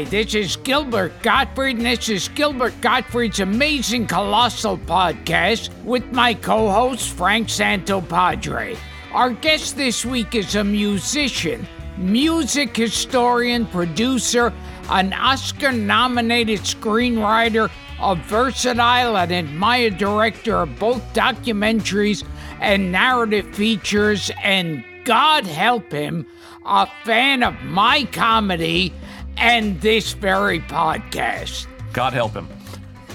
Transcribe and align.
Hi, 0.00 0.04
this 0.04 0.34
is 0.34 0.56
Gilbert 0.56 1.12
Gottfried, 1.22 1.76
and 1.76 1.84
this 1.84 2.08
is 2.08 2.28
Gilbert 2.28 2.72
Gottfried's 2.80 3.38
Amazing 3.38 4.06
Colossal 4.06 4.78
Podcast 4.78 5.68
with 5.84 6.10
my 6.10 6.32
co 6.32 6.70
host, 6.70 7.10
Frank 7.10 7.48
Santopadre. 7.48 8.78
Our 9.12 9.28
guest 9.28 9.76
this 9.76 10.06
week 10.06 10.34
is 10.34 10.54
a 10.54 10.64
musician, 10.64 11.68
music 11.98 12.74
historian, 12.74 13.66
producer, 13.66 14.54
an 14.88 15.12
Oscar 15.12 15.70
nominated 15.70 16.60
screenwriter, 16.60 17.70
a 18.00 18.14
versatile 18.14 19.18
and 19.18 19.30
admired 19.30 19.98
director 19.98 20.62
of 20.62 20.78
both 20.78 21.02
documentaries 21.12 22.24
and 22.58 22.90
narrative 22.90 23.54
features, 23.54 24.30
and 24.42 24.82
God 25.04 25.44
help 25.44 25.92
him, 25.92 26.24
a 26.64 26.86
fan 27.04 27.42
of 27.42 27.60
my 27.64 28.04
comedy 28.04 28.94
and 29.36 29.80
this 29.80 30.12
very 30.12 30.60
podcast. 30.60 31.66
God 31.92 32.12
help 32.12 32.32
him. 32.32 32.48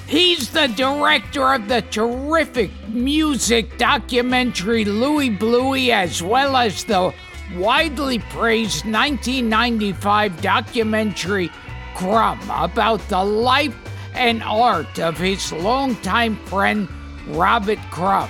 He's 0.07 0.51
the 0.51 0.67
director 0.67 1.53
of 1.53 1.67
the 1.67 1.81
terrific 1.81 2.69
music 2.89 3.77
documentary 3.77 4.85
Louie 4.85 5.35
Bluie, 5.35 5.89
as 5.89 6.21
well 6.21 6.55
as 6.55 6.83
the 6.83 7.13
widely 7.55 8.19
praised 8.19 8.85
1995 8.85 10.41
documentary 10.41 11.49
Crumb 11.95 12.39
about 12.51 12.99
the 13.07 13.23
life 13.23 13.75
and 14.13 14.43
art 14.43 14.99
of 14.99 15.17
his 15.17 15.51
longtime 15.51 16.35
friend 16.45 16.87
Robert 17.27 17.79
Crumb, 17.89 18.29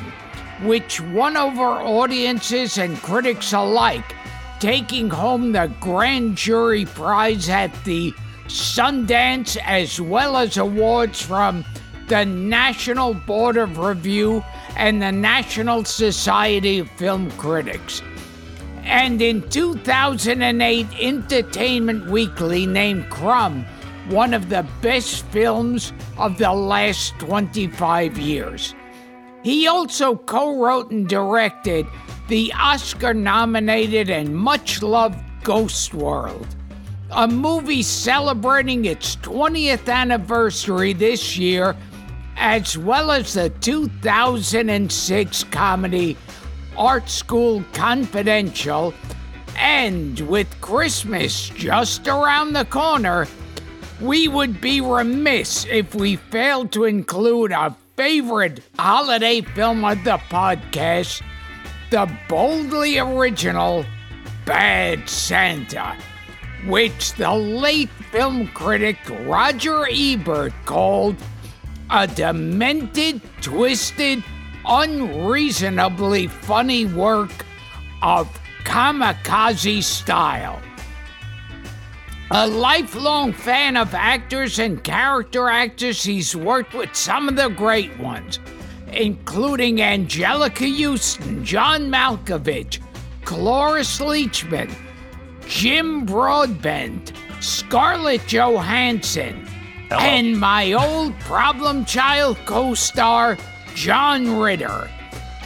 which 0.64 1.02
won 1.02 1.36
over 1.36 1.64
audiences 1.64 2.77
and 2.77 2.97
critics 3.02 3.52
alike 3.52 4.14
taking 4.59 5.09
home 5.09 5.52
the 5.52 5.72
grand 5.80 6.38
jury 6.38 6.86
prize 6.86 7.50
at 7.50 7.72
the 7.84 8.14
Sundance, 8.48 9.58
as 9.64 10.00
well 10.00 10.38
as 10.38 10.58
awards 10.58 11.22
from 11.22 11.66
the 12.08 12.25
National 12.25 13.14
Board 13.14 13.58
of 13.58 13.78
Review 13.80 14.44
and 14.76 15.02
the 15.02 15.11
National 15.11 15.83
Society 15.83 16.80
of 16.80 16.89
Film 16.92 17.31
Critics. 17.31 18.02
And 18.83 19.22
in 19.22 19.42
2008, 19.50 20.88
Entertainment 21.00 22.06
Weekly 22.11 22.67
named 22.67 23.09
Crumb 23.09 23.66
one 24.09 24.36
of 24.36 24.50
the 24.50 24.66
best 24.81 25.26
films 25.28 25.92
of 26.17 26.38
the 26.38 26.53
last 26.53 27.17
25 27.20 28.17
years. 28.20 28.76
He 29.45 29.67
also 29.67 30.16
co 30.16 30.60
wrote 30.60 30.89
and 30.89 31.08
directed 31.08 31.86
the 32.30 32.52
Oscar 32.54 33.14
nominated 33.14 34.10
and 34.10 34.36
much 34.36 34.82
loved 34.82 35.20
Ghost 35.44 35.94
World, 35.94 36.48
a 37.11 37.28
movie 37.28 37.84
celebrating 37.84 38.86
its 38.86 39.17
20th 39.17 39.88
anniversary 39.88 40.94
this 40.94 41.38
year, 41.38 41.76
as 42.38 42.76
well 42.76 43.11
as 43.11 43.36
the 43.36 43.52
2006 43.52 45.44
comedy 45.44 46.17
Art 46.76 47.08
School 47.08 47.64
Confidential. 47.73 48.95
And 49.60 50.20
with 50.22 50.60
Christmas 50.60 51.50
just 51.50 52.08
around 52.08 52.54
the 52.54 52.66
corner, 52.66 53.28
we 54.02 54.28
would 54.28 54.60
be 54.60 54.82
remiss 54.82 55.67
if 55.70 55.94
we 55.94 56.16
failed 56.16 56.72
to 56.72 56.86
include 56.86 57.52
a 57.52 57.76
favorite 57.95 58.60
holiday 58.78 59.42
film 59.42 59.83
of 59.86 60.04
the 60.04 60.17
podcast 60.30 61.22
the 61.92 62.11
boldly 62.28 62.98
original 62.98 63.86
Bad 64.45 65.08
Santa, 65.08 65.95
which 66.66 67.14
the 67.14 67.32
late 67.34 67.89
film 68.11 68.48
critic 68.48 68.98
Roger 69.22 69.88
Ebert 69.89 70.54
called 70.66 71.16
a 71.89 72.08
demented, 72.08 73.22
twisted, 73.42 74.23
unreasonably 74.66 76.28
funny 76.28 76.86
work 76.86 77.45
of 78.02 78.28
kamikaze 78.64 79.84
style. 79.84 80.61
A 82.31 82.47
lifelong 82.47 83.33
fan 83.33 83.77
of 83.77 83.93
actors 83.93 84.59
and 84.59 84.83
character 84.83 85.49
actors, 85.49 86.03
he's 86.03 86.36
worked 86.36 86.73
with 86.73 86.95
some 86.95 87.30
of 87.30 87.36
the 87.36 87.49
great 87.49 87.97
ones 87.99 88.39
including 88.95 89.77
Anjelica 89.77 90.69
Huston, 90.69 91.43
John 91.43 91.89
Malkovich, 91.89 92.80
Cloris 93.23 93.99
Leachman, 93.99 94.73
Jim 95.47 96.05
Broadbent, 96.05 97.13
Scarlett 97.39 98.25
Johansson, 98.27 99.45
Hello. 99.89 99.99
and 99.99 100.39
my 100.39 100.73
old 100.73 101.17
problem 101.19 101.86
child 101.86 102.37
co 102.45 102.73
star, 102.73 103.37
John 103.75 104.37
Ritter. 104.37 104.89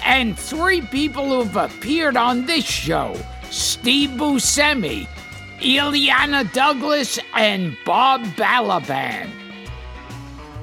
And 0.04 0.38
three 0.38 0.82
people 0.82 1.28
who've 1.28 1.56
appeared 1.56 2.16
on 2.16 2.46
this 2.46 2.64
show 2.66 3.16
Steve 3.50 4.12
Buscemi, 4.12 5.08
Illeana 5.62 6.52
Douglas, 6.54 7.20
and 7.34 7.78
Bob 7.86 8.24
Balaban. 8.36 9.30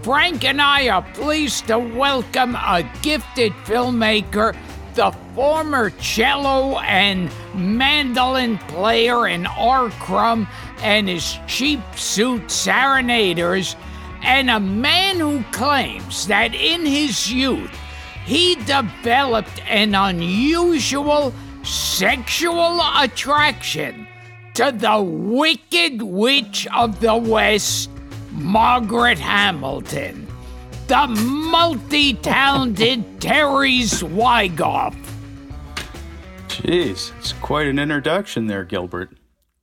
Frank 0.02 0.44
and 0.44 0.62
I 0.62 0.88
are 0.88 1.02
pleased 1.14 1.66
to 1.66 1.78
welcome 1.78 2.54
a 2.54 2.88
gifted 3.02 3.52
filmmaker, 3.64 4.56
the 4.94 5.14
former 5.34 5.90
cello 6.00 6.78
and 6.78 7.30
mandolin 7.54 8.56
player 8.56 9.26
in 9.28 9.46
R. 9.46 9.90
Crumb 9.90 10.48
and 10.78 11.08
his 11.08 11.38
cheap 11.46 11.80
suit 11.94 12.50
serenaders, 12.50 13.76
and 14.22 14.48
a 14.48 14.60
man 14.60 15.18
who 15.18 15.42
claims 15.52 16.26
that 16.28 16.54
in 16.54 16.86
his 16.86 17.30
youth 17.30 17.70
he 18.24 18.54
developed 18.64 19.60
an 19.68 19.94
unusual 19.94 21.34
sexual 21.62 22.80
attraction 22.96 24.05
to 24.56 24.72
the 24.74 25.02
Wicked 25.02 26.00
Witch 26.00 26.66
of 26.74 26.98
the 27.00 27.14
West, 27.14 27.90
Margaret 28.32 29.18
Hamilton, 29.18 30.26
the 30.86 31.06
multi 31.08 32.14
talented 32.14 33.04
Terry 33.20 33.80
Zwigoff. 33.80 34.96
Jeez, 36.48 37.12
it's 37.18 37.34
quite 37.34 37.66
an 37.66 37.78
introduction 37.78 38.46
there, 38.46 38.64
Gilbert. 38.64 39.10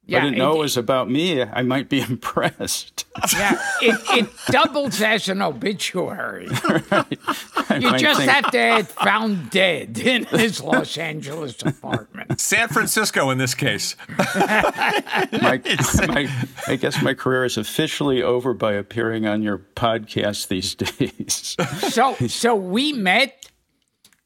Yeah, 0.05 0.17
I 0.19 0.21
didn't 0.25 0.37
know 0.37 0.51
it- 0.51 0.55
it 0.55 0.59
was 0.59 0.75
about 0.77 1.09
me. 1.09 1.41
I 1.41 1.61
might 1.61 1.87
be 1.87 2.01
impressed. 2.09 3.05
Yeah, 3.31 3.57
it, 3.81 4.01
it 4.25 4.29
doubles 4.47 5.01
as 5.01 5.29
an 5.29 5.41
obituary. 5.41 6.47
I 6.91 7.77
You 7.79 7.97
just 7.97 8.19
think- 8.19 8.29
have 8.31 8.51
to 8.51 8.57
add 8.59 8.87
found 8.89 9.49
dead 9.49 9.97
in 9.97 10.25
his 10.25 10.61
Los 10.61 10.97
Angeles 10.97 11.61
apartment. 11.61 12.41
San 12.41 12.67
Francisco 12.67 13.29
in 13.29 13.37
this 13.37 13.55
case. 13.55 13.95
my, 14.35 15.61
my, 16.07 16.29
I 16.67 16.75
guess 16.75 17.01
my 17.01 17.13
career 17.13 17.45
is 17.45 17.57
officially 17.57 18.21
over 18.21 18.53
by 18.53 18.73
appearing 18.73 19.25
on 19.25 19.41
your 19.41 19.59
podcast 19.75 20.47
these 20.49 20.75
days. 20.75 21.55
So, 21.93 22.15
so 22.27 22.55
we 22.55 22.93
met. 22.93 23.49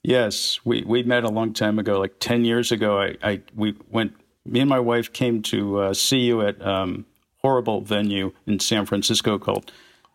yes, 0.03 0.59
we, 0.65 0.83
we 0.87 1.03
met 1.03 1.23
a 1.23 1.29
long 1.29 1.53
time 1.53 1.77
ago, 1.79 1.99
like 1.99 2.15
10 2.19 2.45
years 2.45 2.71
ago. 2.71 2.99
I, 2.99 3.15
I 3.23 3.41
we 3.55 3.75
went, 3.89 4.13
me 4.47 4.61
and 4.61 4.69
my 4.69 4.79
wife 4.79 5.11
came 5.13 5.41
to 5.43 5.79
uh, 5.79 5.93
see 5.93 6.19
you 6.19 6.41
at 6.41 6.61
um, 6.65 7.05
horrible 7.41 7.81
venue 7.81 8.33
in 8.45 8.59
San 8.59 8.85
Francisco 8.85 9.37
called 9.37 9.71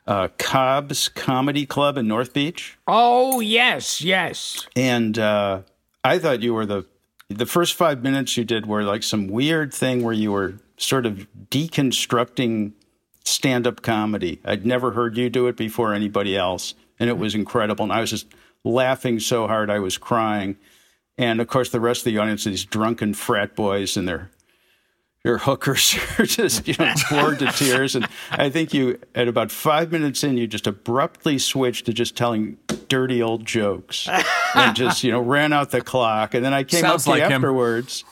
uh, 0.06 0.28
Cobb's 0.38 1.08
Comedy 1.08 1.66
Club 1.66 1.96
in 1.96 2.08
North 2.08 2.32
Beach. 2.32 2.76
Oh 2.86 3.40
yes, 3.40 4.02
yes. 4.02 4.66
And 4.74 5.18
uh, 5.18 5.62
I 6.02 6.18
thought 6.18 6.42
you 6.42 6.54
were 6.54 6.66
the 6.66 6.86
the 7.28 7.46
first 7.46 7.74
five 7.74 8.02
minutes 8.02 8.36
you 8.36 8.44
did 8.44 8.66
were 8.66 8.82
like 8.82 9.02
some 9.02 9.28
weird 9.28 9.72
thing 9.72 10.02
where 10.02 10.12
you 10.12 10.32
were 10.32 10.54
sort 10.76 11.06
of 11.06 11.26
deconstructing 11.50 12.72
stand 13.24 13.66
up 13.66 13.82
comedy. 13.82 14.40
I'd 14.44 14.66
never 14.66 14.90
heard 14.90 15.16
you 15.16 15.30
do 15.30 15.46
it 15.46 15.56
before 15.56 15.94
anybody 15.94 16.36
else, 16.36 16.74
and 16.98 17.08
it 17.08 17.16
was 17.16 17.34
incredible. 17.34 17.84
And 17.84 17.92
I 17.92 18.00
was 18.00 18.10
just 18.10 18.26
laughing 18.64 19.20
so 19.20 19.46
hard 19.46 19.70
I 19.70 19.78
was 19.78 19.96
crying. 19.96 20.56
And 21.22 21.40
of 21.40 21.46
course, 21.46 21.70
the 21.70 21.78
rest 21.80 22.00
of 22.00 22.12
the 22.12 22.18
audience, 22.18 22.44
these 22.44 22.64
drunken 22.64 23.14
frat 23.14 23.54
boys 23.54 23.96
and 23.96 24.08
their 24.08 24.30
your 25.24 25.38
hookers 25.38 25.96
are 26.18 26.26
just 26.26 26.66
you 26.66 26.74
know 26.80 26.92
bored 27.10 27.38
to 27.38 27.46
tears. 27.52 27.94
And 27.94 28.08
I 28.32 28.50
think 28.50 28.74
you, 28.74 28.98
at 29.14 29.28
about 29.28 29.52
five 29.52 29.92
minutes 29.92 30.24
in, 30.24 30.36
you 30.36 30.48
just 30.48 30.66
abruptly 30.66 31.38
switched 31.38 31.86
to 31.86 31.92
just 31.92 32.16
telling 32.16 32.56
dirty 32.88 33.22
old 33.22 33.46
jokes 33.46 34.08
and 34.56 34.74
just 34.74 35.04
you 35.04 35.12
know 35.12 35.20
ran 35.20 35.52
out 35.52 35.70
the 35.70 35.80
clock. 35.80 36.34
And 36.34 36.44
then 36.44 36.52
I 36.52 36.64
came 36.64 36.80
Sounds 36.80 37.06
up 37.06 37.12
to 37.14 37.18
you 37.18 37.22
like 37.22 37.30
him. 37.30 37.36
afterwards 37.42 38.04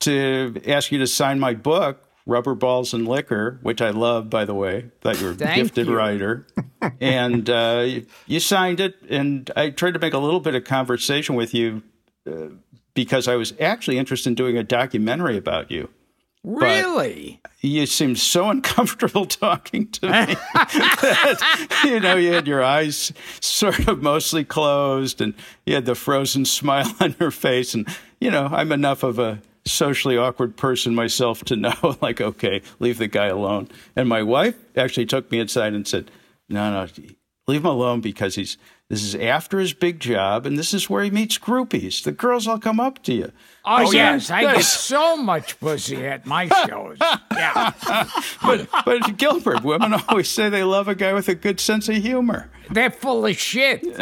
to 0.00 0.60
ask 0.66 0.90
you 0.90 0.98
to 0.98 1.06
sign 1.06 1.38
my 1.38 1.54
book. 1.54 2.04
Rubber 2.26 2.54
Balls 2.54 2.92
and 2.92 3.08
Liquor, 3.08 3.58
which 3.62 3.80
I 3.80 3.88
love, 3.88 4.28
by 4.28 4.44
the 4.44 4.52
way. 4.52 4.90
Thought 5.00 5.18
you 5.18 5.28
were 5.28 5.32
a 5.32 5.54
gifted 5.54 5.86
you. 5.86 5.96
writer. 5.96 6.46
and 7.00 7.48
uh, 7.48 7.84
you- 7.86 8.06
you 8.26 8.38
signed 8.38 8.80
it, 8.80 8.96
and 9.08 9.50
I 9.56 9.70
tried 9.70 9.94
to 9.94 9.98
make 9.98 10.12
a 10.12 10.18
little 10.18 10.40
bit 10.40 10.54
of 10.54 10.64
conversation 10.64 11.36
with 11.36 11.54
you 11.54 11.82
uh, 12.28 12.48
because 12.94 13.28
I 13.28 13.36
was 13.36 13.54
actually 13.60 13.98
interested 13.98 14.30
in 14.30 14.34
doing 14.34 14.56
a 14.56 14.64
documentary 14.64 15.36
about 15.36 15.70
you. 15.70 15.88
Really? 16.44 17.40
You 17.60 17.86
seemed 17.86 18.18
so 18.18 18.48
uncomfortable 18.48 19.26
talking 19.26 19.90
to 19.92 20.06
me. 20.06 20.12
that, 20.54 21.80
you 21.84 22.00
know, 22.00 22.16
you 22.16 22.32
had 22.32 22.46
your 22.46 22.62
eyes 22.62 23.12
sort 23.40 23.88
of 23.88 24.02
mostly 24.02 24.44
closed 24.44 25.20
and 25.20 25.34
you 25.66 25.74
had 25.74 25.84
the 25.84 25.94
frozen 25.94 26.44
smile 26.44 26.92
on 27.00 27.14
your 27.20 27.30
face. 27.30 27.74
And, 27.74 27.88
you 28.20 28.30
know, 28.30 28.48
I'm 28.50 28.72
enough 28.72 29.02
of 29.02 29.18
a 29.18 29.42
socially 29.64 30.16
awkward 30.16 30.56
person 30.56 30.94
myself 30.94 31.44
to 31.44 31.56
know, 31.56 31.96
like, 32.00 32.20
okay, 32.20 32.62
leave 32.78 32.98
the 32.98 33.08
guy 33.08 33.26
alone. 33.26 33.68
And 33.94 34.08
my 34.08 34.22
wife 34.22 34.56
actually 34.76 35.06
took 35.06 35.30
me 35.30 35.40
inside 35.40 35.74
and 35.74 35.86
said, 35.86 36.10
no, 36.48 36.70
no, 36.70 36.86
leave 37.46 37.60
him 37.60 37.66
alone 37.66 38.00
because 38.00 38.36
he's, 38.36 38.56
this 38.88 39.02
is 39.02 39.14
after 39.14 39.58
his 39.58 39.74
big 39.74 40.00
job 40.00 40.46
and 40.46 40.58
this 40.58 40.72
is 40.72 40.88
where 40.88 41.02
he 41.04 41.10
meets 41.10 41.36
groupies. 41.38 42.02
The 42.02 42.12
girls 42.12 42.46
all 42.46 42.58
come 42.58 42.80
up 42.80 43.02
to 43.04 43.12
you. 43.12 43.32
Oh, 43.64 43.84
said, 43.84 43.94
yes, 43.94 44.30
I 44.30 44.42
get 44.54 44.64
so 44.64 45.16
much 45.16 45.60
pussy 45.60 46.06
at 46.06 46.24
my 46.24 46.48
shows. 46.66 46.96
Yeah, 47.32 47.72
but, 48.42 48.66
but 48.86 49.16
Gilbert, 49.18 49.62
women 49.62 49.92
always 50.08 50.28
say 50.28 50.48
they 50.48 50.64
love 50.64 50.88
a 50.88 50.94
guy 50.94 51.12
with 51.12 51.28
a 51.28 51.34
good 51.34 51.60
sense 51.60 51.88
of 51.90 51.96
humor. 51.96 52.50
they're 52.70 52.90
full 52.90 53.26
of 53.26 53.36
shit. 53.36 53.84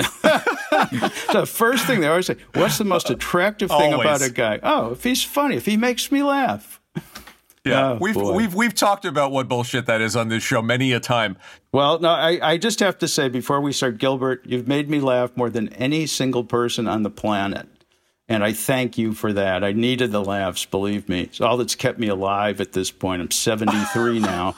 The 1.33 1.47
first 1.47 1.87
thing 1.87 2.01
they 2.01 2.09
always 2.09 2.27
say, 2.27 2.37
"What's 2.55 2.79
the 2.79 2.85
most 2.85 3.09
attractive 3.11 3.71
thing 3.71 3.93
about 3.95 4.23
a 4.23 4.31
guy?" 4.31 4.61
Oh, 4.63 4.93
if 4.93 5.03
he's 5.05 5.23
funny, 5.23 5.57
if 5.57 5.65
he 5.67 5.77
makes 5.77 6.13
me 6.13 6.23
laugh. 6.23 6.76
Yeah, 7.67 7.93
Oh, 7.93 7.99
we've 8.01 8.15
boy. 8.15 8.33
we've 8.33 8.55
we've 8.55 8.75
talked 8.75 9.05
about 9.05 9.33
what 9.33 9.49
bullshit 9.49 9.87
that 9.87 10.01
is 10.01 10.17
on 10.17 10.29
this 10.29 10.43
show 10.43 10.63
many 10.63 10.93
a 10.93 11.01
time. 11.01 11.37
Well, 11.73 11.99
no, 11.99 12.09
I, 12.11 12.39
I 12.43 12.57
just 12.59 12.81
have 12.81 12.99
to 12.99 13.09
say 13.09 13.29
before 13.29 13.61
we 13.61 13.73
start, 13.73 13.99
Gilbert, 13.99 14.43
you've 14.47 14.69
made 14.69 14.89
me 14.89 15.01
laugh 15.01 15.37
more 15.37 15.51
than 15.51 15.69
any 15.75 16.07
single 16.07 16.45
person 16.45 16.87
on 16.87 17.03
the 17.03 17.11
planet. 17.11 17.69
And 18.29 18.43
I 18.43 18.53
thank 18.53 18.99
you 18.99 19.13
for 19.13 19.33
that. 19.35 19.63
I 19.63 19.73
needed 19.73 20.11
the 20.11 20.23
laughs, 20.25 20.65
believe 20.65 21.09
me. 21.09 21.23
It's 21.23 21.41
all 21.41 21.57
that's 21.57 21.75
kept 21.77 21.99
me 21.99 22.09
alive 22.09 22.61
at 22.61 22.73
this 22.73 22.91
point. 22.91 23.23
I'm 23.23 23.31
73 23.31 24.19
now. 24.21 24.55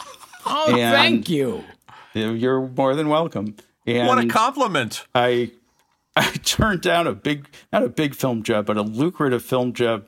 Oh, 0.47 0.69
And- 0.75 0.95
thank 0.97 1.29
you. 1.29 1.65
You're 2.15 2.67
more 2.69 2.95
than 2.95 3.09
welcome. 3.09 3.57
And 3.87 4.09
What 4.09 4.19
a 4.19 4.27
compliment! 4.27 5.07
I 5.15 5.53
I 6.17 6.31
turned 6.43 6.81
down 6.83 7.07
a 7.07 7.13
big 7.15 7.49
not 7.73 7.83
a 7.85 7.89
big 7.89 8.15
film 8.15 8.43
job, 8.43 8.67
but 8.67 8.77
a 8.77 8.83
lucrative 8.83 9.43
film 9.45 9.73
job 9.73 10.05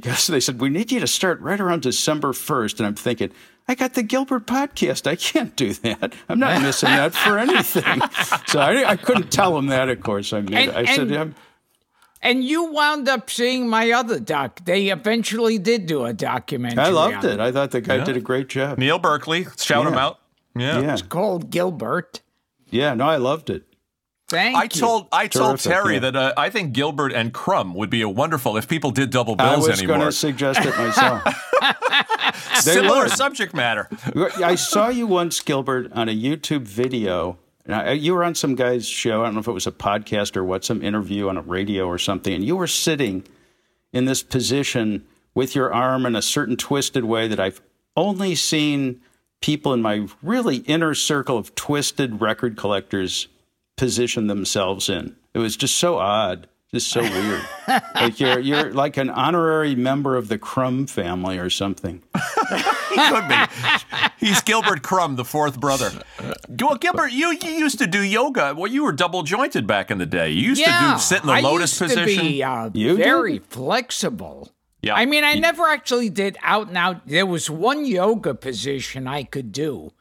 because 0.00 0.26
they 0.26 0.40
said 0.40 0.60
we 0.60 0.68
need 0.70 0.90
you 0.92 1.00
to 1.00 1.06
start 1.06 1.40
right 1.40 1.60
around 1.60 1.82
December 1.82 2.32
first, 2.32 2.80
and 2.80 2.86
I'm 2.86 2.94
thinking. 2.94 3.30
I 3.68 3.76
got 3.76 3.94
the 3.94 4.02
Gilbert 4.02 4.46
podcast. 4.48 5.06
I 5.06 5.14
can't 5.14 5.54
do 5.54 5.72
that. 5.74 6.12
I'm 6.28 6.40
not 6.40 6.60
missing 6.62 6.88
that 6.88 7.14
for 7.14 7.38
anything. 7.38 8.00
So 8.48 8.58
I, 8.58 8.90
I 8.90 8.96
couldn't 8.96 9.30
tell 9.30 9.54
them 9.54 9.68
that. 9.68 9.88
Of 9.88 10.00
course, 10.02 10.32
I 10.32 10.40
mean, 10.40 10.54
And- 10.54 10.70
it. 10.70 10.76
I 10.76 10.84
said, 10.84 11.06
and- 11.06 11.16
I'm, 11.16 11.34
And 12.20 12.42
you 12.44 12.72
wound 12.72 13.08
up 13.08 13.30
seeing 13.30 13.68
my 13.68 13.92
other 13.92 14.18
doc. 14.18 14.64
They 14.64 14.88
eventually 14.88 15.58
did 15.58 15.86
do 15.86 16.04
a 16.04 16.12
documentary. 16.12 16.82
I 16.84 16.88
loved 16.88 17.24
on 17.24 17.30
it. 17.30 17.38
I 17.40 17.52
thought 17.52 17.70
the 17.70 17.80
guy 17.80 18.02
did 18.02 18.16
a 18.16 18.20
great 18.20 18.48
job. 18.48 18.78
Neil 18.78 18.98
Berkeley, 18.98 19.46
shout 19.56 19.86
him 19.86 19.94
out. 19.94 20.18
Yeah. 20.56 20.80
Yeah, 20.80 20.96
called 21.08 21.50
Gilbert. 21.50 22.20
yeah. 22.68 22.94
No, 22.94 23.06
I 23.08 23.16
loved 23.16 23.48
it. 23.48 23.64
Thank 24.32 24.56
I 24.56 24.62
you. 24.64 24.68
told 24.68 25.08
I 25.12 25.28
told 25.28 25.58
Terrific, 25.58 25.72
Terry 25.72 25.94
yeah. 25.94 26.00
that 26.00 26.16
uh, 26.16 26.32
I 26.36 26.48
think 26.48 26.72
Gilbert 26.72 27.12
and 27.12 27.32
Crumb 27.34 27.74
would 27.74 27.90
be 27.90 28.00
a 28.00 28.08
wonderful 28.08 28.56
if 28.56 28.66
people 28.66 28.90
did 28.90 29.10
double 29.10 29.36
bills 29.36 29.46
anymore. 29.46 29.62
I 29.62 29.66
bills 29.66 29.68
was 29.68 29.80
going 29.82 29.90
anymore. 29.90 30.10
to 30.10 30.16
suggest 30.16 30.60
it 30.60 30.76
myself. 30.78 31.22
they 32.64 32.72
Similar 32.72 33.02
would. 33.04 33.12
subject 33.12 33.54
matter. 33.54 33.88
I 34.42 34.54
saw 34.54 34.88
you 34.88 35.06
once, 35.06 35.38
Gilbert, 35.40 35.92
on 35.92 36.08
a 36.08 36.16
YouTube 36.16 36.62
video. 36.62 37.36
I, 37.68 37.92
you 37.92 38.14
were 38.14 38.24
on 38.24 38.34
some 38.34 38.54
guy's 38.54 38.88
show. 38.88 39.20
I 39.20 39.26
don't 39.26 39.34
know 39.34 39.40
if 39.40 39.48
it 39.48 39.52
was 39.52 39.66
a 39.66 39.72
podcast 39.72 40.36
or 40.36 40.44
what, 40.44 40.64
some 40.64 40.82
interview 40.82 41.28
on 41.28 41.36
a 41.36 41.42
radio 41.42 41.86
or 41.86 41.98
something. 41.98 42.32
And 42.32 42.44
you 42.44 42.56
were 42.56 42.66
sitting 42.66 43.24
in 43.92 44.06
this 44.06 44.22
position 44.22 45.04
with 45.34 45.54
your 45.54 45.72
arm 45.72 46.06
in 46.06 46.16
a 46.16 46.22
certain 46.22 46.56
twisted 46.56 47.04
way 47.04 47.28
that 47.28 47.38
I've 47.38 47.60
only 47.96 48.34
seen 48.34 49.00
people 49.40 49.72
in 49.72 49.82
my 49.82 50.06
really 50.22 50.56
inner 50.58 50.94
circle 50.94 51.36
of 51.36 51.54
twisted 51.54 52.20
record 52.20 52.56
collectors 52.56 53.28
position 53.82 54.28
themselves 54.28 54.88
in. 54.88 55.16
It 55.34 55.40
was 55.40 55.56
just 55.56 55.76
so 55.76 55.98
odd, 55.98 56.46
just 56.72 56.88
so 56.88 57.02
weird. 57.02 57.42
like 57.96 58.20
you're 58.20 58.38
you're 58.38 58.72
like 58.72 58.96
an 58.96 59.10
honorary 59.10 59.74
member 59.74 60.16
of 60.16 60.28
the 60.28 60.38
Crumb 60.38 60.86
family 60.86 61.36
or 61.36 61.50
something. 61.50 62.00
He 62.92 62.98
could 63.08 63.26
be. 63.26 63.34
He's 64.18 64.42
Gilbert 64.42 64.82
Crumb, 64.82 65.16
the 65.16 65.24
fourth 65.24 65.58
brother. 65.58 65.90
Well, 66.46 66.76
Gilbert, 66.76 67.10
you, 67.10 67.30
you 67.42 67.50
used 67.52 67.78
to 67.78 67.86
do 67.86 68.02
yoga. 68.02 68.54
Well, 68.54 68.70
you 68.70 68.84
were 68.84 68.92
double 68.92 69.22
jointed 69.22 69.66
back 69.66 69.90
in 69.90 69.96
the 69.96 70.04
day. 70.04 70.28
You 70.28 70.50
used 70.50 70.60
yeah, 70.60 70.88
to 70.88 70.92
do 70.92 70.98
sit 71.00 71.22
in 71.22 71.26
the 71.28 71.32
I 71.32 71.40
lotus 71.40 71.80
used 71.80 71.94
position. 71.94 72.22
To 72.22 72.30
be, 72.30 72.42
uh, 72.42 72.68
You 72.74 72.98
did? 72.98 73.04
very 73.04 73.38
flexible. 73.38 74.52
Yeah. 74.82 74.94
I 74.94 75.06
mean, 75.06 75.24
I 75.24 75.36
never 75.36 75.66
actually 75.66 76.10
did 76.10 76.36
out 76.42 76.68
and 76.68 76.76
out. 76.76 77.06
There 77.06 77.24
was 77.24 77.48
one 77.48 77.86
yoga 77.86 78.34
position 78.34 79.06
I 79.06 79.22
could 79.22 79.52
do 79.52 79.92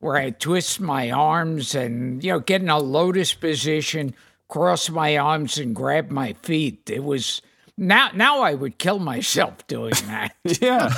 where 0.00 0.16
I 0.16 0.30
twist 0.30 0.80
my 0.80 1.10
arms 1.10 1.74
and, 1.74 2.22
you 2.22 2.32
know, 2.32 2.40
get 2.40 2.62
in 2.62 2.68
a 2.68 2.78
lotus 2.78 3.34
position, 3.34 4.14
cross 4.48 4.88
my 4.88 5.16
arms 5.16 5.58
and 5.58 5.74
grab 5.74 6.10
my 6.10 6.34
feet. 6.34 6.88
It 6.88 7.04
was 7.04 7.42
now 7.76 8.10
now 8.14 8.40
I 8.42 8.54
would 8.54 8.78
kill 8.78 8.98
myself 8.98 9.66
doing 9.66 9.94
that. 10.06 10.34
Yeah. 10.60 10.92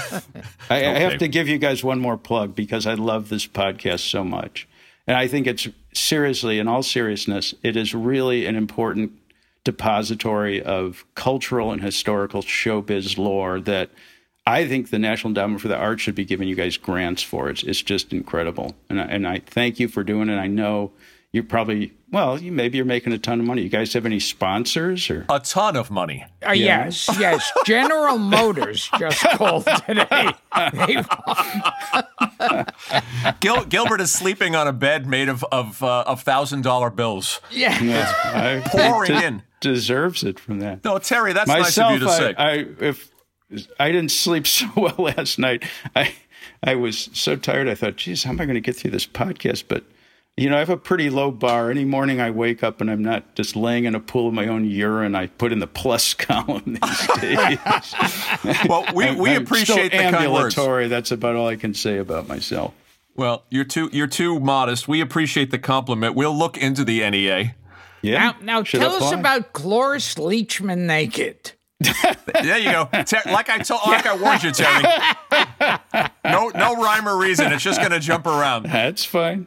I, 0.69 0.77
I 0.77 0.99
have 1.01 1.19
to 1.19 1.29
give 1.29 1.49
you 1.49 1.59
guys 1.59 1.83
one 1.83 1.99
more 1.99 2.17
plug 2.17 2.55
because 2.55 2.87
I 2.87 2.95
love 2.95 3.29
this 3.29 3.47
podcast 3.47 4.09
so 4.11 4.23
much. 4.25 4.69
And 5.07 5.17
I 5.17 5.27
think 5.27 5.47
it's 5.47 5.69
seriously, 5.93 6.59
in 6.59 6.69
all 6.69 6.83
seriousness, 6.83 7.55
it 7.63 7.77
is 7.77 7.95
really 7.95 8.47
an 8.47 8.55
important 8.55 9.13
depository 9.65 10.63
of 10.63 11.05
cultural 11.15 11.73
and 11.73 11.83
historical 11.83 12.43
showbiz 12.43 13.19
lore 13.19 13.61
that 13.61 13.91
I 14.47 14.67
think 14.67 14.91
the 14.91 14.99
National 14.99 15.31
Endowment 15.31 15.61
for 15.61 15.69
the 15.69 15.77
Arts 15.77 16.03
should 16.03 16.15
be 16.15 16.25
giving 16.25 16.49
you 16.49 16.55
guys 16.55 16.77
grants 16.77 17.23
for. 17.23 17.51
It's, 17.51 17.63
it's 17.63 17.83
just 17.83 18.13
incredible. 18.13 18.75
And 18.89 19.01
I, 19.01 19.05
and 19.05 19.29
I 19.29 19.39
thank 19.41 19.79
you 19.79 19.87
for 19.89 20.03
doing 20.03 20.29
it. 20.29 20.37
I 20.37 20.47
know 20.47 20.93
you 21.33 21.45
probably, 21.45 21.93
well, 22.11 22.41
you, 22.41 22.51
maybe 22.51 22.77
you're 22.77 22.85
making 22.87 23.13
a 23.13 23.19
ton 23.19 23.39
of 23.39 23.47
money. 23.47 23.63
You 23.63 23.69
guys 23.69 23.93
have 23.93 24.05
any 24.07 24.19
sponsors 24.19 25.09
or? 25.11 25.27
a 25.29 25.39
ton 25.39 25.77
of 25.77 25.91
money. 25.91 26.25
Uh, 26.45 26.53
Yes, 26.53 27.09
yes. 27.21 27.53
General 27.67 28.19
Motors 28.19 28.91
just 28.99 29.21
called 29.21 29.67
today. 29.87 30.33
Gil, 33.41 33.65
Gilbert 33.67 34.01
is 34.01 34.11
sleeping 34.11 34.57
on 34.57 34.67
a 34.67 34.73
bed 34.73 35.07
made 35.07 35.29
of 35.29 35.45
of 35.53 35.83
uh, 35.83 36.05
of 36.07 36.23
thousand 36.23 36.63
dollar 36.63 36.91
bills. 36.91 37.41
yeah. 37.51 37.79
I, 38.25 38.63
Pouring 38.67 39.13
it 39.13 39.25
in. 39.25 39.43
Deserves 39.61 40.25
it 40.25 40.41
from 40.41 40.61
that. 40.61 40.83
No, 40.85 40.99
Terry, 40.99 41.35
that's 41.35 41.47
myself, 41.47 41.93
nice 41.93 41.97
of 41.97 42.01
you 42.01 42.07
to 42.07 42.13
say. 42.13 42.35
I, 42.37 42.51
I 42.51 42.67
if 42.81 43.10
I 43.79 43.91
didn't 43.93 44.11
sleep 44.13 44.47
so 44.47 44.67
well 44.77 44.95
last 44.99 45.39
night, 45.39 45.65
I 45.97 46.15
I 46.63 46.75
was 46.75 47.09
so 47.13 47.37
tired. 47.37 47.69
I 47.69 47.75
thought, 47.75 47.97
geez, 47.97 48.25
how 48.25 48.31
am 48.31 48.41
I 48.41 48.45
going 48.45 48.55
to 48.55 48.61
get 48.61 48.77
through 48.77 48.91
this 48.93 49.07
podcast? 49.07 49.65
But 49.69 49.85
you 50.37 50.49
know, 50.49 50.57
I 50.57 50.61
have 50.61 50.71
a 50.71 50.77
pretty 50.77 51.11
low 51.11 51.31
bar. 51.31 51.71
Any 51.71 51.85
morning 51.85 52.21
I 52.21 52.31
wake 52.31 52.63
up 52.63 52.81
and 52.81 52.91
I'm 52.91 53.03
not 53.03 53.35
just 53.35 53.57
laying 53.57 53.85
in 53.85 53.95
a 53.95 54.01
pool 54.01 54.29
of 54.29 54.35
my 54.35 54.47
own 54.47 54.65
urine. 54.65 55.15
I 55.15 55.27
put 55.27 55.53
in 55.53 55.59
the 55.59 55.67
plus 55.67 56.15
column 56.27 56.63
these 56.81 57.07
days. 57.21 57.59
well, 58.69 58.85
we, 58.95 59.05
I'm- 59.05 59.19
we 59.19 59.31
I'm 59.31 59.43
appreciate 59.43 59.91
the 59.93 59.99
kind 59.99 60.15
words. 60.33 60.57
ambulatory. 60.57 60.89
That's 60.89 61.11
about 61.11 61.37
all 61.37 61.49
I 61.49 61.57
can 61.57 61.75
say 61.75 61.99
about 61.99 62.29
myself. 62.29 62.73
Well, 63.17 63.45
you're 63.51 63.65
too 63.65 63.91
you're 63.93 64.07
too 64.07 64.39
modest. 64.41 64.89
We 64.89 65.01
appreciate 65.03 65.51
the 65.51 65.59
compliment. 65.59 66.15
We'll 66.15 66.37
look 66.37 66.57
into 66.57 66.85
the 66.85 67.09
NEA. 67.11 67.55
Yeah. 68.03 68.19
Now, 68.19 68.37
now 68.41 68.63
Should 68.63 68.81
tell 68.81 68.95
us 69.03 69.13
about 69.13 69.53
Cloris 69.53 70.15
Leachman 70.15 70.87
naked. 70.87 71.53
There 71.81 72.59
you 72.59 72.71
go. 72.71 72.89
Like 72.93 73.49
I 73.49 73.59
told, 73.59 73.81
like 73.87 74.07
I 74.07 74.17
warned 74.17 74.43
you, 74.43 74.53
Terry. 74.53 74.83
No, 76.25 76.49
no 76.49 76.77
rhyme 76.77 77.09
or 77.09 77.19
reason. 77.19 77.53
It's 77.53 77.63
just 77.63 77.81
going 77.81 77.93
to 77.93 78.01
jump 78.01 78.27
around. 78.27 78.67
That's 78.67 79.05
fine. 79.05 79.47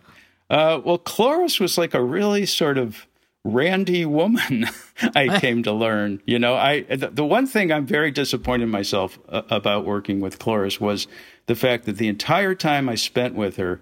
Uh, 0.50 0.80
well, 0.84 0.98
Cloris 0.98 1.60
was 1.60 1.78
like 1.78 1.94
a 1.94 2.04
really 2.04 2.46
sort 2.46 2.78
of 2.78 3.08
randy 3.44 4.06
woman 4.06 4.66
I 5.16 5.40
came 5.40 5.64
to 5.64 5.72
learn. 5.72 6.22
You 6.26 6.40
know, 6.40 6.56
I 6.56 6.82
the, 6.82 7.10
the 7.10 7.26
one 7.26 7.46
thing 7.48 7.72
I'm 7.72 7.86
very 7.86 8.12
disappointed 8.12 8.64
in 8.64 8.70
myself 8.70 9.20
uh, 9.30 9.44
about 9.50 9.86
working 9.86 10.20
with 10.20 10.40
Cloris 10.40 10.80
was 10.80 11.08
the 11.46 11.56
fact 11.56 11.86
that 11.86 11.98
the 11.98 12.08
entire 12.08 12.56
time 12.56 12.88
I 12.90 12.96
spent 12.96 13.36
with 13.36 13.58
her, 13.58 13.82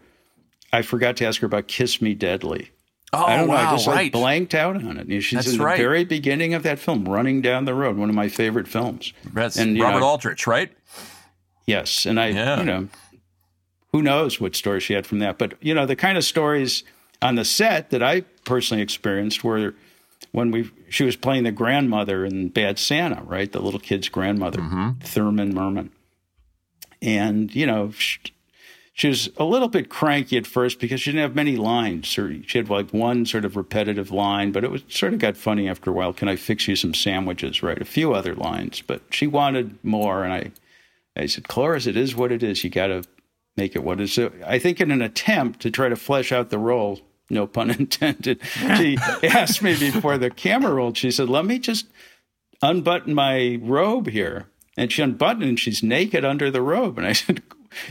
I 0.73 0.81
forgot 0.81 1.17
to 1.17 1.25
ask 1.25 1.41
her 1.41 1.47
about 1.47 1.67
"Kiss 1.67 2.01
Me 2.01 2.13
Deadly." 2.13 2.71
Oh, 3.13 3.25
I 3.25 3.37
don't 3.37 3.47
know. 3.47 3.53
I 3.55 3.71
just 3.71 3.87
right. 3.87 3.95
like 3.95 4.11
blanked 4.13 4.55
out 4.55 4.77
on 4.77 4.97
it. 4.97 5.07
You 5.07 5.15
know, 5.15 5.19
she's 5.19 5.37
That's 5.37 5.51
in 5.51 5.57
the 5.57 5.65
right. 5.65 5.77
very 5.77 6.05
beginning 6.05 6.53
of 6.53 6.63
that 6.63 6.79
film, 6.79 7.07
running 7.07 7.41
down 7.41 7.65
the 7.65 7.73
road. 7.73 7.97
One 7.97 8.09
of 8.09 8.15
my 8.15 8.29
favorite 8.29 8.69
films. 8.69 9.11
That's 9.33 9.57
And, 9.57 9.77
Robert 9.77 9.99
know, 9.99 10.05
Aldrich, 10.05 10.47
right? 10.47 10.71
Yes, 11.65 12.05
and 12.05 12.19
I, 12.19 12.27
Yeah. 12.27 12.59
you 12.59 12.65
know, 12.65 12.87
who 13.91 14.01
knows 14.01 14.39
what 14.39 14.55
stories 14.55 14.83
she 14.83 14.93
had 14.93 15.05
from 15.05 15.19
that? 15.19 15.37
But 15.37 15.53
you 15.61 15.73
know, 15.73 15.85
the 15.85 15.95
kind 15.97 16.17
of 16.17 16.23
stories 16.23 16.83
on 17.21 17.35
the 17.35 17.45
set 17.45 17.89
that 17.89 18.01
I 18.01 18.21
personally 18.45 18.81
experienced 18.81 19.43
were 19.43 19.73
when 20.31 20.51
we 20.51 20.71
she 20.89 21.03
was 21.03 21.17
playing 21.17 21.43
the 21.43 21.51
grandmother 21.51 22.23
in 22.25 22.47
Bad 22.49 22.79
Santa, 22.79 23.21
right? 23.23 23.51
The 23.51 23.59
little 23.61 23.79
kid's 23.79 24.07
grandmother, 24.07 24.59
mm-hmm. 24.59 24.99
Thurman 25.01 25.53
Merman, 25.53 25.91
and 27.01 27.53
you 27.53 27.65
know. 27.65 27.91
She, 27.91 28.19
she 29.01 29.07
was 29.07 29.31
a 29.37 29.43
little 29.43 29.67
bit 29.67 29.89
cranky 29.89 30.37
at 30.37 30.45
first 30.45 30.79
because 30.79 31.01
she 31.01 31.11
didn't 31.11 31.23
have 31.23 31.35
many 31.35 31.57
lines. 31.57 32.05
She 32.05 32.45
had 32.53 32.69
like 32.69 32.91
one 32.91 33.25
sort 33.25 33.45
of 33.45 33.55
repetitive 33.55 34.11
line, 34.11 34.51
but 34.51 34.63
it 34.63 34.69
was 34.69 34.83
sort 34.89 35.11
of 35.11 35.17
got 35.17 35.35
funny 35.35 35.67
after 35.67 35.89
a 35.89 35.93
while. 35.93 36.13
Can 36.13 36.29
I 36.29 36.35
fix 36.35 36.67
you 36.67 36.75
some 36.75 36.93
sandwiches? 36.93 37.63
Right, 37.63 37.81
a 37.81 37.85
few 37.85 38.13
other 38.13 38.35
lines, 38.35 38.83
but 38.85 39.01
she 39.09 39.25
wanted 39.25 39.83
more, 39.83 40.23
and 40.23 40.31
I 40.31 40.51
I 41.19 41.25
said, 41.25 41.47
Cloris, 41.47 41.87
it 41.87 41.97
is 41.97 42.15
what 42.15 42.31
it 42.31 42.43
is. 42.43 42.63
You 42.63 42.69
got 42.69 42.87
to 42.87 43.03
make 43.57 43.75
it 43.75 43.83
what 43.83 43.99
it 43.99 44.03
is. 44.03 44.13
So 44.13 44.31
I 44.45 44.59
think 44.59 44.79
in 44.79 44.91
an 44.91 45.01
attempt 45.01 45.61
to 45.61 45.71
try 45.71 45.89
to 45.89 45.95
flesh 45.95 46.31
out 46.31 46.51
the 46.51 46.59
role, 46.59 46.99
no 47.27 47.47
pun 47.47 47.71
intended, 47.79 48.39
she 48.77 48.99
asked 49.23 49.63
me 49.63 49.79
before 49.79 50.19
the 50.19 50.29
camera 50.29 50.75
rolled, 50.75 50.95
she 50.95 51.09
said, 51.09 51.27
let 51.27 51.45
me 51.45 51.57
just 51.57 51.87
unbutton 52.61 53.15
my 53.15 53.57
robe 53.63 54.09
here. 54.09 54.45
And 54.77 54.91
she 54.91 55.01
unbuttoned 55.01 55.43
and 55.43 55.59
she's 55.59 55.81
naked 55.81 56.23
under 56.23 56.51
the 56.51 56.61
robe. 56.61 56.99
And 56.99 57.07
I 57.07 57.13
said, 57.13 57.41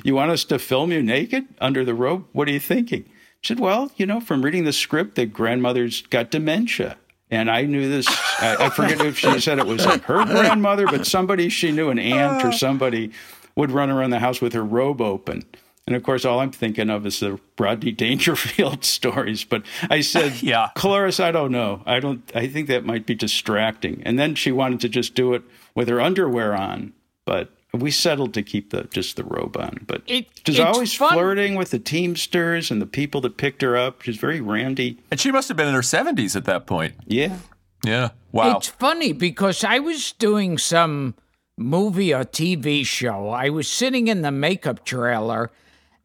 you 0.04 0.14
want 0.14 0.30
us 0.30 0.44
to 0.44 0.58
film 0.58 0.92
you 0.92 1.02
naked 1.02 1.46
under 1.60 1.84
the 1.84 1.94
robe? 1.94 2.26
What 2.32 2.48
are 2.48 2.52
you 2.52 2.60
thinking? 2.60 3.04
She 3.40 3.54
said, 3.54 3.60
well, 3.60 3.90
you 3.96 4.06
know, 4.06 4.20
from 4.20 4.42
reading 4.42 4.64
the 4.64 4.72
script, 4.72 5.14
that 5.14 5.32
grandmother's 5.32 6.02
got 6.02 6.30
dementia. 6.30 6.98
And 7.30 7.50
I 7.50 7.62
knew 7.62 7.88
this. 7.88 8.06
I, 8.40 8.66
I 8.66 8.70
forget 8.70 9.00
if 9.00 9.18
she 9.18 9.38
said 9.40 9.58
it 9.58 9.66
was 9.66 9.86
like 9.86 10.02
her 10.02 10.24
grandmother, 10.24 10.86
but 10.86 11.06
somebody 11.06 11.48
she 11.48 11.70
knew, 11.70 11.88
an 11.90 11.98
aunt 11.98 12.44
or 12.44 12.52
somebody, 12.52 13.12
would 13.54 13.70
run 13.70 13.88
around 13.88 14.10
the 14.10 14.18
house 14.18 14.40
with 14.40 14.52
her 14.52 14.64
robe 14.64 15.00
open. 15.00 15.44
And 15.86 15.96
of 15.96 16.02
course, 16.02 16.24
all 16.24 16.40
I'm 16.40 16.52
thinking 16.52 16.90
of 16.90 17.06
is 17.06 17.20
the 17.20 17.40
Rodney 17.58 17.92
Dangerfield 17.92 18.84
stories. 18.84 19.44
But 19.44 19.62
I 19.88 20.02
said, 20.02 20.42
Yeah. 20.42 20.68
Cloris, 20.74 21.20
I 21.20 21.30
don't 21.30 21.52
know. 21.52 21.82
I 21.86 22.00
don't. 22.00 22.22
I 22.34 22.46
think 22.46 22.66
that 22.68 22.84
might 22.84 23.06
be 23.06 23.14
distracting. 23.14 24.02
And 24.04 24.18
then 24.18 24.34
she 24.34 24.52
wanted 24.52 24.80
to 24.80 24.88
just 24.88 25.14
do 25.14 25.32
it 25.34 25.42
with 25.74 25.88
her 25.88 26.00
underwear 26.00 26.54
on, 26.54 26.92
but 27.24 27.52
we 27.72 27.90
settled 27.90 28.34
to 28.34 28.42
keep 28.42 28.70
the 28.70 28.84
just 28.90 29.16
the 29.16 29.24
robe 29.24 29.56
on. 29.56 29.84
But 29.86 30.02
It- 30.06 30.26
she's 30.46 30.58
it's 30.58 30.64
always 30.64 30.92
fun- 30.94 31.12
flirting 31.12 31.54
with 31.54 31.70
the 31.70 31.78
Teamsters 31.78 32.70
and 32.70 32.80
the 32.82 32.86
people 32.86 33.20
that 33.22 33.36
picked 33.36 33.62
her 33.62 33.76
up. 33.76 34.02
She's 34.02 34.16
very 34.16 34.40
randy. 34.40 34.98
And 35.10 35.20
she 35.20 35.30
must 35.30 35.48
have 35.48 35.56
been 35.56 35.68
in 35.68 35.74
her 35.74 35.82
70s 35.82 36.34
at 36.36 36.44
that 36.46 36.66
point. 36.66 36.94
Yeah. 37.06 37.36
Yeah. 37.84 38.10
Wow. 38.32 38.56
It's 38.56 38.68
funny 38.68 39.12
because 39.12 39.64
I 39.64 39.78
was 39.78 40.12
doing 40.12 40.58
some 40.58 41.14
movie 41.56 42.12
or 42.12 42.24
TV 42.24 42.84
show. 42.84 43.28
I 43.30 43.50
was 43.50 43.68
sitting 43.68 44.08
in 44.08 44.22
the 44.22 44.30
makeup 44.30 44.84
trailer, 44.84 45.50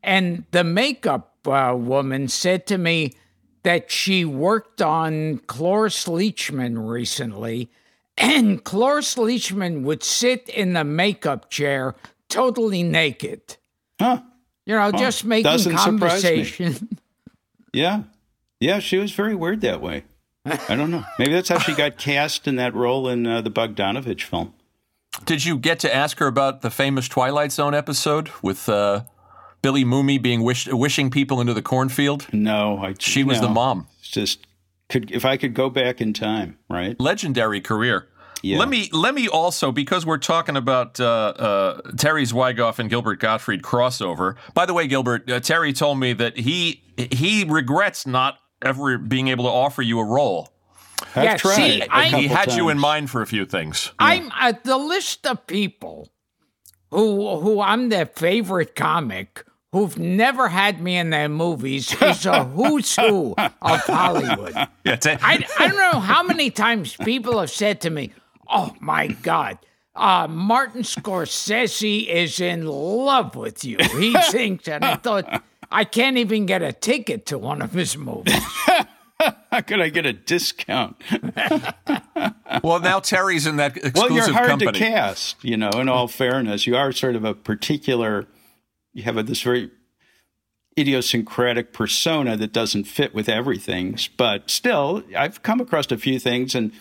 and 0.03 0.45
the 0.51 0.63
makeup 0.63 1.33
uh, 1.47 1.73
woman 1.77 2.27
said 2.27 2.65
to 2.67 2.77
me 2.77 3.13
that 3.63 3.89
she 3.91 4.23
worked 4.25 4.81
on 4.81 5.39
Cloris 5.47 6.05
Leachman 6.05 6.87
recently, 6.89 7.69
and 8.17 8.63
Cloris 8.63 9.15
Leachman 9.15 9.83
would 9.83 10.03
sit 10.03 10.49
in 10.49 10.73
the 10.73 10.83
makeup 10.83 11.49
chair 11.49 11.95
totally 12.29 12.83
naked. 12.83 13.57
Huh. 13.99 14.21
You 14.65 14.75
know, 14.75 14.91
just 14.91 15.25
making 15.25 15.43
doesn't 15.43 15.77
surprise 15.77 16.23
me. 16.23 16.29
conversation. 16.29 16.99
Yeah. 17.73 18.03
Yeah, 18.59 18.79
she 18.79 18.97
was 18.97 19.11
very 19.11 19.35
weird 19.35 19.61
that 19.61 19.81
way. 19.81 20.05
I 20.45 20.75
don't 20.75 20.91
know. 20.91 21.03
Maybe 21.19 21.33
that's 21.33 21.49
how 21.49 21.59
she 21.59 21.73
got 21.73 21.97
cast 21.97 22.47
in 22.47 22.55
that 22.55 22.73
role 22.73 23.09
in 23.09 23.27
uh, 23.27 23.41
the 23.41 23.51
Bogdanovich 23.51 24.23
film. 24.23 24.53
Did 25.25 25.43
you 25.43 25.57
get 25.57 25.79
to 25.79 25.93
ask 25.93 26.19
her 26.19 26.27
about 26.27 26.61
the 26.61 26.69
famous 26.69 27.07
Twilight 27.07 27.51
Zone 27.51 27.73
episode 27.73 28.29
with 28.41 28.69
uh, 28.69 29.03
Billy 29.61 29.83
Mumy 29.83 30.21
being 30.21 30.43
wish- 30.43 30.67
wishing 30.67 31.09
people 31.09 31.41
into 31.41 31.53
the 31.53 31.61
cornfield? 31.61 32.27
No, 32.31 32.77
I. 32.77 32.95
She 32.99 33.23
was 33.23 33.41
the 33.41 33.49
mom. 33.49 33.87
It's 33.99 34.09
just 34.09 34.45
could 34.89 35.11
if 35.11 35.25
I 35.25 35.37
could 35.37 35.53
go 35.53 35.69
back 35.69 36.01
in 36.01 36.13
time, 36.13 36.57
right? 36.69 36.99
Legendary 36.99 37.61
career. 37.61 38.07
Yeah. 38.43 38.59
Let 38.59 38.69
me 38.69 38.89
let 38.91 39.15
me 39.15 39.27
also 39.27 39.71
because 39.71 40.05
we're 40.05 40.19
talking 40.19 40.55
about 40.55 40.99
uh, 40.99 41.05
uh, 41.05 41.81
Terry 41.97 42.23
Zwigoff 42.25 42.77
and 42.77 42.89
Gilbert 42.89 43.19
Gottfried 43.19 43.63
crossover. 43.63 44.35
By 44.53 44.65
the 44.67 44.73
way, 44.73 44.85
Gilbert, 44.87 45.29
uh, 45.29 45.39
Terry 45.39 45.73
told 45.73 45.99
me 45.99 46.13
that 46.13 46.37
he 46.37 46.83
he 46.97 47.43
regrets 47.43 48.05
not 48.05 48.37
ever 48.61 48.97
being 48.99 49.29
able 49.29 49.45
to 49.45 49.49
offer 49.49 49.81
you 49.81 49.99
a 49.99 50.05
role. 50.05 50.49
I've 51.15 51.23
Yeah, 51.23 51.37
tried. 51.37 51.55
see, 51.55 51.81
a 51.81 51.87
I- 51.89 52.07
he 52.09 52.27
had 52.27 52.53
you 52.53 52.69
in 52.69 52.77
mind 52.77 53.09
for 53.09 53.21
a 53.21 53.27
few 53.27 53.45
things. 53.45 53.91
I'm 53.97 54.31
at 54.39 54.63
the 54.63 54.77
list 54.77 55.25
of 55.25 55.47
people 55.47 56.11
who 56.91 57.39
who 57.39 57.61
I'm 57.61 57.89
their 57.89 58.05
favorite 58.05 58.75
comic 58.75 59.43
who've 59.75 59.99
never 59.99 60.47
had 60.47 60.79
me 60.79 60.95
in 60.95 61.09
their 61.09 61.27
movies 61.27 61.93
is 62.01 62.25
a 62.25 62.45
who's 62.45 62.95
who 62.95 63.35
of 63.37 63.81
Hollywood. 63.81 64.55
Yeah, 64.85 64.95
ta- 64.97 65.17
I, 65.21 65.43
I 65.59 65.67
don't 65.67 65.77
know 65.77 65.99
how 65.99 66.21
many 66.23 66.51
times 66.51 66.95
people 66.95 67.39
have 67.39 67.49
said 67.49 67.81
to 67.81 67.89
me, 67.89 68.13
"Oh 68.47 68.73
my 68.79 69.07
God." 69.07 69.57
Uh, 69.95 70.27
Martin 70.29 70.83
Scorsese 70.83 72.07
is 72.07 72.39
in 72.39 72.67
love 72.67 73.35
with 73.35 73.65
you. 73.65 73.77
He 73.97 74.13
thinks, 74.29 74.67
and 74.67 74.85
I 74.85 74.95
thought, 74.97 75.43
I 75.71 75.85
can't 75.85 76.17
even 76.17 76.45
get 76.45 76.61
a 76.61 76.71
ticket 76.71 77.25
to 77.27 77.37
one 77.37 77.61
of 77.61 77.71
his 77.73 77.97
movies. 77.97 78.35
How 79.51 79.61
could 79.61 79.81
I 79.81 79.89
get 79.89 80.05
a 80.05 80.13
discount? 80.13 80.97
well, 82.63 82.79
now 82.79 82.99
Terry's 82.99 83.47
in 83.47 83.55
that 83.57 83.77
exclusive 83.77 83.93
company. 83.95 84.15
Well, 84.19 84.27
you're 84.27 84.33
hard 84.35 84.49
company. 84.49 84.71
to 84.73 84.79
cast. 84.79 85.43
You 85.43 85.57
know, 85.57 85.69
in 85.71 85.89
all 85.89 86.07
fairness, 86.07 86.67
you 86.67 86.75
are 86.75 86.91
sort 86.91 87.15
of 87.15 87.23
a 87.23 87.33
particular. 87.33 88.27
You 88.95 89.03
have 89.03 89.17
a, 89.17 89.23
this 89.23 89.41
very 89.41 89.69
idiosyncratic 90.77 91.73
persona 91.73 92.35
that 92.37 92.51
doesn't 92.51 92.85
fit 92.85 93.13
with 93.13 93.29
everything. 93.29 93.99
But 94.17 94.49
still, 94.49 95.03
I've 95.15 95.43
come 95.43 95.59
across 95.59 95.91
a 95.91 95.97
few 95.97 96.17
things, 96.17 96.55
and 96.55 96.71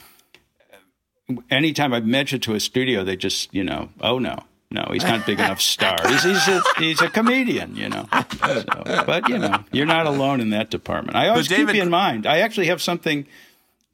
anytime 1.51 1.93
I've 1.93 2.07
mentioned 2.07 2.43
to 2.45 2.55
a 2.55 2.61
studio, 2.61 3.05
they 3.05 3.17
just, 3.17 3.53
you 3.53 3.65
know, 3.65 3.91
oh 4.01 4.19
no, 4.19 4.45
no, 4.71 4.89
he's 4.93 5.03
not 5.03 5.23
a 5.23 5.27
big 5.27 5.41
enough 5.41 5.61
star. 5.61 5.97
He's 6.09 6.23
he's 6.23 6.49
a, 6.49 6.63
he's 6.79 7.03
a 7.03 7.11
comedian, 7.11 7.77
you 7.77 7.89
know. 7.89 8.07
So, 8.41 8.65
but 9.07 9.29
you 9.29 9.39
know, 9.39 9.65
you're 9.73 9.87
not 9.87 10.07
alone 10.07 10.41
in 10.41 10.51
that 10.51 10.71
department. 10.71 11.17
I 11.17 11.29
always 11.29 11.49
keep 11.49 11.73
you 11.75 11.83
in 11.83 11.91
mind. 11.91 12.27
I 12.27 12.39
actually 12.39 12.67
have 12.69 12.81
something 12.81 13.27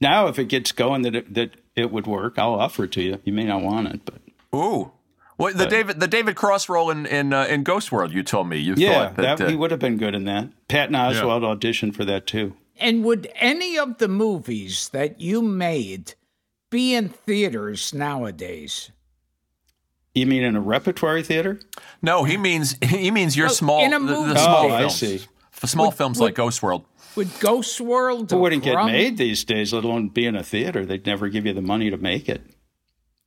now. 0.00 0.26
If 0.26 0.38
it 0.38 0.46
gets 0.46 0.72
going, 0.72 1.02
that 1.02 1.14
it, 1.14 1.34
that 1.34 1.50
it 1.74 1.90
would 1.90 2.06
work, 2.06 2.38
I'll 2.38 2.54
offer 2.54 2.84
it 2.84 2.92
to 2.92 3.02
you. 3.02 3.18
You 3.24 3.32
may 3.32 3.44
not 3.44 3.62
want 3.62 3.88
it, 3.88 4.00
but 4.04 4.20
Ooh. 4.54 4.92
Well, 5.40 5.54
the 5.54 5.66
David 5.66 6.00
the 6.00 6.06
David 6.06 6.36
Cross 6.36 6.68
role 6.68 6.90
in 6.90 7.06
in, 7.06 7.32
uh, 7.32 7.44
in 7.46 7.62
Ghost 7.62 7.90
World, 7.90 8.12
you 8.12 8.22
told 8.22 8.48
me 8.48 8.58
you 8.58 8.74
yeah, 8.76 8.92
thought 8.92 9.16
that, 9.16 9.38
that, 9.38 9.46
uh, 9.46 9.48
he 9.48 9.56
would 9.56 9.70
have 9.70 9.80
been 9.80 9.96
good 9.96 10.14
in 10.14 10.24
that. 10.24 10.50
Patton 10.68 10.94
Oswalt 10.94 11.42
auditioned 11.42 11.94
for 11.94 12.04
that 12.04 12.26
too. 12.26 12.56
And 12.78 13.04
would 13.04 13.30
any 13.36 13.78
of 13.78 13.96
the 13.98 14.08
movies 14.08 14.90
that 14.90 15.18
you 15.20 15.40
made 15.40 16.14
be 16.68 16.94
in 16.94 17.08
theaters 17.08 17.94
nowadays? 17.94 18.90
You 20.14 20.26
mean 20.26 20.42
in 20.42 20.56
a 20.56 20.60
repertory 20.60 21.22
theater? 21.22 21.60
no, 22.02 22.24
he 22.24 22.36
means 22.36 22.76
he 22.82 23.10
means 23.10 23.34
your 23.34 23.48
small 23.48 23.82
in 23.82 23.94
a 23.94 23.98
the, 23.98 24.06
the 24.06 24.38
small 24.38 24.66
Oh, 24.66 24.74
I 24.74 24.80
films. 24.80 24.94
see. 24.96 25.20
For 25.52 25.66
small 25.66 25.90
films 25.90 26.20
like 26.20 26.34
Ghost 26.34 26.62
World. 26.62 26.84
Would 27.16 27.40
Ghost 27.40 27.80
World? 27.80 28.30
It 28.30 28.36
wouldn't 28.36 28.62
get 28.62 28.84
made 28.84 29.16
these 29.16 29.44
days, 29.44 29.72
let 29.72 29.84
alone 29.84 30.08
be 30.08 30.26
in 30.26 30.36
a 30.36 30.42
theater. 30.42 30.84
They'd 30.84 31.06
never 31.06 31.28
give 31.28 31.46
you 31.46 31.52
the 31.54 31.62
money 31.62 31.90
to 31.90 31.96
make 31.96 32.28
it. 32.28 32.42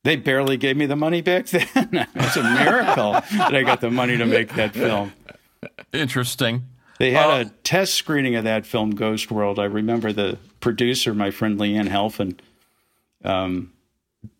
They 0.04 0.16
barely 0.16 0.56
gave 0.56 0.76
me 0.76 0.86
the 0.86 0.96
money 0.96 1.20
back 1.22 1.46
then. 1.46 1.66
it's 2.14 2.36
a 2.36 2.42
miracle 2.42 3.12
that 3.12 3.54
I 3.54 3.62
got 3.62 3.80
the 3.80 3.90
money 3.90 4.16
to 4.16 4.26
make 4.26 4.54
that 4.54 4.72
film. 4.74 5.12
Interesting. 5.92 6.64
They 6.98 7.10
had 7.10 7.26
Oh. 7.26 7.40
a 7.40 7.44
test 7.64 7.94
screening 7.94 8.36
of 8.36 8.44
that 8.44 8.66
film, 8.66 8.92
Ghost 8.92 9.30
World. 9.30 9.58
I 9.58 9.64
remember 9.64 10.12
the 10.12 10.38
producer, 10.60 11.12
my 11.14 11.30
friend 11.30 11.58
Lianne 11.58 11.88
Halfon, 11.88 12.38
um, 13.24 13.72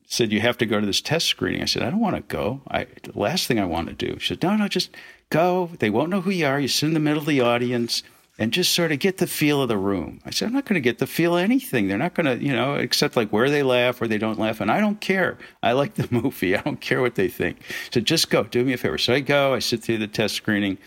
said, 0.06 0.32
You 0.32 0.40
have 0.40 0.58
to 0.58 0.66
go 0.66 0.80
to 0.80 0.86
this 0.86 1.00
test 1.00 1.26
screening. 1.26 1.62
I 1.62 1.64
said, 1.64 1.82
I 1.82 1.90
don't 1.90 2.00
want 2.00 2.16
to 2.16 2.22
go. 2.22 2.60
I, 2.68 2.86
the 3.02 3.18
last 3.18 3.46
thing 3.46 3.58
I 3.58 3.64
want 3.64 3.88
to 3.88 3.94
do. 3.94 4.18
She 4.20 4.28
said, 4.34 4.42
No, 4.42 4.54
no, 4.56 4.68
just 4.68 4.90
go. 5.30 5.70
They 5.78 5.90
won't 5.90 6.10
know 6.10 6.20
who 6.20 6.30
you 6.30 6.46
are. 6.46 6.60
You 6.60 6.68
sit 6.68 6.86
in 6.88 6.94
the 6.94 7.00
middle 7.00 7.20
of 7.20 7.26
the 7.26 7.40
audience 7.40 8.02
and 8.38 8.52
just 8.52 8.72
sort 8.72 8.90
of 8.90 8.98
get 8.98 9.18
the 9.18 9.26
feel 9.26 9.62
of 9.62 9.68
the 9.68 9.78
room. 9.78 10.20
I 10.24 10.30
said, 10.30 10.46
I'm 10.46 10.54
not 10.54 10.64
going 10.64 10.74
to 10.74 10.80
get 10.80 10.98
the 10.98 11.06
feel 11.06 11.36
of 11.36 11.42
anything. 11.42 11.86
They're 11.86 11.98
not 11.98 12.14
going 12.14 12.26
to, 12.26 12.44
you 12.44 12.52
know, 12.52 12.74
except 12.74 13.16
like 13.16 13.30
where 13.30 13.48
they 13.48 13.62
laugh, 13.62 14.00
where 14.00 14.08
they 14.08 14.18
don't 14.18 14.38
laugh. 14.38 14.60
And 14.60 14.72
I 14.72 14.80
don't 14.80 15.00
care. 15.00 15.38
I 15.62 15.72
like 15.72 15.94
the 15.94 16.08
movie. 16.12 16.56
I 16.56 16.60
don't 16.62 16.80
care 16.80 17.00
what 17.00 17.14
they 17.14 17.28
think. 17.28 17.58
So 17.92 18.00
just 18.00 18.30
go. 18.30 18.42
Do 18.42 18.64
me 18.64 18.72
a 18.72 18.76
favor. 18.76 18.98
So 18.98 19.14
I 19.14 19.20
go. 19.20 19.54
I 19.54 19.60
sit 19.60 19.82
through 19.82 19.98
the 19.98 20.08
test 20.08 20.34
screening 20.34 20.78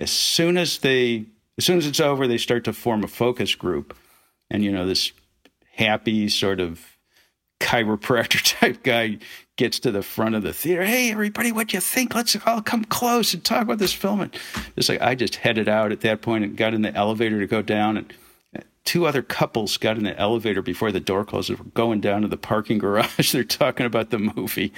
as 0.00 0.10
soon 0.10 0.56
as 0.56 0.78
they 0.78 1.26
as 1.58 1.64
soon 1.64 1.78
as 1.78 1.86
it's 1.86 2.00
over 2.00 2.26
they 2.26 2.38
start 2.38 2.64
to 2.64 2.72
form 2.72 3.04
a 3.04 3.08
focus 3.08 3.54
group 3.54 3.94
and 4.50 4.64
you 4.64 4.72
know 4.72 4.86
this 4.86 5.12
happy 5.74 6.28
sort 6.28 6.58
of 6.58 6.80
chiropractor 7.60 8.42
type 8.58 8.82
guy 8.82 9.18
gets 9.60 9.78
to 9.78 9.90
the 9.90 10.02
front 10.02 10.34
of 10.34 10.42
the 10.42 10.54
theater. 10.54 10.82
Hey, 10.82 11.10
everybody, 11.10 11.52
what 11.52 11.74
you 11.74 11.80
think? 11.80 12.14
Let's 12.14 12.34
all 12.46 12.62
come 12.62 12.82
close 12.82 13.34
and 13.34 13.44
talk 13.44 13.60
about 13.60 13.76
this 13.76 13.92
film. 13.92 14.22
And 14.22 14.34
it's 14.74 14.88
like 14.88 15.02
I 15.02 15.14
just 15.14 15.36
headed 15.36 15.68
out 15.68 15.92
at 15.92 16.00
that 16.00 16.22
point 16.22 16.44
and 16.44 16.56
got 16.56 16.72
in 16.72 16.80
the 16.80 16.94
elevator 16.94 17.38
to 17.38 17.46
go 17.46 17.60
down. 17.60 17.98
And 17.98 18.14
uh, 18.56 18.62
two 18.86 19.04
other 19.04 19.20
couples 19.20 19.76
got 19.76 19.98
in 19.98 20.04
the 20.04 20.18
elevator 20.18 20.62
before 20.62 20.90
the 20.90 20.98
door 20.98 21.26
closed. 21.26 21.50
We're 21.50 21.56
going 21.74 22.00
down 22.00 22.22
to 22.22 22.28
the 22.28 22.38
parking 22.38 22.78
garage. 22.78 23.32
They're 23.32 23.44
talking 23.44 23.84
about 23.84 24.08
the 24.08 24.18
movie, 24.18 24.72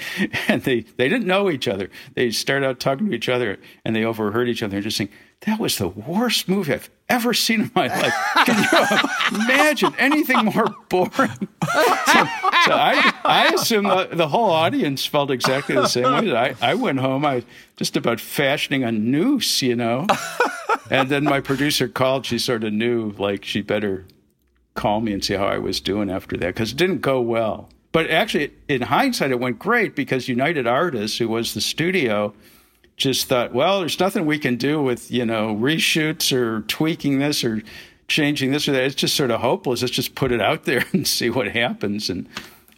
and 0.49 0.65
they 0.65 0.81
they 0.81 1.09
didn't 1.09 1.29
know 1.29 1.49
each 1.49 1.69
other. 1.69 1.89
They 2.15 2.33
start 2.33 2.65
out 2.65 2.81
talking 2.81 3.09
to 3.09 3.15
each 3.15 3.29
other, 3.29 3.61
and 3.85 3.95
they 3.95 4.03
overheard 4.03 4.49
each 4.49 4.65
other 4.65 4.79
and 4.79 4.83
just 4.83 4.97
saying, 4.97 5.11
"That 5.47 5.59
was 5.59 5.79
the 5.79 5.89
worst 5.89 6.49
movie 6.49 6.75
I've 6.75 6.91
ever 7.09 7.35
seen 7.35 7.63
in 7.63 7.71
my 7.75 7.89
life." 7.89 8.15
Can 8.47 8.63
you 8.63 9.41
imagine 9.41 9.95
anything 9.99 10.45
more 10.45 10.75
boring? 10.89 11.49
so, 11.67 12.25
so 12.67 12.73
I 12.73 13.13
I 13.25 13.53
assume 13.55 13.85
the, 13.85 14.09
the 14.13 14.29
whole 14.29 14.51
audience 14.51 15.07
felt 15.07 15.31
exactly 15.31 15.75
the 15.75 15.89
same 15.89 16.05
way. 16.05 16.37
I 16.37 16.55
I 16.61 16.75
went 16.75 17.01
home. 17.01 17.25
I 17.25 17.45
just 17.77 17.97
about 17.97 18.21
fashioning 18.21 18.85
a 18.85 18.93
noose, 18.93 19.63
you 19.63 19.77
know 19.77 20.07
and 20.93 21.09
then 21.09 21.25
my 21.25 21.41
producer 21.41 21.89
called. 21.89 22.27
She 22.27 22.39
sort 22.39 22.65
of 22.65 22.73
knew 22.73 23.15
like 23.19 23.45
she 23.45 23.63
better 23.63 24.05
call 24.75 25.01
me 25.01 25.13
and 25.13 25.25
see 25.25 25.35
how 25.35 25.47
I 25.47 25.59
was 25.59 25.81
doing 25.81 26.11
after 26.11 26.37
that 26.37 26.49
because 26.49 26.73
it 26.73 26.77
didn't 26.77 27.01
go 27.01 27.21
well. 27.21 27.69
But 27.93 28.11
actually, 28.11 28.53
in 28.69 28.83
hindsight, 28.83 29.31
it 29.31 29.41
went 29.41 29.59
great 29.59 29.95
because 29.95 30.29
United 30.29 30.67
Artists, 30.67 31.19
who 31.19 31.29
was 31.29 31.53
the 31.55 31.61
studio, 31.61 32.33
just 33.03 33.27
thought, 33.27 33.53
well, 33.53 33.81
there's 33.81 33.99
nothing 33.99 34.27
we 34.27 34.39
can 34.39 34.57
do 34.57 34.83
with 34.83 35.11
you 35.11 35.27
know 35.27 35.55
reshoots 35.55 36.33
or 36.33 36.63
tweaking 36.63 37.19
this 37.19 37.45
or 37.45 37.63
changing 38.09 38.53
this 38.53 38.69
or 38.69 38.73
that. 38.73 38.85
It's 38.85 38.95
just 38.95 39.17
sort 39.17 39.31
of 39.31 39.41
hopeless. 39.41 39.83
Let's 39.83 39.95
just 39.95 40.15
put 40.15 40.33
it 40.33 40.41
out 40.41 40.65
there 40.65 40.85
and 40.93 41.07
see 41.07 41.31
what 41.31 41.49
happens. 41.49 42.09
And 42.09 42.29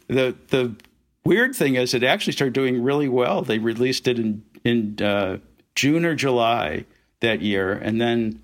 the 0.07 0.35
the 0.49 0.75
weird 1.23 1.55
thing 1.55 1.75
is, 1.75 1.93
it 1.93 2.03
actually 2.03 2.33
started 2.33 2.53
doing 2.53 2.83
really 2.83 3.09
well. 3.09 3.41
They 3.41 3.59
released 3.59 4.07
it 4.07 4.19
in 4.19 4.43
in 4.63 5.01
uh, 5.01 5.37
June 5.75 6.05
or 6.05 6.15
July 6.15 6.85
that 7.19 7.41
year, 7.41 7.71
and 7.71 8.01
then 8.01 8.41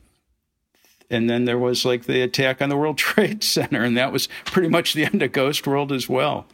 and 1.10 1.30
then 1.30 1.46
there 1.46 1.60
was 1.60 1.84
like 1.84 2.06
the 2.06 2.22
attack 2.22 2.62
on 2.62 2.70
the 2.70 2.78
World 2.78 2.98
Trade 3.00 3.44
Center, 3.44 3.84
and 3.84 3.98
that 3.98 4.12
was 4.12 4.30
pretty 4.46 4.70
much 4.70 4.94
the 4.94 5.06
end 5.06 5.22
of 5.22 5.32
Ghost 5.32 5.68
World 5.68 5.92
as 5.92 6.08
well. 6.08 6.46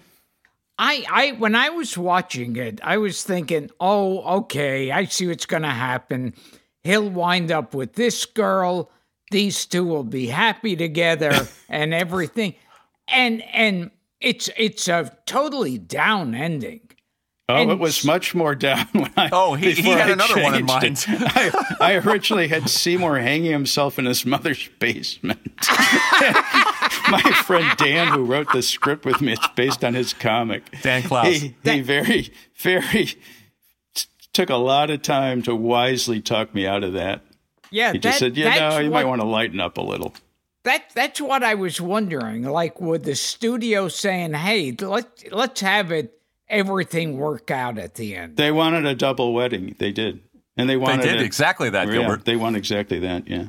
I, 0.80 1.06
I 1.10 1.32
when 1.34 1.56
I 1.56 1.70
was 1.70 1.98
watching 1.98 2.56
it, 2.56 2.80
I 2.84 2.98
was 2.98 3.24
thinking, 3.24 3.70
oh, 3.80 4.22
okay, 4.40 4.92
I 4.92 5.06
see 5.06 5.28
what's 5.28 5.46
gonna 5.46 5.74
happen. 5.74 6.34
He'll 6.84 7.10
wind 7.10 7.52
up 7.52 7.74
with 7.74 7.94
this 7.94 8.26
girl. 8.26 8.92
These 9.32 9.66
two 9.66 9.84
will 9.84 10.04
be 10.04 10.28
happy 10.28 10.76
together 10.76 11.48
and 11.70 11.94
everything. 11.94 12.56
And 13.08 13.42
and 13.54 13.92
it's 14.22 14.50
it's 14.58 14.88
a 14.88 15.12
totally 15.26 15.78
down 15.78 16.36
ending. 16.36 16.82
Oh, 17.50 17.56
And 17.62 17.72
it 17.72 17.80
was 17.80 18.04
much 18.04 18.36
more 18.36 18.56
down 18.56 18.88
when 18.92 19.12
I. 19.16 19.30
Oh, 19.32 19.54
he- 19.54 19.72
he 19.72 19.82
before 19.82 19.98
had 19.98 20.10
I 20.10 20.14
another 20.14 20.44
one 20.44 20.56
in 20.56 20.66
mind. 20.66 21.06
I, 21.08 21.76
I 21.80 21.94
originally 21.96 22.50
had 22.50 22.70
Seymour 22.70 23.20
hanging 23.20 23.52
himself 23.52 23.98
in 23.98 24.06
his 24.06 24.26
mother's 24.26 24.68
basement. 24.80 25.40
My 27.10 27.22
friend 27.46 27.66
Dan, 27.78 28.08
who 28.12 28.26
wrote 28.26 28.52
the 28.52 28.62
script 28.62 29.06
with 29.06 29.22
me, 29.22 29.32
it's 29.34 29.48
based 29.56 29.84
on 29.86 29.94
his 29.94 30.14
comic. 30.14 30.64
Dan 30.82 31.04
Clowes. 31.04 31.28
He, 31.42 31.56
he 31.64 31.80
very, 31.80 32.32
very 32.58 33.06
t- 33.94 34.08
took 34.34 34.50
a 34.50 34.56
lot 34.58 34.90
of 34.90 35.02
time 35.02 35.42
to 35.44 35.56
wisely 35.56 36.20
talk 36.22 36.54
me 36.54 36.68
out 36.68 36.84
of 36.84 36.94
that. 36.94 37.22
Yeah, 37.72 37.94
He 37.94 38.00
just 38.00 38.20
said, 38.20 38.36
"You 38.38 38.46
know, 38.46 38.50
that's 38.52 38.84
you 38.84 38.90
might 38.92 39.06
want 39.06 39.22
to 39.22 39.28
lighten 39.28 39.60
up 39.62 39.78
a 39.78 39.82
little." 39.82 40.14
That 40.64 40.84
that's 40.94 41.22
what 41.22 41.44
I 41.44 41.56
was 41.56 41.80
wondering. 41.80 42.44
Like, 42.44 42.82
with 42.82 43.04
the 43.04 43.16
studio 43.16 43.88
saying, 43.88 44.34
"Hey, 44.34 44.76
let 44.80 45.32
let's 45.34 45.62
have 45.62 45.92
it 45.94 46.17
everything 46.50 47.18
work 47.18 47.52
out 47.52 47.78
at 47.78 47.96
the 47.96 48.16
end." 48.16 48.38
They 48.38 48.52
wanted 48.52 48.86
a 48.86 48.96
double 48.96 49.34
wedding. 49.34 49.76
They 49.80 49.92
did, 49.92 50.22
and 50.56 50.70
they 50.70 50.78
wanted 50.78 51.02
They 51.04 51.12
did 51.12 51.22
it- 51.22 51.26
exactly 51.26 51.70
that, 51.70 51.88
Yeah, 51.88 51.94
Gilbert. 51.94 52.26
they 52.26 52.36
want 52.36 52.56
exactly 52.56 53.00
that. 53.00 53.28
Yeah. 53.28 53.46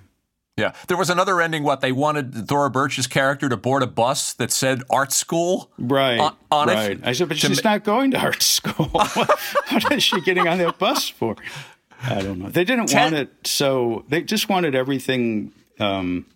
Yeah. 0.57 0.73
There 0.88 0.97
was 0.97 1.09
another 1.09 1.40
ending. 1.40 1.62
What 1.62 1.81
they 1.83 1.92
wanted 1.92 2.49
Thora 2.49 2.68
Birch's 2.68 3.07
character 3.07 3.49
to 3.49 3.57
board 3.57 3.85
a 3.85 3.87
bus 3.87 4.33
that 4.35 4.51
said 4.51 4.83
art 4.90 5.12
school. 5.12 5.70
Right. 5.79 6.18
on- 6.18 6.35
on 6.51 6.68
it 6.68 6.75
right. 6.75 7.01
I 7.05 7.12
said, 7.12 7.29
but 7.29 7.37
she's 7.38 7.62
ma- 7.62 7.70
not 7.70 7.85
going 7.85 8.11
to 8.11 8.18
art 8.18 8.42
school. 8.42 8.87
what, 8.87 9.09
what 9.70 9.92
is 9.92 10.03
she 10.03 10.20
getting 10.23 10.49
on 10.49 10.59
that 10.59 10.77
bus 10.79 11.09
for? 11.09 11.37
I 12.03 12.20
don't 12.23 12.40
know. 12.40 12.49
They 12.49 12.64
didn't 12.64 12.88
Ten- 12.88 13.12
want 13.12 13.14
it 13.14 13.46
so 13.46 14.05
they 14.09 14.23
just 14.23 14.49
wanted 14.49 14.75
everything 14.75 15.53
um, 15.79 16.27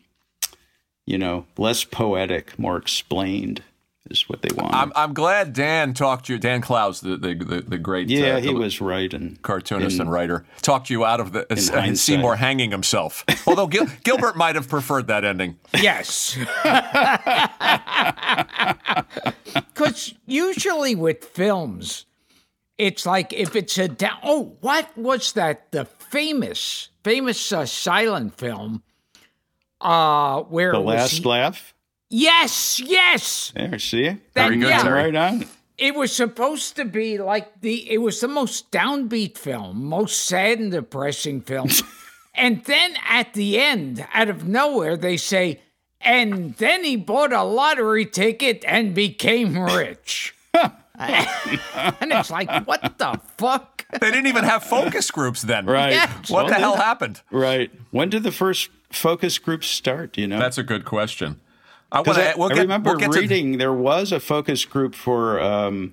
you 1.05 1.19
know, 1.19 1.47
less 1.59 1.83
poetic, 1.83 2.57
more 2.61 2.77
explained 2.77 3.63
is 4.11 4.29
what 4.29 4.43
they 4.43 4.49
want. 4.55 4.75
I'm, 4.75 4.93
I'm 4.97 5.15
glad 5.15 5.53
Dan 5.53 5.95
talked 5.95 6.27
to 6.27 6.33
you. 6.35 6.39
Dan 6.39 6.61
Clowes, 6.61 7.01
the 7.01 7.17
the 7.17 7.35
the, 7.35 7.61
the 7.63 7.79
great 7.79 8.11
yeah, 8.11 8.37
uh, 8.37 8.41
he 8.41 8.53
was 8.53 8.81
right 8.81 9.13
and 9.15 9.41
cartoonist 9.43 9.97
in- 9.97 10.03
and 10.03 10.13
writer, 10.13 10.45
talked 10.61 10.91
you 10.91 11.05
out 11.05 11.21
of 11.21 11.33
the 11.33 11.43
uh, 11.43 11.47
hindsight. 11.57 11.99
Seymour 11.99 12.37
hanging 12.37 12.73
himself. 12.73 13.25
Although 13.47 13.69
Gil, 13.69 13.87
Gilbert 14.05 14.37
might 14.37 14.57
have 14.57 14.69
preferred 14.69 15.07
that 15.07 15.25
ending. 15.25 15.59
Yes. 15.75 16.37
Because 19.75 20.15
usually 20.27 20.95
with 20.95 21.25
films, 21.25 22.07
it's 22.79 23.05
like 23.05 23.33
if 23.33 23.57
it's 23.57 23.77
a 23.79 23.89
down. 23.89 24.17
Oh, 24.23 24.57
what 24.61 24.97
was 24.97 25.33
that? 25.33 25.73
The 25.73 25.85
famous, 25.85 26.89
famous 27.05 27.53
uh, 27.53 27.67
silent 27.67 28.37
film. 28.39 28.83
Uh, 29.81 30.43
where 30.43 30.73
The 30.73 30.79
it 30.79 30.85
was- 30.85 30.95
Last 30.95 31.25
Laugh. 31.25 31.75
Yes, 32.15 32.79
yes. 32.79 33.53
There, 33.55 33.79
see? 33.79 34.09
That- 34.11 34.21
Very 34.35 34.59
good, 34.59 34.69
yeah, 34.69 34.83
Terry. 34.83 35.05
Right 35.11 35.17
on. 35.17 35.47
It 35.79 35.95
was 35.95 36.15
supposed 36.15 36.77
to 36.77 36.85
be 36.85 37.17
like 37.17 37.63
the. 37.63 37.91
It 37.91 37.99
was 37.99 38.21
the 38.21 38.29
most 38.29 38.71
downbeat 38.71 39.39
film, 39.39 39.87
most 39.87 40.23
sad 40.25 40.59
and 40.61 40.71
depressing 40.71 41.41
film. 41.41 41.71
and 42.35 42.63
then 42.67 42.95
at 43.09 43.33
the 43.33 43.59
end, 43.59 44.07
out 44.13 44.29
of 44.29 44.47
nowhere, 44.47 44.99
they 44.99 45.17
say, 45.17 45.63
and 46.03 46.55
then 46.57 46.85
he 46.85 46.97
bought 46.97 47.33
a 47.33 47.43
lottery 47.43 48.05
ticket 48.05 48.63
and 48.69 48.95
became 48.95 49.59
rich. 49.59 50.35
and 50.99 52.13
it's 52.13 52.31
like, 52.31 52.67
what 52.67 52.99
the 52.99 53.19
fuck? 53.39 53.87
They 54.01 54.11
didn't 54.11 54.27
even 54.27 54.45
have 54.45 54.63
focus 54.63 55.11
groups 55.11 55.43
then. 55.43 55.65
Right. 55.65 55.93
Yes. 55.93 56.31
What 56.31 56.47
the 56.47 56.53
Well, 56.53 56.61
hell 56.61 56.77
happened? 56.77 57.23
Right. 57.31 57.71
When 57.91 58.11
did 58.11 58.23
the 58.23 58.33
first 58.33 58.69
focus 58.91 59.39
groups 59.39 59.67
start? 59.67 60.19
You 60.19 60.27
know? 60.27 60.39
That's 60.39 60.59
a 60.59 60.63
good 60.63 60.85
question. 60.85 61.41
I 61.93 61.97
want 61.99 62.07
'Cause 62.07 62.19
I, 62.19 62.33
to. 62.33 62.39
We'll 62.39 62.51
I 62.51 62.55
get, 62.55 62.61
remember 62.63 62.91
we'll 62.91 62.99
get 62.99 63.13
to- 63.13 63.21
reading 63.21 63.59
there 63.59 63.73
was 63.73 64.11
a 64.13 64.19
focus 64.19 64.65
group 64.65 64.95
for 64.95 65.41
um, 65.41 65.93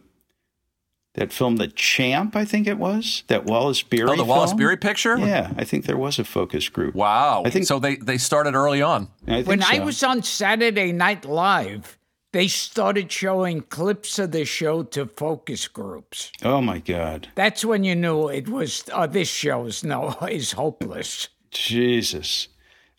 that 1.15 1.33
film, 1.33 1.57
The 1.57 1.67
Champ, 1.67 2.35
I 2.35 2.45
think 2.45 2.67
it 2.67 2.77
was 2.77 3.23
that 3.27 3.43
Wallace 3.45 3.81
Beery. 3.83 4.09
oh, 4.09 4.15
the 4.15 4.23
Wallace. 4.23 4.53
Beery 4.53 4.77
picture. 4.77 5.17
Yeah, 5.17 5.51
I 5.57 5.63
think 5.65 5.85
there 5.85 5.97
was 5.97 6.17
a 6.19 6.23
focus 6.23 6.69
group. 6.69 6.95
Wow. 6.95 7.43
I 7.45 7.49
think- 7.49 7.65
so. 7.65 7.79
They 7.79 7.97
they 7.97 8.17
started 8.17 8.55
early 8.55 8.81
on. 8.81 9.09
I 9.27 9.43
think 9.43 9.47
When 9.47 9.63
I 9.63 9.79
was 9.79 10.01
on 10.03 10.23
Saturday 10.23 10.91
Night 10.93 11.25
Live, 11.25 11.97
they 12.31 12.47
started 12.47 13.11
showing 13.11 13.61
clips 13.61 14.19
of 14.19 14.31
the 14.31 14.45
show 14.45 14.83
to 14.83 15.07
focus 15.07 15.67
groups. 15.67 16.31
oh 16.43 16.61
my 16.61 16.79
God, 16.79 17.27
That's 17.35 17.65
when 17.65 17.83
you 17.83 17.95
knew 17.95 18.29
it 18.29 18.47
was. 18.47 18.83
Uh, 18.93 19.07
this 19.07 19.27
show 19.29 19.65
is 19.65 19.83
no 19.83 20.15
is 20.31 20.53
hopeless. 20.53 21.27
Jesus! 21.51 22.47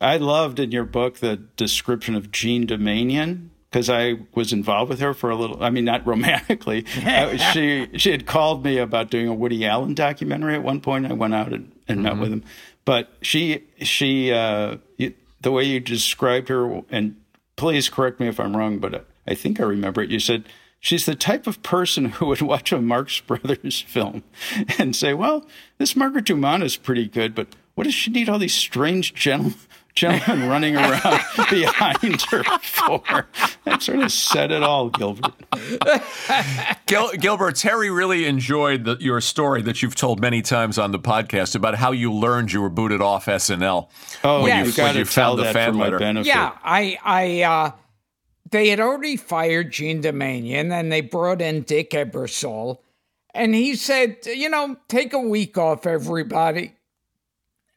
I 0.01 0.17
loved 0.17 0.59
in 0.59 0.73
your 0.73 0.85
book 0.85 1.19
the 1.19 1.37
description 1.37 2.15
of 2.15 2.31
Jean 2.31 2.67
Doumanian 2.67 3.51
because 3.71 3.89
I 3.89 4.17
was 4.35 4.53
involved 4.53 4.89
with 4.89 5.01
her 5.01 5.15
for 5.15 5.31
a 5.31 5.37
little. 5.37 5.63
I 5.63 5.71
mean, 5.71 5.85
not 5.85 6.07
romantically. 6.07 6.85
Uh, 7.05 7.37
she 7.53 7.89
she 7.97 8.11
had 8.11 8.27
called 8.27 8.65
me 8.65 8.79
about 8.79 9.11
doing 9.11 9.29
a 9.29 9.35
Woody 9.35 9.65
Allen 9.67 9.95
documentary 9.95 10.55
at 10.55 10.63
one 10.63 10.81
point. 10.81 11.07
I 11.07 11.13
went 11.13 11.35
out 11.35 11.53
and, 11.53 11.73
and 11.87 12.03
met 12.03 12.19
with 12.19 12.33
him, 12.33 12.45
but 12.85 13.11
she 13.21 13.65
she 13.81 14.33
uh, 14.33 14.79
you, 14.97 15.15
the 15.41 15.53
way 15.53 15.65
you 15.65 15.81
described 15.81 16.49
her, 16.49 16.83
and 16.91 17.17
please 17.57 17.89
correct 17.89 18.21
me 18.21 18.29
if 18.29 18.41
I'm 18.41 18.57
wrong, 18.57 18.79
but 18.79 19.07
I 19.27 19.35
think 19.35 19.61
I 19.61 19.65
remember 19.65 20.03
it. 20.03 20.11
You 20.11 20.21
said. 20.21 20.45
She's 20.83 21.05
the 21.05 21.15
type 21.15 21.47
of 21.47 21.63
person 21.63 22.07
who 22.07 22.25
would 22.25 22.41
watch 22.41 22.73
a 22.73 22.81
Marx 22.81 23.21
Brothers 23.27 23.83
film 23.83 24.23
and 24.79 24.97
say, 24.97 25.13
"Well, 25.13 25.47
this 25.77 25.95
Margaret 25.95 26.25
Dumont 26.25 26.63
is 26.63 26.79
pretty 26.79 27.07
good, 27.07 27.35
but 27.35 27.49
what 27.75 27.85
does 27.85 27.93
she 27.93 28.11
need 28.11 28.31
all 28.31 28.39
these 28.39 28.55
strange 28.55 29.13
gentlemen, 29.13 29.59
gentlemen 29.95 30.49
running 30.49 30.77
around 30.77 31.21
behind 31.51 32.23
her 32.31 32.43
for?" 32.61 33.27
That 33.65 33.83
sort 33.83 34.01
of 34.01 34.13
said 34.13 34.51
it 34.53 34.63
all, 34.63 34.89
Gilbert. 34.91 35.33
Gil, 36.87 37.13
Gilbert, 37.13 37.57
Terry 37.57 37.91
really 37.91 38.27
enjoyed 38.27 38.85
the, 38.85 38.97
your 39.01 39.21
story 39.21 39.63
that 39.63 39.83
you've 39.83 39.95
told 39.95 40.21
many 40.21 40.43
times 40.43 40.79
on 40.79 40.93
the 40.93 40.99
podcast 40.99 41.55
about 41.55 41.77
how 41.77 41.93
you 41.93 42.13
learned 42.13 42.53
you 42.53 42.61
were 42.63 42.69
booted 42.71 43.01
off 43.01 43.27
SNL. 43.27 43.89
Oh, 44.25 44.47
Yeah, 44.47 44.61
you 44.63 44.71
you 44.71 44.77
got 44.77 44.93
to 44.93 45.05
tell 45.05 45.37
the 45.37 45.45
that 45.45 45.55
fan 45.55 45.73
for 45.73 45.79
my 45.79 45.85
letter. 45.85 45.99
benefit. 45.99 46.27
Yeah, 46.27 46.53
I, 46.65 46.99
I, 47.05 47.43
uh, 47.43 47.73
they 48.51 48.69
had 48.69 48.81
already 48.81 49.17
fired 49.17 49.71
Jean 49.71 50.03
Doumanian, 50.03 50.73
and 50.73 50.91
they 50.91 51.01
brought 51.01 51.41
in 51.41 51.63
Dick 51.63 51.91
Ebersol, 51.91 52.79
and 53.35 53.55
he 53.55 53.77
said, 53.77 54.17
you 54.27 54.49
know, 54.49 54.77
take 54.89 55.13
a 55.13 55.21
week 55.21 55.57
off, 55.57 55.87
everybody, 55.87 56.75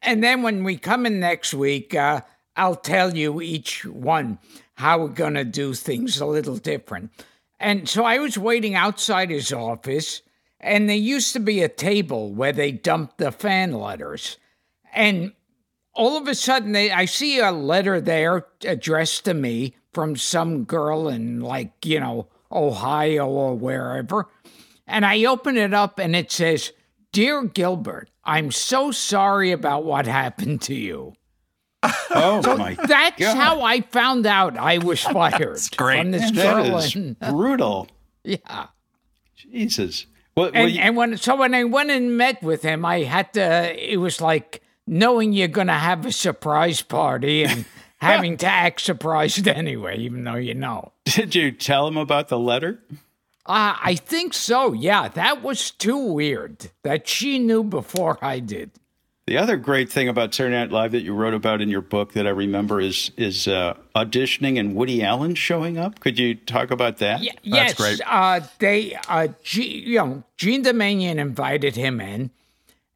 and 0.03 0.23
then 0.23 0.43
when 0.43 0.63
we 0.63 0.77
come 0.77 1.05
in 1.05 1.19
next 1.19 1.53
week, 1.53 1.95
uh, 1.95 2.21
I'll 2.55 2.75
tell 2.75 3.15
you 3.15 3.41
each 3.41 3.85
one. 3.85 4.37
how 4.75 4.99
we're 4.99 5.07
going 5.07 5.35
to 5.35 5.43
do 5.43 5.73
things 5.73 6.19
a 6.19 6.25
little 6.25 6.57
different. 6.57 7.11
And 7.59 7.87
so 7.87 8.03
I 8.03 8.17
was 8.17 8.37
waiting 8.37 8.75
outside 8.75 9.29
his 9.29 9.53
office, 9.53 10.21
and 10.59 10.89
there 10.89 10.95
used 10.95 11.33
to 11.33 11.39
be 11.39 11.61
a 11.61 11.69
table 11.69 12.33
where 12.33 12.51
they 12.51 12.71
dumped 12.71 13.17
the 13.17 13.31
fan 13.31 13.73
letters. 13.73 14.37
And 14.93 15.33
all 15.93 16.17
of 16.17 16.27
a 16.27 16.35
sudden, 16.35 16.71
they, 16.71 16.91
I 16.91 17.05
see 17.05 17.39
a 17.39 17.51
letter 17.51 18.01
there 18.01 18.47
addressed 18.65 19.25
to 19.25 19.33
me 19.33 19.75
from 19.93 20.15
some 20.15 20.63
girl 20.63 21.07
in, 21.07 21.39
like, 21.39 21.85
you 21.85 21.99
know, 21.99 22.27
Ohio 22.51 23.27
or 23.27 23.55
wherever. 23.55 24.27
And 24.87 25.05
I 25.05 25.23
open 25.25 25.55
it 25.55 25.73
up, 25.73 25.99
and 25.99 26.15
it 26.15 26.31
says, 26.31 26.73
Dear 27.13 27.43
Gilbert, 27.45 28.09
I'm 28.25 28.51
so 28.51 28.91
sorry 28.91 29.51
about 29.51 29.85
what 29.85 30.05
happened 30.05 30.61
to 30.63 30.75
you. 30.75 31.13
Oh 32.15 32.41
my! 32.57 32.75
That's 32.75 33.19
God. 33.19 33.35
how 33.37 33.61
I 33.63 33.81
found 33.81 34.25
out 34.27 34.55
I 34.57 34.77
was 34.77 35.01
fired. 35.03 35.55
that's 35.55 35.69
great. 35.69 35.99
From 35.99 36.11
this 36.11 36.31
That 36.31 36.55
girl. 36.67 36.77
is 36.77 36.95
and- 36.95 37.19
brutal. 37.19 37.87
yeah. 38.23 38.67
Jesus. 39.35 40.05
Well, 40.35 40.51
well, 40.53 40.63
And, 40.63 40.71
you- 40.71 40.79
and 40.81 40.95
when 40.95 41.17
so 41.17 41.35
when 41.35 41.53
I 41.55 41.63
went 41.63 41.89
and 41.91 42.15
met 42.17 42.41
with 42.43 42.61
him, 42.61 42.85
I 42.85 42.99
had 43.03 43.33
to. 43.33 43.93
It 43.93 43.97
was 43.97 44.21
like 44.21 44.61
knowing 44.87 45.33
you're 45.33 45.47
going 45.47 45.67
to 45.67 45.73
have 45.73 46.05
a 46.05 46.11
surprise 46.11 46.81
party 46.81 47.43
and 47.45 47.65
having 47.97 48.37
to 48.37 48.47
act 48.47 48.81
surprised 48.81 49.47
anyway, 49.47 49.97
even 49.97 50.23
though 50.23 50.35
you 50.35 50.53
know. 50.53 50.91
did 51.05 51.33
you 51.35 51.51
tell 51.51 51.87
him 51.87 51.97
about 51.97 52.27
the 52.29 52.39
letter? 52.39 52.81
Uh, 53.45 53.75
I 53.81 53.95
think 53.95 54.33
so. 54.33 54.73
Yeah, 54.73 55.09
that 55.09 55.41
was 55.43 55.71
too 55.71 55.97
weird. 55.97 56.71
That 56.83 57.07
she 57.07 57.39
knew 57.39 57.63
before 57.63 58.17
I 58.21 58.39
did. 58.39 58.71
The 59.25 59.37
other 59.37 59.55
great 59.55 59.89
thing 59.89 60.09
about 60.09 60.33
Saturday 60.33 60.55
Night 60.55 60.71
Live 60.71 60.91
that 60.91 61.01
you 61.01 61.13
wrote 61.13 61.33
about 61.33 61.61
in 61.61 61.69
your 61.69 61.81
book 61.81 62.11
that 62.11 62.27
I 62.27 62.31
remember 62.31 62.81
is 62.81 63.09
is 63.15 63.47
uh, 63.47 63.75
auditioning 63.95 64.59
and 64.59 64.75
Woody 64.75 65.01
Allen 65.01 65.35
showing 65.35 65.77
up. 65.77 66.01
Could 66.01 66.19
you 66.19 66.35
talk 66.35 66.71
about 66.71 66.97
that? 66.97 67.23
Yeah, 67.23 67.31
That's 67.45 67.45
yes, 67.45 67.73
great. 67.75 68.01
Uh, 68.05 68.41
they, 68.59 68.97
uh, 69.07 69.29
G, 69.41 69.79
you 69.85 69.97
know, 69.97 70.23
Jean 70.35 70.63
Doumanian 70.65 71.19
invited 71.19 71.77
him 71.77 72.01
in, 72.01 72.31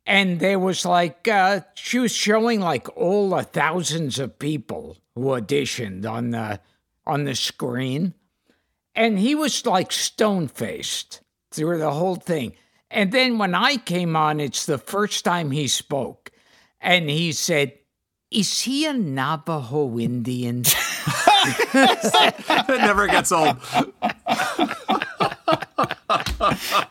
and 0.06 0.42
there 0.42 0.60
was 0.60 0.86
like 0.86 1.30
uh, 1.30 1.62
she 1.76 2.00
was 2.00 2.14
showing 2.14 2.60
like 2.60 2.90
all 2.98 3.30
the 3.30 3.44
thousands 3.44 4.20
of 4.20 4.38
people 4.38 4.98
who 5.16 5.28
auditioned 5.28 6.06
on 6.06 6.32
the 6.32 6.60
on 7.06 7.24
the 7.24 7.36
screen, 7.36 8.14
and 8.98 9.18
he 9.18 9.36
was 9.36 9.66
like 9.66 9.94
stone 9.94 10.50
faced 10.50 11.22
through 11.52 11.78
the 11.78 11.92
whole 11.92 12.16
thing. 12.16 12.54
And 12.92 13.12
then 13.12 13.38
when 13.38 13.56
I 13.56 13.78
came 13.78 14.16
on, 14.16 14.40
it's 14.42 14.66
the 14.66 14.78
first 14.78 15.24
time 15.24 15.52
he 15.52 15.68
spoke, 15.68 16.32
and 16.82 17.10
he 17.10 17.32
said. 17.32 17.74
Is 18.30 18.64
he 18.64 18.86
a 18.86 18.92
Navajo 18.92 19.98
Indian? 19.98 20.66
It 21.48 22.82
never 22.82 23.08
gets 23.08 23.32
old. 23.32 23.56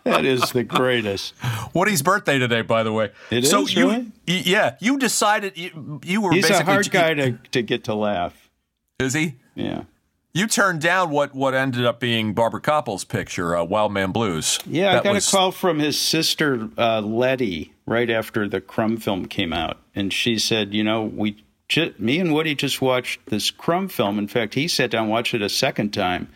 That 0.04 0.24
is 0.24 0.52
the 0.52 0.64
greatest. 0.64 1.34
Woody's 1.74 2.02
birthday 2.02 2.38
today, 2.38 2.62
by 2.62 2.82
the 2.82 2.92
way. 2.92 3.10
It 3.30 3.46
so 3.46 3.62
is, 3.62 3.74
you, 3.74 3.90
really? 3.90 4.12
yeah, 4.26 4.76
you 4.80 4.98
decided 4.98 5.56
you, 5.56 6.00
you 6.04 6.20
were 6.20 6.32
He's 6.32 6.48
basically 6.48 6.72
a 6.72 6.74
hard 6.74 6.90
guy 6.90 7.14
to, 7.14 7.38
to 7.52 7.62
get 7.62 7.84
to 7.84 7.94
laugh. 7.94 8.50
Is 8.98 9.12
he? 9.12 9.34
Yeah. 9.54 9.82
You 10.36 10.46
turned 10.46 10.82
down 10.82 11.08
what 11.08 11.34
what 11.34 11.54
ended 11.54 11.86
up 11.86 11.98
being 11.98 12.34
Barbara 12.34 12.60
Kopple's 12.60 13.04
picture, 13.04 13.56
uh, 13.56 13.64
Wild 13.64 13.90
Man 13.90 14.12
Blues. 14.12 14.58
Yeah, 14.66 14.98
I 14.98 15.02
got 15.02 15.14
was- 15.14 15.26
a 15.26 15.30
call 15.30 15.50
from 15.50 15.78
his 15.78 15.98
sister 15.98 16.68
uh, 16.76 17.00
Letty 17.00 17.72
right 17.86 18.10
after 18.10 18.46
the 18.46 18.60
Crumb 18.60 18.98
film 18.98 19.28
came 19.28 19.54
out, 19.54 19.78
and 19.94 20.12
she 20.12 20.38
said, 20.38 20.74
"You 20.74 20.84
know, 20.84 21.04
we, 21.04 21.42
me 21.98 22.20
and 22.20 22.34
Woody 22.34 22.54
just 22.54 22.82
watched 22.82 23.24
this 23.30 23.50
Crumb 23.50 23.88
film. 23.88 24.18
In 24.18 24.28
fact, 24.28 24.52
he 24.52 24.68
sat 24.68 24.90
down 24.90 25.04
and 25.04 25.10
watched 25.10 25.32
it 25.32 25.40
a 25.40 25.48
second 25.48 25.94
time, 25.94 26.28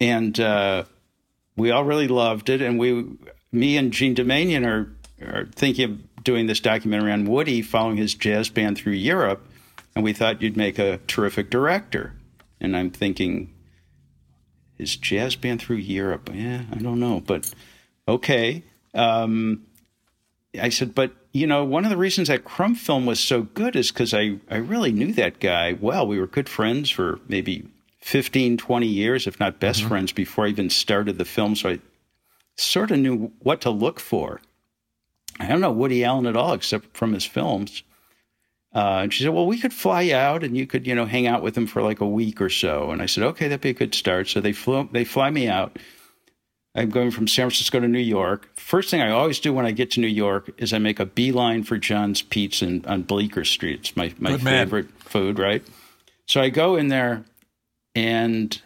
and 0.00 0.38
uh, 0.38 0.84
we 1.56 1.72
all 1.72 1.82
really 1.82 2.06
loved 2.06 2.48
it. 2.48 2.62
And 2.62 2.78
we, 2.78 3.04
me 3.50 3.76
and 3.76 3.92
Jean 3.92 4.14
Doumanian 4.14 4.64
are 4.64 4.92
are 5.26 5.46
thinking 5.56 5.84
of 5.90 6.22
doing 6.22 6.46
this 6.46 6.60
documentary 6.60 7.10
on 7.10 7.24
Woody 7.24 7.62
following 7.62 7.96
his 7.96 8.14
jazz 8.14 8.48
band 8.48 8.78
through 8.78 8.92
Europe, 8.92 9.44
and 9.96 10.04
we 10.04 10.12
thought 10.12 10.40
you'd 10.40 10.56
make 10.56 10.78
a 10.78 10.98
terrific 11.08 11.50
director. 11.50 12.12
And 12.60 12.76
I'm 12.76 12.90
thinking." 12.90 13.54
his 14.78 14.96
jazz 14.96 15.36
band 15.36 15.60
through 15.60 15.76
Europe. 15.76 16.30
Yeah, 16.32 16.62
I 16.72 16.76
don't 16.76 17.00
know, 17.00 17.20
but 17.20 17.52
okay. 18.06 18.62
Um, 18.94 19.66
I 20.58 20.70
said, 20.70 20.94
but 20.94 21.12
you 21.32 21.46
know, 21.46 21.64
one 21.64 21.84
of 21.84 21.90
the 21.90 21.96
reasons 21.96 22.28
that 22.28 22.44
Crumb 22.44 22.74
film 22.74 23.04
was 23.04 23.20
so 23.20 23.42
good 23.42 23.76
is 23.76 23.90
because 23.90 24.14
I, 24.14 24.38
I 24.50 24.56
really 24.56 24.92
knew 24.92 25.12
that 25.12 25.40
guy 25.40 25.76
well. 25.78 26.06
We 26.06 26.18
were 26.18 26.26
good 26.26 26.48
friends 26.48 26.90
for 26.90 27.20
maybe 27.28 27.68
15, 28.00 28.56
20 28.56 28.86
years, 28.86 29.26
if 29.26 29.38
not 29.38 29.60
best 29.60 29.82
friends, 29.82 30.12
before 30.12 30.46
I 30.46 30.48
even 30.48 30.70
started 30.70 31.18
the 31.18 31.24
film. 31.24 31.54
So 31.54 31.70
I 31.70 31.80
sort 32.56 32.90
of 32.90 32.98
knew 32.98 33.32
what 33.40 33.60
to 33.62 33.70
look 33.70 34.00
for. 34.00 34.40
I 35.38 35.46
don't 35.46 35.60
know 35.60 35.70
Woody 35.70 36.02
Allen 36.02 36.26
at 36.26 36.36
all, 36.36 36.54
except 36.54 36.96
from 36.96 37.12
his 37.12 37.24
films. 37.24 37.82
Uh, 38.74 39.00
and 39.02 39.14
she 39.14 39.24
said, 39.24 39.32
"Well, 39.32 39.46
we 39.46 39.58
could 39.58 39.72
fly 39.72 40.10
out, 40.10 40.44
and 40.44 40.56
you 40.56 40.66
could, 40.66 40.86
you 40.86 40.94
know, 40.94 41.06
hang 41.06 41.26
out 41.26 41.42
with 41.42 41.56
him 41.56 41.66
for 41.66 41.82
like 41.82 42.00
a 42.00 42.06
week 42.06 42.40
or 42.40 42.50
so." 42.50 42.90
And 42.90 43.00
I 43.00 43.06
said, 43.06 43.24
"Okay, 43.24 43.48
that'd 43.48 43.62
be 43.62 43.70
a 43.70 43.74
good 43.74 43.94
start." 43.94 44.28
So 44.28 44.40
they 44.40 44.52
flew, 44.52 44.88
they 44.92 45.04
fly 45.04 45.30
me 45.30 45.48
out. 45.48 45.78
I'm 46.74 46.90
going 46.90 47.10
from 47.10 47.26
San 47.26 47.44
Francisco 47.44 47.80
to 47.80 47.88
New 47.88 47.98
York. 47.98 48.50
First 48.56 48.90
thing 48.90 49.00
I 49.00 49.10
always 49.10 49.40
do 49.40 49.52
when 49.52 49.66
I 49.66 49.72
get 49.72 49.90
to 49.92 50.00
New 50.00 50.06
York 50.06 50.50
is 50.58 50.72
I 50.72 50.78
make 50.78 51.00
a 51.00 51.06
beeline 51.06 51.64
for 51.64 51.76
John's 51.78 52.22
Pizza 52.22 52.66
in, 52.66 52.84
on 52.84 53.02
Bleecker 53.02 53.44
Street. 53.44 53.80
It's 53.80 53.96
my 53.96 54.14
my 54.18 54.36
favorite 54.36 54.90
food, 55.00 55.38
right? 55.38 55.62
So 56.26 56.40
I 56.40 56.50
go 56.50 56.76
in 56.76 56.88
there, 56.88 57.24
and 57.94 58.60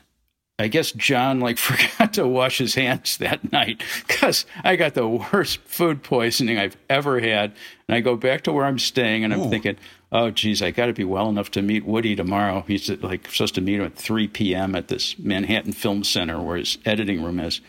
I 0.58 0.68
guess 0.68 0.92
John 0.92 1.40
like 1.40 1.58
forgot 1.58 2.14
to 2.14 2.26
wash 2.26 2.58
his 2.58 2.74
hands 2.74 3.16
that 3.18 3.52
night 3.52 3.82
because 4.06 4.46
I 4.62 4.76
got 4.76 4.94
the 4.94 5.08
worst 5.08 5.58
food 5.60 6.02
poisoning 6.02 6.58
I've 6.58 6.76
ever 6.88 7.20
had. 7.20 7.52
And 7.88 7.96
I 7.96 8.00
go 8.00 8.16
back 8.16 8.42
to 8.42 8.52
where 8.52 8.64
I'm 8.64 8.78
staying, 8.78 9.24
and 9.24 9.34
I'm 9.34 9.50
thinking, 9.50 9.76
oh, 10.12 10.30
geez, 10.30 10.62
I 10.62 10.70
got 10.70 10.86
to 10.86 10.92
be 10.92 11.04
well 11.04 11.28
enough 11.28 11.50
to 11.52 11.62
meet 11.62 11.84
Woody 11.84 12.14
tomorrow. 12.14 12.64
He's 12.66 12.88
like 12.88 13.30
supposed 13.30 13.54
to 13.56 13.60
meet 13.60 13.80
him 13.80 13.86
at 13.86 13.96
3 13.96 14.28
p.m. 14.28 14.74
at 14.74 14.88
this 14.88 15.18
Manhattan 15.18 15.72
Film 15.72 16.04
Center 16.04 16.40
where 16.40 16.56
his 16.56 16.78
editing 16.84 17.22
room 17.22 17.40
is. 17.40 17.60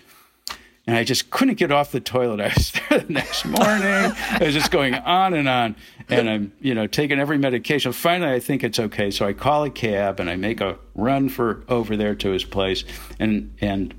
And 0.86 0.98
I 0.98 1.04
just 1.06 1.30
couldn't 1.30 1.56
get 1.56 1.72
off 1.72 1.92
the 1.92 2.02
toilet. 2.02 2.42
I 2.42 2.54
was 2.56 2.74
there 2.90 3.00
the 3.00 3.14
next 3.14 3.46
morning. 3.46 3.62
I 3.62 4.40
was 4.42 4.54
just 4.54 4.70
going 4.70 4.96
on 4.96 5.34
and 5.34 5.48
on. 5.48 5.76
And 6.10 6.30
I'm, 6.30 6.54
you 6.60 6.74
know, 6.74 6.88
taking 6.88 7.20
every 7.20 7.38
medication. 7.38 7.94
Finally, 7.94 8.34
I 8.34 8.40
think 8.40 8.64
it's 8.64 8.80
okay. 8.80 9.10
So 9.10 9.26
I 9.26 9.34
call 9.34 9.64
a 9.64 9.70
cab 9.70 10.20
and 10.20 10.30
I 10.30 10.36
make 10.36 10.60
a 10.60 10.78
run 10.94 11.30
for 11.30 11.64
over 11.70 11.96
there 11.96 12.16
to 12.16 12.32
his 12.32 12.44
place. 12.44 12.84
And 13.20 13.56
and 13.62 13.94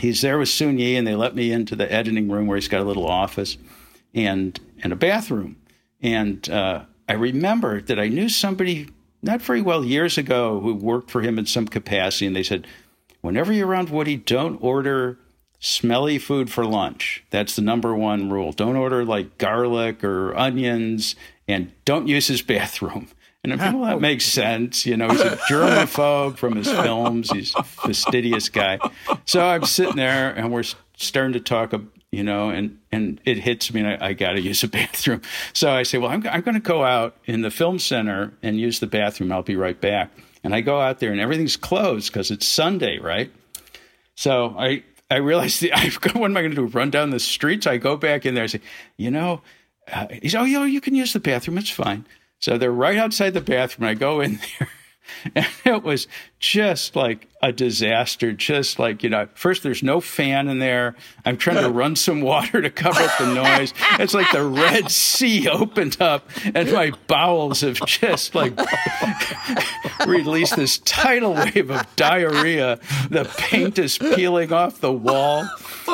he's 0.00 0.22
there 0.22 0.38
with 0.38 0.48
Soon-Yi, 0.48 0.96
and 0.96 1.06
they 1.06 1.14
let 1.14 1.34
me 1.34 1.52
into 1.52 1.76
the 1.76 1.90
editing 1.92 2.30
room 2.30 2.46
where 2.46 2.56
he's 2.56 2.68
got 2.68 2.80
a 2.80 2.84
little 2.84 3.06
office 3.06 3.58
and 4.14 4.58
and 4.82 4.92
a 4.92 4.96
bathroom. 4.96 5.56
And 6.00 6.48
uh, 6.48 6.84
I 7.08 7.12
remember 7.12 7.82
that 7.82 7.98
I 8.00 8.08
knew 8.08 8.28
somebody 8.28 8.88
not 9.22 9.42
very 9.42 9.62
well 9.62 9.84
years 9.84 10.18
ago 10.18 10.60
who 10.60 10.74
worked 10.74 11.10
for 11.10 11.20
him 11.20 11.38
in 11.38 11.46
some 11.46 11.68
capacity, 11.68 12.26
and 12.26 12.34
they 12.34 12.42
said, 12.42 12.66
whenever 13.20 13.52
you're 13.52 13.68
around 13.68 13.90
Woody, 13.90 14.16
don't 14.16 14.56
order 14.62 15.18
smelly 15.62 16.18
food 16.18 16.50
for 16.50 16.66
lunch. 16.66 17.24
That's 17.30 17.54
the 17.54 17.62
number 17.62 17.94
one 17.94 18.28
rule. 18.28 18.52
Don't 18.52 18.76
order 18.76 19.04
like 19.04 19.38
garlic 19.38 20.04
or 20.04 20.36
onions, 20.36 21.14
and 21.48 21.72
don't 21.84 22.08
use 22.08 22.26
his 22.26 22.42
bathroom. 22.42 23.08
And 23.44 23.54
I'm 23.54 23.80
well, 23.80 23.90
that 23.90 24.00
makes 24.00 24.24
sense. 24.40 24.84
You 24.84 24.96
know, 24.96 25.08
he's 25.08 25.20
a 25.20 25.36
germaphobe 25.48 26.36
from 26.36 26.56
his 26.56 26.70
films. 26.70 27.30
He's 27.30 27.54
a 27.54 27.62
fastidious 27.62 28.48
guy. 28.48 28.78
So 29.24 29.40
I'm 29.40 29.64
sitting 29.64 29.96
there, 29.96 30.30
and 30.30 30.52
we're 30.52 30.64
starting 30.96 31.32
to 31.34 31.40
talk, 31.40 31.72
you 32.10 32.24
know, 32.24 32.50
and 32.50 32.78
and 32.90 33.20
it 33.24 33.38
hits 33.38 33.72
me, 33.72 33.82
and 33.82 34.02
I, 34.02 34.08
I 34.08 34.12
got 34.14 34.32
to 34.32 34.40
use 34.40 34.64
a 34.64 34.68
bathroom. 34.68 35.22
So 35.52 35.70
I 35.70 35.84
say, 35.84 35.98
well, 35.98 36.10
I'm 36.10 36.26
I'm 36.26 36.42
going 36.42 36.54
to 36.54 36.60
go 36.60 36.84
out 36.84 37.16
in 37.24 37.42
the 37.42 37.50
film 37.50 37.78
center 37.78 38.34
and 38.42 38.58
use 38.58 38.80
the 38.80 38.88
bathroom. 38.88 39.30
I'll 39.30 39.42
be 39.42 39.56
right 39.56 39.80
back. 39.80 40.10
And 40.44 40.56
I 40.56 40.60
go 40.60 40.80
out 40.80 40.98
there, 40.98 41.12
and 41.12 41.20
everything's 41.20 41.56
closed 41.56 42.12
because 42.12 42.32
it's 42.32 42.48
Sunday, 42.48 42.98
right? 42.98 43.30
So 44.16 44.56
I 44.58 44.82
I 45.12 45.16
realized 45.16 45.60
the, 45.60 45.72
I've 45.74 46.00
got, 46.00 46.14
what 46.14 46.30
am 46.30 46.36
I 46.36 46.42
going 46.42 46.54
to 46.54 46.56
do? 46.56 46.66
Run 46.66 46.90
down 46.90 47.10
the 47.10 47.20
streets? 47.20 47.66
I 47.66 47.76
go 47.76 47.96
back 47.96 48.26
in 48.26 48.34
there. 48.34 48.44
I 48.44 48.48
say, 48.48 48.60
you 48.96 49.10
know, 49.10 49.42
uh, 49.92 50.06
he's 50.22 50.34
oh, 50.34 50.44
yo, 50.44 50.64
you 50.64 50.80
can 50.80 50.94
use 50.94 51.12
the 51.12 51.20
bathroom. 51.20 51.58
It's 51.58 51.70
fine. 51.70 52.06
So 52.38 52.58
they're 52.58 52.72
right 52.72 52.98
outside 52.98 53.34
the 53.34 53.40
bathroom. 53.40 53.88
I 53.88 53.94
go 53.94 54.20
in 54.20 54.40
there. 54.58 54.68
And 55.34 55.46
it 55.64 55.82
was 55.82 56.08
just 56.38 56.96
like 56.96 57.28
a 57.42 57.52
disaster. 57.52 58.32
Just 58.32 58.78
like, 58.78 59.02
you 59.02 59.10
know, 59.10 59.28
first 59.34 59.62
there's 59.62 59.82
no 59.82 60.00
fan 60.00 60.48
in 60.48 60.58
there. 60.58 60.96
I'm 61.24 61.36
trying 61.36 61.62
to 61.62 61.70
run 61.82 61.96
some 61.96 62.20
water 62.20 62.60
to 62.60 62.70
cover 62.70 63.00
up 63.02 63.18
the 63.18 63.34
noise. 63.34 63.72
It's 63.98 64.14
like 64.14 64.30
the 64.32 64.44
Red 64.44 64.90
Sea 64.90 65.48
opened 65.48 66.00
up 66.00 66.28
and 66.54 66.72
my 66.72 66.92
bowels 67.06 67.60
have 67.60 67.84
just 67.86 68.34
like 68.34 68.52
released 70.06 70.56
this 70.56 70.78
tidal 70.78 71.34
wave 71.34 71.70
of 71.70 71.86
diarrhea. 71.96 72.78
The 73.10 73.24
paint 73.38 73.78
is 73.78 73.98
peeling 73.98 74.52
off 74.52 74.80
the 74.80 74.92
wall. 74.92 75.48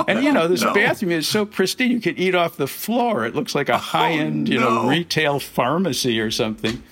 And, 0.07 0.23
you 0.23 0.33
know, 0.33 0.49
this 0.49 0.65
bathroom 0.65 1.13
is 1.13 1.29
so 1.29 1.45
pristine, 1.45 1.91
you 1.91 2.01
can 2.01 2.17
eat 2.19 2.35
off 2.35 2.57
the 2.57 2.69
floor. 2.69 3.27
It 3.27 3.35
looks 3.35 3.55
like 3.55 3.69
a 3.69 3.79
high 3.79 4.13
end, 4.13 4.49
you 4.49 4.59
know, 4.59 4.83
oh, 4.83 4.89
retail 4.89 5.41
pharmacy 5.41 6.21
or 6.21 6.31
something. 6.31 6.83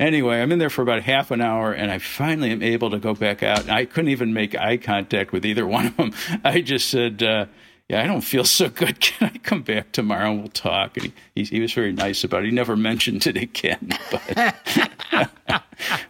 Anyway, 0.00 0.40
I'm 0.40 0.52
in 0.52 0.58
there 0.58 0.70
for 0.70 0.82
about 0.82 1.02
half 1.02 1.30
an 1.30 1.40
hour, 1.40 1.72
and 1.72 1.90
I 1.90 1.98
finally 1.98 2.50
am 2.50 2.62
able 2.62 2.90
to 2.90 2.98
go 2.98 3.14
back 3.14 3.42
out. 3.42 3.68
I 3.68 3.84
couldn't 3.84 4.10
even 4.10 4.32
make 4.32 4.54
eye 4.54 4.76
contact 4.76 5.32
with 5.32 5.44
either 5.46 5.66
one 5.78 5.86
of 5.86 5.96
them. 5.96 6.12
I 6.44 6.60
just 6.60 6.88
said, 6.88 7.22
uh, 7.22 7.46
"Yeah, 7.88 8.02
I 8.02 8.06
don't 8.06 8.20
feel 8.22 8.44
so 8.44 8.68
good. 8.68 9.00
Can 9.00 9.30
I 9.34 9.38
come 9.38 9.62
back 9.62 9.92
tomorrow 9.92 10.30
and 10.30 10.40
we'll 10.40 10.48
talk?" 10.48 10.96
And 10.96 11.06
he, 11.34 11.42
he, 11.42 11.44
he 11.44 11.60
was 11.60 11.72
very 11.72 11.92
nice 11.92 12.24
about 12.24 12.42
it. 12.42 12.46
He 12.46 12.52
never 12.52 12.76
mentioned 12.90 13.26
it 13.26 13.36
again, 13.36 13.90
but 14.10 14.22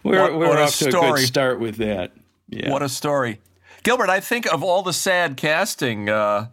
we're, 0.03 0.21
What- 0.21 0.33
we're 0.37 0.47
what 0.49 0.59
off 0.59 0.77
to 0.79 0.87
a 0.87 0.91
good 0.91 1.19
start 1.19 1.59
with 1.59 1.77
that. 1.77 2.11
Yeah. 2.49 2.71
What 2.71 2.81
a 2.81 2.89
story. 2.89 3.39
Gilbert, 3.83 4.09
I 4.09 4.19
think 4.19 4.45
of 4.51 4.63
all 4.63 4.83
the 4.83 4.93
sad 4.93 5.37
casting, 5.37 6.09
uh, 6.09 6.47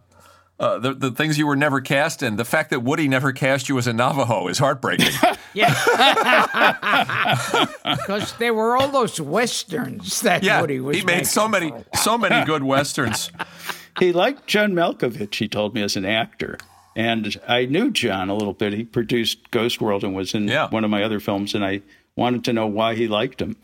uh, 0.59 0.79
the, 0.79 0.93
the 0.93 1.11
things 1.11 1.37
you 1.37 1.47
were 1.47 1.55
never 1.55 1.81
cast 1.81 2.23
in, 2.23 2.35
the 2.37 2.45
fact 2.45 2.69
that 2.69 2.81
Woody 2.81 3.07
never 3.07 3.31
cast 3.33 3.67
you 3.69 3.77
as 3.77 3.87
a 3.87 3.93
Navajo 3.93 4.47
is 4.47 4.57
heartbreaking. 4.59 5.11
Yeah, 5.57 5.73
because 7.85 8.33
there 8.37 8.53
were 8.53 8.75
all 8.75 8.89
those 8.89 9.19
westerns 9.21 10.19
that 10.21 10.43
yeah, 10.43 10.59
Woody 10.61 10.79
was 10.81 10.97
he 10.97 11.03
made 11.05 11.25
so 11.27 11.47
many, 11.47 11.69
for 11.69 11.75
a 11.75 11.79
while. 11.79 12.01
so 12.03 12.17
many 12.17 12.45
good 12.45 12.63
westerns. 12.63 13.31
he 13.99 14.11
liked 14.11 14.47
John 14.47 14.73
Malkovich, 14.73 15.35
he 15.35 15.47
told 15.47 15.73
me, 15.73 15.81
as 15.81 15.95
an 15.95 16.05
actor. 16.05 16.57
And 16.95 17.39
I 17.47 17.65
knew 17.65 17.91
John 17.91 18.29
a 18.29 18.35
little 18.35 18.53
bit. 18.53 18.73
He 18.73 18.83
produced 18.83 19.51
Ghost 19.51 19.81
World 19.81 20.03
and 20.03 20.15
was 20.15 20.33
in 20.33 20.47
Yeah. 20.47 20.69
one 20.69 20.83
of 20.83 20.89
my 20.89 21.03
other 21.03 21.19
films, 21.19 21.53
and 21.55 21.63
I 21.63 21.81
wanted 22.15 22.43
to 22.45 22.53
know 22.53 22.67
why 22.67 22.95
he 22.95 23.07
liked 23.07 23.41
him. 23.41 23.55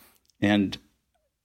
And 0.42 0.78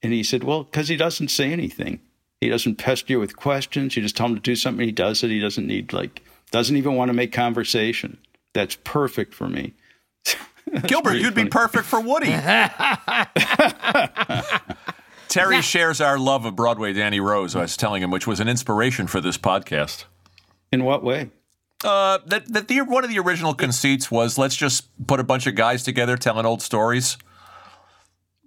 and 0.03 0.13
he 0.13 0.23
said, 0.23 0.45
Well, 0.45 0.65
because 0.65 0.89
he 0.89 0.97
doesn't 0.97 1.29
say 1.29 1.53
anything. 1.53 2.01
He 2.47 2.51
doesn't 2.51 2.77
pester 2.77 3.15
you 3.15 3.19
with 3.19 3.35
questions. 3.35 3.97
You 3.97 4.03
just 4.03 4.17
tell 4.17 4.27
him 4.27 4.37
to 4.37 4.41
do 4.41 4.55
something, 4.55 4.87
he 4.87 4.93
does 4.93 5.25
it. 5.25 5.31
He 5.31 5.41
doesn't 5.41 5.67
need 5.67 5.93
like 5.93 6.23
doesn't 6.53 6.77
even 6.77 6.95
want 6.95 7.09
to 7.09 7.13
make 7.13 7.33
conversation. 7.33 8.19
That's 8.55 8.77
perfect 8.85 9.35
for 9.35 9.49
me. 9.49 9.75
Gilbert, 10.87 11.15
you'd 11.15 11.35
be 11.35 11.47
perfect 11.47 11.87
for 11.87 12.01
Woody. 12.01 12.29
Terry 15.27 15.61
shares 15.61 16.01
our 16.01 16.21
love 16.21 16.45
of 16.45 16.55
Broadway 16.55 16.93
Danny 16.93 17.19
Rose, 17.19 17.57
I 17.57 17.63
was 17.63 17.77
telling 17.77 18.01
him, 18.01 18.13
which 18.13 18.29
was 18.29 18.39
an 18.39 18.47
inspiration 18.47 19.09
for 19.09 19.21
this 19.21 19.37
podcast. 19.37 20.05
In 20.71 20.85
what 20.85 21.03
way? 21.03 21.31
Uh, 21.83 22.19
that 22.27 22.47
that 22.53 22.69
the 22.69 22.83
one 22.83 23.03
of 23.03 23.11
the 23.11 23.19
original 23.19 23.55
conceits 23.55 24.09
was 24.09 24.39
let's 24.39 24.55
just 24.55 24.87
put 25.09 25.19
a 25.19 25.25
bunch 25.25 25.49
of 25.49 25.57
guys 25.57 25.83
together 25.83 26.17
telling 26.17 26.47
old 26.47 26.63
stories. 26.63 27.19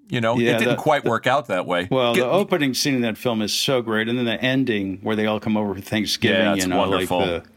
You 0.10 0.22
know, 0.22 0.38
Yeah, 0.38 0.52
it 0.52 0.60
didn't 0.60 0.68
that- 0.70 0.78
quite 0.80 1.06
work 1.06 1.28
out 1.28 1.48
that 1.48 1.66
way. 1.68 1.88
Well, 1.90 2.16
Gi- 2.16 2.22
the 2.22 2.28
opening 2.28 2.74
scene 2.74 2.96
in 2.96 3.02
that 3.02 3.18
film 3.18 3.42
is 3.44 3.54
so 3.54 3.82
great, 3.82 4.10
and 4.10 4.18
then 4.18 4.26
the 4.26 4.42
ending 4.44 5.00
where 5.04 5.16
they 5.16 5.26
all 5.28 5.40
come 5.40 5.56
over 5.56 5.76
for 5.76 5.82
Thanksgiving. 5.82 6.42
Yeah, 6.42 6.54
it's 6.56 6.64
you 6.64 6.70
know, 6.70 6.78
wonderful. 6.80 7.20
like 7.20 7.44
the 7.44 7.50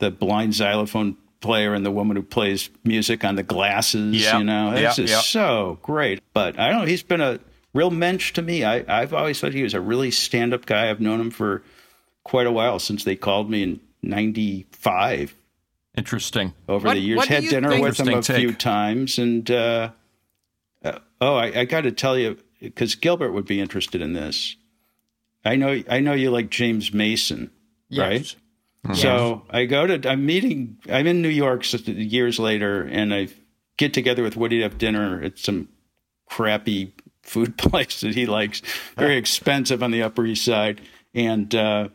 the 0.00 0.10
blind 0.10 0.54
xylophone 0.54 1.16
player 1.40 1.72
and 1.74 1.84
the 1.84 1.90
woman 1.90 2.16
who 2.16 2.22
plays 2.22 2.68
music 2.84 3.24
on 3.24 3.36
the 3.36 3.42
glasses. 3.42 4.22
Yeah, 4.22 4.38
you 4.38 4.44
know, 4.44 4.72
it's 4.72 4.80
yeah, 4.80 4.92
just 5.04 5.12
yeah. 5.12 5.20
so 5.20 5.78
great. 5.82 6.20
But 6.34 6.58
I 6.58 6.68
don't 6.70 6.80
know. 6.80 6.86
He's 6.86 7.02
been 7.02 7.20
a 7.20 7.38
real 7.72 7.90
mensch 7.90 8.32
to 8.34 8.42
me. 8.42 8.64
I, 8.64 8.84
I've 8.86 9.14
always 9.14 9.40
thought 9.40 9.52
he 9.54 9.62
was 9.62 9.72
a 9.74 9.80
really 9.80 10.10
stand 10.10 10.52
up 10.52 10.66
guy. 10.66 10.90
I've 10.90 11.00
known 11.00 11.20
him 11.20 11.30
for 11.30 11.62
quite 12.22 12.46
a 12.46 12.52
while 12.52 12.78
since 12.78 13.04
they 13.04 13.16
called 13.16 13.48
me 13.50 13.62
in 13.62 13.80
'95 14.02 15.34
Interesting. 15.96 16.52
over 16.68 16.86
What- 16.88 16.94
the 16.94 17.00
years. 17.00 17.24
Had 17.26 17.44
dinner 17.44 17.68
with 17.80 17.98
him 18.00 18.08
a 18.08 18.12
Interesting 18.12 18.36
few 18.36 18.52
times, 18.52 19.18
and 19.18 19.48
uh, 19.50 19.90
oh, 21.24 21.36
I, 21.36 21.60
I 21.60 21.64
got 21.64 21.82
to 21.82 21.92
tell 21.92 22.16
you, 22.18 22.36
because 22.60 22.94
Gilbert 22.94 23.32
would 23.32 23.46
be 23.46 23.60
interested 23.60 24.00
in 24.00 24.12
this. 24.12 24.56
I 25.44 25.56
know, 25.56 25.82
I 25.90 26.00
know 26.00 26.12
you 26.12 26.30
like 26.30 26.50
James 26.50 26.92
Mason, 26.92 27.50
right? 28.04 28.34
So 28.94 29.42
I 29.50 29.64
go 29.64 29.86
to, 29.86 30.08
I'm 30.08 30.26
meeting, 30.26 30.78
I'm 30.90 31.06
in 31.06 31.22
New 31.22 31.28
York 31.28 31.64
years 31.86 32.38
later, 32.38 32.82
and 32.82 33.14
I 33.14 33.28
get 33.76 33.94
together 33.94 34.22
with 34.22 34.36
Woody 34.36 34.58
to 34.58 34.62
have 34.64 34.78
dinner 34.78 35.22
at 35.22 35.38
some 35.38 35.68
crappy 36.26 36.94
food 37.22 37.56
place 37.58 38.00
that 38.02 38.14
he 38.14 38.26
likes, 38.26 38.62
very 38.96 39.16
expensive 39.16 39.82
on 39.82 39.90
the 39.90 40.02
Upper 40.02 40.26
East 40.26 40.44
Side, 40.44 40.80
and. 41.14 41.54
uh 41.54 41.88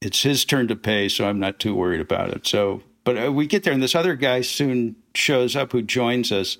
it's 0.00 0.22
his 0.22 0.44
turn 0.44 0.68
to 0.68 0.76
pay, 0.76 1.08
so 1.08 1.28
I'm 1.28 1.40
not 1.40 1.58
too 1.58 1.74
worried 1.74 2.00
about 2.00 2.30
it. 2.30 2.46
So, 2.46 2.82
but 3.04 3.26
uh, 3.26 3.32
we 3.32 3.46
get 3.46 3.64
there, 3.64 3.72
and 3.72 3.82
this 3.82 3.94
other 3.94 4.14
guy 4.14 4.42
soon 4.42 4.96
shows 5.14 5.56
up 5.56 5.72
who 5.72 5.82
joins 5.82 6.30
us, 6.30 6.56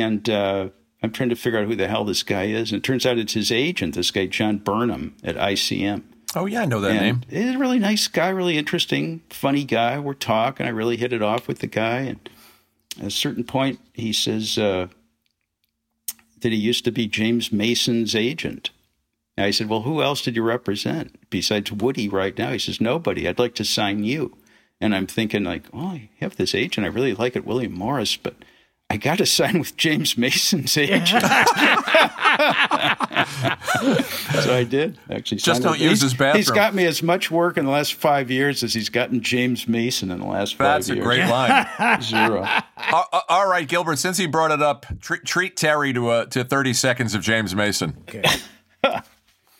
and 0.00 0.28
uh, 0.28 0.68
I'm 1.02 1.12
trying 1.12 1.28
to 1.30 1.36
figure 1.36 1.58
out 1.58 1.66
who 1.66 1.76
the 1.76 1.88
hell 1.88 2.04
this 2.04 2.22
guy 2.22 2.44
is, 2.44 2.72
and 2.72 2.78
it 2.78 2.84
turns 2.84 3.06
out 3.06 3.18
it's 3.18 3.34
his 3.34 3.50
agent, 3.50 3.94
this 3.94 4.10
guy 4.10 4.26
John 4.26 4.58
Burnham 4.58 5.16
at 5.22 5.36
ICM. 5.36 6.02
Oh 6.34 6.46
yeah, 6.46 6.62
I 6.62 6.64
know 6.64 6.80
that 6.80 6.92
And 6.92 7.00
name. 7.00 7.22
He's 7.28 7.54
a 7.54 7.58
really 7.58 7.78
nice 7.78 8.08
guy, 8.08 8.28
really 8.28 8.56
interesting, 8.56 9.22
funny 9.28 9.64
guy. 9.64 9.98
We're 9.98 10.14
talking. 10.14 10.66
I 10.66 10.70
really 10.70 10.96
hit 10.96 11.12
it 11.12 11.22
off 11.22 11.46
with 11.46 11.58
the 11.58 11.66
guy, 11.66 12.00
and 12.00 12.30
at 12.98 13.06
a 13.06 13.10
certain 13.10 13.44
point, 13.44 13.80
he 13.92 14.12
says 14.12 14.56
uh, 14.56 14.88
that 16.40 16.52
he 16.52 16.58
used 16.58 16.84
to 16.84 16.92
be 16.92 17.06
James 17.06 17.52
Mason's 17.52 18.14
agent. 18.14 18.70
And 19.36 19.46
I 19.46 19.50
said, 19.50 19.68
Well, 19.68 19.82
who 19.82 20.02
else 20.02 20.22
did 20.22 20.36
you 20.36 20.42
represent 20.42 21.30
besides 21.30 21.72
Woody 21.72 22.08
right 22.08 22.36
now? 22.36 22.52
He 22.52 22.58
says, 22.58 22.80
Nobody. 22.80 23.26
I'd 23.26 23.38
like 23.38 23.54
to 23.56 23.64
sign 23.64 24.04
you. 24.04 24.36
And 24.80 24.94
I'm 24.94 25.06
thinking, 25.06 25.44
like, 25.44 25.64
oh, 25.72 25.86
I 25.86 26.10
have 26.18 26.36
this 26.36 26.56
agent. 26.56 26.84
I 26.84 26.90
really 26.90 27.14
like 27.14 27.36
it, 27.36 27.46
William 27.46 27.72
Morris, 27.72 28.16
but 28.16 28.34
I 28.90 28.98
got 28.98 29.18
to 29.18 29.26
sign 29.26 29.58
with 29.58 29.76
James 29.76 30.18
Mason's 30.18 30.76
agent. 30.76 31.24
so 34.42 34.54
I 34.54 34.64
did 34.68 34.98
actually. 35.10 35.38
Just 35.38 35.62
don't 35.62 35.72
with- 35.72 35.80
use 35.80 36.00
his 36.02 36.12
bathroom. 36.14 36.36
He's 36.36 36.50
got 36.50 36.74
me 36.74 36.84
as 36.84 37.02
much 37.02 37.30
work 37.30 37.56
in 37.56 37.64
the 37.64 37.70
last 37.70 37.94
five 37.94 38.30
years 38.30 38.62
as 38.62 38.74
he's 38.74 38.88
gotten 38.90 39.20
James 39.22 39.66
Mason 39.66 40.10
in 40.10 40.20
the 40.20 40.26
last 40.26 40.56
five 40.56 40.84
That's 40.84 40.88
a 40.90 40.96
great 40.96 41.26
line. 41.28 41.66
Zero. 42.02 42.42
Uh, 42.42 43.02
all 43.28 43.48
right, 43.48 43.66
Gilbert. 43.66 43.98
Since 43.98 44.18
he 44.18 44.26
brought 44.26 44.50
it 44.50 44.60
up, 44.62 44.84
treat, 45.00 45.24
treat 45.24 45.56
Terry 45.56 45.92
to 45.94 46.08
uh, 46.08 46.24
to 46.26 46.44
30 46.44 46.74
seconds 46.74 47.14
of 47.14 47.22
James 47.22 47.54
Mason. 47.54 47.96
Okay. 48.08 48.22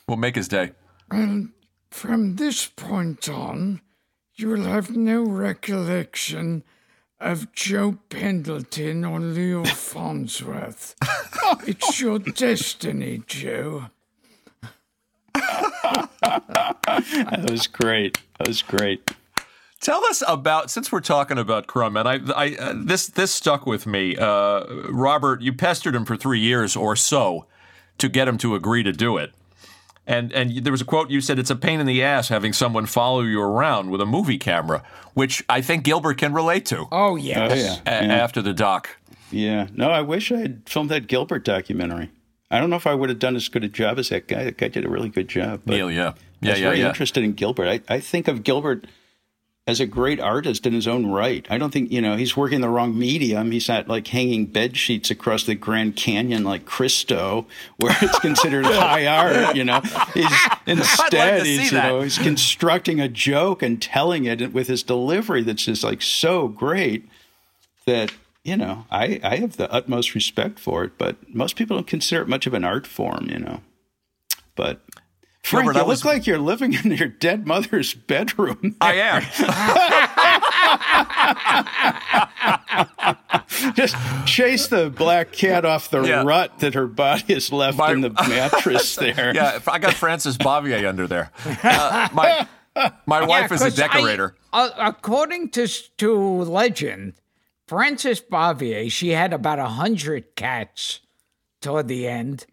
We'll 0.09 0.17
make 0.19 0.35
his 0.35 0.49
day. 0.49 0.73
And 1.13 1.53
From 1.91 2.35
this 2.37 2.67
point 2.67 3.29
on, 3.31 3.81
you 4.35 4.49
will 4.49 4.65
have 4.65 4.91
no 4.95 5.23
recollection 5.23 6.65
of 7.23 7.53
Joe 7.53 7.99
Pendleton 8.09 9.05
or 9.05 9.21
Leo 9.21 9.65
Farnsworth. 9.65 10.95
it's 11.67 12.01
your 12.01 12.19
destiny, 12.19 13.23
Joe. 13.27 13.87
That 16.23 17.49
was 17.51 17.67
great. 17.67 18.19
That 18.39 18.47
was 18.49 18.63
great. 18.63 19.11
Tell 19.81 20.05
us 20.05 20.23
about 20.29 20.71
since 20.71 20.93
we're 20.93 21.01
talking 21.01 21.39
about 21.39 21.67
Crumb, 21.67 21.97
and 21.97 22.09
I, 22.09 22.21
I 22.37 22.57
uh, 22.57 22.75
this 22.77 23.09
this 23.09 23.33
stuck 23.33 23.67
with 23.67 23.87
me. 23.87 24.17
Uh, 24.17 24.65
Robert, 24.89 25.43
you 25.43 25.53
pestered 25.53 25.95
him 25.97 26.05
for 26.05 26.17
three 26.17 26.39
years 26.39 26.77
or 26.77 26.95
so 26.95 27.47
to 27.99 28.09
get 28.09 28.29
him 28.29 28.39
to 28.39 28.55
agree 28.55 28.85
to 28.85 28.93
do 28.93 29.17
it. 29.17 29.33
And 30.07 30.33
and 30.33 30.65
there 30.65 30.73
was 30.73 30.81
a 30.81 30.85
quote 30.85 31.11
you 31.11 31.21
said 31.21 31.39
it's 31.39 31.51
a 31.51 31.57
pain 31.57 31.79
in 31.79 31.87
the 31.87 32.03
ass 32.03 32.29
having 32.29 32.53
someone 32.53 32.87
follow 32.87 33.21
you 33.21 33.41
around 33.41 33.91
with 33.91 34.01
a 34.01 34.07
movie 34.07 34.39
camera, 34.39 34.83
which 35.15 35.45
I 35.49 35.61
think 35.61 35.85
Gilbert 35.85 36.19
can 36.19 36.33
relate 36.33 36.67
to 36.67 36.81
Oh, 36.81 36.89
Oh 36.93 37.15
yes. 37.17 37.81
yeah. 37.87 37.93
a- 37.93 38.05
after 38.13 38.43
the 38.43 38.53
doc. 38.53 38.97
Yeah. 39.31 39.69
No, 39.75 39.91
I 39.91 40.01
wish 40.03 40.33
I 40.33 40.39
had 40.39 40.63
filmed 40.69 40.91
that 40.91 41.07
Gilbert 41.07 41.45
documentary. 41.45 42.11
I 42.51 42.61
don't 42.61 42.69
know 42.69 42.77
if 42.77 42.87
I 42.87 42.95
would 42.95 43.09
have 43.09 43.19
done 43.19 43.35
as 43.37 43.49
good 43.49 43.65
a 43.65 43.69
job 43.69 43.99
as 43.99 44.09
that 44.11 44.27
guy. 44.29 44.45
That 44.45 44.59
guy 44.59 44.69
did 44.69 44.85
a 44.85 44.89
really 44.91 45.09
good 45.09 45.29
job. 45.29 45.63
But 45.65 45.75
Neil, 45.77 45.91
yeah, 45.91 46.09
I 46.11 46.15
yeah, 46.43 46.51
was 46.51 46.61
yeah, 46.61 46.65
very 46.67 46.81
yeah. 46.81 46.89
interested 46.89 47.25
in 47.25 47.33
Gilbert. 47.33 47.69
I, 47.89 47.95
I 47.95 48.01
think 48.01 48.29
of 48.29 48.43
Gilbert 48.43 48.87
as 49.67 49.79
a 49.79 49.87
great 49.87 50.19
artist 50.19 50.67
in 50.67 50.73
his 50.73 50.89
own 50.89 51.07
right. 51.07 51.47
I 51.49 51.57
don't 51.57 51.73
think, 51.73 51.93
you 51.93 52.01
know, 52.01 52.17
he's 52.17 52.37
working 52.37 52.61
the 52.61 52.69
wrong 52.69 52.99
medium. 52.99 53.53
He's 53.53 53.69
not 53.69 53.87
like 53.87 54.09
hanging 54.09 54.47
bed 54.47 54.77
sheets 54.77 55.09
across 55.11 55.45
the 55.45 55.55
Grand 55.55 55.95
Canyon 55.95 56.43
like 56.43 56.65
Christo, 56.65 57.47
where 57.77 57.97
it's 58.03 58.19
considered 58.21 58.67
high 58.67 59.07
art, 59.07 59.55
you 59.55 59.65
know. 59.65 59.81
He's 60.15 60.33
instead 60.67 61.43
see 61.43 61.59
he's 61.59 61.73
you 61.73 61.79
that. 61.79 61.89
know, 61.89 62.01
he's 62.01 62.19
constructing 62.19 63.01
a 63.01 63.09
joke 63.09 63.63
and 63.63 63.81
telling 63.81 64.25
it 64.25 64.53
with 64.53 64.67
his 64.67 64.83
delivery 64.83 65.43
that's 65.45 65.65
just 65.65 65.85
like 65.85 66.03
so 66.03 66.49
great 66.49 67.09
that 67.87 68.13
you 68.45 68.57
know 68.57 68.87
I, 68.91 69.21
I 69.23 69.37
have 69.37 69.57
the 69.57 69.73
utmost 69.73 70.15
respect 70.15 70.59
for 70.59 70.85
it 70.85 70.93
but 70.99 71.17
most 71.35 71.57
people 71.57 71.77
don't 71.77 71.87
consider 71.87 72.23
it 72.23 72.29
much 72.29 72.47
of 72.47 72.55
an 72.55 72.65
art 72.65 72.87
form 72.87 73.29
you 73.29 73.39
know 73.39 73.61
but 74.55 74.81
Frank, 75.45 75.65
Gilbert, 75.67 75.79
you 75.79 75.85
I 75.85 75.89
was- 75.89 76.05
look 76.05 76.15
like 76.15 76.27
you're 76.27 76.39
living 76.39 76.73
in 76.75 76.93
your 76.93 77.09
dead 77.09 77.47
mother's 77.47 77.95
bedroom. 77.95 78.77
I 78.81 78.95
am. 78.95 79.23
Just 83.75 83.97
chase 84.27 84.67
the 84.69 84.91
black 84.91 85.33
cat 85.33 85.65
off 85.65 85.91
the 85.91 86.03
Yeah. 86.03 86.23
rut 86.23 86.59
that 86.61 86.75
her 86.75 86.87
body 86.87 87.35
has 87.35 87.53
left 87.53 87.79
My- 87.79 87.93
in 87.93 88.01
the 88.03 88.11
mattress 88.29 88.95
there. 88.97 89.33
yeah, 89.35 89.59
I 89.67 89.79
got 89.79 89.95
Frances 89.95 90.37
Bavier 90.39 90.89
under 90.89 91.07
there. 91.07 91.31
Uh, 91.45 92.09
my 92.13 92.47
my 93.07 93.25
wife 93.25 93.53
is 93.53 93.61
a 93.61 93.65
'cause 93.65 93.79
I- 93.81 93.87
decorator. 93.89 94.35
uh, 94.53 94.71
according 94.79 95.51
to 95.51 95.67
to 95.99 96.43
legend, 96.45 97.15
Frances 97.69 98.21
Bavier, 98.21 98.91
she 98.91 99.11
had 99.11 99.33
about 99.33 99.59
a 99.59 99.67
hundred 99.69 100.35
cats 100.37 101.01
toward 101.61 101.89
the 101.89 102.07
end, 102.09 102.47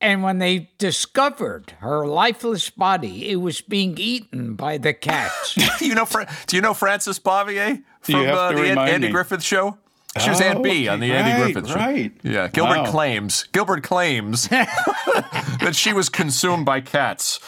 and 0.00 0.22
when 0.22 0.38
they 0.38 0.70
discovered 0.78 1.72
her 1.80 2.06
lifeless 2.06 2.70
body, 2.70 3.30
it 3.30 3.36
was 3.36 3.60
being 3.60 3.96
eaten 3.98 4.54
by 4.54 4.78
the 4.78 4.92
cats. 4.94 5.54
Do 5.78 5.86
you 5.86 5.94
know 5.94 6.04
Fra- 6.04 6.28
Do 6.46 6.56
you 6.56 6.62
know 6.62 6.74
Frances 6.74 7.18
Bavier 7.18 7.82
from 8.00 8.14
uh, 8.28 8.52
the 8.52 8.70
An- 8.70 8.78
Andy. 8.78 9.08
Griffith 9.10 9.42
Show? 9.42 9.78
She 10.18 10.30
was 10.30 10.40
Oh, 10.40 10.44
Aunt 10.44 10.62
Bee 10.64 10.88
on 10.88 11.00
the 11.00 11.10
okay, 11.12 11.18
Andy 11.20 11.42
Griffith 11.52 11.68
show. 11.68 11.74
right. 11.76 12.12
Yeah. 12.24 12.48
Gilbert 12.48 12.78
Wow. 12.84 12.90
claims. 12.90 13.44
Gilbert 13.52 13.82
claims 13.84 14.48
that 14.48 15.72
she 15.74 15.92
was 15.92 16.08
consumed 16.08 16.64
by 16.64 16.80
cats. 16.80 17.38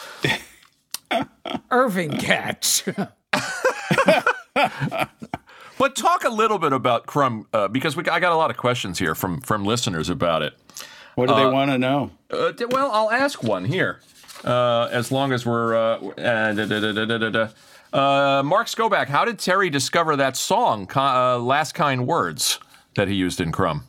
Irving 1.71 2.11
Katz. 2.17 2.83
But 5.77 5.95
talk 5.95 6.23
a 6.25 6.29
little 6.29 6.59
bit 6.59 6.73
about 6.73 7.07
Crumb 7.07 7.47
uh, 7.53 7.67
because 7.67 7.95
we, 7.95 8.03
I 8.07 8.19
got 8.19 8.31
a 8.31 8.35
lot 8.35 8.51
of 8.51 8.57
questions 8.57 8.99
here 8.99 9.15
from 9.15 9.41
from 9.41 9.65
listeners 9.65 10.09
about 10.09 10.43
it. 10.43 10.53
What 11.15 11.27
do 11.27 11.35
they 11.35 11.45
want 11.45 11.71
to 11.71 11.77
know? 11.77 12.11
Uh, 12.29 12.53
well, 12.69 12.91
I'll 12.91 13.11
ask 13.11 13.43
one 13.43 13.65
here, 13.65 13.99
uh, 14.43 14.87
as 14.91 15.11
long 15.11 15.31
as 15.33 15.45
we're. 15.45 15.75
Uh, 15.75 15.97
uh, 16.17 16.53
da, 16.53 17.17
da, 17.17 17.29
da. 17.29 17.47
Uh, 17.93 18.41
Mark 18.43 18.67
Skoback, 18.67 19.07
how 19.07 19.25
did 19.25 19.37
Terry 19.37 19.69
discover 19.69 20.15
that 20.15 20.37
song, 20.37 20.89
uh, 20.95 21.37
"Last 21.37 21.73
Kind 21.73 22.07
Words," 22.07 22.59
that 22.95 23.07
he 23.09 23.15
used 23.15 23.41
in 23.41 23.51
Crumb? 23.51 23.83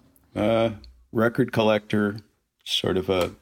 Record 1.13 1.53
collector, 1.53 2.17
sort 2.65 2.97
of 2.97 3.09
a, 3.11 3.33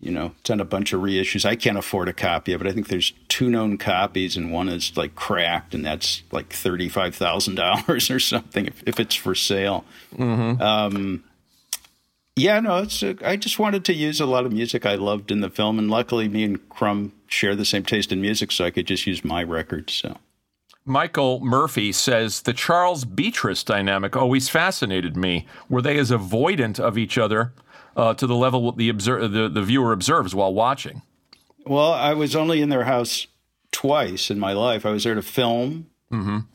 you 0.00 0.10
know, 0.10 0.32
it's 0.40 0.50
on 0.50 0.60
a 0.60 0.64
bunch 0.64 0.92
of 0.92 1.00
reissues. 1.00 1.44
I 1.46 1.54
can't 1.56 1.78
afford 1.78 2.08
a 2.08 2.12
copy 2.12 2.52
of 2.52 2.60
it. 2.60 2.66
I 2.66 2.72
think 2.72 2.88
there's 2.88 3.12
two 3.28 3.48
known 3.48 3.78
copies, 3.78 4.36
and 4.36 4.52
one 4.52 4.68
is 4.68 4.94
like 4.96 5.14
cracked, 5.14 5.72
and 5.74 5.84
that's 5.86 6.22
like 6.32 6.52
thirty-five 6.52 7.14
thousand 7.14 7.54
dollars 7.54 8.10
or 8.10 8.20
something 8.20 8.66
if, 8.66 8.82
if 8.86 9.00
it's 9.00 9.14
for 9.14 9.34
sale. 9.34 9.84
Um, 10.60 11.24
yeah, 12.36 12.60
no, 12.60 12.78
it's. 12.78 13.02
A, 13.02 13.16
I 13.24 13.36
just 13.36 13.58
wanted 13.58 13.84
to 13.86 13.94
use 13.94 14.20
a 14.20 14.26
lot 14.26 14.46
of 14.46 14.52
music 14.52 14.84
I 14.86 14.96
loved 14.96 15.30
in 15.30 15.40
the 15.40 15.50
film, 15.50 15.78
and 15.78 15.90
luckily, 15.90 16.28
me 16.28 16.44
and 16.44 16.68
Crumb 16.68 17.12
share 17.26 17.54
the 17.54 17.64
same 17.64 17.84
taste 17.84 18.10
in 18.12 18.20
music, 18.20 18.50
so 18.50 18.64
I 18.64 18.70
could 18.70 18.86
just 18.86 19.06
use 19.06 19.24
my 19.24 19.42
records. 19.42 19.94
So. 19.94 20.18
Michael 20.84 21.40
Murphy 21.40 21.92
says 21.92 22.42
the 22.42 22.52
Charles 22.52 23.04
Beatrice 23.04 23.64
dynamic 23.64 24.16
always 24.16 24.48
fascinated 24.48 25.16
me. 25.16 25.46
Were 25.68 25.80
they 25.80 25.98
as 25.98 26.10
avoidant 26.10 26.78
of 26.78 26.98
each 26.98 27.16
other 27.16 27.52
uh, 27.96 28.14
to 28.14 28.26
the 28.26 28.36
level 28.36 28.70
the, 28.72 28.90
obser- 28.90 29.28
the 29.28 29.48
the 29.48 29.62
viewer 29.62 29.92
observes 29.92 30.34
while 30.34 30.52
watching? 30.52 31.02
Well, 31.64 31.92
I 31.92 32.12
was 32.12 32.36
only 32.36 32.60
in 32.60 32.68
their 32.68 32.84
house 32.84 33.26
twice 33.72 34.30
in 34.30 34.38
my 34.38 34.52
life. 34.52 34.84
I 34.84 34.90
was 34.90 35.04
there 35.04 35.14
to 35.14 35.22
film 35.22 35.86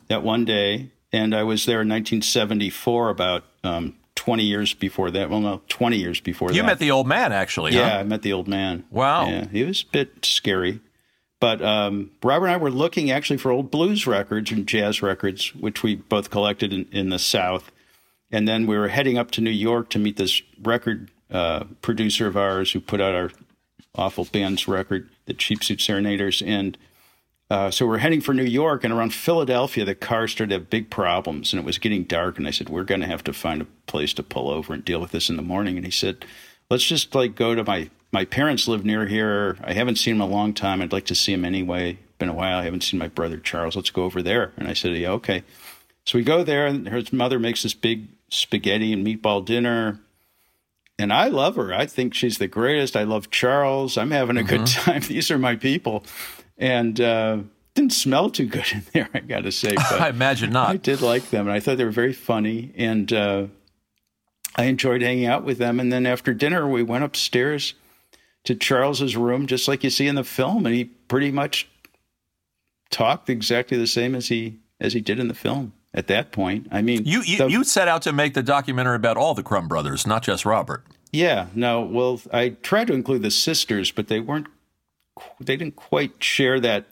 that 0.08 0.22
one 0.22 0.44
day, 0.44 0.90
and 1.12 1.34
I 1.34 1.42
was 1.42 1.66
there 1.66 1.82
in 1.82 1.88
1974, 1.88 3.10
about 3.10 3.44
um, 3.64 3.96
20 4.20 4.42
years 4.44 4.74
before 4.74 5.10
that. 5.10 5.30
Well, 5.30 5.40
no, 5.40 5.62
20 5.68 5.96
years 5.96 6.20
before 6.20 6.48
You 6.48 6.52
that. 6.52 6.56
You 6.58 6.62
met 6.64 6.78
the 6.78 6.90
old 6.90 7.06
man, 7.06 7.32
actually. 7.32 7.72
yeah, 7.72 7.88
Huh? 7.88 7.98
I 8.00 8.02
met 8.02 8.20
the 8.20 8.34
old 8.34 8.48
man. 8.48 8.84
Wow. 8.90 9.26
Yeah, 9.28 9.46
he 9.48 9.64
was 9.64 9.82
a 9.82 9.86
bit 9.90 10.26
scary. 10.26 10.80
But 11.40 11.62
um, 11.62 12.10
Robert 12.22 12.48
and 12.48 12.54
I 12.54 12.58
were 12.58 12.70
looking 12.70 13.10
actually 13.10 13.38
for 13.38 13.50
old 13.50 13.70
blues 13.70 14.06
records 14.06 14.52
and 14.52 14.66
jazz 14.66 15.00
records, 15.00 15.54
which 15.54 15.82
we 15.82 15.94
both 15.94 16.28
collected 16.28 16.70
in, 16.70 16.86
in 16.92 17.08
the 17.08 17.18
South. 17.18 17.72
And 18.30 18.46
then 18.46 18.66
we 18.66 18.76
were 18.76 18.88
heading 18.88 19.16
up 19.16 19.30
to 19.32 19.40
New 19.40 19.48
York 19.48 19.88
to 19.90 19.98
meet 19.98 20.18
this 20.18 20.42
record 20.62 21.10
uh, 21.30 21.64
producer 21.80 22.26
of 22.26 22.36
ours 22.36 22.72
who 22.72 22.80
put 22.80 23.00
out 23.00 23.14
our 23.14 23.30
awful 23.94 24.26
band's 24.26 24.68
record, 24.68 25.08
the 25.24 25.32
Cheap 25.32 25.64
Suit 25.64 25.80
Serenaders. 25.80 26.42
And 26.42 26.76
uh, 27.50 27.68
so 27.68 27.84
we're 27.84 27.98
heading 27.98 28.20
for 28.20 28.32
New 28.32 28.44
York, 28.44 28.84
and 28.84 28.94
around 28.94 29.12
Philadelphia, 29.12 29.84
the 29.84 29.94
car 29.94 30.28
started 30.28 30.50
to 30.50 30.60
have 30.60 30.70
big 30.70 30.88
problems, 30.88 31.52
and 31.52 31.60
it 31.60 31.66
was 31.66 31.78
getting 31.78 32.04
dark. 32.04 32.38
And 32.38 32.46
I 32.46 32.52
said, 32.52 32.68
"We're 32.68 32.84
going 32.84 33.00
to 33.00 33.08
have 33.08 33.24
to 33.24 33.32
find 33.32 33.60
a 33.60 33.66
place 33.86 34.14
to 34.14 34.22
pull 34.22 34.48
over 34.48 34.72
and 34.72 34.84
deal 34.84 35.00
with 35.00 35.10
this 35.10 35.28
in 35.28 35.36
the 35.36 35.42
morning." 35.42 35.76
And 35.76 35.84
he 35.84 35.90
said, 35.90 36.24
"Let's 36.70 36.84
just 36.84 37.12
like 37.12 37.34
go 37.34 37.56
to 37.56 37.64
my 37.64 37.90
my 38.12 38.24
parents 38.24 38.68
live 38.68 38.84
near 38.84 39.06
here. 39.06 39.58
I 39.64 39.72
haven't 39.72 39.96
seen 39.96 40.18
them 40.18 40.28
a 40.28 40.32
long 40.32 40.54
time. 40.54 40.80
I'd 40.80 40.92
like 40.92 41.06
to 41.06 41.14
see 41.16 41.32
them 41.32 41.44
anyway. 41.44 41.98
Been 42.18 42.28
a 42.28 42.34
while. 42.34 42.58
I 42.58 42.64
haven't 42.64 42.84
seen 42.84 43.00
my 43.00 43.08
brother 43.08 43.38
Charles. 43.38 43.74
Let's 43.74 43.90
go 43.90 44.04
over 44.04 44.22
there." 44.22 44.52
And 44.56 44.68
I 44.68 44.72
said, 44.72 44.96
"Yeah, 44.96 45.10
okay." 45.10 45.42
So 46.04 46.18
we 46.18 46.24
go 46.24 46.44
there, 46.44 46.68
and 46.68 46.86
her 46.88 47.02
mother 47.10 47.40
makes 47.40 47.64
this 47.64 47.74
big 47.74 48.06
spaghetti 48.28 48.92
and 48.92 49.04
meatball 49.04 49.44
dinner. 49.44 49.98
And 51.00 51.12
I 51.12 51.28
love 51.28 51.56
her. 51.56 51.72
I 51.72 51.86
think 51.86 52.14
she's 52.14 52.38
the 52.38 52.46
greatest. 52.46 52.94
I 52.94 53.04
love 53.04 53.30
Charles. 53.30 53.96
I'm 53.96 54.10
having 54.10 54.36
a 54.36 54.42
good 54.42 54.66
time. 54.66 55.00
These 55.08 55.30
are 55.30 55.38
my 55.38 55.56
people. 55.56 56.04
And 56.60 57.00
uh, 57.00 57.38
didn't 57.74 57.92
smell 57.94 58.30
too 58.30 58.46
good 58.46 58.66
in 58.72 58.84
there, 58.92 59.08
I 59.14 59.20
got 59.20 59.40
to 59.44 59.50
say. 59.52 59.74
But 59.90 60.00
I 60.00 60.08
imagine 60.10 60.52
not. 60.52 60.68
I 60.70 60.76
did 60.76 61.00
like 61.00 61.30
them, 61.30 61.46
and 61.48 61.56
I 61.56 61.58
thought 61.58 61.78
they 61.78 61.84
were 61.84 61.90
very 61.90 62.12
funny. 62.12 62.72
And 62.76 63.12
uh, 63.12 63.46
I 64.56 64.64
enjoyed 64.64 65.00
hanging 65.02 65.26
out 65.26 65.42
with 65.44 65.58
them. 65.58 65.80
And 65.80 65.90
then 65.92 66.04
after 66.06 66.32
dinner, 66.34 66.68
we 66.68 66.82
went 66.82 67.02
upstairs 67.02 67.74
to 68.44 68.54
Charles's 68.54 69.16
room, 69.16 69.46
just 69.46 69.66
like 69.68 69.82
you 69.82 69.90
see 69.90 70.06
in 70.06 70.14
the 70.16 70.24
film, 70.24 70.66
and 70.66 70.74
he 70.74 70.84
pretty 70.84 71.30
much 71.32 71.66
talked 72.90 73.30
exactly 73.30 73.76
the 73.78 73.86
same 73.86 74.14
as 74.14 74.28
he 74.28 74.58
as 74.80 74.92
he 74.92 75.00
did 75.00 75.18
in 75.18 75.28
the 75.28 75.34
film. 75.34 75.72
At 75.92 76.06
that 76.06 76.30
point, 76.30 76.68
I 76.70 76.82
mean, 76.82 77.04
You 77.04 77.20
you, 77.22 77.38
the- 77.38 77.48
you 77.48 77.64
set 77.64 77.88
out 77.88 78.02
to 78.02 78.12
make 78.12 78.34
the 78.34 78.42
documentary 78.44 78.94
about 78.96 79.16
all 79.16 79.34
the 79.34 79.42
Crumb 79.42 79.66
brothers, 79.66 80.06
not 80.06 80.22
just 80.22 80.44
Robert. 80.46 80.84
Yeah, 81.10 81.46
no. 81.54 81.80
Well, 81.82 82.20
I 82.32 82.50
tried 82.50 82.86
to 82.86 82.92
include 82.92 83.22
the 83.22 83.30
sisters, 83.32 83.90
but 83.90 84.06
they 84.08 84.20
weren't. 84.20 84.46
They 85.40 85.56
didn't 85.56 85.76
quite 85.76 86.22
share 86.22 86.60
that 86.60 86.86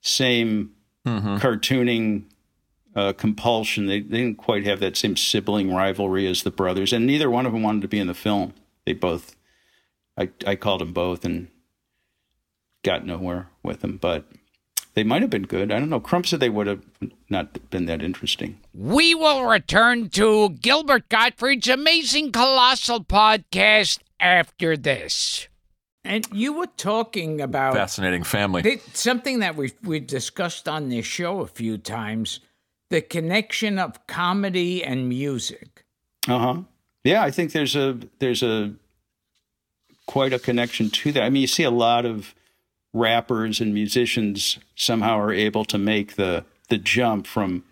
same 0.00 0.72
cartooning 1.06 2.24
uh, 2.94 3.12
compulsion. 3.12 3.86
They, 3.86 4.00
they 4.00 4.18
didn't 4.18 4.38
quite 4.38 4.64
have 4.66 4.80
that 4.80 4.96
same 4.96 5.16
sibling 5.16 5.74
rivalry 5.74 6.26
as 6.26 6.42
the 6.42 6.50
brothers, 6.50 6.92
and 6.92 7.06
neither 7.06 7.30
one 7.30 7.46
of 7.46 7.52
them 7.52 7.62
wanted 7.62 7.82
to 7.82 7.88
be 7.88 7.98
in 7.98 8.06
the 8.06 8.14
film. 8.14 8.54
They 8.84 8.92
both. 8.92 9.36
I 10.18 10.30
I 10.46 10.56
called 10.56 10.80
them 10.80 10.92
both 10.92 11.24
and 11.24 11.48
got 12.82 13.06
nowhere 13.06 13.48
with 13.62 13.80
them, 13.80 13.96
but 13.96 14.26
they 14.94 15.04
might 15.04 15.22
have 15.22 15.30
been 15.30 15.46
good. 15.46 15.72
I 15.72 15.78
don't 15.78 15.88
know. 15.88 16.00
Crumb 16.00 16.24
said 16.24 16.40
they 16.40 16.50
would 16.50 16.66
have 16.66 16.84
not 17.30 17.70
been 17.70 17.86
that 17.86 18.02
interesting. 18.02 18.60
We 18.74 19.14
will 19.14 19.44
return 19.44 20.10
to 20.10 20.50
Gilbert 20.50 21.08
Gottfried's 21.08 21.68
amazing 21.68 22.32
colossal 22.32 23.02
podcast 23.04 24.00
after 24.20 24.76
this. 24.76 25.48
And 26.04 26.26
you 26.32 26.52
were 26.54 26.66
talking 26.76 27.40
about 27.40 27.74
Fascinating 27.74 28.24
family. 28.24 28.62
It- 28.62 28.96
something 28.96 29.38
that 29.40 29.56
we 29.56 29.72
we 29.82 30.00
discussed 30.00 30.68
on 30.68 30.88
this 30.88 31.06
show 31.06 31.40
a 31.40 31.46
few 31.46 31.78
times: 31.78 32.40
the 32.90 33.00
connection 33.00 33.78
of 33.78 34.06
comedy 34.06 34.82
and 34.82 35.08
music. 35.08 35.84
Uh 36.28 36.38
huh. 36.38 36.60
Yeah, 37.04 37.22
I 37.22 37.30
think 37.30 37.52
there's 37.52 37.76
a 37.76 37.98
there's 38.18 38.42
a 38.42 38.74
quite 40.06 40.32
a 40.32 40.38
connection 40.38 40.90
to 40.90 41.12
that. 41.12 41.22
I 41.22 41.30
mean, 41.30 41.42
you 41.42 41.46
see 41.46 41.62
a 41.62 41.70
lot 41.70 42.04
of 42.04 42.34
rappers 42.92 43.60
and 43.60 43.72
musicians 43.72 44.58
somehow 44.74 45.18
are 45.18 45.32
able 45.32 45.64
to 45.66 45.78
make 45.78 46.16
the 46.16 46.44
the 46.68 46.78
jump 46.78 47.26
from 47.26 47.62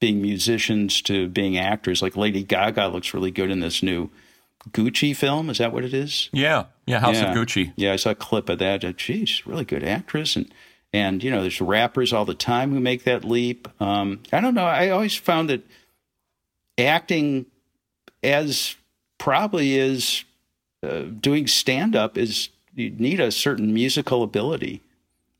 being 0.00 0.20
musicians 0.22 1.00
to 1.02 1.28
being 1.28 1.56
actors. 1.58 2.00
Like 2.02 2.16
Lady 2.16 2.42
Gaga 2.42 2.88
looks 2.88 3.14
really 3.14 3.30
good 3.30 3.50
in 3.50 3.60
this 3.60 3.82
new 3.82 4.10
Gucci 4.70 5.14
film. 5.14 5.50
Is 5.50 5.58
that 5.58 5.72
what 5.72 5.84
it 5.84 5.92
is? 5.94 6.30
yeah, 6.32 6.64
yeah. 6.86 7.00
House 7.00 7.16
yeah. 7.16 7.30
of 7.30 7.36
Gucci. 7.36 7.72
Yeah, 7.76 7.92
I 7.92 7.96
saw 7.96 8.10
a 8.10 8.14
clip 8.14 8.48
of 8.48 8.58
that. 8.58 8.84
Uh, 8.84 8.92
she's 8.96 9.46
really 9.46 9.64
good 9.64 9.84
actress, 9.84 10.36
and 10.36 10.52
and 10.92 11.22
you 11.22 11.30
know, 11.30 11.40
there's 11.40 11.60
rappers 11.60 12.12
all 12.12 12.24
the 12.24 12.34
time 12.34 12.72
who 12.72 12.80
make 12.80 13.04
that 13.04 13.24
leap. 13.24 13.68
Um, 13.80 14.20
I 14.32 14.40
don't 14.40 14.54
know. 14.54 14.64
I 14.64 14.90
always 14.90 15.16
found 15.16 15.50
that 15.50 15.62
acting, 16.78 17.46
as 18.22 18.76
probably 19.18 19.76
is 19.76 20.24
uh, 20.82 21.02
doing 21.20 21.46
stand 21.46 21.96
up, 21.96 22.16
is 22.16 22.50
you 22.74 22.90
need 22.90 23.20
a 23.20 23.32
certain 23.32 23.72
musical 23.72 24.22
ability. 24.22 24.82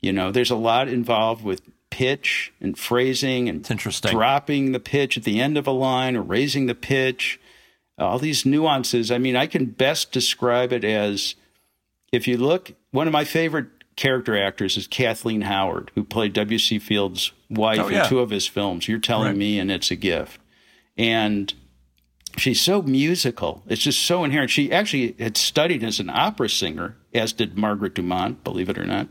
You 0.01 0.13
know, 0.13 0.31
there's 0.31 0.51
a 0.51 0.57
lot 0.57 0.89
involved 0.89 1.45
with 1.45 1.63
pitch 1.91 2.53
and 2.61 2.77
phrasing 2.77 3.49
and 3.49 3.65
dropping 4.03 4.73
the 4.73 4.81
pitch 4.81 5.17
at 5.17 5.23
the 5.23 5.41
end 5.41 5.57
of 5.57 5.67
a 5.67 5.71
line 5.71 6.17
or 6.17 6.23
raising 6.23 6.67
the 6.67 6.75
pitch 6.75 7.39
all 7.99 8.19
these 8.19 8.45
nuances 8.45 9.11
i 9.11 9.19
mean 9.19 9.37
i 9.37 9.47
can 9.47 9.67
best 9.67 10.11
describe 10.13 10.73
it 10.73 10.85
as 10.85 11.35
if 12.13 12.27
you 12.29 12.37
look 12.37 12.73
one 12.91 13.07
of 13.07 13.13
my 13.13 13.25
favorite 13.25 13.67
character 13.97 14.37
actors 14.37 14.77
is 14.77 14.87
kathleen 14.87 15.43
howard 15.43 15.91
who 15.95 16.03
played 16.03 16.33
w.c 16.33 16.79
fields 16.79 17.33
wife 17.51 17.79
Oh, 17.81 17.89
yeah. 17.89 18.03
in 18.05 18.09
two 18.09 18.21
of 18.21 18.31
his 18.31 18.47
films 18.47 18.89
you're 18.89 18.99
telling 18.99 19.29
Right. 19.29 19.37
me 19.37 19.59
and 19.59 19.71
it's 19.71 19.91
a 19.91 19.97
gift 19.97 20.41
and 20.97 21.53
she's 22.37 22.61
so 22.61 22.83
musical 22.83 23.63
it's 23.69 23.83
just 23.83 24.03
so 24.03 24.25
inherent 24.25 24.51
she 24.51 24.73
actually 24.73 25.15
had 25.21 25.37
studied 25.37 25.85
as 25.85 26.01
an 26.01 26.11
opera 26.11 26.49
singer 26.49 26.97
as 27.13 27.33
did 27.33 27.57
margaret 27.57 27.95
dumont 27.95 28.43
believe 28.43 28.69
it 28.69 28.79
or 28.79 28.85
not 28.87 29.09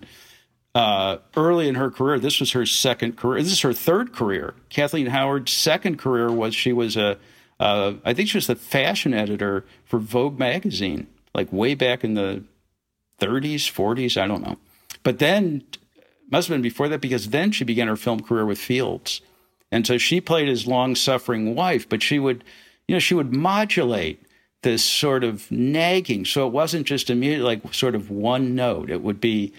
uh, 0.76 1.17
early 1.38 1.67
in 1.67 1.75
her 1.75 1.92
career, 1.92 2.17
this 2.17 2.40
was 2.40 2.54
her 2.54 2.65
second 2.65 3.15
career. 3.15 3.44
This 3.44 3.52
is 3.52 3.62
her 3.62 3.73
third 3.73 4.12
career. 4.12 4.56
Kathleen 4.69 5.06
Howard's 5.06 5.52
second 5.54 6.00
career 6.00 6.31
was 6.31 6.56
she 6.56 6.73
was 6.73 6.98
a, 6.98 7.19
uh, 7.64 7.94
I 8.04 8.14
think 8.14 8.28
she 8.28 8.36
was 8.36 8.48
the 8.48 8.58
fashion 8.58 9.14
editor 9.14 9.64
for 9.86 9.98
Vogue 9.98 10.38
magazine, 10.38 11.08
like 11.34 11.52
way 11.54 11.76
back 11.76 12.04
in 12.04 12.14
the 12.14 12.44
30s, 13.22 13.72
40s, 13.72 14.22
I 14.22 14.28
don't 14.28 14.44
know. 14.44 14.58
But 15.02 15.20
then, 15.20 15.64
must 16.30 16.50
have 16.50 16.56
been 16.56 16.62
before 16.62 16.90
that 16.90 17.00
because 17.00 17.30
then 17.30 17.54
she 17.54 17.64
began 17.64 17.88
her 17.88 17.96
film 17.96 18.20
career 18.22 18.46
with 18.46 18.60
Fields. 18.60 19.22
And 19.72 19.88
so 19.88 19.98
she 19.98 20.20
played 20.20 20.50
his 20.50 20.68
long 20.68 20.94
suffering 20.94 21.56
wife, 21.56 21.88
but 21.88 22.04
she 22.04 22.20
would, 22.20 22.44
you 22.86 22.96
know, 22.96 23.00
she 23.00 23.14
would 23.14 23.32
modulate 23.32 24.22
this 24.64 24.84
sort 24.84 25.24
of 25.24 25.50
nagging. 25.50 26.26
So 26.26 26.46
it 26.46 26.52
wasn't 26.52 26.86
just 26.86 27.10
immediate, 27.10 27.46
like 27.46 27.74
sort 27.74 27.96
of 27.96 28.10
one 28.12 28.56
note. 28.56 28.90
It 28.90 29.02
would 29.02 29.22
be 29.22 29.54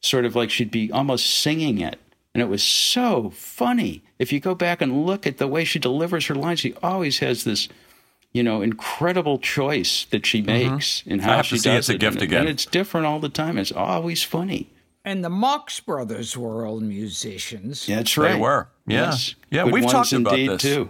sort 0.00 0.24
of 0.24 0.36
like 0.36 0.50
she'd 0.50 0.70
be 0.70 0.92
almost 0.92 1.26
singing 1.26 1.80
it. 1.80 1.98
And 2.34 2.40
it 2.40 2.48
was 2.48 2.62
so 2.62 3.30
funny. 3.30 4.04
If 4.18 4.32
you 4.32 4.40
go 4.40 4.54
back 4.54 4.80
and 4.82 5.04
look 5.06 5.26
at 5.26 5.38
the 5.38 5.46
way 5.46 5.64
she 5.64 5.78
delivers 5.78 6.26
her 6.26 6.34
lines, 6.34 6.60
she 6.60 6.74
always 6.82 7.18
has 7.18 7.44
this, 7.44 7.68
you 8.32 8.42
know, 8.42 8.62
incredible 8.62 9.38
choice 9.38 10.04
that 10.10 10.26
she 10.26 10.42
makes 10.42 11.02
in 11.06 11.20
how 11.20 11.28
Mm-hmm. 11.28 11.36
have 11.36 11.48
to 11.48 11.54
she 11.54 11.58
see 11.58 11.68
does 11.70 11.78
It's 11.78 11.88
a 11.90 11.94
it. 11.94 12.00
Gift 12.00 12.14
and, 12.16 12.22
again. 12.24 12.40
and 12.42 12.48
it's 12.48 12.66
different 12.66 13.06
all 13.06 13.20
the 13.20 13.28
time. 13.28 13.58
It's 13.58 13.72
always 13.72 14.22
funny. 14.22 14.70
And 15.04 15.24
the 15.24 15.30
Marx 15.30 15.80
Brothers 15.80 16.36
were 16.36 16.66
all 16.66 16.80
musicians. 16.80 17.88
Yeah, 17.88 17.96
that's 17.96 18.14
They 18.14 18.22
right. 18.22 18.38
were. 18.40 18.68
Yeah. 18.86 19.06
Yes. 19.06 19.34
Yeah, 19.50 19.64
Good 19.64 19.72
we've 19.72 19.84
ones 19.84 19.92
talked 19.92 20.12
about 20.12 20.32
indeed, 20.38 20.50
this. 20.50 20.62
too. 20.62 20.88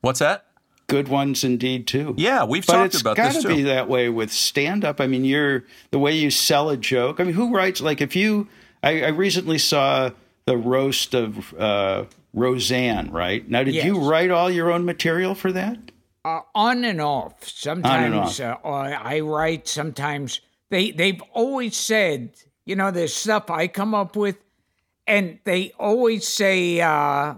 What's 0.00 0.18
that? 0.18 0.46
Good 0.88 1.08
ones 1.08 1.44
indeed 1.44 1.86
too. 1.86 2.14
Yeah, 2.18 2.44
we've 2.44 2.66
but 2.66 2.72
talked 2.74 2.94
it's 2.94 3.00
about 3.00 3.16
gotta 3.16 3.46
be 3.46 3.62
that 3.62 3.88
way 3.88 4.08
with 4.08 4.32
stand 4.32 4.84
up. 4.84 5.00
I 5.00 5.06
mean, 5.06 5.24
you're 5.24 5.64
the 5.90 5.98
way 5.98 6.12
you 6.14 6.30
sell 6.30 6.68
a 6.70 6.76
joke. 6.76 7.18
I 7.20 7.24
mean, 7.24 7.34
who 7.34 7.54
writes 7.54 7.80
like 7.80 8.00
if 8.00 8.14
you? 8.16 8.48
I, 8.82 9.02
I 9.04 9.08
recently 9.08 9.58
saw 9.58 10.10
the 10.44 10.56
roast 10.56 11.14
of 11.14 11.54
uh, 11.54 12.04
Roseanne. 12.32 13.10
Right 13.10 13.48
now, 13.48 13.62
did 13.62 13.74
you 13.74 13.98
write 14.00 14.30
all 14.30 14.50
your 14.50 14.70
own 14.70 14.84
material 14.84 15.34
for 15.34 15.52
that? 15.52 15.78
Uh, 16.24 16.40
on 16.54 16.84
and 16.84 17.00
off. 17.00 17.48
Sometimes 17.48 18.40
and 18.40 18.50
off. 18.54 18.64
Uh, 18.64 18.68
I 18.68 19.20
write. 19.20 19.66
Sometimes 19.68 20.40
they 20.70 20.90
they've 20.92 21.20
always 21.32 21.76
said, 21.76 22.30
you 22.64 22.76
know, 22.76 22.90
there's 22.90 23.14
stuff 23.14 23.50
I 23.50 23.66
come 23.68 23.94
up 23.94 24.14
with, 24.16 24.36
and 25.06 25.38
they 25.44 25.72
always 25.78 26.26
say 26.28 26.80
uh, 26.80 27.34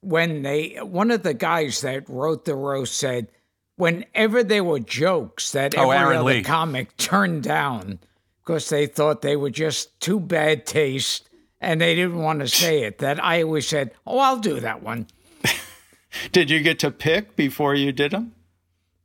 when 0.00 0.42
they 0.42 0.78
one 0.82 1.10
of 1.10 1.22
the 1.22 1.34
guys 1.34 1.82
that 1.82 2.08
wrote 2.08 2.44
the 2.46 2.54
roast 2.54 2.96
said, 2.96 3.28
whenever 3.76 4.42
there 4.42 4.64
were 4.64 4.80
jokes 4.80 5.52
that 5.52 5.76
Oh, 5.76 5.90
every 5.90 5.96
Aaron 5.96 6.16
other 6.18 6.24
Lee. 6.26 6.42
comic 6.42 6.96
turned 6.96 7.42
down 7.42 7.98
because 8.44 8.68
they 8.70 8.86
thought 8.86 9.20
they 9.22 9.36
were 9.36 9.50
just 9.50 9.98
too 10.00 10.18
bad 10.20 10.64
taste. 10.64 11.25
And 11.60 11.80
they 11.80 11.94
didn't 11.94 12.18
want 12.18 12.40
to 12.40 12.48
say 12.48 12.82
it. 12.82 12.98
That 12.98 13.22
I 13.22 13.42
always 13.42 13.66
said, 13.66 13.92
"Oh, 14.06 14.18
I'll 14.18 14.38
do 14.38 14.60
that 14.60 14.82
one." 14.82 15.06
Did 16.32 16.50
you 16.50 16.60
get 16.60 16.78
to 16.80 16.90
pick 16.90 17.36
before 17.36 17.74
you 17.74 17.92
did 17.92 18.12
them? 18.12 18.32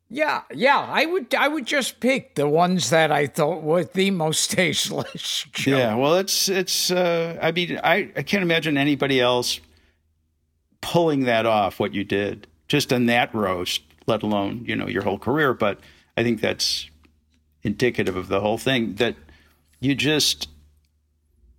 Yeah, 0.09 0.41
yeah. 0.53 0.79
I 0.79 1.05
would 1.05 1.33
I 1.33 1.47
would 1.47 1.65
just 1.65 2.01
pick 2.01 2.35
the 2.35 2.47
ones 2.49 2.89
that 2.89 3.11
I 3.11 3.27
thought 3.27 3.63
were 3.63 3.85
the 3.85 4.11
most 4.11 4.51
tasteless. 4.57 5.45
joke. 5.53 5.65
Yeah. 5.67 5.95
Well, 5.95 6.15
it's 6.17 6.49
it's. 6.49 6.91
Uh, 6.91 7.39
I 7.41 7.51
mean, 7.53 7.79
I 7.83 8.11
I 8.17 8.23
can't 8.23 8.43
imagine 8.43 8.77
anybody 8.77 9.21
else 9.21 9.61
pulling 10.81 11.21
that 11.21 11.45
off. 11.45 11.79
What 11.79 11.93
you 11.93 12.03
did 12.03 12.47
just 12.67 12.91
in 12.91 13.05
that 13.05 13.33
roast, 13.33 13.81
let 14.07 14.23
alone 14.23 14.65
you 14.67 14.75
know 14.75 14.87
your 14.87 15.03
whole 15.03 15.19
career. 15.19 15.53
But 15.53 15.79
I 16.17 16.23
think 16.23 16.41
that's 16.41 16.89
indicative 17.63 18.17
of 18.17 18.27
the 18.27 18.41
whole 18.41 18.57
thing 18.57 18.95
that 18.95 19.15
you 19.79 19.95
just 19.95 20.49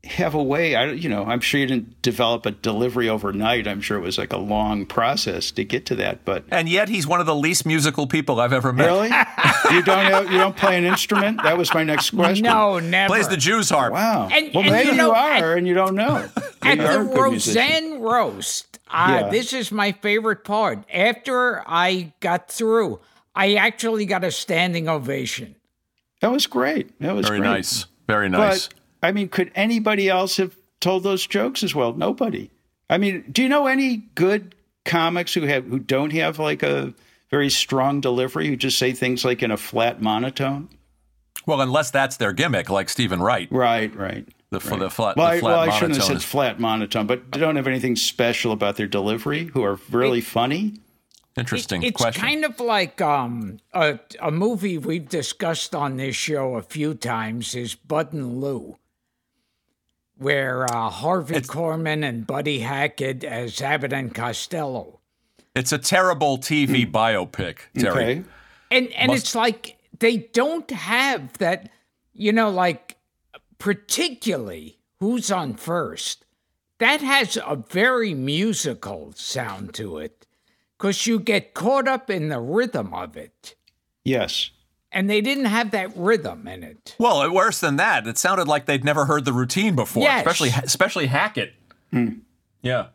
have 0.05 0.35
a 0.35 0.43
way. 0.43 0.75
I 0.75 0.87
you 0.93 1.09
know 1.09 1.25
I'm 1.25 1.39
sure 1.41 1.61
you 1.61 1.67
didn't 1.67 2.03
develop 2.03 2.45
a 2.45 2.51
delivery 2.51 3.09
overnight. 3.09 3.69
I'm 3.69 3.81
sure 3.81 3.97
it 3.97 4.01
was 4.01 4.19
like 4.19 4.33
a 4.33 4.37
long 4.39 4.85
process 4.85 5.51
to 5.53 5.65
get 5.65 5.87
to 5.87 5.95
that. 5.97 6.25
But 6.25 6.45
And 6.51 6.69
yet 6.69 6.89
he's 6.89 7.07
one 7.07 7.21
of 7.21 7.27
the 7.27 7.35
least 7.37 7.65
musical 7.65 8.07
people 8.09 8.41
I've 8.41 8.53
ever 8.53 8.73
met. 8.73 8.87
really, 8.87 9.09
you 9.77 9.83
don't 9.83 10.05
have, 10.05 10.31
you 10.31 10.39
don't 10.39 10.57
play 10.57 10.77
an 10.77 10.85
instrument. 10.85 11.41
That 11.45 11.57
was 11.57 11.73
my 11.73 11.85
next 11.85 12.11
question. 12.11 12.43
No, 12.45 12.81
never. 12.81 13.09
Plays 13.13 13.29
the 13.29 13.37
Jews 13.37 13.71
harp. 13.71 13.93
Wow. 13.93 14.29
And- 14.33 14.53
well, 14.53 14.65
and 14.65 14.73
maybe 14.73 14.87
you 14.87 14.93
you, 14.93 14.99
know, 14.99 15.15
are, 15.15 15.57
and 15.57 15.69
you 15.69 15.75
don't 15.75 15.95
know. 15.95 16.29
At 16.63 16.79
the 16.79 16.87
are 16.87 17.03
a 17.03 17.05
good 17.07 17.31
musician. 17.31 17.63
Roseanne 17.63 18.01
roast, 18.01 18.79
uh, 18.89 19.19
Yeah. 19.23 19.29
this 19.31 19.53
is 19.53 19.71
my 19.73 19.93
favorite 19.93 20.43
part. 20.45 20.85
After 20.93 21.63
I 21.67 22.13
got 22.21 22.51
through, 22.51 23.01
I 23.35 23.55
actually 23.55 24.07
got 24.07 24.25
a 24.25 24.31
standing 24.33 24.89
ovation. 24.89 25.55
That 26.21 26.31
was 26.33 26.47
great. 26.47 26.99
That 27.01 27.15
was 27.15 27.27
Very 27.27 27.39
great. 27.41 27.49
nice. 27.49 27.87
Very 28.09 28.29
nice. 28.29 28.69
But 28.69 28.75
I 29.03 29.13
mean, 29.13 29.29
could 29.29 29.51
anybody 29.55 30.09
else 30.09 30.37
have 30.37 30.57
told 30.81 31.03
those 31.03 31.27
jokes 31.27 31.63
as 31.63 31.75
well? 31.75 31.93
Nobody. 31.93 32.51
I 32.89 32.99
mean, 32.99 33.25
do 33.31 33.43
you 33.43 33.49
know 33.49 33.67
any 33.67 33.97
good 34.15 34.55
comics 34.85 35.35
who 35.35 35.43
have 35.43 35.65
who 35.67 35.79
don't 35.79 36.13
have 36.13 36.39
like 36.39 36.63
a 36.63 36.93
very 37.31 37.51
strong 37.51 38.01
delivery 38.01 38.47
who 38.49 38.57
just 38.57 38.79
say 38.79 38.93
things 38.93 39.25
like 39.25 39.43
in 39.43 39.51
a 39.51 39.57
flat 39.57 40.03
monotone? 40.03 40.69
well, 41.47 41.61
unless 41.61 41.91
that's 41.91 42.17
their 42.17 42.33
gimmick, 42.33 42.71
like 42.71 42.89
Stephen 42.89 43.21
Wright. 43.21 43.49
Right, 43.51 43.95
right. 43.97 44.27
The, 44.51 44.59
f 44.59 44.79
the 44.79 44.91
flat, 44.91 45.17
Well, 45.17 45.29
the 45.29 45.33
I, 45.33 45.41
flat 45.41 45.51
well, 45.51 45.61
I 45.61 45.71
shouldn't 45.71 45.97
have 45.97 46.05
said 46.05 46.17
is 46.17 46.25
flat 46.25 46.61
monotone, 46.61 47.07
but 47.07 47.33
they 47.33 47.41
don't 47.41 47.57
have 47.57 47.67
anything 47.67 47.97
special 47.97 48.53
about 48.53 48.77
their 48.77 48.87
delivery. 48.87 49.45
Who 49.55 49.63
are 49.65 49.79
really 49.91 50.21
funny. 50.21 50.75
interesting 51.37 51.81
question. 51.81 51.89
It's 51.89 52.03
question. 52.03 52.23
kind 52.23 52.45
of 52.45 52.61
like 52.61 53.01
um, 53.01 53.59
a, 53.73 53.99
a 54.21 54.31
movie 54.31 54.77
we've 54.77 55.09
discussed 55.09 55.75
on 55.75 55.97
this 55.97 56.15
show 56.15 56.57
a 56.57 56.63
few 56.63 56.95
times 56.95 57.55
is 57.55 57.75
Bud 57.75 58.13
and 58.13 58.41
Lou, 58.41 58.77
where 60.23 60.65
uh, 60.65 60.89
Harvey 60.91 61.41
Korman 61.41 62.05
and 62.05 62.27
Buddy 62.27 62.61
Hackett 62.61 63.25
as 63.25 63.61
Abbott 63.61 63.93
and 63.93 64.15
Costello. 64.15 65.01
it's 65.55 65.73
a 65.73 65.79
terrible 65.79 66.39
TV 66.39 66.91
biopic, 66.91 67.59
Terry. 67.79 67.91
Okay. 67.91 68.25
And 68.71 68.93
and 68.93 69.13
it's 69.13 69.35
like 69.35 69.77
they 69.99 70.17
don't 70.17 70.71
have 70.71 71.37
that, 71.39 71.71
you 72.15 72.33
know, 72.33 72.51
like 72.51 72.97
particularly 73.59 74.79
who's 75.01 75.31
on 75.31 75.55
first. 75.55 76.25
That 76.79 77.01
has 77.01 77.37
a 77.37 77.57
very 77.57 78.13
musical 78.15 79.13
sound 79.15 79.75
to 79.75 79.99
it 79.99 80.27
because 80.77 81.07
you 81.07 81.21
get 81.21 81.55
caught 81.55 81.87
up 81.87 82.11
in 82.11 82.29
the 82.29 82.41
rhythm 82.41 82.93
of 82.93 83.17
it. 83.17 83.55
Yes. 84.05 84.51
And 84.95 85.09
they 85.09 85.21
didn't 85.23 85.47
have 85.47 85.71
that 85.71 85.91
rhythm 85.97 86.47
in 86.47 86.63
it. 86.63 86.95
Well, 86.99 87.33
worse 87.33 87.61
than 87.61 87.77
that, 87.77 88.07
it 88.07 88.19
sounded 88.19 88.47
like 88.47 88.67
they'd 88.67 88.85
never 88.85 89.07
heard 89.07 89.25
the 89.25 89.33
routine 89.33 89.75
before, 89.75 90.03
Yes. 90.03 90.21
especially 90.21 90.51
especially 90.63 91.07
Hackett. 91.07 91.55
Hmm. 91.91 92.09
Yeah. 92.61 92.87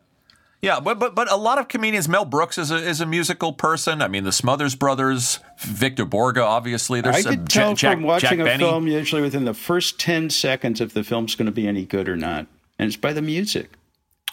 Yeah, 0.60 0.80
but, 0.80 0.98
but 0.98 1.14
but 1.14 1.30
a 1.30 1.36
lot 1.36 1.58
of 1.58 1.68
comedians. 1.68 2.08
Mel 2.08 2.24
Brooks 2.24 2.58
is 2.58 2.72
a 2.72 2.76
is 2.76 3.00
a 3.00 3.06
musical 3.06 3.52
person. 3.52 4.02
I 4.02 4.08
mean, 4.08 4.24
the 4.24 4.32
Smothers 4.32 4.74
Brothers, 4.74 5.38
Victor 5.60 6.04
Borge, 6.04 6.36
obviously. 6.42 7.00
There's 7.00 7.14
I 7.16 7.20
some 7.20 7.32
could 7.36 7.48
tell 7.48 7.74
Jack, 7.74 7.94
from 7.94 8.02
watching 8.02 8.30
Jack 8.30 8.38
a 8.40 8.44
Benny. 8.44 8.64
film 8.64 8.88
usually 8.88 9.22
within 9.22 9.44
the 9.44 9.54
first 9.54 10.00
10 10.00 10.30
seconds 10.30 10.80
if 10.80 10.92
the 10.94 11.04
film's 11.04 11.36
going 11.36 11.46
to 11.46 11.52
be 11.52 11.68
any 11.68 11.84
good 11.84 12.08
or 12.08 12.16
not. 12.16 12.46
And 12.76 12.88
it's 12.88 12.96
by 12.96 13.12
the 13.12 13.22
music. 13.22 13.70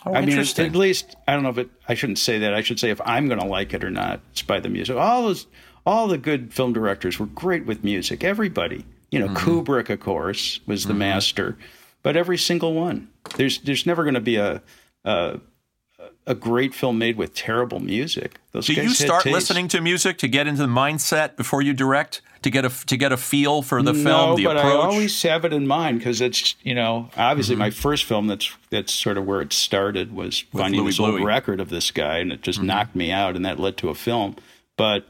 Oh, 0.06 0.14
I 0.14 0.24
mean, 0.24 0.38
at 0.38 0.76
least, 0.76 1.16
I 1.28 1.34
don't 1.34 1.42
know 1.44 1.50
if 1.50 1.58
it, 1.58 1.70
I 1.90 1.96
shouldn't 1.96 2.20
say 2.20 2.40
that. 2.40 2.54
I 2.54 2.62
should 2.62 2.80
say 2.80 2.92
if 2.92 3.02
I'm 3.06 3.28
going 3.28 3.40
to 3.40 3.48
like 3.48 3.74
it 3.74 3.84
or 3.84 3.90
not, 3.90 4.20
it's 4.32 4.44
by 4.44 4.60
the 4.60 4.70
music. 4.70 4.96
All 4.96 5.24
those, 5.24 5.48
all 5.86 6.08
the 6.08 6.18
good 6.20 6.54
film 6.54 6.74
directors 6.74 7.20
were 7.20 7.26
great 7.26 7.66
with 7.66 7.84
music. 7.84 8.24
Everybody. 8.24 8.86
You 9.12 9.20
know, 9.20 9.28
Mm-hmm. 9.28 9.50
Kubrick, 9.50 9.90
of 9.90 10.00
course, 10.02 10.60
was 10.68 10.86
the 10.86 10.94
master, 10.94 11.58
but 12.04 12.18
every 12.18 12.38
single 12.38 12.74
one. 12.74 13.08
There's, 13.38 13.60
there's 13.60 13.86
never 13.86 14.04
going 14.04 14.16
to 14.16 14.20
be 14.20 14.36
a, 14.36 14.62
a, 15.06 15.40
a 16.28 16.36
great 16.36 16.74
film 16.74 16.98
made 16.98 17.18
with 17.18 17.34
terrible 17.34 17.80
music. 17.80 18.40
Those 18.52 18.68
Do 18.68 18.74
you 18.74 18.90
start 18.90 19.24
taste. 19.24 19.34
listening 19.34 19.68
to 19.70 19.82
music 19.82 20.18
to 20.20 20.28
get 20.28 20.48
into 20.48 20.62
the 20.62 20.68
mindset 20.68 21.36
before 21.36 21.62
you 21.62 21.74
direct 21.74 22.22
to 22.42 22.50
get 22.50 22.66
a 22.66 22.70
to 22.88 22.98
get 22.98 23.12
a 23.12 23.18
feel 23.18 23.62
for 23.62 23.82
the 23.82 23.94
no, 23.94 24.04
film, 24.04 24.36
the 24.38 24.44
but 24.46 24.58
approach? 24.58 24.74
Mm-hmm. 24.74 24.82
I 24.82 24.94
always 24.94 25.22
have 25.24 25.46
it 25.46 25.54
in 25.54 25.68
mind 25.68 26.00
because 26.00 26.22
it's 26.22 26.56
you 26.64 26.74
know 26.76 27.10
obviously 27.18 27.56
my 27.56 27.70
first 27.70 28.06
film. 28.06 28.28
That's 28.28 28.52
that's 28.70 28.94
sort 28.94 29.18
of 29.18 29.26
where 29.26 29.42
it 29.42 29.54
started 29.54 30.14
was 30.16 30.40
finding 30.40 30.82
Louie 30.82 30.90
this 30.90 31.00
old 31.00 31.16
Mm-hmm. 31.16 31.26
record 31.26 31.60
of 31.60 31.70
this 31.70 31.92
guy, 31.92 32.18
and 32.20 32.32
it 32.32 32.42
just 32.42 32.62
knocked 32.62 32.96
me 32.96 33.12
out, 33.12 33.36
and 33.36 33.46
that 33.46 33.60
led 33.60 33.78
to 33.78 33.90
a 33.90 33.96
film. 33.96 34.36
But 34.78 35.06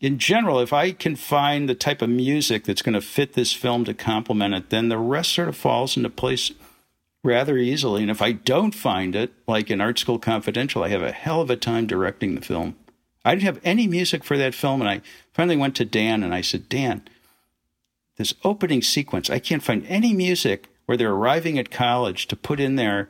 in 0.00 0.18
general, 0.18 0.60
if 0.60 0.72
I 0.72 0.92
can 0.92 1.16
find 1.16 1.68
the 1.68 1.74
type 1.74 2.00
of 2.00 2.08
music 2.08 2.64
that's 2.64 2.80
going 2.82 2.94
to 2.94 3.02
fit 3.02 3.34
this 3.34 3.52
film 3.52 3.84
to 3.84 3.92
complement 3.92 4.54
it, 4.54 4.70
then 4.70 4.88
the 4.88 4.96
rest 4.98 5.32
sort 5.32 5.48
of 5.48 5.56
falls 5.56 5.96
into 5.96 6.08
place 6.08 6.52
rather 7.22 7.56
easily. 7.58 8.02
And 8.02 8.10
if 8.10 8.22
I 8.22 8.32
don't 8.32 8.74
find 8.74 9.14
it, 9.14 9.32
like 9.46 9.70
in 9.70 9.80
Art 9.80 9.98
School 9.98 10.18
Confidential, 10.18 10.82
I 10.82 10.88
have 10.88 11.02
a 11.02 11.12
hell 11.12 11.40
of 11.40 11.50
a 11.50 11.56
time 11.56 11.86
directing 11.86 12.34
the 12.34 12.40
film. 12.40 12.76
I 13.24 13.34
didn't 13.34 13.44
have 13.44 13.60
any 13.62 13.86
music 13.86 14.24
for 14.24 14.38
that 14.38 14.54
film, 14.54 14.80
and 14.80 14.88
I 14.88 15.02
finally 15.32 15.56
went 15.56 15.76
to 15.76 15.84
Dan 15.84 16.22
and 16.22 16.34
I 16.34 16.40
said, 16.40 16.68
Dan, 16.68 17.02
this 18.16 18.34
opening 18.44 18.82
sequence, 18.82 19.28
I 19.28 19.38
can't 19.38 19.62
find 19.62 19.86
any 19.86 20.14
music 20.14 20.68
where 20.86 20.96
they're 20.96 21.12
arriving 21.12 21.58
at 21.58 21.70
college 21.70 22.26
to 22.28 22.36
put 22.36 22.60
in 22.60 22.76
there. 22.76 23.08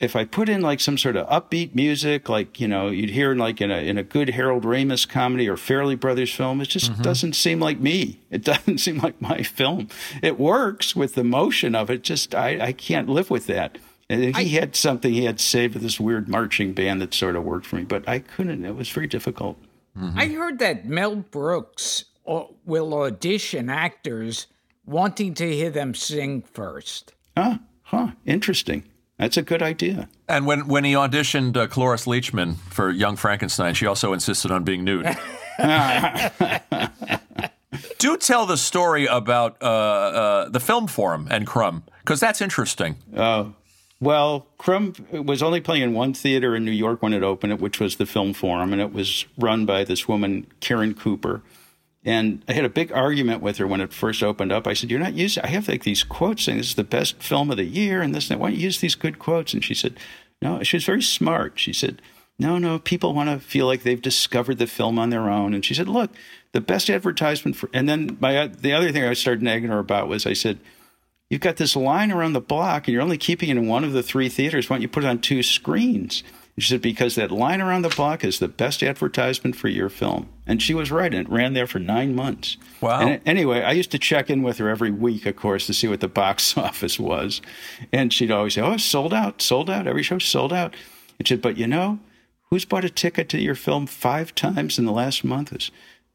If 0.00 0.16
I 0.16 0.24
put 0.24 0.48
in 0.48 0.62
like 0.62 0.80
some 0.80 0.96
sort 0.96 1.16
of 1.16 1.28
upbeat 1.28 1.74
music, 1.74 2.28
like 2.28 2.58
you 2.58 2.66
know 2.66 2.88
you'd 2.88 3.10
hear 3.10 3.32
in 3.32 3.38
like 3.38 3.60
in 3.60 3.70
a 3.70 3.76
in 3.76 3.98
a 3.98 4.02
good 4.02 4.30
Harold 4.30 4.64
Ramis 4.64 5.08
comedy 5.08 5.48
or 5.48 5.56
Farrelly 5.56 5.98
Brothers 5.98 6.32
film, 6.32 6.60
it 6.60 6.68
just 6.68 6.92
mm-hmm. 6.92 7.02
doesn't 7.02 7.34
seem 7.34 7.60
like 7.60 7.80
me. 7.80 8.18
It 8.30 8.42
doesn't 8.44 8.78
seem 8.78 8.98
like 8.98 9.20
my 9.20 9.42
film. 9.42 9.88
It 10.22 10.38
works 10.38 10.96
with 10.96 11.14
the 11.14 11.24
motion 11.24 11.74
of 11.74 11.90
it. 11.90 12.02
Just 12.02 12.34
I 12.34 12.68
I 12.68 12.72
can't 12.72 13.08
live 13.08 13.30
with 13.30 13.46
that. 13.46 13.78
And 14.08 14.36
he 14.36 14.56
had 14.56 14.74
something 14.74 15.12
he 15.12 15.24
had 15.24 15.38
saved 15.38 15.74
with 15.74 15.84
this 15.84 16.00
weird 16.00 16.28
marching 16.28 16.72
band 16.72 17.00
that 17.00 17.14
sort 17.14 17.36
of 17.36 17.44
worked 17.44 17.64
for 17.64 17.76
me, 17.76 17.84
but 17.84 18.08
I 18.08 18.18
couldn't. 18.18 18.64
It 18.64 18.74
was 18.74 18.88
very 18.88 19.06
difficult. 19.06 19.56
Mm-hmm. 19.96 20.18
I 20.18 20.26
heard 20.26 20.58
that 20.58 20.84
Mel 20.84 21.14
Brooks 21.14 22.06
uh, 22.26 22.44
will 22.64 22.92
audition 22.92 23.70
actors 23.70 24.48
wanting 24.84 25.34
to 25.34 25.48
hear 25.48 25.70
them 25.70 25.94
sing 25.94 26.42
first. 26.42 27.14
Huh? 27.36 27.58
Huh? 27.82 28.08
Interesting. 28.26 28.82
That's 29.20 29.36
a 29.36 29.42
good 29.42 29.62
idea. 29.62 30.08
And 30.28 30.46
when, 30.46 30.66
when 30.66 30.82
he 30.84 30.94
auditioned 30.94 31.54
uh, 31.54 31.66
Cloris 31.66 32.06
Leachman 32.06 32.56
for 32.56 32.88
Young 32.90 33.16
Frankenstein, 33.16 33.74
she 33.74 33.84
also 33.84 34.14
insisted 34.14 34.50
on 34.50 34.64
being 34.64 34.82
nude. 34.82 35.04
Do 37.98 38.16
tell 38.16 38.46
the 38.46 38.56
story 38.56 39.04
about 39.04 39.58
uh, 39.62 39.66
uh, 39.66 40.48
the 40.48 40.58
film 40.58 40.86
forum 40.86 41.28
and 41.30 41.46
Crumb, 41.46 41.82
because 41.98 42.18
that's 42.18 42.40
interesting. 42.40 42.96
Oh, 43.14 43.54
Well, 44.00 44.46
Crumb 44.56 44.94
was 45.12 45.42
only 45.42 45.60
playing 45.60 45.82
in 45.82 45.92
one 45.92 46.14
theater 46.14 46.56
in 46.56 46.64
New 46.64 46.70
York 46.70 47.02
when 47.02 47.12
it 47.12 47.22
opened, 47.22 47.60
which 47.60 47.78
was 47.78 47.96
the 47.96 48.06
Film 48.06 48.32
Forum, 48.32 48.72
and 48.72 48.80
it 48.80 48.94
was 48.94 49.26
run 49.36 49.66
by 49.66 49.84
this 49.84 50.08
woman, 50.08 50.46
Karen 50.60 50.94
Cooper. 50.94 51.42
And 52.04 52.42
I 52.48 52.54
had 52.54 52.64
a 52.64 52.70
big 52.70 52.92
argument 52.92 53.42
with 53.42 53.58
her 53.58 53.66
when 53.66 53.82
it 53.82 53.92
first 53.92 54.22
opened 54.22 54.52
up. 54.52 54.66
I 54.66 54.72
said, 54.72 54.90
You're 54.90 55.00
not 55.00 55.14
using, 55.14 55.44
I 55.44 55.48
have 55.48 55.68
like 55.68 55.84
these 55.84 56.02
quotes 56.02 56.44
saying 56.44 56.58
this 56.58 56.68
is 56.68 56.74
the 56.74 56.84
best 56.84 57.22
film 57.22 57.50
of 57.50 57.58
the 57.58 57.64
year 57.64 58.00
and 58.00 58.14
this 58.14 58.30
and 58.30 58.38
that. 58.38 58.42
Why 58.42 58.50
don't 58.50 58.58
you 58.58 58.64
use 58.64 58.80
these 58.80 58.94
good 58.94 59.18
quotes? 59.18 59.52
And 59.52 59.62
she 59.62 59.74
said, 59.74 59.98
No, 60.40 60.62
she 60.62 60.76
was 60.76 60.84
very 60.84 61.02
smart. 61.02 61.58
She 61.58 61.74
said, 61.74 62.00
No, 62.38 62.56
no, 62.56 62.78
people 62.78 63.12
want 63.12 63.28
to 63.28 63.46
feel 63.46 63.66
like 63.66 63.82
they've 63.82 64.00
discovered 64.00 64.58
the 64.58 64.66
film 64.66 64.98
on 64.98 65.10
their 65.10 65.28
own. 65.28 65.52
And 65.52 65.64
she 65.64 65.74
said, 65.74 65.88
Look, 65.88 66.10
the 66.52 66.62
best 66.62 66.88
advertisement 66.88 67.56
for, 67.56 67.68
and 67.74 67.86
then 67.86 68.16
my, 68.18 68.36
uh, 68.36 68.48
the 68.50 68.72
other 68.72 68.92
thing 68.92 69.04
I 69.04 69.12
started 69.12 69.42
nagging 69.42 69.68
her 69.68 69.78
about 69.78 70.08
was 70.08 70.24
I 70.24 70.32
said, 70.32 70.58
You've 71.28 71.42
got 71.42 71.56
this 71.56 71.76
line 71.76 72.10
around 72.10 72.32
the 72.32 72.40
block 72.40 72.88
and 72.88 72.92
you're 72.92 73.02
only 73.02 73.18
keeping 73.18 73.50
it 73.50 73.56
in 73.56 73.68
one 73.68 73.84
of 73.84 73.92
the 73.92 74.02
three 74.02 74.28
theaters. 74.28 74.68
Why 74.68 74.76
don't 74.76 74.82
you 74.82 74.88
put 74.88 75.04
it 75.04 75.06
on 75.06 75.20
two 75.20 75.42
screens? 75.42 76.24
She 76.62 76.70
said, 76.70 76.82
Because 76.82 77.14
that 77.14 77.30
line 77.30 77.60
around 77.60 77.82
the 77.82 77.88
block 77.88 78.24
is 78.24 78.38
the 78.38 78.48
best 78.48 78.82
advertisement 78.82 79.56
for 79.56 79.68
your 79.68 79.88
film. 79.88 80.28
And 80.46 80.62
she 80.62 80.74
was 80.74 80.90
right. 80.90 81.12
And 81.12 81.26
it 81.26 81.32
ran 81.32 81.54
there 81.54 81.66
for 81.66 81.78
nine 81.78 82.14
months. 82.14 82.56
Wow. 82.80 83.00
And 83.00 83.20
anyway, 83.26 83.62
I 83.62 83.72
used 83.72 83.90
to 83.92 83.98
check 83.98 84.30
in 84.30 84.42
with 84.42 84.58
her 84.58 84.68
every 84.68 84.90
week, 84.90 85.26
of 85.26 85.36
course, 85.36 85.66
to 85.66 85.74
see 85.74 85.88
what 85.88 86.00
the 86.00 86.08
box 86.08 86.56
office 86.58 86.98
was. 86.98 87.40
And 87.92 88.12
she'd 88.12 88.30
always 88.30 88.54
say, 88.54 88.62
Oh, 88.62 88.76
sold 88.76 89.14
out, 89.14 89.42
sold 89.42 89.70
out. 89.70 89.86
Every 89.86 90.02
show's 90.02 90.24
sold 90.24 90.52
out. 90.52 90.74
And 91.18 91.26
she 91.26 91.34
said, 91.34 91.42
But 91.42 91.56
you 91.56 91.66
know, 91.66 91.98
who's 92.50 92.64
bought 92.64 92.84
a 92.84 92.90
ticket 92.90 93.28
to 93.30 93.40
your 93.40 93.54
film 93.54 93.86
five 93.86 94.34
times 94.34 94.78
in 94.78 94.84
the 94.84 94.92
last 94.92 95.24
month? 95.24 95.52
Is 95.52 95.70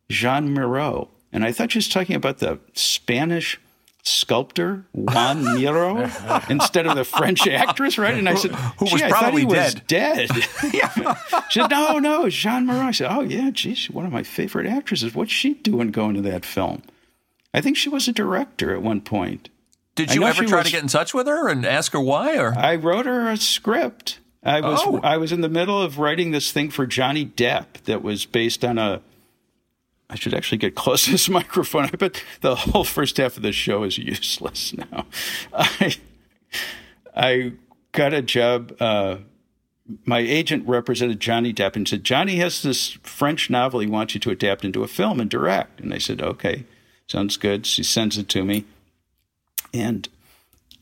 Jeanne 0.09 0.53
Moreau. 0.53 1.09
And 1.31 1.43
I 1.43 1.51
thought 1.51 1.71
she 1.71 1.79
was 1.79 1.89
talking 1.89 2.15
about 2.15 2.37
the 2.37 2.59
Spanish 2.73 3.59
sculptor 4.06 4.86
Juan 4.93 5.43
Miro 5.56 6.10
instead 6.49 6.86
of 6.88 6.95
the 6.95 7.03
French 7.03 7.47
actress, 7.47 7.97
right? 7.97 8.14
And 8.14 8.30
I 8.30 8.36
said, 8.36 8.51
Who 8.51 8.86
was 8.86 8.93
"Gee, 8.93 9.03
I 9.03 9.10
probably 9.10 9.43
thought 9.43 9.51
he 9.51 9.58
was 9.58 9.74
dead." 9.88 10.30
dead. 10.30 11.18
she 11.49 11.60
said, 11.60 11.70
"No, 11.70 11.99
no, 11.99 12.30
Jeanne 12.30 12.66
Moreau." 12.66 12.80
I 12.88 12.91
said, 12.91 13.12
"Oh 13.12 13.22
yeah, 13.22 13.49
geez, 13.49 13.89
one 13.89 14.06
of 14.06 14.12
my 14.12 14.24
favorite 14.24 14.68
actresses. 14.68 15.14
What's 15.16 15.32
she 15.32 15.56
doing 15.56 15.91
going 15.91 16.16
to 16.16 16.22
that 16.22 16.45
film?" 16.45 16.84
I 17.53 17.62
think 17.62 17.78
she 17.78 17.89
was 17.89 18.08
a 18.08 18.12
director 18.12 18.74
at 18.74 18.82
one 18.82 19.01
point. 19.01 19.49
Did 19.95 20.14
you 20.14 20.24
ever 20.24 20.43
try 20.45 20.58
was- 20.60 20.68
to 20.68 20.72
get 20.74 20.82
in 20.84 20.89
touch 20.89 21.14
with 21.14 21.26
her 21.28 21.47
and 21.49 21.66
ask 21.66 21.93
her 21.93 21.99
why? 22.01 22.38
Or 22.38 22.53
I 22.53 22.76
wrote 22.76 23.06
her 23.06 23.30
a 23.30 23.38
script. 23.38 24.20
I 24.43 24.62
was 24.62 24.82
Oh. 24.86 24.99
I 25.03 25.18
was 25.18 25.32
in 25.32 25.41
the 25.41 25.49
middle 25.49 25.82
of 25.82 25.97
writing 25.97 26.32
this 26.32 26.51
thing 26.51 26.70
for 26.70 26.86
Johnny 26.86 27.26
Depp 27.26 27.84
that 27.86 28.03
was 28.03 28.26
based 28.26 28.64
on 28.64 28.78
a. 28.78 29.01
I 30.10 30.16
should 30.16 30.34
actually 30.34 30.60
get 30.60 30.76
close 30.76 31.06
to 31.06 31.12
this 31.12 31.30
microphone. 31.39 31.86
I 31.86 31.89
bet 31.89 32.24
the 32.41 32.56
whole 32.56 32.84
first 32.84 33.18
half 33.18 33.38
of 33.38 33.43
the 33.43 33.51
show 33.51 33.84
is 33.84 33.97
useless 33.97 34.74
now. 34.91 35.06
I 35.53 35.95
I 37.16 37.53
got 37.91 38.14
a 38.14 38.22
job. 38.22 38.76
Uh, 38.80 39.18
my 40.03 40.20
agent 40.20 40.68
represented 40.68 41.20
Johnny 41.20 41.53
Depp 41.53 41.76
and 41.76 41.88
said, 41.88 42.03
Johnny 42.03 42.38
has 42.38 42.64
this 42.64 42.97
French 43.03 43.49
novel 43.49 43.80
he 43.80 43.88
wants 43.88 44.16
you 44.16 44.20
to 44.22 44.32
adapt 44.32 44.66
into 44.66 44.84
a 44.84 44.88
film 44.88 45.20
and 45.20 45.30
direct. 45.30 45.80
And 45.80 45.93
I 45.93 45.99
said, 45.99 46.22
okay, 46.22 46.66
sounds 47.08 47.38
good. 47.38 47.66
She 47.66 47.84
sends 47.84 48.18
it 48.18 48.28
to 48.30 48.43
me. 48.43 48.66
And 49.74 50.10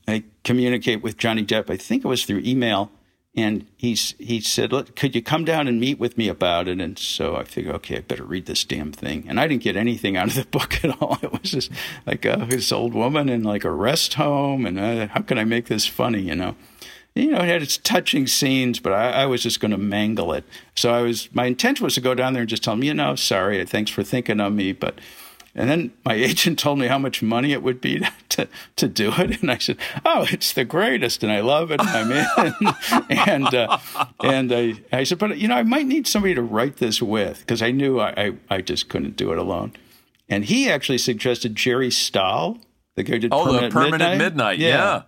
I 0.08 0.24
communicate 0.42 1.02
with 1.02 1.18
Johnny 1.18 1.44
Depp. 1.44 1.68
I 1.68 1.76
think 1.76 2.04
it 2.04 2.08
was 2.08 2.24
through 2.24 2.42
email, 2.44 2.90
and 3.36 3.66
he's 3.76 4.14
he 4.18 4.40
said, 4.40 4.72
Look, 4.72 4.94
"Could 4.94 5.14
you 5.14 5.22
come 5.22 5.44
down 5.44 5.66
and 5.66 5.80
meet 5.80 5.98
with 5.98 6.16
me 6.16 6.28
about 6.28 6.68
it?" 6.68 6.80
And 6.80 6.98
so 6.98 7.36
I 7.36 7.44
figured, 7.44 7.74
okay, 7.76 7.96
I 7.96 8.00
better 8.00 8.24
read 8.24 8.46
this 8.46 8.64
damn 8.64 8.92
thing. 8.92 9.24
And 9.28 9.40
I 9.40 9.48
didn't 9.48 9.62
get 9.62 9.76
anything 9.76 10.16
out 10.16 10.28
of 10.28 10.34
the 10.34 10.46
book 10.50 10.84
at 10.84 11.00
all. 11.02 11.18
It 11.22 11.32
was 11.32 11.50
just 11.50 11.70
like 12.06 12.24
uh, 12.24 12.44
this 12.44 12.70
old 12.70 12.94
woman 12.94 13.28
in 13.28 13.42
like 13.42 13.64
a 13.64 13.70
rest 13.70 14.14
home, 14.14 14.66
and 14.66 14.78
uh, 14.78 15.08
how 15.08 15.22
can 15.22 15.38
I 15.38 15.44
make 15.44 15.66
this 15.66 15.86
funny? 15.86 16.20
You 16.20 16.36
know, 16.36 16.54
you 17.14 17.32
know, 17.32 17.38
it 17.38 17.48
had 17.48 17.62
its 17.62 17.76
touching 17.78 18.28
scenes, 18.28 18.78
but 18.78 18.92
I, 18.92 19.10
I 19.22 19.26
was 19.26 19.42
just 19.42 19.58
going 19.58 19.72
to 19.72 19.78
mangle 19.78 20.32
it. 20.32 20.44
So 20.76 20.92
I 20.92 21.02
was 21.02 21.28
my 21.34 21.46
intention 21.46 21.84
was 21.84 21.94
to 21.94 22.00
go 22.00 22.14
down 22.14 22.34
there 22.34 22.42
and 22.42 22.48
just 22.48 22.62
tell 22.62 22.74
him, 22.74 22.84
you 22.84 22.94
know, 22.94 23.16
sorry, 23.16 23.64
thanks 23.66 23.90
for 23.90 24.02
thinking 24.02 24.40
of 24.40 24.52
me, 24.52 24.72
but. 24.72 25.00
And 25.54 25.70
then 25.70 25.92
my 26.04 26.14
agent 26.30 26.58
told 26.58 26.78
me 26.78 26.86
how 26.86 26.98
much 26.98 27.22
money 27.22 27.52
it 27.52 27.62
would 27.62 27.80
be 27.80 28.00
to, 28.00 28.10
to, 28.30 28.48
to 28.76 28.88
do 28.88 29.12
it, 29.18 29.40
and 29.40 29.50
I 29.50 29.58
said, 29.58 29.76
"Oh, 30.04 30.26
it's 30.30 30.52
the 30.52 30.64
greatest, 30.64 31.22
and 31.22 31.30
I 31.32 31.40
love 31.40 31.70
it, 31.70 31.80
and 31.80 31.88
I'm 31.88 32.12
in." 32.12 32.74
and 33.28 33.54
uh, 33.54 33.78
and 34.22 34.52
I, 34.52 34.74
I 34.92 35.04
said, 35.04 35.18
"But 35.18 35.38
you 35.38 35.48
know, 35.48 35.54
I 35.54 35.62
might 35.62 35.86
need 35.86 36.06
somebody 36.06 36.34
to 36.34 36.42
write 36.42 36.76
this 36.76 37.00
with 37.00 37.40
because 37.40 37.62
I 37.62 37.70
knew 37.70 38.00
I, 38.00 38.14
I 38.16 38.32
I 38.50 38.60
just 38.60 38.88
couldn't 38.88 39.16
do 39.16 39.32
it 39.32 39.38
alone." 39.38 39.72
And 40.28 40.44
he 40.46 40.70
actually 40.70 40.98
suggested 40.98 41.54
Jerry 41.54 41.90
Stahl, 41.90 42.58
the 42.94 43.02
guy 43.02 43.14
who 43.14 43.18
did 43.20 43.32
Oh, 43.32 43.44
the 43.44 43.52
Permanent, 43.52 43.72
Permanent 43.74 44.18
Midnight. 44.18 44.58
Yeah. 44.58 44.68
Yeah. 44.68 45.02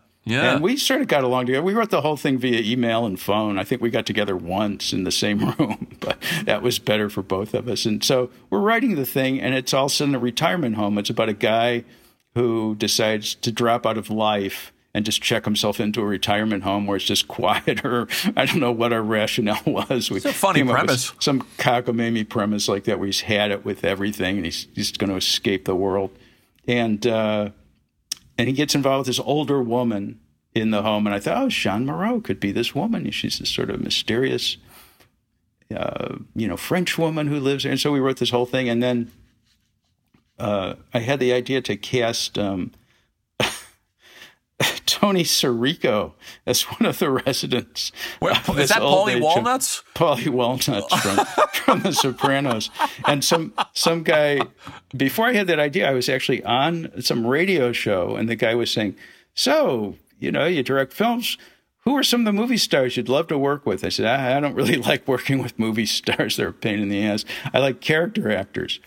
And 0.55 0.63
we 0.63 0.77
sort 0.77 1.01
of 1.01 1.07
got 1.07 1.23
along 1.23 1.47
together. 1.47 1.63
We 1.63 1.73
wrote 1.73 1.91
the 1.91 2.01
whole 2.01 2.17
thing 2.17 2.37
via 2.37 2.61
email 2.61 3.07
and 3.07 3.19
phone. 3.19 3.59
I 3.59 3.65
think 3.65 3.81
we 3.81 3.91
got 3.91 4.07
together 4.07 4.37
once 4.37 4.93
in 4.93 5.05
the 5.05 5.13
same 5.13 5.39
room, 5.59 5.97
but 6.01 6.19
that 6.45 6.63
was 6.63 6.81
better 6.81 7.09
for 7.09 7.23
both 7.23 7.55
of 7.55 7.69
us. 7.69 7.87
And 7.87 8.03
so 8.03 8.31
we're 8.51 8.61
writing 8.61 8.97
the 8.97 9.07
thing, 9.07 9.41
and 9.41 9.55
it's 9.55 9.73
also 9.73 10.05
in 10.05 10.15
a 10.15 10.19
retirement 10.19 10.75
home. 10.75 10.99
It's 10.99 11.11
about 11.11 11.29
a 11.29 11.35
guy 11.35 11.85
who 12.35 12.75
decides 12.75 13.37
to 13.37 13.53
drop 13.53 13.87
out 13.87 13.97
of 13.97 14.11
life 14.11 14.73
and 14.93 15.05
just 15.05 15.23
check 15.23 15.45
himself 15.45 15.79
into 15.79 16.01
a 16.01 16.07
retirement 16.07 16.65
home 16.65 16.87
where 16.87 16.97
it's 16.97 17.05
just 17.05 17.29
quieter. 17.29 18.09
I 18.37 18.47
don't 18.47 18.61
know 18.61 18.73
what 18.73 18.93
our 18.93 19.03
rationale 19.03 19.63
was. 19.67 20.11
We 20.11 20.17
It's 20.17 20.27
a 20.27 20.33
funny 20.33 20.61
came 20.61 20.71
up 20.71 20.81
with 20.81 20.87
premise. 20.87 21.13
Some 21.21 21.43
cockamamie 21.59 22.29
premise 22.29 22.67
like 22.69 22.85
that 22.85 22.99
where 22.99 23.07
he's 23.07 23.21
had 23.21 23.51
it 23.51 23.65
with 23.65 23.85
everything 23.85 24.37
and 24.37 24.45
he's, 24.45 24.67
he's 24.75 24.93
going 24.93 25.11
to 25.11 25.17
escape 25.17 25.67
the 25.67 25.77
world. 25.77 26.11
And, 26.67 27.07
uh, 27.07 27.51
and 28.39 28.49
he 28.49 28.55
gets 28.55 28.75
involved 28.75 29.07
with 29.07 29.17
this 29.17 29.25
older 29.25 29.63
woman 29.63 30.21
in 30.55 30.71
the 30.71 30.83
home. 30.83 31.07
And 31.07 31.15
I 31.15 31.21
thought, 31.21 31.43
oh, 31.43 31.49
Jeanne 31.49 31.87
Moreau 31.87 32.21
could 32.21 32.41
be 32.41 32.53
this 32.53 32.75
woman. 32.75 33.11
She's 33.11 33.39
this 33.39 33.51
sort 33.51 33.71
of 33.71 33.81
mysterious, 33.81 34.57
uh, 35.75 36.17
you 36.35 36.49
know, 36.49 36.57
French 36.57 36.99
woman 36.99 37.27
who 37.27 37.39
lives 37.39 37.65
there. 37.65 37.73
And 37.73 37.81
so 37.81 37.93
we 37.93 38.01
wrote 38.01 38.19
this 38.19 38.31
whole 38.31 38.47
thing. 38.47 38.69
And 38.69 38.83
then 38.83 39.13
uh, 40.39 40.75
I 40.93 41.01
had 41.01 41.21
the 41.21 41.33
idea 41.33 41.61
to 41.63 41.77
cast 41.77 42.39
um, 42.39 42.73
Tony 44.87 45.23
Sirico 45.23 46.13
as 46.47 46.63
one 46.63 46.87
of 46.87 46.99
the 46.99 47.11
residents. 47.11 47.93
Of 48.23 48.59
is 48.59 48.71
that 48.71 48.81
Paulie 48.81 49.21
Walnuts? 49.21 49.83
Paulie 49.95 50.29
Walnuts 50.29 50.95
from, 51.03 51.27
from 51.53 51.81
The 51.81 51.93
Sopranos. 51.93 52.71
And 53.07 53.23
some 53.23 53.53
some 53.75 54.03
guy 54.03 54.41
before 54.97 55.27
I 55.27 55.35
had 55.35 55.47
that 55.49 55.59
idea, 55.59 55.89
I 55.89 55.93
was 55.93 56.09
actually 56.09 56.43
on 56.45 56.91
some 57.03 57.27
radio 57.27 57.73
show, 57.73 58.17
and 58.17 58.29
the 58.29 58.37
guy 58.37 58.55
was 58.55 58.71
saying, 58.71 58.97
"So, 59.35 59.97
you 60.19 60.33
know, 60.33 60.47
you 60.47 60.63
direct 60.63 60.93
films." 60.93 61.37
Who 61.81 61.97
are 61.97 62.03
some 62.03 62.23
of 62.23 62.25
the 62.25 62.33
movie 62.33 62.57
stars 62.57 62.97
you'd 62.97 63.09
love 63.09 63.29
to 63.29 63.39
work 63.39 63.65
with? 63.65 63.85
I 63.85 63.91
said, 63.91 64.07
I, 64.07 64.37
I 64.37 64.41
don't 64.41 64.57
really 64.57 64.77
like 64.91 65.07
working 65.07 65.41
with 65.41 65.57
movie 65.57 65.87
stars. 65.87 66.37
They're 66.37 66.49
a 66.49 66.53
pain 66.53 66.81
in 66.81 66.89
the 66.89 67.01
ass. 67.07 67.25
I 67.55 67.61
like 67.61 67.81
character 67.81 68.29
actors. 68.33 68.81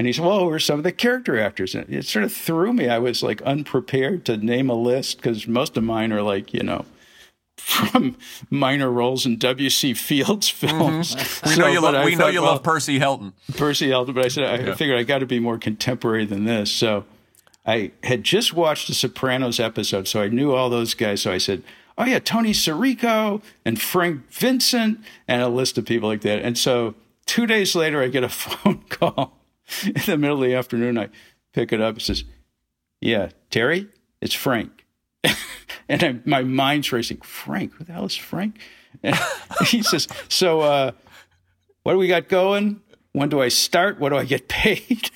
And 0.00 0.06
he 0.06 0.14
said, 0.14 0.24
Well, 0.24 0.40
who 0.40 0.48
are 0.48 0.58
some 0.58 0.78
of 0.78 0.82
the 0.82 0.92
character 0.92 1.38
actors? 1.38 1.74
And 1.74 1.86
it 1.92 2.06
sort 2.06 2.24
of 2.24 2.32
threw 2.32 2.72
me. 2.72 2.88
I 2.88 2.98
was 2.98 3.22
like 3.22 3.42
unprepared 3.42 4.24
to 4.24 4.38
name 4.38 4.70
a 4.70 4.74
list 4.74 5.18
because 5.18 5.46
most 5.46 5.76
of 5.76 5.84
mine 5.84 6.10
are 6.10 6.22
like, 6.22 6.54
you 6.54 6.62
know, 6.62 6.86
from 7.58 8.16
minor 8.48 8.90
roles 8.90 9.26
in 9.26 9.36
W.C. 9.36 9.92
Fields 9.92 10.50
mm-hmm. 10.50 10.78
films. 10.78 11.14
We 11.44 11.50
So, 11.50 11.60
know 11.60 11.66
you, 11.66 11.82
but 11.82 11.92
lo- 11.92 12.00
I 12.00 12.04
we 12.06 12.14
know 12.14 12.28
you 12.28 12.40
well, 12.40 12.52
love 12.52 12.62
Percy 12.62 12.98
Helton. 12.98 13.34
Percy 13.58 13.88
Helton, 13.88 14.14
but 14.14 14.24
I 14.24 14.28
said 14.28 14.44
I 14.44 14.74
figured 14.74 14.98
I 14.98 15.02
got 15.02 15.18
to 15.18 15.26
be 15.26 15.38
more 15.38 15.58
contemporary 15.58 16.24
than 16.24 16.46
this. 16.46 16.72
So 16.72 17.04
I 17.66 17.90
had 18.02 18.24
just 18.24 18.54
watched 18.54 18.88
the 18.88 18.94
Sopranos 18.94 19.60
episode, 19.60 20.08
so 20.08 20.22
I 20.22 20.28
knew 20.28 20.54
all 20.54 20.70
those 20.70 20.94
guys. 20.94 21.20
So 21.20 21.30
I 21.30 21.36
said, 21.36 21.62
"Oh 21.98 22.06
yeah, 22.06 22.20
Tony 22.20 22.52
Sirico 22.52 23.42
and 23.66 23.78
Frank 23.78 24.32
Vincent 24.32 25.00
and 25.28 25.42
a 25.42 25.48
list 25.48 25.76
of 25.76 25.84
people 25.84 26.08
like 26.08 26.22
that." 26.22 26.38
And 26.38 26.56
so 26.56 26.94
two 27.26 27.46
days 27.46 27.74
later, 27.74 28.00
I 28.02 28.08
get 28.08 28.24
a 28.24 28.28
phone 28.30 28.82
call 28.88 29.39
in 29.86 30.02
the 30.06 30.18
middle 30.18 30.42
of 30.42 30.48
the 30.48 30.54
afternoon. 30.54 30.98
I 30.98 31.08
pick 31.52 31.72
it 31.72 31.80
up. 31.80 31.96
It 31.98 32.02
says, 32.02 32.24
"Yeah, 33.00 33.30
Terry, 33.50 33.88
it's 34.20 34.34
Frank." 34.34 34.84
and 35.88 36.04
I, 36.04 36.20
my 36.24 36.42
mind's 36.42 36.92
racing. 36.92 37.20
Frank, 37.22 37.74
who 37.74 37.84
the 37.84 37.92
hell 37.92 38.06
is 38.06 38.16
Frank? 38.16 38.58
And 39.02 39.18
he 39.66 39.82
says, 39.82 40.08
"So." 40.28 40.60
uh 40.60 40.92
what 41.82 41.92
do 41.92 41.98
we 41.98 42.08
got 42.08 42.28
going? 42.28 42.80
When 43.12 43.28
do 43.28 43.40
I 43.40 43.48
start? 43.48 43.98
What 43.98 44.10
do 44.10 44.16
I 44.16 44.24
get 44.24 44.48
paid? 44.48 45.10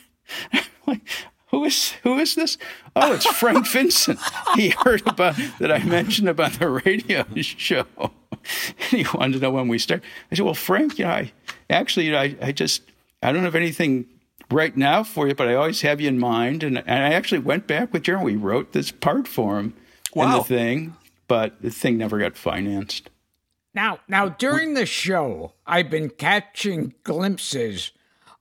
like, 0.86 1.02
who 1.48 1.64
is 1.64 1.92
who 2.02 2.18
is 2.18 2.34
this? 2.34 2.58
Oh, 2.96 3.12
it's 3.12 3.26
Frank 3.26 3.68
Vincent. 3.68 4.18
He 4.56 4.70
heard 4.70 5.06
about 5.06 5.36
that 5.60 5.70
I 5.70 5.78
mentioned 5.84 6.28
about 6.28 6.54
the 6.54 6.68
radio 6.68 7.24
show. 7.36 7.86
He 8.90 9.06
wanted 9.14 9.34
to 9.34 9.38
know 9.40 9.50
when 9.52 9.68
we 9.68 9.78
start. 9.78 10.02
I 10.30 10.34
said, 10.34 10.44
Well, 10.44 10.54
Frank, 10.54 10.98
you 10.98 11.04
know, 11.04 11.12
I 11.12 11.32
actually 11.70 12.06
you 12.06 12.12
know, 12.12 12.20
I, 12.20 12.36
I 12.42 12.52
just 12.52 12.82
I 13.22 13.30
don't 13.32 13.44
have 13.44 13.54
anything 13.54 14.06
right 14.50 14.74
now 14.76 15.02
for 15.02 15.26
you, 15.28 15.34
but 15.34 15.48
I 15.48 15.54
always 15.54 15.80
have 15.82 16.00
you 16.00 16.08
in 16.08 16.18
mind. 16.18 16.62
And, 16.62 16.78
and 16.78 17.04
I 17.04 17.12
actually 17.12 17.40
went 17.40 17.66
back 17.66 17.92
with 17.92 18.04
Jeremy. 18.04 18.24
We 18.32 18.36
wrote 18.36 18.72
this 18.72 18.90
part 18.90 19.28
for 19.28 19.58
him 19.58 19.74
in 20.14 20.22
Wow. 20.22 20.38
the 20.38 20.44
thing, 20.44 20.96
but 21.28 21.60
the 21.62 21.70
thing 21.70 21.98
never 21.98 22.18
got 22.18 22.36
financed. 22.36 23.10
Now, 23.74 23.98
now 24.06 24.28
during 24.28 24.74
the 24.74 24.86
show, 24.86 25.54
I've 25.66 25.90
been 25.90 26.10
catching 26.10 26.94
glimpses 27.02 27.90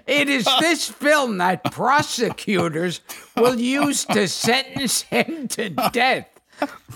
It 0.08 0.30
is 0.30 0.48
this 0.60 0.88
film 0.88 1.40
that 1.40 1.64
prosecutors 1.66 3.02
will 3.36 3.60
use 3.60 4.06
to 4.06 4.28
sentence 4.28 5.02
him 5.02 5.48
to 5.50 5.70
death 5.70 6.28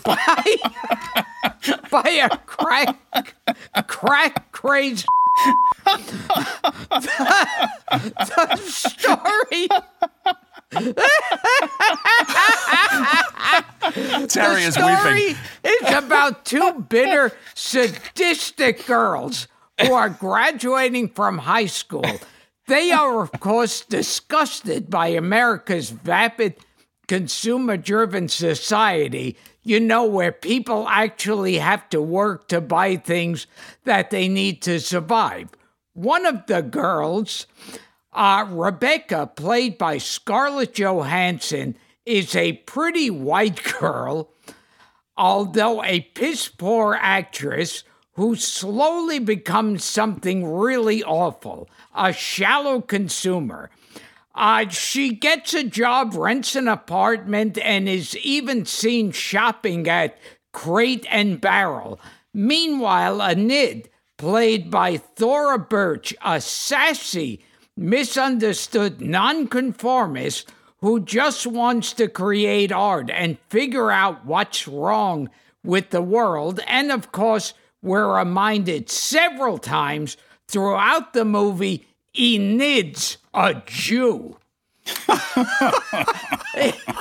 by, 0.04 0.56
by 1.92 2.10
a 2.32 2.38
crack 2.46 2.98
crack 3.88 4.52
crazed 4.52 5.08
the, 5.86 6.16
the 8.18 8.58
story 8.58 9.68
Terry 10.72 10.94
the 14.62 14.68
is 14.68 14.74
story 14.74 15.26
weeping. 15.28 15.38
is 15.64 15.94
about 15.94 16.46
two 16.46 16.86
bitter, 16.90 17.32
sadistic 17.54 18.86
girls 18.86 19.48
who 19.82 19.94
are 19.94 20.10
graduating 20.10 21.10
from 21.10 21.40
high 21.40 21.68
school. 21.68 22.06
They 22.68 22.92
are, 22.92 23.22
of 23.22 23.32
course, 23.40 23.82
disgusted 23.82 24.90
by 24.90 25.08
America's 25.08 25.92
vapid, 25.92 26.56
consumer 27.08 27.78
driven 27.78 28.28
society, 28.28 29.38
you 29.64 29.80
know, 29.80 30.06
where 30.06 30.32
people 30.32 30.88
actually 30.90 31.58
have 31.58 31.88
to 31.90 32.02
work 32.02 32.48
to 32.48 32.62
buy 32.62 32.96
things 32.96 33.46
that 33.84 34.10
they 34.10 34.28
need 34.28 34.62
to 34.64 34.80
survive. 34.80 35.50
One 35.94 36.26
of 36.26 36.46
the 36.48 36.62
girls, 36.62 37.46
uh, 38.16 38.48
Rebecca, 38.50 39.28
played 39.36 39.78
by 39.78 39.98
Scarlett 39.98 40.74
Johansson, 40.80 41.78
is 42.06 42.36
a 42.36 42.54
pretty 42.54 43.10
white 43.10 43.62
girl, 43.80 44.32
although 45.18 45.84
a 45.84 46.00
piss 46.00 46.48
poor 46.48 46.98
actress 47.00 47.84
who 48.14 48.36
slowly 48.36 49.20
becomes 49.20 49.84
something 49.84 50.48
really 50.48 51.04
awful 51.04 51.70
a 51.94 52.14
shallow 52.14 52.82
consumer. 52.82 53.70
Uh, 54.34 54.68
she 54.68 55.14
gets 55.14 55.54
a 55.54 55.64
job, 55.64 56.14
rents 56.14 56.56
an 56.56 56.68
apartment, 56.68 57.58
and 57.58 57.88
is 57.88 58.18
even 58.18 58.66
seen 58.66 59.12
shopping 59.12 59.88
at 59.88 60.18
Crate 60.52 61.06
and 61.10 61.40
Barrel. 61.40 62.00
Meanwhile, 62.34 63.22
Enid, 63.22 63.90
played 64.18 64.70
by 64.70 64.98
Thora 64.98 65.58
Birch, 65.58 66.14
a 66.24 66.42
sassy, 66.42 67.46
misunderstood 67.78 69.02
nonconformist 69.02 70.50
who 70.80 71.00
just 71.00 71.48
wants 71.48 71.94
to 71.94 72.08
create 72.08 72.72
art 72.72 73.10
and 73.10 73.40
figure 73.50 73.92
out 73.92 74.26
what's 74.26 74.68
wrong 74.68 75.30
with 75.64 75.90
the 75.90 76.02
world. 76.02 76.60
And 76.68 76.92
of 76.92 77.12
course, 77.12 77.54
we're 77.82 78.18
reminded 78.18 78.90
several 78.90 79.58
times 79.58 80.18
throughout 80.48 81.14
the 81.14 81.26
movie 81.26 81.88
Enid's 82.14 83.18
a 83.34 83.62
Jew. 83.66 84.38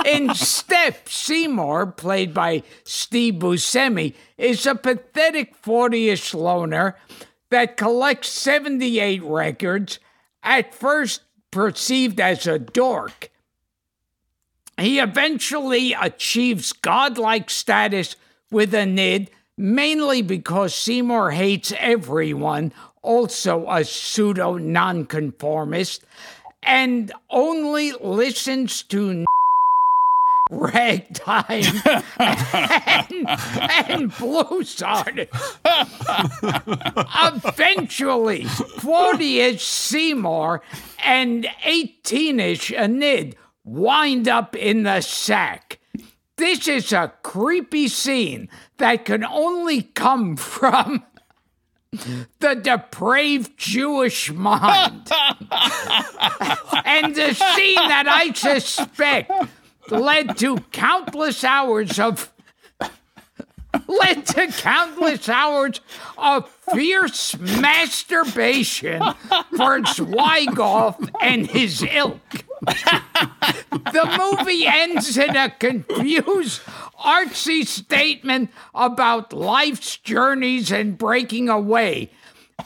In 0.06 0.34
Step, 0.34 1.08
Seymour, 1.08 1.86
played 1.86 2.34
by 2.34 2.62
Steve 2.84 3.34
Buscemi, 3.34 4.14
is 4.36 4.66
a 4.66 4.74
pathetic 4.74 5.54
40 5.54 6.08
ish 6.08 6.34
loner 6.34 6.96
that 7.50 7.76
collects 7.76 8.28
78 8.30 9.22
records, 9.22 9.98
at 10.45 10.74
first 10.74 11.22
perceived 11.51 12.20
as 12.20 12.47
a 12.47 12.59
dork. 12.59 13.30
He 14.78 14.99
eventually 14.99 15.92
achieves 15.92 16.72
godlike 16.72 17.49
status 17.49 18.16
with 18.51 18.74
Enid, 18.74 19.30
mainly 19.57 20.20
because 20.22 20.74
Seymour 20.74 21.30
hates 21.30 21.72
everyone, 21.78 22.72
also 23.03 23.68
a 23.68 23.84
pseudo 23.84 24.57
nonconformist, 24.57 26.05
and 26.62 27.12
only 27.30 27.92
listens 27.92 28.82
to 28.84 29.24
ragtime 30.55 31.64
and, 32.18 33.28
and 33.90 34.16
blues 34.16 34.80
artists. 34.82 35.59
Eventually, 37.44 38.44
40 38.44 39.40
ish 39.40 39.64
Seymour 39.64 40.62
and 41.05 41.46
18 41.64 42.40
ish 42.40 42.72
Enid 42.72 43.36
wind 43.64 44.28
up 44.28 44.55
in 44.57 44.82
the 44.82 45.00
sack. 45.00 45.78
This 46.36 46.66
is 46.66 46.92
a 46.92 47.12
creepy 47.22 47.88
scene 47.88 48.48
that 48.78 49.05
can 49.05 49.24
only 49.24 49.82
come 49.82 50.36
from 50.36 51.05
the 52.40 52.55
depraved 52.55 53.57
Jewish 53.57 54.32
mind. 54.32 55.11
and 56.84 57.14
the 57.14 57.34
scene 57.34 57.76
that 57.76 58.07
I 58.09 58.32
suspect 58.34 59.30
led 59.91 60.37
to 60.39 60.59
countless 60.72 61.45
hours 61.45 61.99
of 61.99 62.32
led 63.89 64.26
to 64.26 64.47
countless 64.49 65.28
hours 65.28 65.80
of 66.16 66.49
fierce 66.72 67.39
masturbation 67.39 69.01
for 69.57 69.80
Zweigoff 69.80 71.11
and 71.20 71.47
his 71.47 71.82
ilk. 71.82 72.20
the 72.66 74.37
movie 74.39 74.66
ends 74.66 75.18
in 75.18 75.37
a 75.37 75.51
confused, 75.51 76.62
artsy 76.99 77.66
statement 77.66 78.51
about 78.74 79.32
life's 79.32 79.97
journeys 79.99 80.72
and 80.72 80.97
breaking 80.97 81.49
away, 81.49 82.11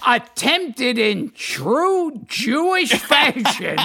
attempted 0.07 0.99
in 0.99 1.31
true 1.31 2.21
Jewish 2.27 2.93
fashion 2.93 3.77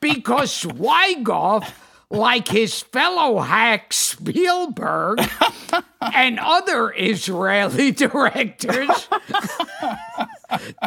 because 0.00 0.62
Zweigoff 0.62 1.72
like 2.10 2.48
his 2.48 2.80
fellow 2.80 3.38
hack 3.38 3.92
Spielberg 3.92 5.20
and 6.00 6.38
other 6.40 6.92
Israeli 6.96 7.92
directors, 7.92 9.08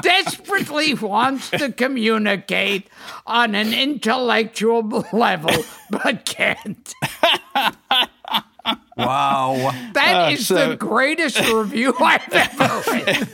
desperately 0.01 0.93
wants 0.93 1.49
to 1.51 1.71
communicate 1.71 2.89
on 3.25 3.55
an 3.55 3.73
intellectual 3.73 5.05
level 5.13 5.63
but 5.89 6.25
can't. 6.25 6.93
Wow. 8.95 9.71
That 9.93 10.27
uh, 10.27 10.31
is 10.31 10.47
so- 10.47 10.69
the 10.69 10.75
greatest 10.75 11.39
review 11.39 11.95
I've 11.99 12.31
ever 12.31 12.83
read. 12.91 13.27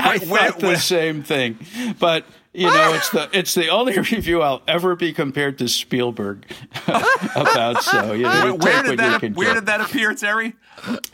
I 0.00 0.18
Wait, 0.26 0.28
thought 0.28 0.58
the 0.58 0.76
same 0.76 1.22
thing. 1.22 1.58
But 1.98 2.24
you 2.54 2.66
know, 2.66 2.94
it's 2.94 3.10
the 3.10 3.28
it's 3.32 3.54
the 3.54 3.68
only 3.68 3.96
review 3.98 4.42
I'll 4.42 4.62
ever 4.66 4.96
be 4.96 5.12
compared 5.12 5.58
to 5.58 5.68
Spielberg 5.68 6.46
about. 6.86 7.82
So 7.82 8.12
you 8.12 8.22
know, 8.24 8.54
Where, 8.56 8.82
take 8.82 8.98
did 8.98 8.98
what 8.98 9.22
you 9.22 9.28
that 9.28 9.36
where 9.36 9.54
did 9.54 9.66
that 9.66 9.80
appear, 9.80 10.14
Terry? 10.14 10.54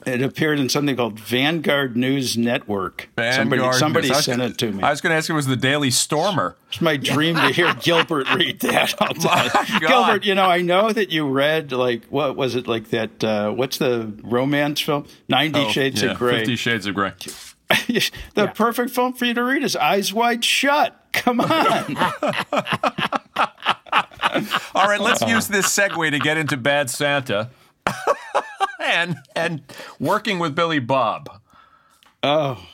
It 0.06 0.20
appeared 0.22 0.58
in 0.60 0.68
something 0.68 0.94
called 0.94 1.18
Vanguard 1.18 1.96
News 1.96 2.36
Network. 2.36 3.08
somebody 3.16 3.60
Vanguard 3.60 3.74
somebody 3.76 4.08
News. 4.08 4.14
I 4.14 4.18
was 4.18 4.24
sent 4.26 4.38
gonna- 4.38 4.50
it 4.50 4.58
to 4.58 4.72
me. 4.72 4.82
I 4.82 4.90
was 4.90 5.00
going 5.00 5.10
to 5.12 5.16
ask 5.16 5.28
you, 5.30 5.34
was 5.34 5.46
the 5.46 5.56
Daily 5.56 5.90
Stormer? 5.90 6.56
It's 6.68 6.82
my 6.82 6.98
dream 6.98 7.36
to 7.36 7.48
hear 7.48 7.72
Gilbert 7.74 8.28
read 8.34 8.60
that. 8.60 8.94
I'll 9.00 9.14
tell 9.14 9.64
you. 9.66 9.80
Gilbert, 9.80 10.24
you 10.26 10.34
know, 10.34 10.44
I 10.44 10.60
know 10.60 10.92
that 10.92 11.10
you 11.10 11.26
read 11.28 11.72
like 11.72 12.04
what 12.06 12.36
was 12.36 12.56
it 12.56 12.66
like 12.66 12.90
that? 12.90 13.24
Uh, 13.24 13.52
what's 13.52 13.78
the 13.78 14.12
romance 14.22 14.80
film? 14.80 15.06
Ninety 15.28 15.68
Shades 15.70 16.02
Oh, 16.02 16.06
yeah, 16.06 16.12
of 16.12 16.18
Grey. 16.18 16.38
Fifty 16.40 16.56
Shades 16.56 16.86
of 16.86 16.94
Grey. 16.94 17.12
the 18.34 18.52
perfect 18.54 18.90
film 18.90 19.14
for 19.14 19.24
you 19.24 19.34
to 19.34 19.42
read 19.42 19.62
is 19.64 19.74
Eyes 19.76 20.12
Wide 20.12 20.44
Shut. 20.44 21.00
Come 21.14 21.40
on. 21.40 21.96
All 24.74 24.88
right, 24.88 25.00
let's 25.00 25.22
use 25.22 25.46
this 25.48 25.66
segue 25.66 26.10
to 26.10 26.18
get 26.18 26.36
into 26.36 26.56
Bad 26.56 26.90
Santa, 26.90 27.50
and 28.80 29.16
and 29.36 29.62
working 30.00 30.38
with 30.38 30.54
Billy 30.54 30.80
Bob. 30.80 31.40
oh 32.22 32.64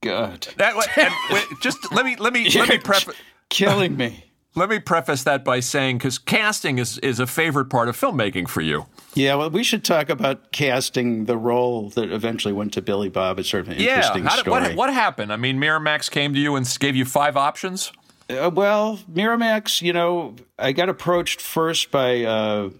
God, 0.00 0.48
That 0.56 0.74
and 0.96 1.14
wait, 1.30 1.44
just 1.60 1.92
let 1.92 2.04
me 2.04 2.16
let 2.16 2.32
me 2.32 2.48
let 2.50 2.68
me 2.68 2.78
preface. 2.78 3.14
killing 3.50 3.96
me. 3.96 4.24
Let 4.54 4.68
me 4.68 4.78
preface 4.80 5.22
that 5.24 5.44
by 5.44 5.60
saying, 5.60 5.98
because 5.98 6.18
casting 6.18 6.78
is, 6.78 6.98
is 6.98 7.18
a 7.18 7.26
favorite 7.26 7.66
part 7.66 7.88
of 7.88 7.96
filmmaking 7.98 8.48
for 8.48 8.60
you. 8.60 8.86
Yeah, 9.14 9.34
well, 9.36 9.48
we 9.48 9.64
should 9.64 9.82
talk 9.82 10.10
about 10.10 10.52
casting 10.52 11.24
the 11.24 11.38
role 11.38 11.88
that 11.90 12.10
eventually 12.12 12.52
went 12.52 12.72
to 12.74 12.82
Billy 12.82 13.08
Bob. 13.08 13.38
It's 13.38 13.48
sort 13.48 13.62
of 13.62 13.68
an 13.72 13.78
interesting 13.78 14.24
How 14.24 14.36
did- 14.36 14.40
story. 14.42 14.60
what, 14.60 14.74
what 14.76 14.92
happened? 14.92 15.32
I 15.32 15.36
mean, 15.36 15.58
Miramax 15.58 16.10
came 16.10 16.34
to 16.34 16.38
you 16.40 16.54
and 16.56 16.66
gave 16.80 16.94
you 16.96 17.04
five 17.06 17.36
options. 17.36 17.92
Uh, 18.28 18.50
well, 18.52 18.98
Miramax, 19.10 19.80
you 19.82 19.92
know, 19.92 20.36
I 20.58 20.72
got 20.72 20.88
approached 20.88 21.40
first 21.40 21.90
by 21.90 22.22
uh, 22.24 22.70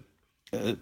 uh, 0.51 0.75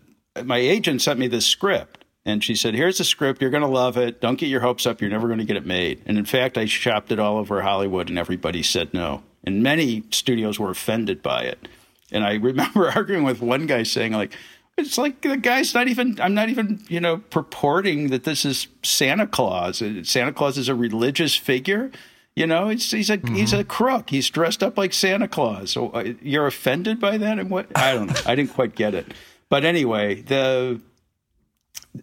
my 0.44 0.58
agent 0.58 1.02
sent 1.02 1.20
me 1.20 1.28
this 1.28 1.46
script, 1.46 2.01
and 2.26 2.44
she 2.44 2.56
said, 2.56 2.76
"Here's 2.76 2.98
the 2.98 3.04
script. 3.04 3.42
You're 3.42 3.52
going 3.52 3.62
to 3.62 3.68
love 3.68 3.98
it. 3.98 4.22
Don't 4.22 4.40
get 4.40 4.48
your 4.48 4.62
hopes 4.62 4.86
up. 4.86 5.02
You're 5.02 5.10
never 5.10 5.28
going 5.28 5.40
to 5.40 5.46
get 5.46 5.58
it 5.58 5.66
made." 5.66 6.02
And 6.06 6.18
in 6.18 6.26
fact, 6.26 6.58
I 6.58 6.66
shopped 6.66 7.12
it 7.12 7.20
all 7.20 7.38
over 7.38 7.62
Hollywood, 7.62 8.10
and 8.10 8.20
everybody 8.20 8.64
said 8.64 8.94
no. 8.94 9.24
And 9.44 9.64
many 9.64 10.04
studios 10.12 10.60
were 10.60 10.70
offended 10.70 11.22
by 11.22 11.44
it. 11.44 11.68
And 12.12 12.24
I 12.24 12.34
remember 12.36 12.90
arguing 12.90 13.24
with 13.24 13.42
one 13.42 13.66
guy 13.66 13.84
saying, 13.84 14.14
like, 14.14 14.36
it's 14.78 14.98
like 14.98 15.22
the 15.22 15.38
guy's 15.38 15.74
not 15.74 15.88
even, 15.88 16.20
I'm 16.22 16.34
not 16.34 16.50
even, 16.50 16.84
you 16.88 17.00
know, 17.00 17.18
purporting 17.18 18.10
that 18.10 18.24
this 18.24 18.46
is 18.46 18.68
Santa 18.84 19.28
Claus. 19.28 19.84
Santa 20.04 20.34
Claus 20.34 20.58
is 20.58 20.70
a 20.70 20.76
religious 20.76 21.36
figure. 21.36 21.92
You 22.36 22.48
know, 22.48 22.70
he's, 22.70 22.90
he's 22.90 23.10
a 23.10 23.20
he's 23.34 23.52
a 23.52 23.66
crook. 23.66 24.10
He's 24.10 24.30
dressed 24.30 24.64
up 24.64 24.78
like 24.78 24.94
Santa 24.94 25.28
Claus. 25.28 25.72
So 25.72 25.90
uh, 25.90 26.14
you're 26.22 26.48
offended 26.48 26.98
by 26.98 27.18
that, 27.18 27.40
and 27.40 27.50
what? 27.50 27.68
I 27.76 27.94
don't 27.94 28.08
know. 28.08 28.22
I 28.26 28.36
didn't 28.36 28.54
quite 28.54 28.74
get 28.74 28.96
it. 28.96 29.14
But 29.50 29.66
anyway, 29.66 30.22
the 30.22 30.80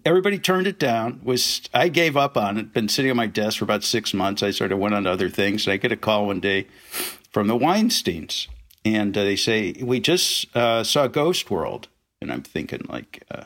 everybody 0.05 0.39
turned 0.39 0.67
it 0.67 0.79
down. 0.79 1.21
Was 1.23 1.63
I 1.75 1.89
gave 1.89 2.17
up 2.17 2.37
on 2.37 2.59
it? 2.59 2.73
Been 2.73 2.89
sitting 2.89 3.11
on 3.11 3.17
my 3.17 3.27
desk 3.27 3.59
for 3.59 3.65
about 3.65 3.85
six 3.85 4.13
months. 4.15 4.43
I 4.43 4.51
sort 4.51 4.73
of 4.73 4.79
went 4.79 4.95
on 4.95 5.05
to 5.05 5.11
other 5.11 5.29
things. 5.29 5.67
And 5.67 5.73
I 5.73 5.77
get 5.77 5.93
a 5.93 5.97
call 5.97 6.27
one 6.27 6.41
day 6.41 6.67
from 7.31 7.47
the 7.47 7.59
Weinsteins, 7.59 8.49
and 8.85 9.17
uh, 9.17 9.25
they 9.25 9.37
say 9.37 9.75
we 9.81 10.01
just 10.01 10.55
uh, 10.57 10.83
saw 10.85 11.07
Ghost 11.07 11.51
World, 11.51 11.89
and 12.21 12.33
I'm 12.33 12.43
thinking 12.43 12.83
like. 12.89 13.25
Uh, 13.31 13.45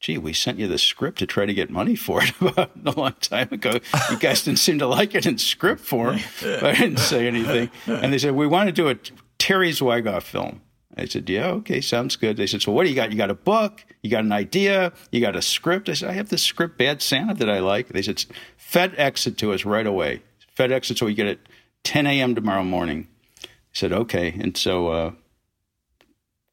Gee, 0.00 0.18
we 0.18 0.32
sent 0.32 0.58
you 0.58 0.66
the 0.66 0.78
script 0.78 1.20
to 1.20 1.26
try 1.26 1.46
to 1.46 1.54
get 1.54 1.70
money 1.70 1.94
for 1.94 2.24
it 2.24 2.32
about 2.40 2.72
a 2.84 2.90
long 2.90 3.14
time 3.20 3.46
ago. 3.52 3.78
You 4.10 4.18
guys 4.18 4.42
didn't 4.42 4.58
seem 4.58 4.80
to 4.80 4.86
like 4.88 5.14
it 5.14 5.26
in 5.26 5.38
script 5.38 5.80
form. 5.80 6.18
But 6.42 6.64
I 6.64 6.72
didn't 6.74 6.98
say 6.98 7.28
anything. 7.28 7.70
And 7.86 8.12
they 8.12 8.18
said, 8.18 8.34
We 8.34 8.48
want 8.48 8.66
to 8.66 8.72
do 8.72 8.88
a 8.88 8.96
Terry 9.38 9.70
Zwigoff 9.70 10.24
film. 10.24 10.60
I 10.96 11.06
said, 11.06 11.28
Yeah, 11.28 11.48
okay, 11.48 11.80
sounds 11.80 12.16
good. 12.16 12.36
They 12.36 12.46
said, 12.46 12.62
So 12.62 12.72
what 12.72 12.84
do 12.84 12.90
you 12.90 12.96
got? 12.96 13.10
You 13.10 13.16
got 13.16 13.30
a 13.30 13.34
book? 13.34 13.84
You 14.02 14.10
got 14.10 14.24
an 14.24 14.32
idea? 14.32 14.92
You 15.10 15.20
got 15.20 15.36
a 15.36 15.42
script? 15.42 15.88
I 15.88 15.94
said, 15.94 16.10
I 16.10 16.14
have 16.14 16.28
this 16.28 16.42
script, 16.42 16.78
Bad 16.78 17.02
Santa, 17.02 17.34
that 17.34 17.48
I 17.48 17.60
like. 17.60 17.88
They 17.88 18.02
said, 18.02 18.24
FedEx 18.58 19.26
it 19.26 19.38
to 19.38 19.52
us 19.52 19.64
right 19.64 19.86
away. 19.86 20.22
FedEx 20.56 20.90
it 20.90 20.98
so 20.98 21.06
we 21.06 21.14
get 21.14 21.26
it 21.26 21.48
10 21.84 22.06
a.m. 22.06 22.34
tomorrow 22.34 22.64
morning. 22.64 23.08
I 23.44 23.48
said, 23.72 23.92
Okay. 23.92 24.34
And 24.38 24.56
so 24.56 24.88
uh, 24.88 25.12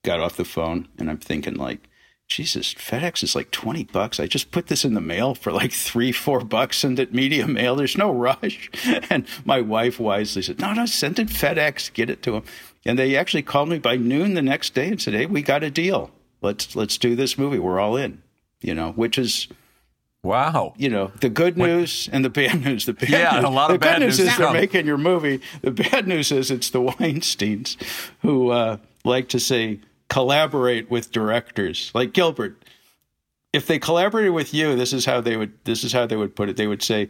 got 0.04 0.20
off 0.20 0.38
the 0.38 0.46
phone 0.46 0.88
and 0.98 1.10
I'm 1.10 1.18
thinking, 1.18 1.56
like, 1.56 1.90
Jesus, 2.30 2.76
FedEx 2.76 3.24
is 3.24 3.36
like 3.36 3.50
20 3.50 3.86
bucks. 3.86 4.20
I 4.20 4.28
just 4.28 4.52
put 4.52 4.68
this 4.68 4.86
in 4.86 4.94
the 4.94 5.02
mail 5.02 5.34
for 5.34 5.52
like 5.52 5.72
three, 5.74 6.12
four 6.12 6.42
bucks, 6.42 6.78
send 6.78 7.00
it 7.00 7.14
media 7.14 7.48
mail. 7.48 7.76
There's 7.76 7.98
no 7.98 8.12
rush. 8.14 8.70
And 9.10 9.28
my 9.44 9.62
wife 9.62 10.00
wisely 10.00 10.44
said, 10.44 10.60
No, 10.60 10.72
no, 10.74 10.86
send 10.86 11.20
it 11.20 11.28
FedEx, 11.28 11.92
get 11.92 12.10
it 12.10 12.22
to 12.24 12.32
them. 12.32 12.44
And 12.86 12.98
they 12.98 13.16
actually 13.16 13.44
called 13.44 13.70
me 13.70 13.78
by 13.80 13.98
noon 13.98 14.34
the 14.36 14.42
next 14.42 14.74
day 14.74 14.88
and 14.88 15.02
said, 15.02 15.14
Hey, 15.14 15.26
we 15.26 15.42
got 15.42 15.64
a 15.64 15.70
deal. 15.72 16.12
Let's 16.42 16.76
let's 16.76 16.98
do 16.98 17.16
this 17.16 17.38
movie. 17.38 17.60
We're 17.60 17.80
all 17.80 17.98
in. 17.98 18.22
You 18.62 18.74
know, 18.76 18.92
which 18.92 19.18
is 19.18 19.48
Wow. 20.22 20.74
you 20.78 20.90
know 20.90 21.12
the 21.22 21.30
good 21.30 21.58
news 21.58 22.10
and 22.12 22.26
the 22.26 22.30
bad 22.30 22.62
news. 22.66 22.86
The 22.86 22.94
bad 22.94 23.10
Yeah, 23.10 23.32
news, 23.36 23.44
a 23.46 23.50
lot 23.50 23.70
the 23.70 23.76
of 23.76 23.80
bad 23.82 24.00
good 24.00 24.08
news 24.08 24.20
news 24.20 24.30
is 24.32 24.38
they're 24.38 24.52
making 24.54 24.86
your 24.86 24.98
movie. 24.98 25.42
The 25.62 25.72
bad 25.72 26.08
news 26.08 26.32
is 26.32 26.52
it's 26.52 26.70
the 26.70 26.82
Weinstein's 27.00 27.78
who 28.22 28.50
uh, 28.50 28.78
like 29.06 29.30
to 29.30 29.40
say 29.40 29.80
collaborate 30.10 30.90
with 30.90 31.12
directors 31.12 31.92
like 31.94 32.14
Gilbert. 32.14 32.64
If 33.54 33.66
they 33.66 33.80
collaborated 33.80 34.34
with 34.34 34.54
you, 34.54 34.76
this 34.76 34.94
is 34.94 35.06
how 35.06 35.22
they 35.22 35.36
would. 35.38 35.54
This 35.64 35.84
is 35.84 35.92
how 35.94 36.06
they 36.06 36.16
would 36.18 36.36
put 36.36 36.50
it. 36.50 36.56
They 36.58 36.68
would 36.68 36.84
say, 36.84 37.10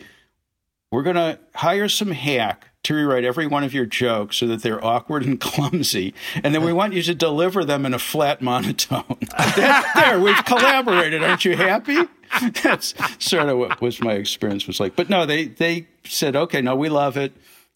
"We're 0.92 1.04
going 1.04 1.16
to 1.18 1.38
hire 1.56 1.90
some 1.90 2.12
hack." 2.12 2.69
To 2.84 2.96
rewrite 2.96 3.26
every 3.26 3.46
one 3.46 3.66
of 3.66 3.74
your 3.74 3.86
jokes 3.86 4.38
so 4.38 4.48
that 4.48 4.64
they're 4.64 4.84
awkward 4.84 5.26
and 5.26 5.38
clumsy, 5.50 6.14
and 6.44 6.56
then 6.56 6.64
we 6.64 6.72
want 6.72 6.94
you 6.94 7.02
to 7.04 7.14
deliver 7.14 7.66
them 7.66 7.86
in 7.86 7.94
a 7.94 8.00
flat 8.00 8.42
monotone. 8.42 9.18
There, 9.96 10.20
we've 10.20 10.46
collaborated. 10.46 11.22
Aren't 11.22 11.44
you 11.44 11.58
happy? 11.58 11.98
That's 12.64 12.94
sort 13.20 13.50
of 13.50 13.58
what 13.58 13.82
was 13.82 14.02
my 14.02 14.14
experience 14.14 14.66
was 14.66 14.80
like. 14.80 14.96
But 14.96 15.10
no, 15.10 15.26
they 15.26 15.48
they 15.48 15.88
said, 16.06 16.36
okay, 16.36 16.62
no, 16.62 16.76
we 16.76 16.88
love 16.90 17.18
it. 17.18 17.34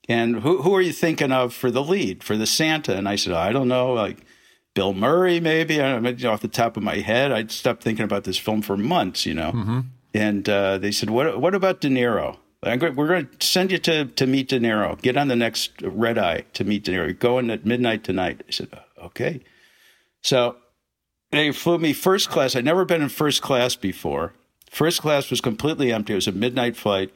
And 0.08 0.38
who 0.38 0.62
who 0.62 0.74
are 0.76 0.82
you 0.82 0.93
thinking 0.93 1.32
of 1.32 1.54
for 1.54 1.70
the 1.70 1.84
lead 1.84 2.24
for 2.24 2.38
the 2.38 2.45
Santa? 2.47 2.95
And 2.95 3.08
I 3.10 3.16
said, 3.18 3.34
I 3.34 3.51
don't 3.51 3.68
know, 3.68 3.91
like 3.93 4.20
Bill 4.74 4.93
Murray, 4.93 5.39
maybe. 5.39 5.82
I 5.82 5.91
don't 5.91 6.04
know, 6.22 6.32
off 6.32 6.41
the 6.41 6.47
top 6.47 6.78
of 6.78 6.84
my 6.84 6.97
head, 6.97 7.32
I'd 7.32 7.51
stopped 7.51 7.84
thinking 7.84 8.06
about 8.06 8.24
this 8.24 8.38
film 8.38 8.62
for 8.62 8.78
months, 8.78 9.26
you 9.26 9.34
know. 9.34 9.84
And 10.14 10.47
uh, 10.47 10.78
they 10.78 10.91
said, 10.91 11.10
what 11.10 11.41
what 11.41 11.54
about 11.56 11.82
De 11.82 11.89
Niro? 11.89 12.38
We're 12.64 13.07
going 13.07 13.28
to 13.28 13.45
send 13.45 13.72
you 13.72 13.78
to, 13.80 14.05
to 14.05 14.26
meet 14.26 14.49
De 14.49 14.59
Niro. 14.59 15.01
Get 15.01 15.18
on 15.18 15.28
the 15.28 15.36
next 15.36 15.72
red 15.82 16.18
eye 16.18 16.45
to 16.53 16.64
meet 16.64 16.84
De 16.84 16.91
Niro. 16.91 17.18
Go 17.18 17.38
in 17.39 17.49
at 17.49 17.66
midnight 17.66 18.03
tonight. 18.03 18.43
I 18.47 18.51
said, 18.51 18.70
uh, 18.72 19.05
okay. 19.05 19.41
So 20.22 20.57
they 21.32 21.51
flew 21.51 21.78
me 21.78 21.93
first 21.93 22.30
class. 22.30 22.55
I'd 22.55 22.66
never 22.66 22.86
been 22.86 23.01
in 23.01 23.09
first 23.09 23.41
class 23.41 23.76
before. 23.76 24.34
First 24.70 25.01
class 25.01 25.30
was 25.30 25.41
completely 25.41 25.91
empty. 25.91 26.14
It 26.14 26.18
was 26.18 26.28
a 26.28 26.32
midnight 26.32 26.76
flight. 26.76 27.14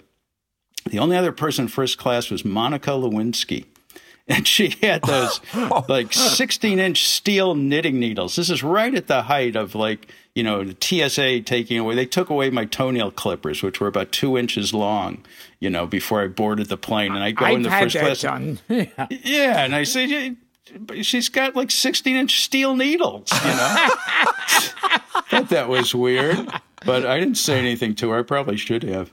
The 0.85 0.99
only 0.99 1.17
other 1.17 1.31
person 1.31 1.65
in 1.65 1.69
first 1.69 1.97
class 1.97 2.29
was 2.29 2.45
Monica 2.45 2.91
Lewinsky. 2.91 3.65
And 4.29 4.45
she 4.45 4.75
had 4.81 5.03
those 5.03 5.39
like 5.87 6.11
16 6.11 6.79
inch 6.79 7.07
steel 7.07 7.55
knitting 7.55 7.97
needles. 7.97 8.35
This 8.35 8.49
is 8.49 8.61
right 8.61 8.93
at 8.93 9.07
the 9.07 9.21
height 9.21 9.55
of 9.55 9.73
like, 9.73 10.11
you 10.37 10.43
know, 10.43 10.63
the 10.63 10.77
TSA 10.79 11.41
taking 11.41 11.79
away. 11.79 11.95
They 11.95 12.05
took 12.05 12.29
away 12.29 12.51
my 12.51 12.65
toenail 12.65 13.09
clippers, 13.09 13.63
which 13.63 13.81
were 13.81 13.87
about 13.87 14.11
two 14.11 14.37
inches 14.37 14.71
long, 14.71 15.25
you 15.59 15.67
know, 15.67 15.87
before 15.87 16.21
I 16.21 16.27
boarded 16.27 16.67
the 16.69 16.77
plane. 16.77 17.15
And 17.15 17.23
I 17.23 17.31
go 17.31 17.45
I've 17.45 17.57
into 17.57 17.71
had 17.71 17.91
first 17.91 17.97
class. 17.97 18.21
done. 18.21 18.59
Yeah, 19.09 19.63
and 19.65 19.73
I 19.73 19.81
say, 19.81 20.35
she's 21.01 21.29
got 21.29 21.55
like 21.55 21.71
16 21.71 22.15
inch 22.15 22.43
steel 22.43 22.75
needles, 22.75 23.31
you 23.31 23.49
know? 23.49 23.55
Thought 25.29 25.49
that 25.49 25.69
was 25.69 25.95
weird, 25.95 26.47
but 26.85 27.03
I 27.03 27.19
didn't 27.19 27.39
say 27.39 27.57
anything 27.57 27.95
to 27.95 28.11
her. 28.11 28.19
I 28.19 28.21
probably 28.21 28.57
should 28.57 28.83
have. 28.83 29.11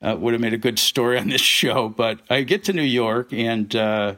Uh, 0.00 0.16
would 0.16 0.32
have 0.32 0.40
made 0.40 0.54
a 0.54 0.58
good 0.58 0.78
story 0.78 1.18
on 1.18 1.28
this 1.28 1.42
show. 1.42 1.90
But 1.90 2.20
I 2.30 2.40
get 2.40 2.64
to 2.64 2.72
New 2.72 2.80
York 2.80 3.34
and 3.34 3.76
uh, 3.76 4.14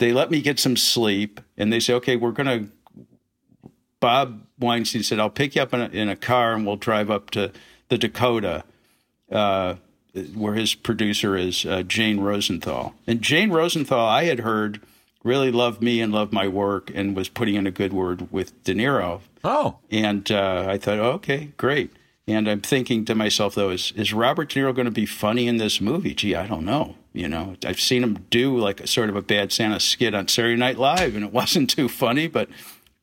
they 0.00 0.12
let 0.12 0.28
me 0.28 0.42
get 0.42 0.58
some 0.58 0.76
sleep, 0.76 1.40
and 1.56 1.72
they 1.72 1.78
say, 1.78 1.94
okay, 1.94 2.16
we're 2.16 2.32
going 2.32 2.46
to. 2.64 2.72
Bob 4.02 4.40
Weinstein 4.58 5.04
said, 5.04 5.20
I'll 5.20 5.30
pick 5.30 5.54
you 5.54 5.62
up 5.62 5.72
in 5.72 5.80
a, 5.80 5.86
in 5.86 6.08
a 6.08 6.16
car 6.16 6.54
and 6.54 6.66
we'll 6.66 6.74
drive 6.74 7.08
up 7.08 7.30
to 7.30 7.52
the 7.88 7.96
Dakota 7.96 8.64
uh, 9.30 9.76
where 10.34 10.54
his 10.54 10.74
producer 10.74 11.36
is 11.36 11.64
uh, 11.64 11.84
Jane 11.84 12.18
Rosenthal. 12.18 12.94
And 13.06 13.22
Jane 13.22 13.52
Rosenthal, 13.52 14.04
I 14.04 14.24
had 14.24 14.40
heard, 14.40 14.80
really 15.22 15.52
loved 15.52 15.80
me 15.80 16.00
and 16.00 16.12
loved 16.12 16.32
my 16.32 16.48
work 16.48 16.90
and 16.92 17.14
was 17.14 17.28
putting 17.28 17.54
in 17.54 17.64
a 17.64 17.70
good 17.70 17.92
word 17.92 18.32
with 18.32 18.60
De 18.64 18.74
Niro. 18.74 19.20
Oh, 19.44 19.78
And 19.88 20.28
uh, 20.32 20.66
I 20.68 20.78
thought, 20.78 20.98
oh, 20.98 21.12
okay, 21.12 21.52
great. 21.56 21.92
And 22.26 22.50
I'm 22.50 22.60
thinking 22.60 23.04
to 23.04 23.14
myself, 23.14 23.54
though, 23.54 23.70
is, 23.70 23.92
is 23.94 24.12
Robert 24.12 24.48
De 24.48 24.58
Niro 24.58 24.74
going 24.74 24.86
to 24.86 24.90
be 24.90 25.06
funny 25.06 25.46
in 25.46 25.58
this 25.58 25.80
movie? 25.80 26.12
Gee, 26.12 26.34
I 26.34 26.48
don't 26.48 26.64
know. 26.64 26.96
You 27.12 27.28
know, 27.28 27.54
I've 27.64 27.80
seen 27.80 28.02
him 28.02 28.26
do 28.30 28.58
like 28.58 28.80
a 28.80 28.88
sort 28.88 29.10
of 29.10 29.16
a 29.16 29.22
bad 29.22 29.52
Santa 29.52 29.78
skit 29.78 30.12
on 30.12 30.26
Saturday 30.26 30.56
Night 30.56 30.78
Live, 30.78 31.14
and 31.14 31.24
it 31.24 31.32
wasn't 31.32 31.70
too 31.70 31.88
funny, 31.88 32.26
but 32.26 32.48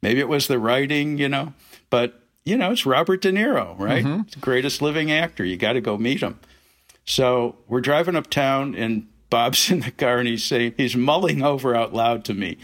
maybe 0.01 0.19
it 0.19 0.27
was 0.27 0.47
the 0.47 0.59
writing, 0.59 1.17
you 1.17 1.29
know. 1.29 1.53
But, 1.89 2.21
you 2.45 2.57
know, 2.57 2.71
it's 2.71 2.85
Robert 2.85 3.21
De 3.21 3.31
Niro, 3.31 3.77
right? 3.79 4.03
Mm-hmm. 4.03 4.29
The 4.31 4.39
greatest 4.39 4.81
living 4.81 5.11
actor. 5.11 5.43
You 5.43 5.57
got 5.57 5.73
to 5.73 5.81
go 5.81 5.97
meet 5.97 6.21
him. 6.21 6.39
So 7.05 7.57
we're 7.67 7.81
driving 7.81 8.15
uptown, 8.15 8.75
and 8.75 9.07
Bob's 9.29 9.69
in 9.71 9.81
the 9.81 9.91
car 9.91 10.19
and 10.19 10.27
he's 10.27 10.43
saying 10.43 10.75
he's 10.77 10.95
mulling 10.95 11.41
over 11.41 11.75
out 11.75 11.93
loud 11.93 12.25
to 12.25 12.33
me. 12.33 12.57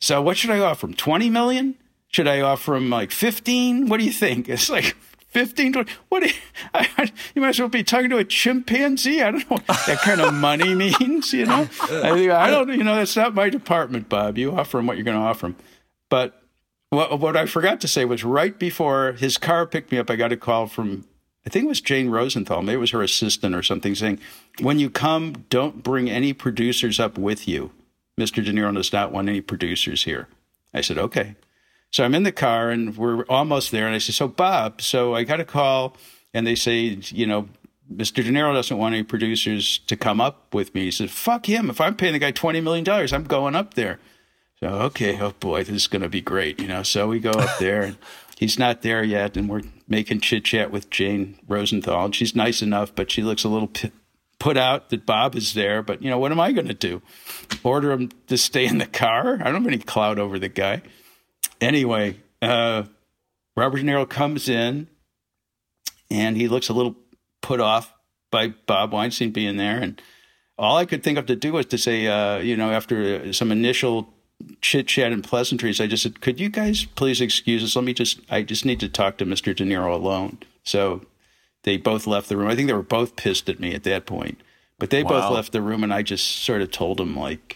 So 0.00 0.20
what 0.20 0.36
should 0.36 0.50
I 0.50 0.58
offer 0.58 0.86
him? 0.86 0.94
Twenty 0.94 1.30
million? 1.30 1.76
Should 2.08 2.28
I 2.28 2.40
offer 2.40 2.76
him 2.76 2.90
like 2.90 3.10
fifteen? 3.10 3.88
What 3.88 3.98
do 3.98 4.04
you 4.04 4.12
think? 4.12 4.48
It's 4.56 4.68
like 4.68 4.96
15, 5.28 5.74
20, 5.74 5.92
what 6.08 6.22
you, 6.22 6.32
I, 6.74 7.12
you 7.34 7.42
might 7.42 7.50
as 7.50 7.60
well 7.60 7.68
be 7.68 7.84
talking 7.84 8.08
to 8.08 8.16
a 8.16 8.24
chimpanzee. 8.24 9.20
I 9.20 9.32
don't 9.32 9.50
know 9.50 9.56
what 9.56 9.66
that 9.66 9.98
kind 9.98 10.22
of 10.22 10.32
money 10.32 10.74
means, 10.74 11.34
you 11.34 11.44
know? 11.44 11.68
I, 11.90 12.30
I 12.30 12.50
don't, 12.50 12.70
you 12.70 12.82
know, 12.82 12.96
that's 12.96 13.16
not 13.16 13.34
my 13.34 13.50
department, 13.50 14.08
Bob. 14.08 14.38
You 14.38 14.56
offer 14.56 14.78
him 14.78 14.86
what 14.86 14.96
you're 14.96 15.04
going 15.04 15.18
to 15.18 15.22
offer 15.22 15.48
him. 15.48 15.56
But 16.08 16.42
what, 16.90 17.18
what 17.20 17.36
I 17.36 17.46
forgot 17.46 17.80
to 17.82 17.88
say 17.88 18.04
was 18.04 18.24
right 18.24 18.58
before 18.58 19.12
his 19.12 19.38
car 19.38 19.66
picked 19.66 19.92
me 19.92 19.98
up, 19.98 20.10
I 20.10 20.16
got 20.16 20.32
a 20.32 20.36
call 20.36 20.66
from, 20.66 21.04
I 21.46 21.50
think 21.50 21.64
it 21.64 21.68
was 21.68 21.80
Jane 21.80 22.10
Rosenthal, 22.10 22.62
maybe 22.62 22.76
it 22.76 22.80
was 22.80 22.90
her 22.92 23.02
assistant 23.02 23.54
or 23.54 23.62
something, 23.62 23.94
saying, 23.94 24.18
when 24.60 24.78
you 24.78 24.90
come, 24.90 25.44
don't 25.50 25.82
bring 25.82 26.08
any 26.08 26.32
producers 26.32 27.00
up 27.00 27.18
with 27.18 27.46
you. 27.48 27.72
Mr. 28.18 28.44
De 28.44 28.52
Niro 28.52 28.74
does 28.74 28.92
not 28.92 29.12
want 29.12 29.28
any 29.28 29.40
producers 29.40 30.04
here. 30.04 30.28
I 30.72 30.80
said, 30.80 30.98
okay. 30.98 31.36
So 31.90 32.04
I'm 32.04 32.14
in 32.14 32.24
the 32.24 32.32
car 32.32 32.70
and 32.70 32.96
we're 32.96 33.24
almost 33.24 33.70
there. 33.70 33.86
And 33.86 33.94
I 33.94 33.98
say, 33.98 34.12
So, 34.12 34.28
Bob, 34.28 34.82
so 34.82 35.14
I 35.14 35.24
got 35.24 35.40
a 35.40 35.44
call 35.44 35.96
and 36.34 36.46
they 36.46 36.54
say, 36.54 36.98
you 37.04 37.26
know, 37.26 37.48
Mr. 37.92 38.16
De 38.16 38.30
Niro 38.30 38.52
doesn't 38.52 38.76
want 38.76 38.94
any 38.94 39.04
producers 39.04 39.78
to 39.86 39.96
come 39.96 40.20
up 40.20 40.52
with 40.52 40.74
me. 40.74 40.84
He 40.84 40.90
said, 40.90 41.10
Fuck 41.10 41.46
him. 41.46 41.70
If 41.70 41.80
I'm 41.80 41.96
paying 41.96 42.12
the 42.12 42.18
guy 42.18 42.32
$20 42.32 42.62
million, 42.62 42.86
I'm 43.14 43.24
going 43.24 43.54
up 43.54 43.74
there. 43.74 43.98
So, 44.60 44.68
okay, 44.68 45.20
oh 45.20 45.32
boy, 45.38 45.64
this 45.64 45.74
is 45.74 45.86
going 45.86 46.02
to 46.02 46.08
be 46.08 46.20
great, 46.20 46.60
you 46.60 46.68
know. 46.68 46.82
So 46.82 47.08
we 47.08 47.20
go 47.20 47.30
up 47.30 47.58
there 47.58 47.82
and 47.82 47.96
he's 48.38 48.58
not 48.58 48.82
there 48.82 49.04
yet. 49.04 49.36
And 49.36 49.48
we're 49.48 49.62
making 49.86 50.20
chit 50.20 50.44
chat 50.44 50.70
with 50.70 50.90
Jane 50.90 51.38
Rosenthal. 51.46 52.06
And 52.06 52.14
she's 52.14 52.34
nice 52.34 52.62
enough, 52.62 52.94
but 52.94 53.10
she 53.10 53.22
looks 53.22 53.44
a 53.44 53.48
little 53.48 53.68
p- 53.68 53.92
put 54.38 54.56
out 54.56 54.88
that 54.90 55.04
Bob 55.04 55.34
is 55.34 55.54
there. 55.54 55.82
But, 55.82 56.02
you 56.02 56.08
know, 56.08 56.18
what 56.18 56.32
am 56.32 56.40
I 56.40 56.52
going 56.52 56.68
to 56.68 56.74
do? 56.74 57.02
Order 57.62 57.92
him 57.92 58.10
to 58.28 58.38
stay 58.38 58.66
in 58.66 58.78
the 58.78 58.86
car? 58.86 59.34
I 59.34 59.44
don't 59.44 59.62
have 59.62 59.66
any 59.66 59.78
clout 59.78 60.18
over 60.18 60.38
the 60.38 60.48
guy 60.48 60.82
anyway, 61.60 62.16
uh, 62.42 62.84
Robert 63.56 63.78
De 63.78 63.84
Niro 63.84 64.08
comes 64.08 64.48
in 64.48 64.88
and 66.10 66.36
he 66.36 66.48
looks 66.48 66.68
a 66.68 66.72
little 66.72 66.96
put 67.42 67.60
off 67.60 67.92
by 68.30 68.48
Bob 68.66 68.92
Weinstein 68.92 69.30
being 69.30 69.56
there. 69.56 69.78
And 69.78 70.00
all 70.58 70.76
I 70.76 70.84
could 70.84 71.02
think 71.02 71.18
of 71.18 71.26
to 71.26 71.36
do 71.36 71.52
was 71.52 71.66
to 71.66 71.78
say, 71.78 72.06
uh, 72.06 72.38
you 72.38 72.56
know, 72.56 72.70
after 72.70 73.32
some 73.32 73.52
initial 73.52 74.12
chit 74.60 74.88
chat 74.88 75.12
and 75.12 75.24
pleasantries, 75.24 75.80
I 75.80 75.86
just 75.86 76.02
said, 76.02 76.20
could 76.20 76.40
you 76.40 76.48
guys 76.48 76.84
please 76.84 77.20
excuse 77.20 77.62
us? 77.62 77.76
Let 77.76 77.84
me 77.84 77.94
just, 77.94 78.20
I 78.30 78.42
just 78.42 78.64
need 78.64 78.80
to 78.80 78.88
talk 78.88 79.18
to 79.18 79.26
Mr. 79.26 79.54
De 79.54 79.64
Niro 79.64 79.92
alone. 79.92 80.38
So 80.64 81.02
they 81.62 81.76
both 81.76 82.06
left 82.06 82.28
the 82.28 82.36
room. 82.36 82.48
I 82.48 82.56
think 82.56 82.68
they 82.68 82.74
were 82.74 82.82
both 82.82 83.16
pissed 83.16 83.48
at 83.48 83.60
me 83.60 83.74
at 83.74 83.84
that 83.84 84.06
point, 84.06 84.40
but 84.78 84.90
they 84.90 85.02
wow. 85.02 85.10
both 85.10 85.30
left 85.32 85.52
the 85.52 85.62
room 85.62 85.82
and 85.84 85.92
I 85.92 86.02
just 86.02 86.26
sort 86.26 86.62
of 86.62 86.70
told 86.70 86.98
them 86.98 87.16
like, 87.16 87.55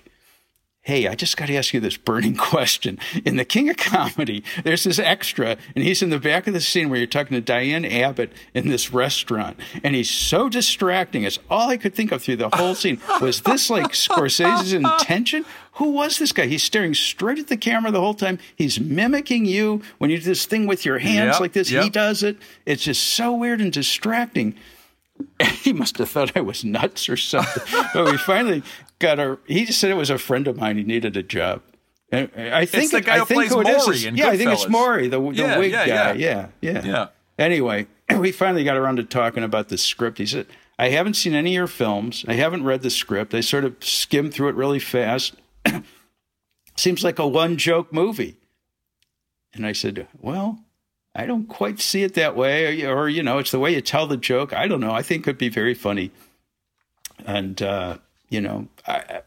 Hey, 0.91 1.07
I 1.07 1.15
just 1.15 1.37
got 1.37 1.47
to 1.47 1.55
ask 1.55 1.73
you 1.73 1.79
this 1.79 1.97
burning 1.97 2.35
question. 2.51 2.99
In 3.25 3.37
The 3.37 3.45
King 3.45 3.71
of 3.71 3.77
Comedy, 3.77 4.43
there's 4.65 4.83
this 4.83 4.99
extra, 4.99 5.57
and 5.77 5.85
he's 5.85 6.03
in 6.03 6.11
the 6.11 6.19
back 6.19 6.49
of 6.49 6.53
the 6.53 6.61
scene 6.61 6.91
where 6.91 6.99
you're 6.99 7.07
talking 7.07 7.41
to 7.41 7.53
Diahnne 7.53 7.89
Abbott 7.89 8.33
in 8.55 8.69
this 8.69 8.93
restaurant, 8.93 9.57
and 9.85 9.95
he's 9.95 10.11
so 10.11 10.49
distracting. 10.49 11.23
It's 11.23 11.39
all 11.49 11.69
I 11.69 11.77
could 11.77 11.95
think 11.95 12.11
of 12.11 12.25
through 12.25 12.39
the 12.39 12.49
whole 12.49 12.75
scene. 12.75 13.01
Was 13.21 13.43
this 13.43 13.71
like 13.71 13.85
Scorsese's 13.93 14.73
intention? 14.73 15.45
Who 15.75 15.91
was 15.91 16.19
this 16.19 16.33
guy? 16.33 16.47
He's 16.47 16.65
staring 16.65 16.95
straight 16.95 17.39
at 17.39 17.47
the 17.47 17.57
camera 17.57 17.93
the 17.93 18.01
whole 18.01 18.15
time. 18.15 18.41
He's 18.57 18.81
mimicking 18.81 19.47
you 19.47 19.83
when 19.99 20.11
you 20.11 20.19
do 20.19 20.25
this 20.25 20.45
thing 20.45 20.67
with 20.67 20.85
your 20.85 20.99
hands 20.99 21.35
yep, 21.35 21.41
like 21.41 21.53
this. 21.53 21.71
Yep. 21.71 21.85
He 21.85 21.91
does 21.91 22.25
it. 22.25 22.37
It's 22.67 22.83
just 22.83 23.05
so 23.05 23.33
weird 23.33 23.61
and 23.61 23.73
distracting. 23.73 24.57
he 25.63 25.73
must 25.73 25.99
have 25.99 26.11
thought 26.11 26.37
I 26.37 26.41
was 26.41 26.65
nuts 26.65 27.09
or 27.09 27.17
something. 27.17 27.63
but 27.95 28.07
we 28.07 28.17
finally 28.17 28.65
got 29.01 29.19
a. 29.19 29.39
He 29.47 29.65
just 29.65 29.81
said 29.81 29.91
it 29.91 29.95
was 29.97 30.11
a 30.11 30.19
friend 30.19 30.47
of 30.47 30.57
mine. 30.57 30.77
He 30.77 30.85
needed 30.85 31.17
a 31.17 31.23
job. 31.25 31.63
And 32.13 32.31
I 32.37 32.65
think 32.67 32.85
it's 32.85 32.93
the 32.93 33.01
guy 33.01 33.17
I 33.17 33.19
who 33.21 33.25
think 33.25 33.39
plays 33.41 33.51
who 33.53 33.63
Maury 33.63 33.97
is, 33.97 34.05
in 34.05 34.17
Yeah, 34.17 34.29
I 34.29 34.37
think 34.37 34.51
it's 34.51 34.69
Maury, 34.69 35.07
the, 35.09 35.21
the 35.21 35.33
Yeah, 35.33 35.59
wig 35.59 35.71
yeah, 35.73 35.87
guy. 35.87 36.13
yeah. 36.13 36.13
Yeah, 36.15 36.49
yeah, 36.61 36.85
Yeah. 36.85 37.07
Anyway, 37.39 37.87
we 38.19 38.33
finally 38.33 38.65
got 38.65 38.77
around 38.77 38.97
to 38.97 39.05
talking 39.05 39.43
about 39.45 39.69
the 39.69 39.79
script. 39.79 40.19
He 40.19 40.27
said, 40.27 40.47
"I 40.79 40.89
haven't 40.91 41.15
seen 41.15 41.35
any 41.35 41.51
of 41.51 41.55
your 41.55 41.67
films. 41.67 42.25
I 42.29 42.35
haven't 42.35 42.65
read 42.65 42.83
the 42.83 42.91
script. 42.91 43.33
I 43.35 43.41
sort 43.41 43.65
of 43.65 43.77
skimmed 43.81 44.35
through 44.35 44.49
it 44.51 44.55
really 44.57 44.79
fast. 44.81 45.35
Seems 46.77 47.05
like 47.05 47.19
a 47.19 47.27
one 47.27 47.57
joke 47.57 47.93
movie." 47.93 48.37
And 49.53 49.67
I 49.67 49.73
said, 49.73 50.07
"Well." 50.21 50.61
I 51.13 51.27
don't 51.27 51.49
quite 51.49 51.81
see 51.81 52.05
it 52.05 52.15
that 52.15 52.37
way, 52.37 52.85
or, 52.85 52.97
or 52.97 53.09
you 53.09 53.25
know, 53.25 53.39
it's 53.39 53.51
the 53.51 53.59
way 53.59 53.75
you 53.75 53.81
tell 53.81 54.07
the 54.07 54.17
joke. 54.17 54.53
I 54.53 54.69
don't 54.69 54.79
know. 54.79 54.93
I 54.93 55.03
think 55.03 55.23
it 55.23 55.25
could 55.25 55.39
be 55.39 55.49
very 55.49 55.75
funny. 55.75 56.13
And 57.27 57.61
uh, 57.61 57.99
you 58.31 58.41
know, 58.41 58.69
I, 58.87 59.23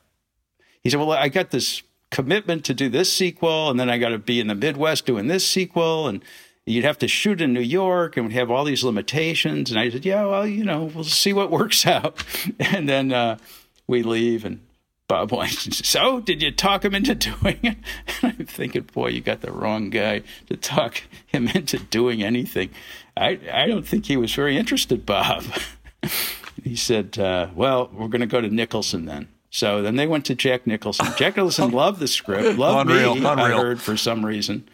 he 0.81 0.89
said, 0.89 0.99
"Well, 0.99 1.11
I 1.11 1.29
got 1.29 1.51
this 1.51 1.83
commitment 2.09 2.65
to 2.65 2.73
do 2.73 2.89
this 2.89 3.11
sequel, 3.11 3.69
and 3.69 3.79
then 3.79 3.89
I 3.89 3.97
got 3.97 4.09
to 4.09 4.17
be 4.17 4.39
in 4.39 4.47
the 4.47 4.55
Midwest 4.55 5.05
doing 5.05 5.27
this 5.27 5.45
sequel, 5.45 6.07
and 6.07 6.23
you'd 6.65 6.85
have 6.85 6.97
to 6.99 7.07
shoot 7.07 7.41
in 7.41 7.53
New 7.53 7.61
York, 7.61 8.17
and 8.17 8.31
have 8.33 8.49
all 8.49 8.63
these 8.63 8.83
limitations." 8.83 9.69
And 9.69 9.79
I 9.79 9.89
said, 9.89 10.05
"Yeah, 10.05 10.25
well, 10.25 10.47
you 10.47 10.63
know, 10.63 10.85
we'll 10.85 11.03
see 11.03 11.33
what 11.33 11.51
works 11.51 11.85
out." 11.87 12.23
And 12.59 12.89
then 12.89 13.11
uh, 13.11 13.37
we 13.85 14.01
leave, 14.01 14.45
and 14.45 14.61
Bob 15.07 15.31
Weinstein 15.31 15.73
says, 15.73 15.87
"So, 15.87 16.21
did 16.21 16.41
you 16.41 16.51
talk 16.51 16.85
him 16.85 16.95
into 16.95 17.13
doing 17.41 17.59
it?" 17.61 17.77
And 18.21 18.35
I'm 18.39 18.45
thinking, 18.45 18.83
"Boy, 18.93 19.09
you 19.09 19.21
got 19.21 19.41
the 19.41 19.51
wrong 19.51 19.89
guy 19.89 20.23
to 20.47 20.55
talk 20.55 21.03
him 21.27 21.49
into 21.49 21.77
doing 21.77 22.23
anything." 22.23 22.69
I 23.17 23.39
I 23.51 23.67
don't 23.67 23.85
think 23.85 24.05
he 24.05 24.17
was 24.17 24.33
very 24.33 24.57
interested, 24.57 25.05
Bob. 25.05 25.43
he 26.63 26.75
said, 26.75 27.17
uh, 27.19 27.47
"Well, 27.55 27.89
we're 27.93 28.07
going 28.07 28.21
to 28.21 28.27
go 28.27 28.41
to 28.41 28.49
Nicholson 28.49 29.05
then." 29.05 29.27
So 29.49 29.81
then 29.83 29.95
they 29.97 30.07
went 30.07 30.25
to 30.25 30.35
Jack 30.35 30.65
Nicholson. 30.65 31.05
Jack 31.17 31.37
Nicholson 31.37 31.71
loved 31.71 31.99
the 31.99 32.07
script, 32.07 32.57
loved 32.57 32.89
Unreal, 32.89 33.15
me. 33.15 33.25
I 33.25 33.51
heard 33.51 33.79
for 33.81 33.95
some 33.95 34.25
reason, 34.25 34.67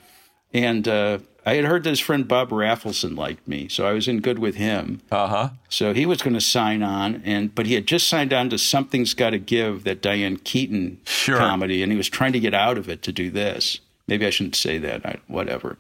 and 0.54 0.88
uh, 0.88 1.20
I 1.46 1.56
had 1.56 1.66
heard 1.66 1.84
that 1.84 1.90
his 1.90 2.00
friend 2.00 2.28
Bob 2.28 2.50
Rafelson 2.50 3.18
liked 3.18 3.48
me, 3.48 3.68
so 3.68 3.86
I 3.86 3.92
was 3.92 4.08
in 4.08 4.22
good 4.22 4.40
with 4.40 4.56
him. 4.56 5.02
Uh 5.12 5.28
huh. 5.28 5.50
So 5.68 5.94
he 5.94 6.06
was 6.06 6.22
going 6.22 6.34
to 6.34 6.42
sign 6.42 6.82
on, 6.84 7.22
and 7.26 7.54
but 7.54 7.66
he 7.66 7.74
had 7.74 7.88
just 7.88 8.08
signed 8.08 8.32
on 8.34 8.50
to 8.52 8.58
Something's 8.58 9.14
Got 9.14 9.32
to 9.32 9.40
Give, 9.40 9.84
that 9.84 10.02
Diane 10.02 10.38
Keaton 10.38 11.00
Sure. 11.06 11.38
comedy, 11.38 11.84
and 11.84 11.92
he 11.92 11.98
was 11.98 12.08
trying 12.10 12.34
to 12.34 12.40
get 12.40 12.54
out 12.54 12.78
of 12.78 12.88
it 12.88 13.02
to 13.04 13.12
do 13.12 13.30
this. 13.30 13.80
Maybe 14.08 14.26
I 14.26 14.30
shouldn't 14.30 14.56
say 14.56 14.78
that. 14.80 15.06
I, 15.06 15.18
whatever. 15.28 15.78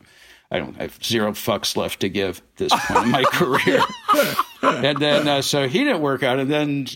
I 0.51 0.60
don't 0.60 0.76
I 0.80 0.84
have 0.84 1.03
zero 1.03 1.32
fucks 1.32 1.78
left 1.78 1.99
to 2.01 2.10
give 2.10 2.39
at 2.39 2.57
this 2.57 2.74
point 2.86 3.05
in 3.05 3.12
my 3.12 3.24
career. 3.32 3.82
and 4.62 4.97
then 4.97 5.28
uh, 5.28 5.41
so 5.41 5.68
he 5.68 5.84
didn't 5.84 6.01
work 6.01 6.24
out, 6.24 6.39
and 6.39 6.49
then 6.49 6.88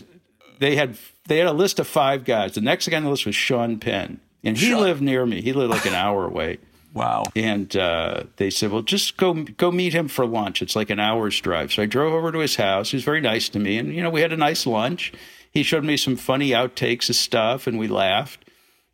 they 0.58 0.76
had 0.76 0.96
they 1.26 1.38
had 1.38 1.46
a 1.46 1.52
list 1.52 1.78
of 1.78 1.86
five 1.86 2.24
guys. 2.24 2.54
The 2.54 2.60
next 2.60 2.88
guy 2.88 2.96
on 2.96 3.04
the 3.04 3.10
list 3.10 3.26
was 3.26 3.34
Sean 3.34 3.78
Penn, 3.78 4.20
and 4.42 4.56
he 4.56 4.70
Sean. 4.70 4.80
lived 4.80 5.02
near 5.02 5.24
me. 5.26 5.40
He 5.40 5.52
lived 5.52 5.70
like 5.70 5.86
an 5.86 5.94
hour 5.94 6.26
away. 6.26 6.58
Wow. 6.94 7.24
And 7.34 7.76
uh, 7.76 8.22
they 8.36 8.50
said, 8.50 8.70
"Well, 8.70 8.82
just 8.82 9.16
go 9.16 9.34
go 9.34 9.72
meet 9.72 9.92
him 9.92 10.06
for 10.06 10.24
lunch. 10.24 10.62
It's 10.62 10.76
like 10.76 10.90
an 10.90 11.00
hour's 11.00 11.40
drive." 11.40 11.72
So 11.72 11.82
I 11.82 11.86
drove 11.86 12.12
over 12.12 12.30
to 12.30 12.38
his 12.38 12.54
house. 12.54 12.92
He 12.92 12.96
was 12.96 13.02
very 13.02 13.20
nice 13.20 13.48
to 13.48 13.58
me, 13.58 13.78
and 13.78 13.92
you 13.92 14.00
know, 14.00 14.10
we 14.10 14.20
had 14.20 14.32
a 14.32 14.36
nice 14.36 14.64
lunch. 14.64 15.12
He 15.50 15.64
showed 15.64 15.82
me 15.82 15.96
some 15.96 16.14
funny 16.14 16.50
outtakes 16.50 17.08
of 17.10 17.16
stuff, 17.16 17.66
and 17.66 17.80
we 17.80 17.88
laughed. 17.88 18.48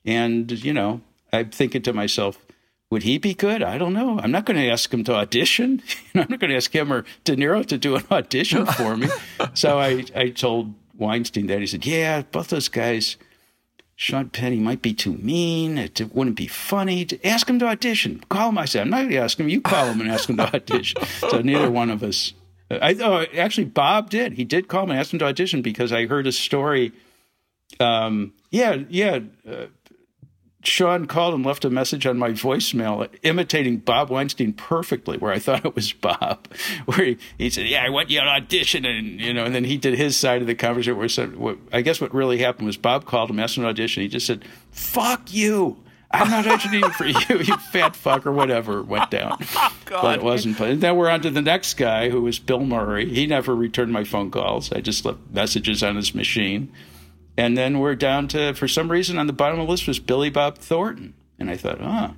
And 0.07 0.51
you 0.65 0.73
know, 0.73 1.03
I'm 1.31 1.51
thinking 1.51 1.83
to 1.83 1.93
myself, 1.93 2.39
would 2.91 3.05
he 3.05 3.19
be 3.19 3.35
good? 3.35 3.63
I 3.63 3.79
don't 3.79 3.93
know. 3.93 4.19
I'm 4.19 4.33
not 4.33 4.45
going 4.45 4.59
to 4.59 4.69
ask 4.69 4.93
him 4.93 5.05
to 5.05 5.15
audition. 5.15 5.83
I'm 6.15 6.27
not 6.29 6.41
going 6.41 6.51
to 6.51 6.57
ask 6.57 6.75
him 6.75 6.93
or 6.93 7.05
De 7.25 7.37
Niro 7.37 7.65
to 7.67 7.79
do 7.79 7.97
an 7.97 8.05
audition 8.11 8.67
for 8.67 8.97
me. 8.97 9.09
so 9.55 9.79
I 9.79 10.05
I 10.15 10.31
told 10.31 10.75
Weinstein 10.99 11.47
that. 11.47 11.61
He 11.61 11.67
said, 11.67 11.87
"Yeah, 11.87 12.23
both 12.23 12.49
those 12.49 12.69
guys." 12.69 13.17
Sean 13.95 14.31
Penn, 14.31 14.55
he 14.55 14.59
might 14.59 14.81
be 14.81 14.95
too 14.95 15.13
mean. 15.13 15.77
It, 15.77 16.01
it 16.01 16.15
wouldn't 16.15 16.35
be 16.37 16.47
funny. 16.47 17.05
To 17.05 17.27
ask 17.27 17.51
him 17.51 17.59
to 17.59 17.67
audition. 17.67 18.25
Call 18.31 18.49
him. 18.49 18.57
I 18.57 18.65
said, 18.65 18.81
I'm 18.81 18.89
not 18.89 19.01
going 19.01 19.11
to 19.11 19.17
ask 19.19 19.39
him. 19.39 19.51
You 19.51 19.61
call 19.61 19.89
him 19.89 20.01
and 20.01 20.11
ask 20.11 20.27
him 20.27 20.39
to 20.39 20.45
audition. 20.57 21.03
so 21.19 21.43
neither 21.43 21.71
one 21.71 21.91
of 21.91 22.03
us. 22.03 22.33
I 22.71 22.97
oh, 22.99 23.27
actually 23.37 23.67
Bob 23.67 24.09
did. 24.09 24.33
He 24.35 24.45
did 24.45 24.69
call 24.69 24.85
him 24.85 24.91
and 24.91 24.99
ask 24.99 25.13
him 25.13 25.19
to 25.19 25.27
audition 25.27 25.61
because 25.61 25.93
I 25.93 26.07
heard 26.07 26.27
a 26.27 26.33
story. 26.33 26.93
Um, 27.79 28.33
yeah, 28.51 28.79
yeah. 28.89 29.19
Uh, 29.47 29.67
Sean 30.63 31.07
called 31.07 31.35
and 31.35 31.45
left 31.45 31.65
a 31.65 31.71
message 31.71 32.07
on 32.07 32.19
my 32.19 32.31
voicemail 32.31 33.09
imitating 33.23 33.79
Bob 33.79 34.11
Weinstein 34.11 34.53
perfectly, 34.53 35.17
where 35.17 35.33
I 35.33 35.39
thought 35.39 35.65
it 35.65 35.75
was 35.75 35.93
Bob. 35.93 36.49
Where 36.85 37.07
he, 37.07 37.19
he 37.39 37.51
said, 37.51 37.67
"Yeah, 37.67 37.85
I 37.85 37.89
want 37.89 38.11
you 38.11 38.21
to 38.21 38.27
audition," 38.27 38.85
and 38.85 39.21
you 39.21 39.33
know, 39.33 39.45
and 39.45 39.55
then 39.55 39.65
he 39.65 39.77
did 39.77 39.95
his 39.95 40.17
side 40.17 40.41
of 40.43 40.47
the 40.47 40.55
conversation. 40.55 40.97
Where 40.97 41.05
he 41.05 41.09
said, 41.09 41.37
what, 41.37 41.59
I 41.73 41.81
guess 41.81 42.01
what 42.01 42.13
really 42.13 42.39
happened 42.39 42.67
was 42.67 42.77
Bob 42.77 43.07
called 43.07 43.31
him, 43.31 43.39
asked 43.39 43.57
him 43.57 43.63
to 43.63 43.69
audition. 43.71 44.03
He 44.03 44.09
just 44.09 44.27
said, 44.27 44.45
"Fuck 44.71 45.33
you." 45.33 45.79
I'm 46.13 46.29
not 46.29 46.45
auditioning 46.45 46.93
for 46.93 47.07
you, 47.07 47.39
you 47.45 47.57
fat 47.57 47.95
fuck, 47.95 48.27
or 48.27 48.33
whatever 48.33 48.83
went 48.83 49.11
down. 49.11 49.39
Oh, 49.93 50.03
but 50.03 50.21
it 50.21 50.23
wasn't. 50.23 50.61
And 50.61 50.81
then 50.81 50.95
we're 50.95 51.09
on 51.09 51.21
to 51.23 51.31
the 51.31 51.43
next 51.43 51.75
guy, 51.75 52.11
who 52.11 52.23
was 52.23 52.39
Bill 52.39 52.65
Murray. 52.65 53.13
He 53.13 53.27
never 53.27 53.57
returned 53.57 53.93
my 53.93 54.05
phone 54.05 54.31
calls. 54.31 54.71
I 54.71 54.81
just 54.81 55.05
left 55.05 55.19
messages 55.33 55.83
on 55.83 55.97
his 55.97 56.15
machine. 56.15 56.71
And 57.37 57.57
then 57.57 57.79
we're 57.79 57.95
down 57.95 58.29
to, 58.29 58.55
for 58.55 58.69
some 58.69 58.91
reason, 58.91 59.19
on 59.19 59.27
the 59.27 59.33
bottom 59.33 59.59
of 59.61 59.67
the 59.67 59.71
list 59.71 59.87
was 59.87 59.99
Billy 59.99 60.31
Bob 60.31 60.59
Thornton. 60.59 61.15
And 61.39 61.51
I 61.51 61.57
thought, 61.57 61.79
ah, 61.81 62.15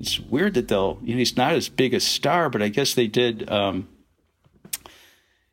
it's 0.00 0.18
weird 0.18 0.54
that 0.54 0.68
they'll, 0.68 0.98
you 1.02 1.14
know, 1.14 1.18
he's 1.18 1.36
not 1.36 1.52
as 1.52 1.68
big 1.68 1.94
a 1.94 2.00
star, 2.00 2.50
but 2.50 2.62
I 2.62 2.68
guess 2.68 2.94
they 2.94 3.06
did. 3.06 3.48
Um, 3.50 3.88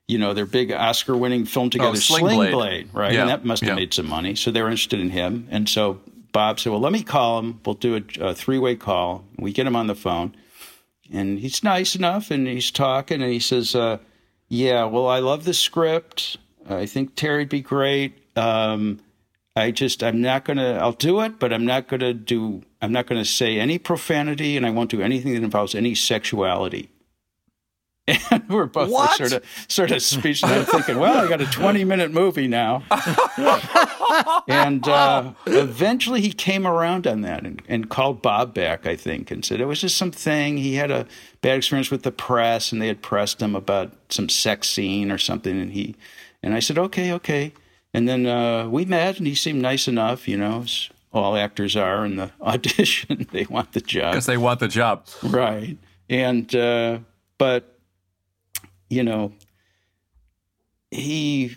you 0.07 0.19
know, 0.19 0.33
their 0.33 0.45
big 0.45 0.71
Oscar 0.71 1.17
winning 1.17 1.45
film 1.45 1.69
together, 1.71 1.89
Oh, 1.89 1.95
Sling 1.95 2.25
Sling 2.25 2.37
Blade. 2.37 2.51
Blade, 2.51 2.89
right? 2.93 3.13
Yeah, 3.13 3.21
And 3.21 3.29
that 3.29 3.43
must 3.43 3.63
have 3.63 3.69
yeah. 3.69 3.75
made 3.75 3.93
some 3.93 4.07
money. 4.07 4.35
So 4.35 4.51
they 4.51 4.61
were 4.61 4.69
interested 4.69 4.99
in 4.99 5.09
him. 5.09 5.47
And 5.49 5.67
so 5.67 5.99
Bob 6.31 6.59
said, 6.59 6.71
well, 6.71 6.79
let 6.79 6.91
me 6.91 7.01
call 7.01 7.39
him. 7.39 7.59
We'll 7.65 7.73
do 7.75 7.95
a, 7.95 8.29
a 8.29 8.35
three 8.35 8.59
way 8.59 8.75
call. 8.75 9.25
We 9.37 9.51
get 9.51 9.65
him 9.65 9.75
on 9.75 9.87
the 9.87 9.95
phone. 9.95 10.35
And 11.11 11.39
he's 11.39 11.63
nice 11.63 11.95
enough 11.95 12.29
and 12.31 12.47
he's 12.47 12.71
talking 12.71 13.21
and 13.21 13.31
he 13.31 13.39
says, 13.39 13.75
uh, 13.75 13.97
yeah, 14.47 14.85
well, 14.85 15.07
I 15.07 15.19
love 15.19 15.43
the 15.43 15.53
script. 15.53 16.37
I 16.69 16.85
think 16.85 17.15
Terry'd 17.15 17.49
be 17.49 17.61
great. 17.61 18.17
Um, 18.35 18.99
I 19.55 19.71
just, 19.71 20.03
I'm 20.03 20.21
not 20.21 20.43
going 20.43 20.57
to, 20.57 20.75
I'll 20.75 20.91
do 20.91 21.21
it, 21.21 21.39
but 21.39 21.53
I'm 21.53 21.65
not 21.65 21.87
going 21.87 22.01
to 22.01 22.13
do, 22.13 22.63
I'm 22.81 22.91
not 22.91 23.07
to 23.07 23.23
say 23.23 23.57
any 23.57 23.77
profanity 23.77 24.57
and 24.57 24.65
I 24.65 24.69
won't 24.69 24.91
do 24.91 25.01
anything 25.01 25.33
that 25.33 25.43
involves 25.43 25.73
any 25.73 25.95
sexuality. 25.95 26.89
And 28.29 28.47
we're 28.49 28.65
both 28.67 28.91
sort 29.15 29.33
of, 29.33 29.43
sort 29.67 29.91
of 29.91 30.01
speechless. 30.01 30.51
I'm 30.51 30.65
thinking, 30.65 30.99
well, 30.99 31.25
I 31.25 31.27
got 31.27 31.41
a 31.41 31.45
20 31.45 31.83
minute 31.85 32.11
movie 32.11 32.47
now. 32.47 32.83
and 34.47 34.87
uh, 34.87 35.33
eventually 35.47 36.21
he 36.21 36.31
came 36.31 36.67
around 36.67 37.07
on 37.07 37.21
that 37.21 37.43
and, 37.45 37.63
and 37.67 37.89
called 37.89 38.21
Bob 38.21 38.53
back, 38.53 38.85
I 38.85 38.95
think, 38.95 39.31
and 39.31 39.43
said 39.43 39.59
it 39.59 39.65
was 39.65 39.81
just 39.81 39.97
something. 39.97 40.57
He 40.57 40.75
had 40.75 40.91
a 40.91 41.07
bad 41.41 41.57
experience 41.57 41.89
with 41.89 42.03
the 42.03 42.11
press 42.11 42.71
and 42.71 42.79
they 42.79 42.87
had 42.87 43.01
pressed 43.01 43.41
him 43.41 43.55
about 43.55 43.93
some 44.09 44.29
sex 44.29 44.69
scene 44.69 45.11
or 45.11 45.17
something. 45.17 45.59
And 45.59 45.71
he, 45.71 45.95
and 46.43 46.53
I 46.53 46.59
said, 46.59 46.77
okay, 46.77 47.11
okay. 47.13 47.53
And 47.95 48.09
then 48.09 48.25
uh, 48.25 48.67
we 48.67 48.83
met 48.83 49.19
and 49.19 49.25
he 49.25 49.35
seemed 49.35 49.61
nice 49.61 49.87
enough, 49.87 50.27
you 50.27 50.35
know, 50.35 50.63
as 50.63 50.89
all 51.13 51.37
actors 51.37 51.77
are 51.77 52.05
in 52.05 52.17
the 52.17 52.29
audition. 52.41 53.25
they 53.31 53.45
want 53.45 53.71
the 53.71 53.79
job. 53.79 54.11
Because 54.11 54.25
they 54.25 54.35
want 54.35 54.59
the 54.59 54.67
job. 54.67 55.07
Right. 55.23 55.77
And, 56.09 56.53
uh, 56.53 56.99
but, 57.37 57.79
you 58.89 59.01
know, 59.01 59.31
he, 60.91 61.55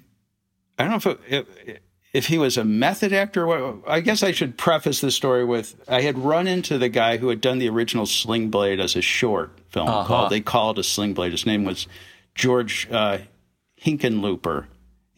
I 0.79 0.85
don't 0.85 1.05
know 1.05 1.13
if, 1.13 1.47
if, 1.67 1.79
if 2.13 2.27
he 2.27 2.39
was 2.39 2.57
a 2.57 2.65
method 2.65 3.13
actor. 3.13 3.77
I 3.91 3.99
guess 3.99 4.23
I 4.23 4.31
should 4.31 4.57
preface 4.57 5.01
the 5.01 5.11
story 5.11 5.45
with 5.45 5.75
I 5.89 6.03
had 6.03 6.17
run 6.17 6.47
into 6.47 6.79
the 6.79 6.89
guy 6.89 7.17
who 7.17 7.31
had 7.31 7.41
done 7.41 7.59
the 7.59 7.69
original 7.69 8.07
Sling 8.07 8.49
Blade 8.49 8.79
as 8.79 8.95
a 8.95 9.03
short 9.03 9.59
film 9.71 9.89
called, 9.89 10.31
they 10.31 10.41
called 10.41 10.79
it 10.79 10.83
a 10.83 10.85
Sling 10.85 11.15
Blade. 11.15 11.33
His 11.33 11.47
name 11.47 11.65
was 11.65 11.89
George 12.37 12.89
uh, 12.93 13.19
Hickenlooper. 13.83 14.67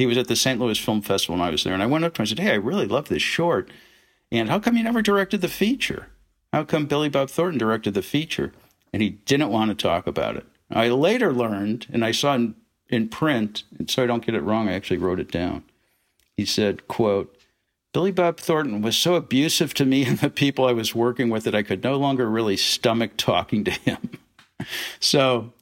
He 0.01 0.07
was 0.07 0.17
at 0.17 0.29
the 0.29 0.35
St. 0.35 0.59
Louis 0.59 0.79
Film 0.79 1.03
Festival 1.03 1.37
when 1.37 1.47
I 1.47 1.51
was 1.51 1.63
there. 1.63 1.75
And 1.75 1.83
I 1.83 1.87
went 1.87 2.07
up 2.07 2.15
to 2.15 2.21
him 2.21 2.23
and 2.23 2.29
said, 2.31 2.39
Hey, 2.39 2.53
I 2.53 2.55
really 2.55 2.87
love 2.87 3.11
this 3.11 3.21
short. 3.21 3.71
And 4.33 4.49
how 4.49 4.59
come 4.59 4.79
you 4.79 4.83
never 4.83 5.03
directed 5.03 5.43
the 5.43 5.49
feature? 5.49 6.07
How 6.55 6.65
come 6.65 6.87
Billy 6.87 7.11
Bob 7.11 7.29
Thornton 7.29 7.59
directed 7.59 7.93
the 7.93 8.01
feature? 8.01 8.55
And 8.95 9.03
he 9.03 9.11
didn't 9.11 9.51
want 9.51 9.69
to 9.69 9.75
talk 9.75 10.07
about 10.07 10.37
it. 10.37 10.47
I 10.71 10.89
later 10.89 11.35
learned, 11.35 11.87
and 11.93 12.03
I 12.03 12.13
saw 12.13 12.35
in, 12.35 12.55
in 12.89 13.11
print, 13.11 13.65
and 13.79 13.91
so 13.91 14.03
I 14.03 14.07
don't 14.07 14.25
get 14.25 14.35
it 14.35 14.41
wrong, 14.41 14.71
I 14.71 14.73
actually 14.73 14.97
wrote 14.97 15.21
it 15.21 15.31
down. 15.31 15.65
He 16.35 16.47
said, 16.47 16.89
quote, 16.89 17.37
Billy 17.93 18.11
Bob 18.11 18.39
Thornton 18.39 18.81
was 18.81 18.97
so 18.97 19.17
abusive 19.17 19.75
to 19.75 19.85
me 19.85 20.07
and 20.07 20.19
the 20.21 20.31
people 20.31 20.65
I 20.65 20.73
was 20.73 20.95
working 20.95 21.29
with 21.29 21.45
that 21.45 21.55
I 21.55 21.63
could 21.63 21.85
no 21.85 21.97
longer 21.97 22.27
really 22.27 22.57
stomach 22.57 23.19
talking 23.19 23.65
to 23.65 23.71
him. 23.71 24.13
so 24.99 25.53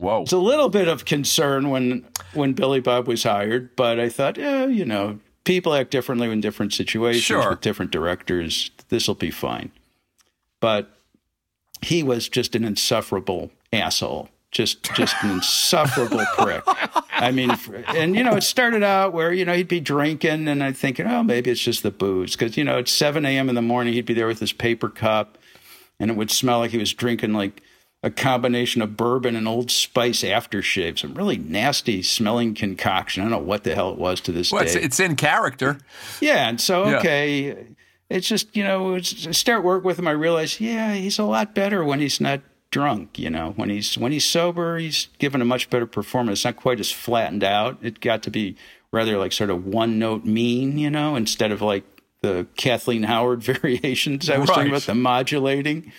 Whoa. 0.00 0.22
it's 0.22 0.32
a 0.32 0.38
little 0.38 0.70
bit 0.70 0.88
of 0.88 1.04
concern 1.04 1.68
when 1.70 2.06
when 2.32 2.54
Billy 2.54 2.80
Bob 2.80 3.06
was 3.06 3.22
hired, 3.24 3.76
but 3.76 4.00
I 4.00 4.08
thought, 4.08 4.38
yeah, 4.38 4.64
you 4.66 4.84
know, 4.86 5.20
people 5.44 5.74
act 5.74 5.90
differently 5.90 6.30
in 6.30 6.40
different 6.40 6.72
situations 6.72 7.22
Sure. 7.24 7.50
with 7.50 7.60
different 7.60 7.90
directors. 7.90 8.70
This 8.88 9.06
will 9.06 9.14
be 9.14 9.30
fine. 9.30 9.70
But 10.60 10.90
he 11.82 12.02
was 12.02 12.28
just 12.28 12.54
an 12.54 12.64
insufferable 12.64 13.50
asshole. 13.72 14.30
Just 14.50 14.82
just 14.94 15.14
an 15.22 15.30
insufferable 15.30 16.24
prick. 16.38 16.64
I 17.12 17.30
mean, 17.30 17.50
and 17.88 18.16
you 18.16 18.24
know, 18.24 18.34
it 18.36 18.42
started 18.42 18.82
out 18.82 19.12
where 19.12 19.32
you 19.32 19.44
know 19.44 19.52
he'd 19.54 19.68
be 19.68 19.80
drinking, 19.80 20.48
and 20.48 20.62
I'm 20.64 20.74
thinking, 20.74 21.06
oh, 21.06 21.22
maybe 21.22 21.50
it's 21.50 21.60
just 21.60 21.82
the 21.84 21.90
booze, 21.92 22.32
because 22.34 22.56
you 22.56 22.64
know, 22.64 22.78
at 22.78 22.88
7 22.88 23.24
a.m. 23.24 23.48
in 23.48 23.54
the 23.54 23.62
morning, 23.62 23.92
he'd 23.92 24.06
be 24.06 24.14
there 24.14 24.26
with 24.26 24.40
his 24.40 24.52
paper 24.52 24.88
cup, 24.88 25.38
and 26.00 26.10
it 26.10 26.16
would 26.16 26.30
smell 26.32 26.58
like 26.58 26.72
he 26.72 26.78
was 26.78 26.92
drinking 26.92 27.32
like 27.32 27.62
a 28.02 28.10
combination 28.10 28.80
of 28.80 28.96
bourbon 28.96 29.36
and 29.36 29.46
Old 29.46 29.70
Spice 29.70 30.22
aftershave, 30.22 30.98
some 30.98 31.14
really 31.14 31.36
nasty 31.36 32.02
smelling 32.02 32.54
concoction. 32.54 33.22
I 33.22 33.24
don't 33.28 33.32
know 33.32 33.46
what 33.46 33.64
the 33.64 33.74
hell 33.74 33.92
it 33.92 33.98
was 33.98 34.20
to 34.22 34.32
this 34.32 34.50
Well, 34.50 34.62
day. 34.62 34.68
it's, 34.68 34.74
it's 34.76 35.00
in 35.00 35.16
character. 35.16 35.78
Yeah, 36.20 36.48
and 36.48 36.60
so 36.60 36.88
Yeah. 36.88 36.98
okay, 36.98 37.66
it's 38.08 38.26
just 38.26 38.56
you 38.56 38.64
know, 38.64 38.94
it's, 38.94 39.36
start 39.36 39.62
work 39.64 39.84
with 39.84 39.98
him. 39.98 40.08
I 40.08 40.12
realize, 40.12 40.60
yeah, 40.60 40.94
he's 40.94 41.18
a 41.18 41.24
lot 41.24 41.54
better 41.54 41.84
when 41.84 42.00
he's 42.00 42.20
not 42.20 42.40
drunk. 42.70 43.18
You 43.18 43.28
know, 43.30 43.52
when 43.56 43.68
he's 43.68 43.98
when 43.98 44.12
he's 44.12 44.24
sober, 44.24 44.78
he's 44.78 45.08
given 45.18 45.42
a 45.42 45.44
much 45.44 45.68
better 45.70 45.86
performance. 45.86 46.38
It's 46.40 46.44
not 46.46 46.56
quite 46.56 46.80
as 46.80 46.90
flattened 46.90 47.44
out. 47.44 47.76
It 47.82 48.00
got 48.00 48.22
to 48.24 48.30
be 48.30 48.56
rather 48.92 49.18
like 49.18 49.32
sort 49.32 49.50
of 49.50 49.66
one 49.66 49.98
note 49.98 50.24
mean, 50.24 50.78
you 50.78 50.88
know, 50.90 51.16
instead 51.16 51.52
of 51.52 51.60
like 51.62 51.84
the 52.22 52.46
Kathleen 52.56 53.02
Howard 53.04 53.42
variations 53.44 54.28
I 54.30 54.38
was 54.38 54.48
talking 54.48 54.68
about, 54.68 54.82
the 54.82 54.94
modulating. 54.94 55.92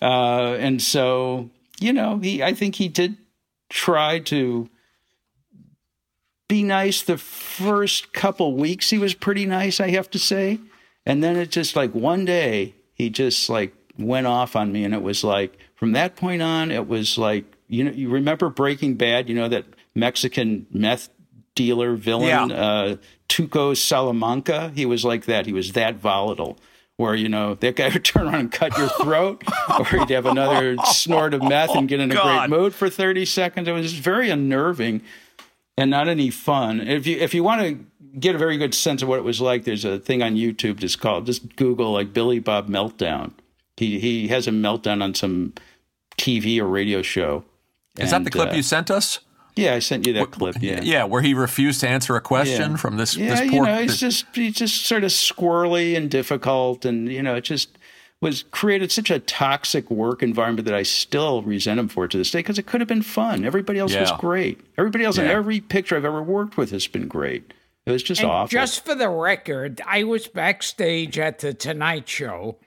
Uh, 0.00 0.56
and 0.58 0.80
so, 0.82 1.50
you 1.80 1.92
know, 1.92 2.18
he 2.18 2.42
I 2.42 2.54
think 2.54 2.76
he 2.76 2.88
did 2.88 3.16
try 3.68 4.18
to 4.20 4.68
be 6.48 6.62
nice 6.62 7.02
the 7.02 7.16
first 7.18 8.12
couple 8.12 8.54
weeks. 8.56 8.90
He 8.90 8.98
was 8.98 9.14
pretty 9.14 9.46
nice 9.46 9.80
i 9.80 9.88
have 9.90 10.10
to 10.10 10.18
say. 10.18 10.58
And 11.06 11.22
then 11.24 11.36
it 11.36 11.50
just 11.50 11.74
like 11.76 11.92
one 11.94 12.24
day 12.24 12.74
he 12.94 13.10
just 13.10 13.48
like 13.48 13.74
went 13.98 14.26
off 14.26 14.54
on 14.54 14.70
me. 14.72 14.84
And 14.84 14.94
it 14.94 15.02
was 15.02 15.24
like 15.24 15.58
from 15.76 15.92
that 15.92 16.14
point 16.16 16.42
on 16.42 16.70
it 16.70 16.86
was 16.86 17.16
like 17.18 17.44
you 17.68 17.84
know 17.84 17.90
you 17.90 18.10
remember 18.10 18.50
breaking 18.50 18.94
bad? 18.96 19.28
You 19.28 19.34
know 19.34 19.48
that 19.48 19.64
mexican 19.94 20.66
meth 20.70 21.08
dealer 21.54 21.96
villain 21.96 22.50
Yeah. 22.50 22.56
uh 22.56 22.96
tuco 23.28 23.74
salamanca? 23.76 24.72
He 24.74 24.84
was 24.84 25.04
like 25.04 25.24
that. 25.24 25.46
He 25.46 25.52
was 25.54 25.72
that 25.72 25.96
volatile 25.96 26.58
where 27.02 27.14
you 27.14 27.28
know 27.28 27.54
that 27.56 27.76
guy 27.76 27.88
would 27.92 28.04
turn 28.04 28.26
around 28.26 28.40
and 28.40 28.52
cut 28.52 28.76
your 28.78 28.88
throat 28.88 29.42
or 29.78 29.86
you'd 29.92 30.10
have 30.10 30.26
another 30.26 30.76
snort 30.84 31.34
of 31.34 31.42
meth 31.42 31.74
and 31.74 31.88
get 31.88 32.00
in 32.00 32.10
a 32.10 32.14
God. 32.14 32.48
great 32.48 32.58
mood 32.58 32.74
for 32.74 32.88
30 32.88 33.24
seconds 33.26 33.68
it 33.68 33.72
was 33.72 33.92
very 33.92 34.30
unnerving 34.30 35.02
and 35.76 35.90
not 35.90 36.08
any 36.08 36.30
fun. 36.30 36.80
If 36.80 37.06
you 37.06 37.18
if 37.18 37.34
you 37.34 37.42
want 37.42 37.62
to 37.62 38.18
get 38.18 38.34
a 38.34 38.38
very 38.38 38.56
good 38.56 38.74
sense 38.74 39.02
of 39.02 39.08
what 39.08 39.18
it 39.18 39.24
was 39.24 39.40
like, 39.40 39.64
there's 39.64 39.84
a 39.84 39.98
thing 39.98 40.22
on 40.22 40.34
YouTube 40.36 40.76
just 40.76 41.00
called 41.00 41.26
just 41.26 41.56
Google 41.56 41.92
like 41.92 42.12
Billy 42.12 42.38
Bob 42.38 42.68
meltdown. 42.68 43.32
He 43.76 43.98
he 43.98 44.28
has 44.28 44.46
a 44.46 44.50
meltdown 44.50 45.02
on 45.02 45.14
some 45.14 45.54
TV 46.18 46.58
or 46.58 46.66
radio 46.66 47.02
show. 47.02 47.44
Is 47.98 48.10
that 48.10 48.24
the 48.24 48.30
clip 48.30 48.50
uh, 48.50 48.54
you 48.54 48.62
sent 48.62 48.90
us? 48.90 49.20
Yeah, 49.54 49.74
I 49.74 49.80
sent 49.80 50.06
you 50.06 50.12
that 50.14 50.30
clip. 50.30 50.56
Yeah. 50.60 50.80
Yeah, 50.82 51.04
where 51.04 51.20
he 51.22 51.34
refused 51.34 51.80
to 51.80 51.88
answer 51.88 52.16
a 52.16 52.20
question 52.20 52.72
Yeah. 52.72 52.76
from 52.76 52.96
this, 52.96 53.16
Yeah, 53.16 53.30
this 53.34 53.40
you 53.44 53.50
poor. 53.50 53.66
know, 53.66 53.78
it's 53.78 53.98
just 53.98 54.24
he's 54.34 54.54
just 54.54 54.86
sort 54.86 55.04
of 55.04 55.10
squirrely 55.10 55.96
and 55.96 56.10
difficult, 56.10 56.84
and 56.84 57.10
you 57.12 57.22
know, 57.22 57.34
it 57.36 57.42
just 57.44 57.68
was 58.20 58.44
created 58.52 58.90
such 58.92 59.10
a 59.10 59.18
toxic 59.18 59.90
work 59.90 60.22
environment 60.22 60.64
that 60.66 60.74
I 60.74 60.84
still 60.84 61.42
resent 61.42 61.80
him 61.80 61.88
for 61.88 62.06
to 62.06 62.16
this 62.16 62.30
day 62.30 62.38
because 62.38 62.58
it 62.58 62.66
could 62.66 62.80
have 62.80 62.88
been 62.88 63.02
fun. 63.02 63.44
Everybody 63.44 63.78
else 63.80 63.94
was 63.96 64.12
great. 64.12 64.60
Everybody 64.78 65.04
else 65.04 65.18
in 65.18 65.26
every 65.26 65.60
picture 65.60 65.96
I've 65.96 66.04
ever 66.04 66.22
worked 66.22 66.56
with 66.56 66.70
has 66.70 66.86
been 66.86 67.08
great. 67.08 67.52
It 67.84 67.90
was 67.90 68.02
just 68.04 68.20
And 68.22 68.30
awful. 68.30 68.52
just 68.56 68.84
for 68.86 68.94
the 68.94 69.08
record, 69.10 69.80
I 69.84 70.04
was 70.04 70.28
backstage 70.28 71.18
at 71.18 71.40
the 71.40 71.52
Tonight 71.52 72.08
Show, 72.08 72.58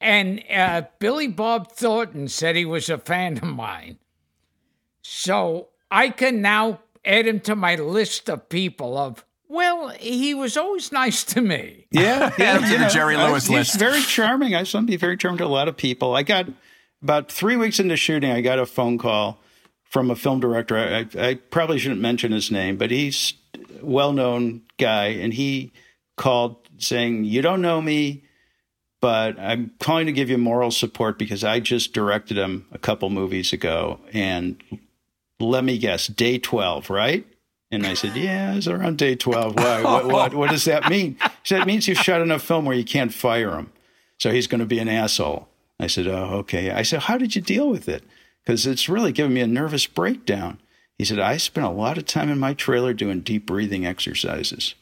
and 0.00 0.42
uh, 0.48 0.82
Billy 1.00 1.26
Bob 1.26 1.72
Thornton 1.72 2.28
said 2.28 2.54
he 2.54 2.64
was 2.64 2.88
a 2.88 2.96
fan 2.96 3.36
of 3.38 3.42
mine. 3.42 3.98
So 5.02 5.68
I 5.90 6.10
can 6.10 6.40
now 6.42 6.80
add 7.04 7.26
him 7.26 7.40
to 7.40 7.56
my 7.56 7.74
list 7.76 8.28
of 8.28 8.48
people 8.48 8.96
of, 8.96 9.24
well, 9.48 9.88
he 9.88 10.34
was 10.34 10.56
always 10.56 10.92
nice 10.92 11.24
to 11.24 11.40
me. 11.40 11.86
Yeah, 11.90 12.32
yeah. 12.38 12.58
To 12.58 12.66
the 12.68 12.78
know, 12.78 12.88
Jerry 12.88 13.16
I- 13.16 13.28
Lewis 13.28 13.46
he's 13.46 13.56
list. 13.56 13.78
very 13.78 14.00
charming. 14.02 14.54
I 14.54 14.62
saw 14.64 14.78
him 14.78 14.86
be 14.86 14.96
very 14.96 15.16
charming 15.16 15.38
to 15.38 15.44
a 15.44 15.48
lot 15.48 15.68
of 15.68 15.76
people. 15.76 16.14
I 16.14 16.22
got 16.22 16.46
about 17.02 17.32
three 17.32 17.56
weeks 17.56 17.80
into 17.80 17.96
shooting, 17.96 18.30
I 18.30 18.40
got 18.42 18.58
a 18.58 18.66
phone 18.66 18.98
call 18.98 19.38
from 19.84 20.10
a 20.10 20.14
film 20.16 20.38
director. 20.38 20.76
I, 20.78 20.98
I, 21.20 21.28
I 21.30 21.34
probably 21.34 21.78
shouldn't 21.78 22.00
mention 22.00 22.30
his 22.32 22.50
name, 22.50 22.76
but 22.76 22.90
he's 22.90 23.34
a 23.80 23.84
well-known 23.84 24.62
guy, 24.78 25.06
and 25.06 25.32
he 25.34 25.72
called 26.16 26.56
saying, 26.78 27.24
"You 27.24 27.42
don't 27.42 27.62
know 27.62 27.80
me." 27.80 28.24
But 29.00 29.38
I'm 29.40 29.72
calling 29.80 30.04
to 30.06 30.12
give 30.12 30.28
you 30.28 30.36
moral 30.36 30.70
support 30.70 31.18
because 31.18 31.42
I 31.42 31.58
just 31.58 31.94
directed 31.94 32.36
him 32.36 32.66
a 32.70 32.76
couple 32.78 33.08
movies 33.08 33.52
ago, 33.54 33.98
and 34.12 34.62
let 35.40 35.64
me 35.64 35.78
guess, 35.78 36.06
day 36.06 36.38
12, 36.38 36.90
right? 36.90 37.26
And 37.72 37.86
I 37.86 37.94
said, 37.94 38.16
yeah, 38.16 38.54
it's 38.54 38.66
around 38.66 38.98
day 38.98 39.14
12. 39.14 39.56
Why? 39.56 39.82
What, 39.84 40.06
what, 40.06 40.34
what 40.34 40.50
does 40.50 40.64
that 40.64 40.90
mean? 40.90 41.16
He 41.20 41.28
said, 41.44 41.62
it 41.62 41.66
means 41.66 41.86
you've 41.86 41.98
shot 41.98 42.20
enough 42.20 42.42
film 42.42 42.64
where 42.64 42.76
you 42.76 42.84
can't 42.84 43.14
fire 43.14 43.52
him. 43.52 43.72
So 44.18 44.30
he's 44.30 44.46
going 44.46 44.58
to 44.58 44.66
be 44.66 44.78
an 44.78 44.88
asshole. 44.88 45.48
I 45.78 45.86
said, 45.86 46.06
oh, 46.06 46.30
okay. 46.40 46.70
I 46.70 46.82
said, 46.82 47.02
how 47.02 47.16
did 47.16 47.34
you 47.34 47.42
deal 47.42 47.70
with 47.70 47.88
it? 47.88 48.02
Because 48.44 48.66
it's 48.66 48.88
really 48.88 49.12
giving 49.12 49.32
me 49.32 49.40
a 49.40 49.46
nervous 49.46 49.86
breakdown. 49.86 50.58
He 50.98 51.04
said, 51.04 51.18
I 51.18 51.38
spent 51.38 51.66
a 51.66 51.70
lot 51.70 51.96
of 51.96 52.04
time 52.04 52.28
in 52.28 52.38
my 52.38 52.52
trailer 52.52 52.92
doing 52.92 53.20
deep 53.20 53.46
breathing 53.46 53.86
exercises. 53.86 54.74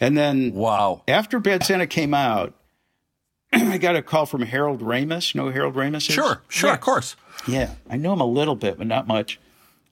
And 0.00 0.16
then 0.16 0.54
wow. 0.54 1.02
after 1.06 1.38
Bad 1.38 1.64
Santa 1.64 1.86
came 1.86 2.14
out, 2.14 2.54
I 3.52 3.78
got 3.78 3.96
a 3.96 4.02
call 4.02 4.26
from 4.26 4.42
Harold 4.42 4.80
Ramis. 4.80 5.34
You 5.34 5.40
know 5.40 5.46
who 5.48 5.52
Harold 5.52 5.74
Ramis 5.74 6.08
is? 6.08 6.14
Sure, 6.14 6.42
sure, 6.48 6.72
of 6.72 6.80
course. 6.80 7.16
Yeah, 7.46 7.74
I 7.90 7.96
know 7.96 8.12
him 8.12 8.20
a 8.20 8.26
little 8.26 8.54
bit, 8.54 8.78
but 8.78 8.86
not 8.86 9.06
much. 9.06 9.40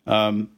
Um, 0.07 0.51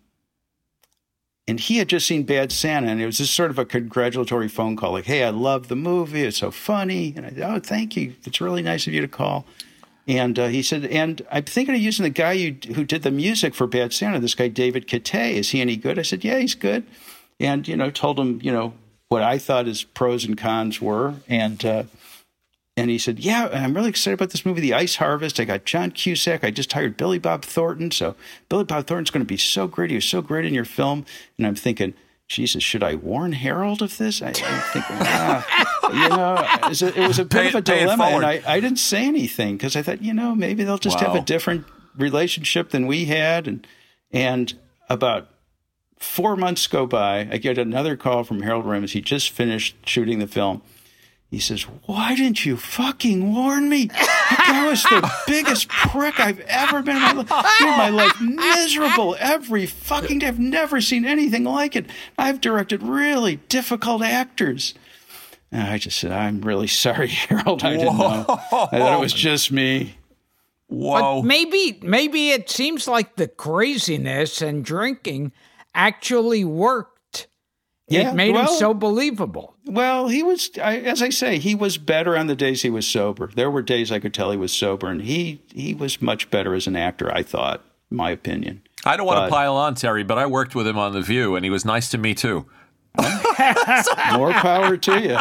and 1.49 1.59
he 1.59 1.79
had 1.79 1.89
just 1.89 2.07
seen 2.07 2.25
Bad 2.25 2.53
Santa, 2.53 2.89
and 2.89 3.01
it 3.01 3.07
was 3.07 3.19
just 3.19 3.35
sort 3.35 3.51
of 3.51 3.59
a 3.59 3.65
congratulatory 3.65 4.49
phone 4.49 4.77
call, 4.77 4.93
like, 4.93 5.07
"Hey, 5.07 5.25
I 5.25 5.31
love 5.31 5.69
the 5.69 5.77
movie. 5.77 6.23
It's 6.23 6.37
so 6.37 6.51
funny." 6.51 7.15
And 7.17 7.25
I 7.25 7.31
said, 7.31 7.43
"Oh, 7.43 7.59
thank 7.59 7.97
you. 7.97 8.15
It's 8.25 8.41
really 8.41 8.61
nice 8.61 8.87
of 8.87 8.93
you 8.93 9.01
to 9.01 9.09
call." 9.09 9.47
And 10.07 10.39
uh, 10.39 10.49
he 10.49 10.63
said, 10.63 10.85
"And 10.85 11.23
I'm 11.31 11.45
thinking 11.45 11.75
of 11.75 11.81
using 11.81 12.03
the 12.03 12.11
guy 12.11 12.33
you, 12.33 12.57
who 12.75 12.85
did 12.85 13.03
the 13.03 13.11
music 13.11 13.55
for 13.55 13.67
Bad 13.67 13.95
Santa. 13.95 14.21
This 14.21 14.35
guy, 14.35 14.49
David 14.49 14.87
Kitay. 14.87 15.33
Is 15.33 15.51
he 15.51 15.63
any 15.63 15.77
good?" 15.77 15.99
I 15.99 16.03
said, 16.03 16.23
"Yeah, 16.23 16.39
he's 16.39 16.55
good." 16.55 16.85
And 17.41 17.67
you 17.67 17.77
know, 17.77 17.91
told 17.91 18.21
him, 18.21 18.41
you 18.43 18.53
know, 18.53 18.75
what 19.09 19.23
I 19.23 19.39
thought 19.39 19.67
his 19.67 19.85
pros 19.85 20.27
and 20.27 20.37
cons 20.37 20.83
were, 20.83 21.15
and 21.29 21.65
uh, 21.65 21.85
and 22.79 22.91
he 22.91 22.99
said, 22.99 23.19
"Yeah, 23.19 23.49
I'm 23.53 23.75
really 23.75 23.89
excited 23.89 24.15
about 24.15 24.31
this 24.31 24.47
movie, 24.47 24.61
The 24.61 24.75
Ice 24.75 24.97
Harvest. 24.97 25.41
I 25.41 25.45
got 25.45 25.65
John 25.65 25.91
Cusack. 25.91 26.45
I 26.45 26.51
just 26.51 26.73
hired 26.73 26.97
Billy 26.97 27.19
Bob 27.19 27.43
Thornton, 27.45 27.91
so 27.91 28.15
Billy 28.49 28.65
Bob 28.65 28.87
Thornton's 28.87 29.11
going 29.11 29.25
to 29.25 29.29
be 29.29 29.37
so 29.37 29.67
great. 29.67 29.91
He 29.91 29.97
was 29.97 30.05
so 30.05 30.23
great 30.23 30.45
in 30.45 30.55
your 30.55 30.65
film." 30.65 31.05
And 31.37 31.47
I'm 31.47 31.55
thinking, 31.55 31.95
Jesus, 32.29 32.63
should 32.63 32.83
I 32.83 32.95
warn 32.95 33.33
Harold 33.33 33.81
of 33.81 33.97
this? 33.97 34.21
I, 34.21 34.29
am 34.29 34.35
thinking, 34.35 34.97
ah, 35.01 35.91
you 35.93 36.09
know, 36.11 36.67
it 36.67 36.69
was 36.69 36.83
a, 36.83 37.01
it 37.03 37.09
was 37.09 37.19
a 37.19 37.25
bit 37.25 37.33
Pay 37.33 37.49
of 37.49 37.55
a 37.55 37.59
it- 37.59 37.65
pay 37.65 37.79
it 37.81 37.85
dilemma, 37.85 38.05
and. 38.05 38.25
I, 38.25 38.43
I 38.47 38.61
didn't 38.61 38.79
say 38.79 39.07
anything 39.07 39.57
because 39.57 39.77
I 39.77 39.83
thought, 39.83 40.03
you 40.03 40.13
know, 40.13 40.35
maybe 40.35 40.63
they'll 40.63 40.79
just 40.79 41.01
have 41.01 41.15
a 41.15 41.21
different 41.23 41.65
relationship 41.97 42.71
than 42.71 42.87
we 42.87 43.07
had, 43.07 43.49
and 43.49 43.67
and 44.13 44.55
about 44.89 45.29
four 45.99 46.37
months 46.37 46.67
go 46.67 46.87
by. 46.87 47.29
I 47.31 47.39
get 47.39 47.59
another 47.59 47.97
call 47.97 48.25
from 48.25 48.43
Harold 48.43 48.67
Ramis. 48.67 48.91
He 48.91 49.01
just 49.01 49.31
finished 49.31 49.77
shooting 49.87 50.19
the 50.19 50.27
film. 50.27 50.63
He 51.31 51.39
says, 51.39 51.63
Why 51.63 52.15
didn't 52.17 52.47
you 52.47 52.57
fucking 52.57 53.35
warn 53.35 53.69
me? 53.69 53.87
That 53.87 54.67
was 54.69 54.83
the 54.85 55.11
biggest 55.27 55.69
prick 55.69 56.19
I've 56.19 56.41
ever 56.41 56.81
been 56.83 56.97
in 56.97 57.03
my 57.03 57.13
life. 57.13 57.31
Made 57.61 57.77
my 57.77 57.91
life 57.91 58.21
miserable 58.21 59.15
every 59.19 59.67
fucking 59.67 60.21
day. 60.21 60.27
I've 60.27 60.39
never 60.39 60.81
seen 60.81 61.05
anything 61.05 61.45
like 61.45 61.77
it. 61.77 61.87
I've 62.17 62.41
directed 62.41 62.83
really 62.83 63.37
difficult 63.49 64.03
actors. 64.03 64.75
And 65.53 65.69
I 65.69 65.79
just 65.79 65.99
said, 65.99 66.13
I'm 66.13 66.41
really 66.41 66.67
sorry, 66.67 67.09
Harold. 67.09 67.63
I 67.63 67.77
didn't 67.77 67.99
know. 67.99 68.25
I 68.29 68.67
thought 68.67 68.99
it 68.99 69.01
was 69.01 69.13
just 69.13 69.53
me. 69.53 69.97
Whoa. 70.69 71.21
But 71.21 71.27
maybe 71.27 71.79
maybe 71.83 72.31
it 72.31 72.51
seems 72.51 72.87
like 72.87 73.17
the 73.17 73.29
craziness 73.29 74.43
and 74.43 74.65
drinking 74.65 75.33
actually 75.75 76.45
worked. 76.45 76.98
Yeah, 77.89 78.11
it 78.11 78.15
made 78.15 78.35
well- 78.35 78.43
him 78.43 78.59
so 78.59 78.75
believable. 78.75 79.55
Well, 79.65 80.09
he 80.09 80.23
was, 80.23 80.51
I, 80.63 80.77
as 80.79 81.03
I 81.03 81.11
say, 81.11 81.39
he 81.39 81.55
was 81.55 81.79
better 81.79 82.17
on 82.17 82.27
the 82.27 82.37
days 82.37 82.63
he 82.63 82.71
was 82.71 82.87
sober. 82.87 83.31
There 83.35 83.51
were 83.51 83.63
days 83.63 83.91
I 83.93 83.99
could 83.99 84.15
tell 84.15 84.31
he 84.31 84.37
was 84.37 84.53
sober, 84.53 84.89
and 84.89 85.03
he 85.03 85.41
he 85.53 85.75
was 85.75 86.01
much 86.01 86.31
better 86.31 86.55
as 86.55 86.67
an 86.67 86.77
actor. 86.77 87.13
I 87.15 87.23
thought, 87.23 87.63
in 87.91 87.97
my 87.97 88.11
opinion. 88.11 88.63
I 88.85 88.97
don't 88.97 89.07
want 89.07 89.19
but- 89.19 89.27
to 89.27 89.31
pile 89.33 89.57
on, 89.57 89.75
Terry, 89.75 90.05
but 90.05 90.19
I 90.19 90.27
worked 90.27 90.55
with 90.55 90.67
him 90.67 90.79
on 90.79 90.93
The 90.93 91.03
View, 91.03 91.35
and 91.37 91.45
he 91.45 91.51
was 91.51 91.65
nice 91.65 91.91
to 91.91 91.99
me 91.99 92.15
too. 92.15 92.47
More 94.15 94.33
power 94.33 94.77
to 94.77 95.01
you. 95.01 95.17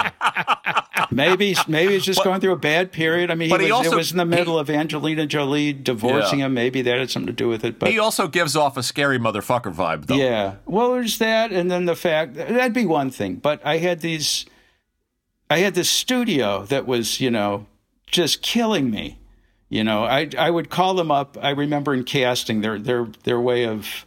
Maybe 1.11 1.55
maybe 1.67 1.93
he's 1.93 2.03
just 2.05 2.23
going 2.23 2.41
through 2.41 2.51
a 2.53 2.57
bad 2.57 2.91
period. 2.91 3.31
I 3.31 3.35
mean, 3.35 3.47
he 3.47 3.51
But 3.53 3.59
was, 3.61 3.65
he 3.67 3.71
also- 3.71 3.91
it 3.91 3.95
was 3.95 4.11
in 4.11 4.17
the 4.17 4.25
middle 4.25 4.57
of 4.59 4.69
Angelina 4.69 5.25
Jolie 5.25 5.73
divorcing 5.73 6.39
Yeah. 6.39 6.47
him. 6.47 6.53
Maybe 6.53 6.81
that 6.81 6.97
had 6.99 7.09
something 7.11 7.27
to 7.27 7.33
do 7.33 7.47
with 7.47 7.63
it. 7.63 7.79
But 7.79 7.89
He 7.89 7.99
also 7.99 8.27
gives 8.27 8.55
off 8.55 8.77
a 8.77 8.83
scary 8.83 9.19
motherfucker 9.19 9.73
vibe, 9.73 10.07
though. 10.07 10.15
Yeah. 10.15 10.55
Well, 10.65 10.93
there's 10.93 11.17
that, 11.19 11.51
and 11.51 11.69
then 11.71 11.85
the 11.85 11.95
fact 11.95 12.35
that'd 12.35 12.73
be 12.73 12.85
one 12.85 13.09
thing. 13.11 13.35
But 13.35 13.65
I 13.65 13.77
had 13.77 14.01
these, 14.01 14.45
I 15.49 15.59
had 15.59 15.75
this 15.75 15.89
studio 15.89 16.63
that 16.65 16.85
was, 16.87 17.21
you 17.21 17.31
know, 17.31 17.67
just 18.07 18.41
killing 18.41 18.89
me. 18.89 19.19
You 19.69 19.83
know, 19.83 20.03
I 20.05 20.29
I 20.37 20.49
would 20.49 20.69
call 20.69 20.93
them 20.93 21.11
up. 21.11 21.37
I 21.41 21.49
remember 21.51 21.93
in 21.93 22.05
casting 22.05 22.61
their 22.61 22.79
their 22.79 23.07
their 23.23 23.39
way 23.39 23.65
of 23.65 24.05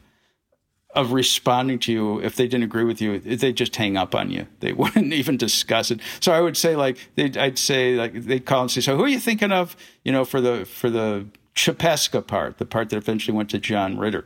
of 0.95 1.13
responding 1.13 1.79
to 1.79 1.93
you 1.93 2.21
if 2.21 2.35
they 2.35 2.49
didn't 2.49 2.65
agree 2.65 2.85
with 2.85 3.01
you 3.01 3.19
they 3.21 3.53
just 3.53 3.77
hang 3.77 3.97
up 3.97 4.15
on 4.15 4.31
you 4.31 4.47
they 4.59 4.73
wouldn't 4.81 5.13
even 5.13 5.37
discuss 5.37 5.91
it 5.91 6.01
so 6.19 6.33
i 6.33 6.41
would 6.41 6.57
say 6.57 6.75
like 6.75 6.99
they'd, 7.15 7.37
i'd 7.37 7.59
say 7.59 7.95
like 7.95 8.13
they'd 8.13 8.45
call 8.45 8.63
and 8.63 8.71
say 8.71 8.81
so 8.81 8.97
who 8.97 9.05
are 9.05 9.09
you 9.09 9.21
thinking 9.21 9.53
of 9.53 9.77
you 10.05 10.11
know 10.11 10.25
for 10.25 10.41
the 10.41 10.65
for 10.65 10.91
the 10.91 11.27
Chipeska 11.55 12.27
part 12.27 12.59
the 12.59 12.65
part 12.67 12.91
that 12.91 12.97
eventually 12.97 13.37
went 13.37 13.51
to 13.51 13.59
john 13.59 13.99
ritter 13.99 14.25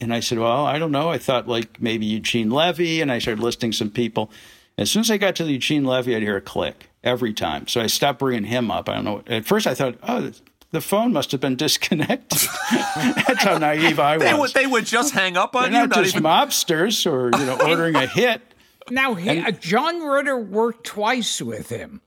and 0.00 0.14
I 0.14 0.20
said, 0.20 0.38
Well, 0.38 0.64
I 0.64 0.78
don't 0.78 0.92
know. 0.92 1.10
I 1.10 1.18
thought 1.18 1.48
like 1.48 1.80
maybe 1.80 2.06
Eugene 2.06 2.50
Levy. 2.50 3.00
And 3.00 3.10
I 3.10 3.18
started 3.18 3.42
listing 3.42 3.72
some 3.72 3.90
people. 3.90 4.30
As 4.76 4.90
soon 4.90 5.00
as 5.00 5.10
I 5.10 5.16
got 5.16 5.34
to 5.36 5.44
the 5.44 5.52
Eugene 5.52 5.84
Levy, 5.84 6.14
I'd 6.14 6.22
hear 6.22 6.36
a 6.36 6.40
click 6.40 6.90
every 7.02 7.32
time. 7.32 7.66
So 7.66 7.80
I 7.80 7.88
stopped 7.88 8.20
bringing 8.20 8.44
him 8.44 8.70
up. 8.70 8.88
I 8.88 8.94
don't 8.94 9.04
know. 9.04 9.22
At 9.26 9.44
first, 9.44 9.66
I 9.66 9.74
thought, 9.74 9.96
Oh, 10.02 10.30
the 10.70 10.80
phone 10.80 11.12
must 11.12 11.32
have 11.32 11.40
been 11.40 11.56
disconnected. 11.56 12.48
That's 12.96 13.44
how 13.44 13.58
naive 13.58 13.98
I 13.98 14.16
was. 14.16 14.24
They 14.26 14.34
would, 14.34 14.54
they 14.54 14.66
would 14.66 14.86
just 14.86 15.14
hang 15.14 15.36
up 15.36 15.56
on 15.56 15.62
They're 15.62 15.72
you, 15.72 15.78
not 15.88 15.96
not 15.96 16.04
just 16.04 16.16
even. 16.16 16.24
mobsters 16.24 17.10
or 17.10 17.36
you 17.38 17.46
know 17.46 17.58
ordering 17.60 17.94
a 17.96 18.06
hit. 18.06 18.42
Now, 18.90 19.12
he, 19.12 19.40
uh, 19.40 19.50
John 19.50 20.00
Ritter 20.00 20.38
worked 20.38 20.86
twice 20.86 21.42
with 21.42 21.68
him. 21.68 22.00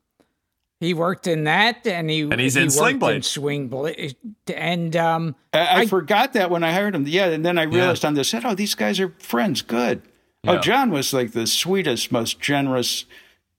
He 0.80 0.96
worked 0.96 1.28
in 1.28 1.44
that, 1.44 1.86
and 1.86 2.10
he 2.10 2.22
And 2.22 2.40
he's 2.40 2.56
he 2.56 2.62
in 2.62 2.66
worked 2.70 2.74
Sling 2.74 2.98
Blade. 2.98 3.16
in 3.18 3.22
Sling 3.22 3.68
Blade, 3.68 4.16
and 4.52 4.96
um, 4.96 5.36
I, 5.54 5.82
I, 5.82 5.86
forgot 5.86 6.34
that 6.34 6.50
when 6.50 6.64
I 6.64 6.72
hired 6.72 6.96
him. 6.96 7.06
Yeah, 7.08 7.28
and 7.28 7.46
then 7.46 7.60
I 7.60 7.64
realized 7.64 8.04
on 8.04 8.16
the 8.16 8.24
set, 8.24 8.46
oh, 8.46 8.56
these 8.56 8.74
guys 8.74 9.00
are 9.00 9.14
friends. 9.20 9.62
Good. 9.62 10.02
Oh, 10.48 10.58
John 10.58 10.90
was 10.90 11.14
like 11.14 11.34
the 11.34 11.46
sweetest, 11.46 12.12
most 12.12 12.40
generous 12.40 13.06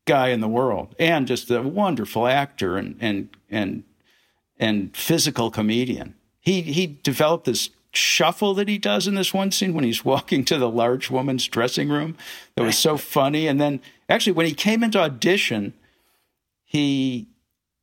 guy 0.05 0.31
in 0.31 0.41
the 0.41 0.49
world, 0.49 0.97
and 0.99 1.29
just 1.29 1.49
a 1.49 1.63
wonderful 1.63 2.27
actor 2.27 2.77
and 2.77 2.97
and 3.01 3.29
and 3.49 3.85
and 4.63 4.97
physical 4.97 5.51
comedian. 5.51 6.15
He 6.41 6.63
he 6.63 6.99
developed 7.03 7.45
this 7.45 7.71
shuffle 7.93 8.55
that 8.55 8.69
he 8.69 8.79
does 8.79 9.07
in 9.07 9.17
this 9.17 9.35
one 9.35 9.51
scene 9.51 9.75
when 9.75 9.85
he's 9.85 10.05
walking 10.05 10.45
to 10.47 10.57
the 10.57 10.71
large 10.71 11.11
woman's 11.11 11.47
dressing 11.47 11.91
room 11.91 12.17
that 12.55 12.63
was 12.63 12.79
so 12.79 12.97
funny. 12.97 13.47
And 13.47 13.61
then 13.61 13.81
actually, 14.09 14.33
when 14.33 14.47
he 14.47 14.55
came 14.55 14.83
into 14.83 15.01
audition, 15.01 15.75
he 16.65 17.27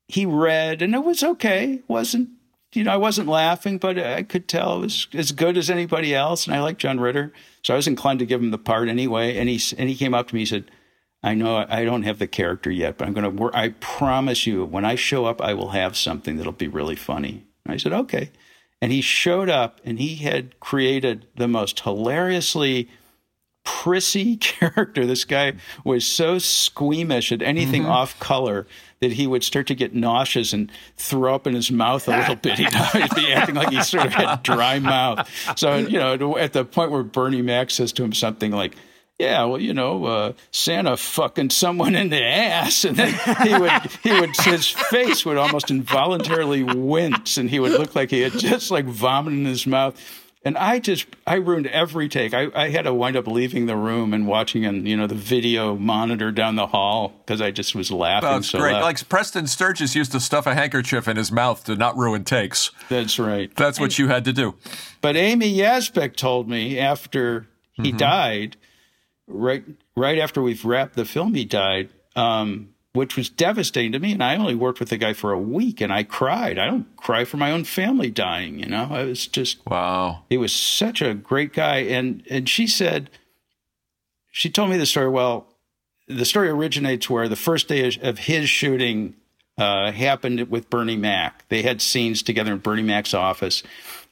he 0.07 0.25
read 0.25 0.81
and 0.81 0.95
it 0.95 1.03
was 1.03 1.21
okay. 1.21 1.81
wasn't 1.87 2.29
you 2.73 2.85
know 2.85 2.93
I 2.93 2.97
wasn't 2.97 3.27
laughing, 3.27 3.77
but 3.77 3.99
I 3.99 4.23
could 4.23 4.47
tell 4.47 4.77
it 4.77 4.81
was 4.81 5.07
as 5.13 5.33
good 5.33 5.57
as 5.57 5.69
anybody 5.69 6.15
else. 6.15 6.47
And 6.47 6.55
I 6.55 6.61
like 6.61 6.77
John 6.77 6.99
Ritter, 6.99 7.33
so 7.61 7.73
I 7.73 7.77
was 7.77 7.87
inclined 7.87 8.19
to 8.19 8.25
give 8.25 8.41
him 8.41 8.51
the 8.51 8.57
part 8.57 8.87
anyway. 8.87 9.37
And 9.37 9.49
he 9.49 9.59
and 9.77 9.89
he 9.89 9.95
came 9.95 10.13
up 10.13 10.29
to 10.29 10.35
me, 10.35 10.41
he 10.41 10.45
said. 10.45 10.71
I 11.21 11.33
know 11.33 11.65
I 11.67 11.83
don't 11.83 12.03
have 12.03 12.19
the 12.19 12.27
character 12.27 12.71
yet, 12.71 12.97
but 12.97 13.07
I'm 13.07 13.13
going 13.13 13.25
to 13.25 13.29
work. 13.29 13.53
I 13.53 13.69
promise 13.79 14.47
you, 14.47 14.63
when 14.63 14.85
I 14.85 14.95
show 14.95 15.25
up, 15.25 15.41
I 15.41 15.53
will 15.53 15.69
have 15.69 15.97
something 15.97 16.37
that'll 16.37 16.53
be 16.53 16.67
really 16.67 16.95
funny. 16.95 17.45
And 17.65 17.73
I 17.73 17.77
said, 17.77 17.91
okay. 17.91 18.31
And 18.81 18.93
he 18.93 19.01
showed 19.01 19.49
up 19.49 19.81
and 19.83 19.99
he 19.99 20.15
had 20.15 20.57
created 20.61 21.27
the 21.35 21.49
most 21.49 21.81
hilariously 21.81 22.89
prissy 23.65 24.37
character. 24.37 25.05
This 25.05 25.25
guy 25.25 25.53
was 25.83 26.05
so 26.05 26.39
squeamish 26.39 27.33
at 27.33 27.41
anything 27.41 27.83
mm-hmm. 27.83 27.91
off 27.91 28.17
color 28.21 28.65
that 29.01 29.13
he 29.13 29.27
would 29.27 29.43
start 29.43 29.67
to 29.67 29.75
get 29.75 29.93
nauseous 29.93 30.53
and 30.53 30.71
throw 30.95 31.35
up 31.35 31.45
in 31.45 31.53
his 31.53 31.69
mouth 31.69 32.07
a 32.07 32.17
little 32.17 32.35
bit. 32.35 32.53
He'd 32.57 33.15
be 33.15 33.33
acting 33.33 33.55
like 33.55 33.69
he 33.69 33.81
sort 33.83 34.05
of 34.05 34.13
had 34.13 34.43
dry 34.43 34.79
mouth. 34.79 35.29
So, 35.57 35.77
you 35.77 35.99
know, 35.99 36.37
at 36.37 36.53
the 36.53 36.63
point 36.63 36.91
where 36.91 37.03
Bernie 37.03 37.41
Mac 37.41 37.71
says 37.71 37.91
to 37.93 38.03
him 38.03 38.13
something 38.13 38.51
like, 38.51 38.75
yeah, 39.19 39.43
well, 39.43 39.59
you 39.59 39.73
know, 39.73 40.05
uh, 40.05 40.33
Santa 40.51 40.95
fucking 40.95 41.49
someone 41.49 41.93
in 41.93 42.09
the 42.09 42.23
ass, 42.23 42.85
and 42.85 42.95
then 42.95 43.13
he 43.45 43.57
would, 43.57 43.71
he 44.01 44.19
would, 44.19 44.35
his 44.37 44.67
face 44.67 45.25
would 45.25 45.37
almost 45.37 45.69
involuntarily 45.69 46.63
wince, 46.63 47.37
and 47.37 47.49
he 47.49 47.59
would 47.59 47.73
look 47.73 47.95
like 47.95 48.09
he 48.09 48.21
had 48.21 48.31
just 48.33 48.71
like 48.71 48.85
vomit 48.85 49.33
in 49.33 49.45
his 49.45 49.67
mouth. 49.67 50.01
And 50.45 50.57
I 50.57 50.79
just, 50.79 51.05
I 51.27 51.35
ruined 51.35 51.67
every 51.67 52.07
take. 52.07 52.33
I, 52.33 52.47
I 52.55 52.69
had 52.69 52.83
to 52.83 52.93
wind 52.93 53.17
up 53.17 53.27
leaving 53.27 53.65
the 53.65 53.75
room 53.75 54.13
and 54.13 54.25
watching 54.25 54.65
on, 54.65 54.85
you 54.85 54.95
know, 54.95 55.05
the 55.05 55.13
video 55.13 55.75
monitor 55.75 56.31
down 56.31 56.55
the 56.55 56.67
hall 56.67 57.11
because 57.25 57.41
I 57.41 57.51
just 57.51 57.75
was 57.75 57.91
laughing 57.91 58.29
That's 58.29 58.49
so 58.51 58.59
great. 58.59 58.71
loud. 58.71 58.83
Like 58.83 59.09
Preston 59.09 59.47
Sturges 59.47 59.95
used 59.95 60.13
to 60.13 60.21
stuff 60.21 60.47
a 60.47 60.55
handkerchief 60.55 61.09
in 61.09 61.17
his 61.17 61.29
mouth 61.29 61.65
to 61.65 61.75
not 61.75 61.97
ruin 61.97 62.23
takes. 62.23 62.71
That's 62.87 63.19
right. 63.19 63.53
That's 63.57 63.81
what 63.81 63.99
you 63.99 64.07
had 64.07 64.23
to 64.25 64.33
do. 64.33 64.55
But 65.01 65.17
Amy 65.17 65.53
Yasbeck 65.53 66.15
told 66.15 66.47
me 66.47 66.79
after 66.79 67.47
he 67.73 67.91
died, 67.91 68.55
right 69.29 69.63
right 69.95 70.17
after 70.17 70.41
we've 70.41 70.65
wrapped 70.65 70.95
the 70.95 71.05
film, 71.05 71.33
he 71.35 71.45
died, 71.45 71.89
um, 72.15 72.69
which 72.93 73.15
was 73.15 73.29
devastating 73.29 73.91
to 73.93 73.99
me. 73.99 74.11
And 74.13 74.23
I 74.23 74.35
only 74.35 74.55
worked 74.55 74.79
with 74.79 74.89
the 74.89 74.97
guy 74.97 75.13
for 75.13 75.31
a 75.31 75.39
week, 75.39 75.79
and 75.81 75.93
I 75.93 76.03
cried. 76.03 76.57
I 76.59 76.65
don't 76.65 76.95
cry 76.97 77.23
for 77.25 77.37
my 77.37 77.51
own 77.51 77.63
family 77.63 78.09
dying. 78.09 78.59
You 78.59 78.65
know, 78.65 78.87
I 78.91 79.03
was 79.03 79.27
just 79.27 79.65
Wow. 79.65 80.23
he 80.29 80.37
was 80.37 80.51
such 80.51 81.01
a 81.01 81.13
great 81.13 81.53
guy. 81.53 81.77
And 81.77 82.23
and 82.29 82.49
she 82.49 82.67
said, 82.67 83.09
she 84.31 84.49
told 84.49 84.69
me 84.69 84.77
the 84.77 84.85
story. 84.85 85.09
Well, 85.09 85.47
the 86.07 86.25
story 86.25 86.49
originates 86.49 87.09
where 87.09 87.27
the 87.27 87.35
first 87.35 87.67
day 87.67 87.87
of- 87.87 87.97
of 88.03 88.19
his 88.19 88.49
shooting 88.49 89.15
uh, 89.57 89.91
happened 89.91 90.49
with 90.49 90.69
Bernie 90.69 90.95
Mac. 90.95 91.43
They 91.49 91.61
had 91.63 91.81
scenes 91.81 92.23
together 92.23 92.53
in 92.53 92.59
Bernie 92.59 92.81
Mac's 92.81 93.13
office. 93.13 93.61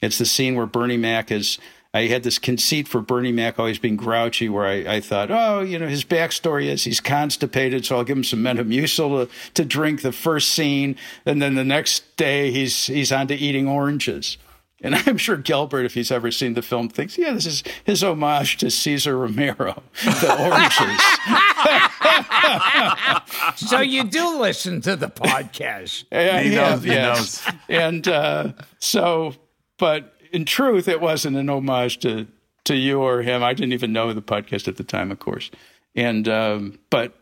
It's 0.02 0.18
the 0.18 0.26
scene 0.26 0.54
where 0.56 0.66
Bernie 0.66 0.98
Mac 0.98 1.30
is. 1.32 1.58
I 1.98 2.06
had 2.06 2.22
this 2.22 2.38
conceit 2.38 2.86
for 2.86 3.00
Bernie 3.00 3.32
Mac 3.32 3.58
always 3.58 3.80
being 3.80 3.96
grouchy, 3.96 4.48
where 4.48 4.66
I, 4.66 4.96
I 4.96 5.00
thought, 5.00 5.32
oh, 5.32 5.60
you 5.60 5.80
know, 5.80 5.88
his 5.88 6.04
backstory 6.04 6.66
is 6.66 6.84
he's 6.84 7.00
constipated, 7.00 7.84
so 7.84 7.96
I'll 7.96 8.04
give 8.04 8.16
him 8.16 8.24
some 8.24 8.40
Metamucil 8.40 9.28
to, 9.28 9.52
to 9.54 9.64
drink 9.64 10.02
the 10.02 10.12
first 10.12 10.50
scene, 10.50 10.94
and 11.26 11.42
then 11.42 11.56
the 11.56 11.64
next 11.64 12.16
day 12.16 12.52
he's 12.52 12.86
he's 12.86 13.10
on 13.10 13.26
to 13.28 13.34
eating 13.34 13.66
oranges. 13.66 14.38
And 14.80 14.94
I'm 15.06 15.16
sure 15.16 15.36
Gilbert, 15.36 15.86
if 15.86 15.94
he's 15.94 16.12
ever 16.12 16.30
seen 16.30 16.54
the 16.54 16.62
film, 16.62 16.88
thinks, 16.88 17.18
yeah, 17.18 17.32
this 17.32 17.46
is 17.46 17.64
his 17.82 18.04
homage 18.04 18.58
to 18.58 18.70
Cesar 18.70 19.18
Romero, 19.18 19.82
the 20.04 20.36
oranges. 23.58 23.68
So 23.68 23.80
you 23.80 24.04
do 24.04 24.38
listen 24.38 24.80
to 24.82 24.94
the 24.94 25.08
podcast. 25.08 26.04
Yeah, 26.12 26.40
He 26.40 26.54
yeah, 26.54 26.70
knows, 26.70 26.84
he 26.84 26.90
yes. 26.90 27.52
And 27.68 28.06
uh, 28.06 28.52
so, 28.78 29.34
but 29.78 30.14
in 30.32 30.44
truth, 30.44 30.88
it 30.88 31.00
wasn't 31.00 31.36
an 31.36 31.48
homage 31.48 31.98
to 32.00 32.26
to 32.64 32.76
you 32.76 33.00
or 33.00 33.22
him. 33.22 33.42
I 33.42 33.54
didn't 33.54 33.72
even 33.72 33.92
know 33.92 34.12
the 34.12 34.22
podcast 34.22 34.68
at 34.68 34.76
the 34.76 34.84
time, 34.84 35.10
of 35.10 35.18
course. 35.18 35.50
And 35.94 36.28
um, 36.28 36.78
but 36.90 37.14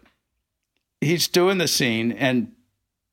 he's 1.01 1.29
doing 1.29 1.59
the 1.59 1.69
scene, 1.69 2.13
and 2.13 2.53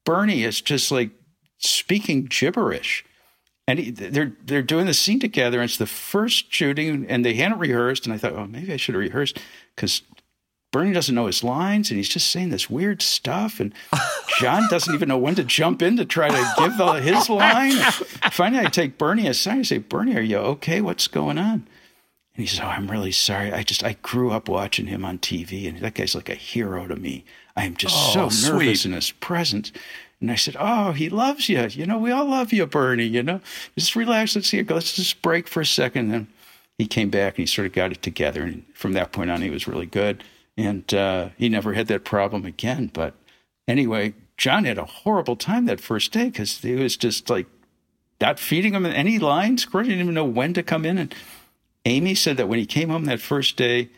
Bernie 0.05 0.43
is 0.43 0.61
just 0.61 0.91
like 0.91 1.11
speaking 1.57 2.25
gibberish. 2.25 3.05
And 3.65 3.79
he, 3.79 3.91
they're 3.91 4.33
they're 4.43 4.61
doing 4.61 4.87
the 4.87 4.93
scene 4.93 5.19
together. 5.19 5.59
And 5.59 5.69
it's 5.69 5.77
the 5.77 5.85
first 5.85 6.51
shooting, 6.51 7.05
and 7.07 7.23
they 7.23 7.35
hadn't 7.35 7.59
rehearsed. 7.59 8.05
And 8.05 8.13
I 8.13 8.17
thought, 8.17 8.33
oh, 8.33 8.47
maybe 8.47 8.73
I 8.73 8.77
should 8.77 8.95
have 8.95 9.01
rehearsed 9.01 9.39
because 9.75 10.01
Bernie 10.73 10.91
doesn't 10.91 11.13
know 11.15 11.27
his 11.27 11.43
lines, 11.43 11.89
and 11.91 11.97
he's 11.97 12.09
just 12.09 12.29
saying 12.31 12.49
this 12.49 12.69
weird 12.69 13.01
stuff. 13.01 13.61
And 13.61 13.73
John 14.39 14.63
doesn't 14.69 14.93
even 14.93 15.07
know 15.07 15.17
when 15.19 15.35
to 15.35 15.43
jump 15.45 15.81
in 15.81 15.95
to 15.97 16.03
try 16.03 16.27
to 16.27 16.53
give 16.57 16.77
the, 16.77 16.93
his 16.95 17.29
line. 17.29 17.71
Finally, 18.31 18.65
I 18.65 18.69
take 18.69 18.97
Bernie 18.97 19.27
aside. 19.27 19.59
I 19.59 19.61
say, 19.61 19.77
Bernie, 19.77 20.17
are 20.17 20.21
you 20.21 20.37
okay? 20.37 20.81
What's 20.81 21.07
going 21.07 21.37
on? 21.37 21.67
And 22.35 22.43
he 22.43 22.47
says, 22.47 22.59
Oh, 22.61 22.65
I'm 22.67 22.89
really 22.89 23.11
sorry. 23.11 23.53
I 23.53 23.61
just, 23.61 23.83
I 23.83 23.97
grew 24.01 24.31
up 24.31 24.49
watching 24.49 24.87
him 24.87 25.05
on 25.05 25.19
TV, 25.19 25.69
and 25.69 25.77
that 25.79 25.93
guy's 25.93 26.15
like 26.15 26.29
a 26.29 26.35
hero 26.35 26.87
to 26.87 26.95
me. 26.95 27.23
I 27.55 27.65
am 27.65 27.75
just 27.75 27.95
Oh, 27.95 28.29
so 28.29 28.51
nervous 28.51 28.81
sweet. 28.81 28.85
in 28.87 28.93
his 28.93 29.11
presence. 29.11 29.71
And 30.19 30.31
I 30.31 30.35
said, 30.35 30.55
Oh, 30.59 30.93
he 30.93 31.07
loves 31.07 31.49
you. 31.49 31.61
You 31.67 31.85
know, 31.85 31.99
we 31.99 32.09
all 32.09 32.25
love 32.25 32.51
you, 32.51 32.65
Bernie. 32.65 33.03
You 33.05 33.21
know, 33.21 33.41
just 33.77 33.95
relax. 33.95 34.35
Let's 34.35 34.49
see 34.49 34.57
it 34.57 34.65
go. 34.65 34.73
Let's 34.73 34.95
just 34.95 35.21
break 35.21 35.47
for 35.47 35.61
a 35.61 35.65
second. 35.67 36.11
And 36.11 36.27
he 36.79 36.87
came 36.87 37.11
back 37.11 37.33
and 37.37 37.43
he 37.43 37.45
sort 37.45 37.67
of 37.67 37.73
got 37.73 37.91
it 37.91 38.01
together. 38.01 38.41
And 38.41 38.65
from 38.73 38.93
that 38.93 39.11
point 39.11 39.29
on, 39.29 39.43
he 39.43 39.51
was 39.51 39.67
really 39.67 39.85
good. 39.85 40.23
And 40.57 40.91
uh, 40.93 41.29
he 41.37 41.49
never 41.49 41.73
had 41.73 41.87
that 41.87 42.05
problem 42.05 42.45
again. 42.45 42.91
But 42.93 43.15
anyway, 43.67 44.13
John 44.37 44.65
had 44.65 44.77
a 44.77 44.85
horrible 44.85 45.35
time 45.35 45.65
that 45.65 45.79
first 45.79 46.11
day 46.11 46.25
because 46.25 46.59
he 46.59 46.75
was 46.75 46.97
just 46.97 47.29
like 47.29 47.47
not 48.21 48.39
feeding 48.39 48.73
him 48.73 48.85
any 48.85 49.19
lines. 49.19 49.65
Cory 49.65 49.85
didn't 49.85 50.01
even 50.01 50.13
know 50.13 50.25
when 50.25 50.53
to 50.53 50.63
come 50.63 50.85
in. 50.85 50.97
And 50.97 51.15
Amy 51.85 52.15
said 52.15 52.37
that 52.37 52.47
when 52.47 52.59
he 52.59 52.65
came 52.65 52.89
home 52.89 53.05
that 53.05 53.19
first 53.19 53.57
day, 53.57 53.89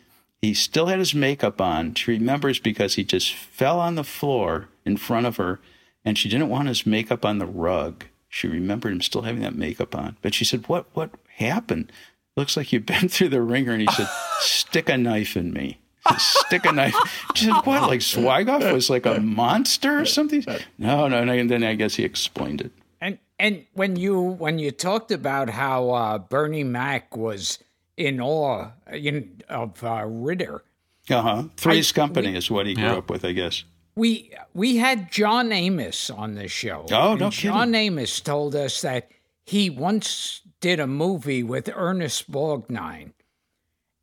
he 0.42 0.54
still 0.54 0.88
had 0.88 1.00
his 1.00 1.16
makeup 1.16 1.60
on. 1.60 1.94
She 1.96 2.12
remembers 2.12 2.60
because 2.60 2.96
he 2.96 3.04
just 3.04 3.34
fell 3.34 3.80
on 3.80 3.96
the 3.96 4.04
floor 4.04 4.70
in 4.86 4.98
front 4.98 5.26
of 5.26 5.38
her 5.38 5.60
and 6.04 6.18
she 6.18 6.30
didn't 6.30 6.50
want 6.50 6.68
his 6.68 6.86
makeup 6.86 7.26
on 7.26 7.40
the 7.40 7.46
rug. 7.46 8.06
She 8.30 8.48
remembered 8.48 8.92
him 8.92 9.02
still 9.02 9.24
having 9.24 9.42
that 9.42 9.56
makeup 9.56 9.96
on. 9.96 10.18
But 10.22 10.34
she 10.34 10.46
said, 10.46 10.68
What 10.68 10.86
what 10.94 11.12
happened? 11.38 11.92
Looks 12.38 12.56
like 12.56 12.72
you've 12.72 12.86
been 12.86 13.10
through 13.10 13.30
the 13.30 13.42
ringer. 13.42 13.72
And 13.72 13.82
he 13.82 13.88
said, 13.88 14.08
Stick 14.40 14.90
a 14.90 14.98
knife 14.98 15.36
in 15.36 15.52
me. 15.52 15.80
He 16.10 16.16
said, 16.20 16.20
Stick 16.20 16.66
a 16.66 16.72
knife. 16.72 16.96
She 17.36 17.46
said, 17.46 17.62
What? 17.66 17.84
Like 17.84 18.00
Zwigoff 18.02 18.72
was 18.74 18.90
like 18.90 19.06
a 19.06 19.20
monster 19.20 20.00
or 20.00 20.06
something? 20.06 20.44
No, 20.78 21.08
no, 21.08 21.24
no. 21.24 21.34
And 21.34 21.50
then 21.50 21.64
I 21.64 21.76
guess 21.76 21.96
he 21.96 22.04
explained 22.04 22.62
it. 22.62 22.72
And 23.02 23.20
and 23.40 23.66
when 23.74 23.96
you 23.96 24.20
when 24.22 24.60
you 24.60 24.72
talked 24.72 25.12
about 25.12 25.50
how 25.50 25.90
uh, 25.92 26.18
Bernie 26.20 26.64
Mac 26.64 27.16
was 27.18 27.60
in 27.98 28.20
awe 28.22 28.72
in, 28.92 29.42
of 29.50 29.84
uh, 29.84 30.04
Ritter, 30.08 30.64
Uh 31.10 31.22
huh. 31.22 31.44
Three's 31.58 31.92
Company 31.92 32.36
is 32.36 32.50
what 32.52 32.66
he 32.68 32.74
grew 32.76 32.86
up 32.98 33.10
with, 33.10 33.24
I 33.26 33.32
guess. 33.32 33.64
we 33.96 34.32
we 34.54 34.78
had 34.78 35.12
John 35.12 35.52
Amos 35.52 36.10
on 36.10 36.36
the 36.36 36.48
show. 36.48 36.86
Oh, 36.92 37.12
and 37.12 37.20
no 37.22 37.30
John 37.30 37.74
Amos 37.76 38.20
told 38.22 38.56
us 38.56 38.82
that 38.82 39.10
he 39.46 39.70
once 39.70 40.42
did 40.62 40.80
a 40.80 40.88
movie 40.88 41.44
with 41.44 41.70
Ernest 41.76 42.32
Borgnine. 42.32 43.12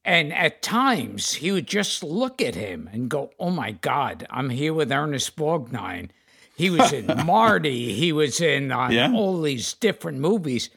And 0.04 0.32
at 0.32 0.62
times 0.62 1.34
he 1.34 1.52
would 1.52 1.66
just 1.66 2.02
look 2.02 2.42
at 2.42 2.54
him 2.56 2.88
and 2.92 3.08
go, 3.08 3.30
Oh 3.38 3.50
my 3.50 3.72
God, 3.72 4.26
I'm 4.30 4.50
here 4.50 4.74
with 4.74 4.90
Ernest 4.90 5.36
Borgnine. 5.36 6.08
He 6.56 6.70
was 6.70 6.92
in 6.92 7.06
Marty. 7.26 7.92
He 7.94 8.12
was 8.12 8.40
in 8.40 8.72
uh, 8.72 8.88
Yeah. 8.88 9.12
all 9.12 9.40
these 9.40 9.74
different 9.74 10.18
movies. 10.18 10.70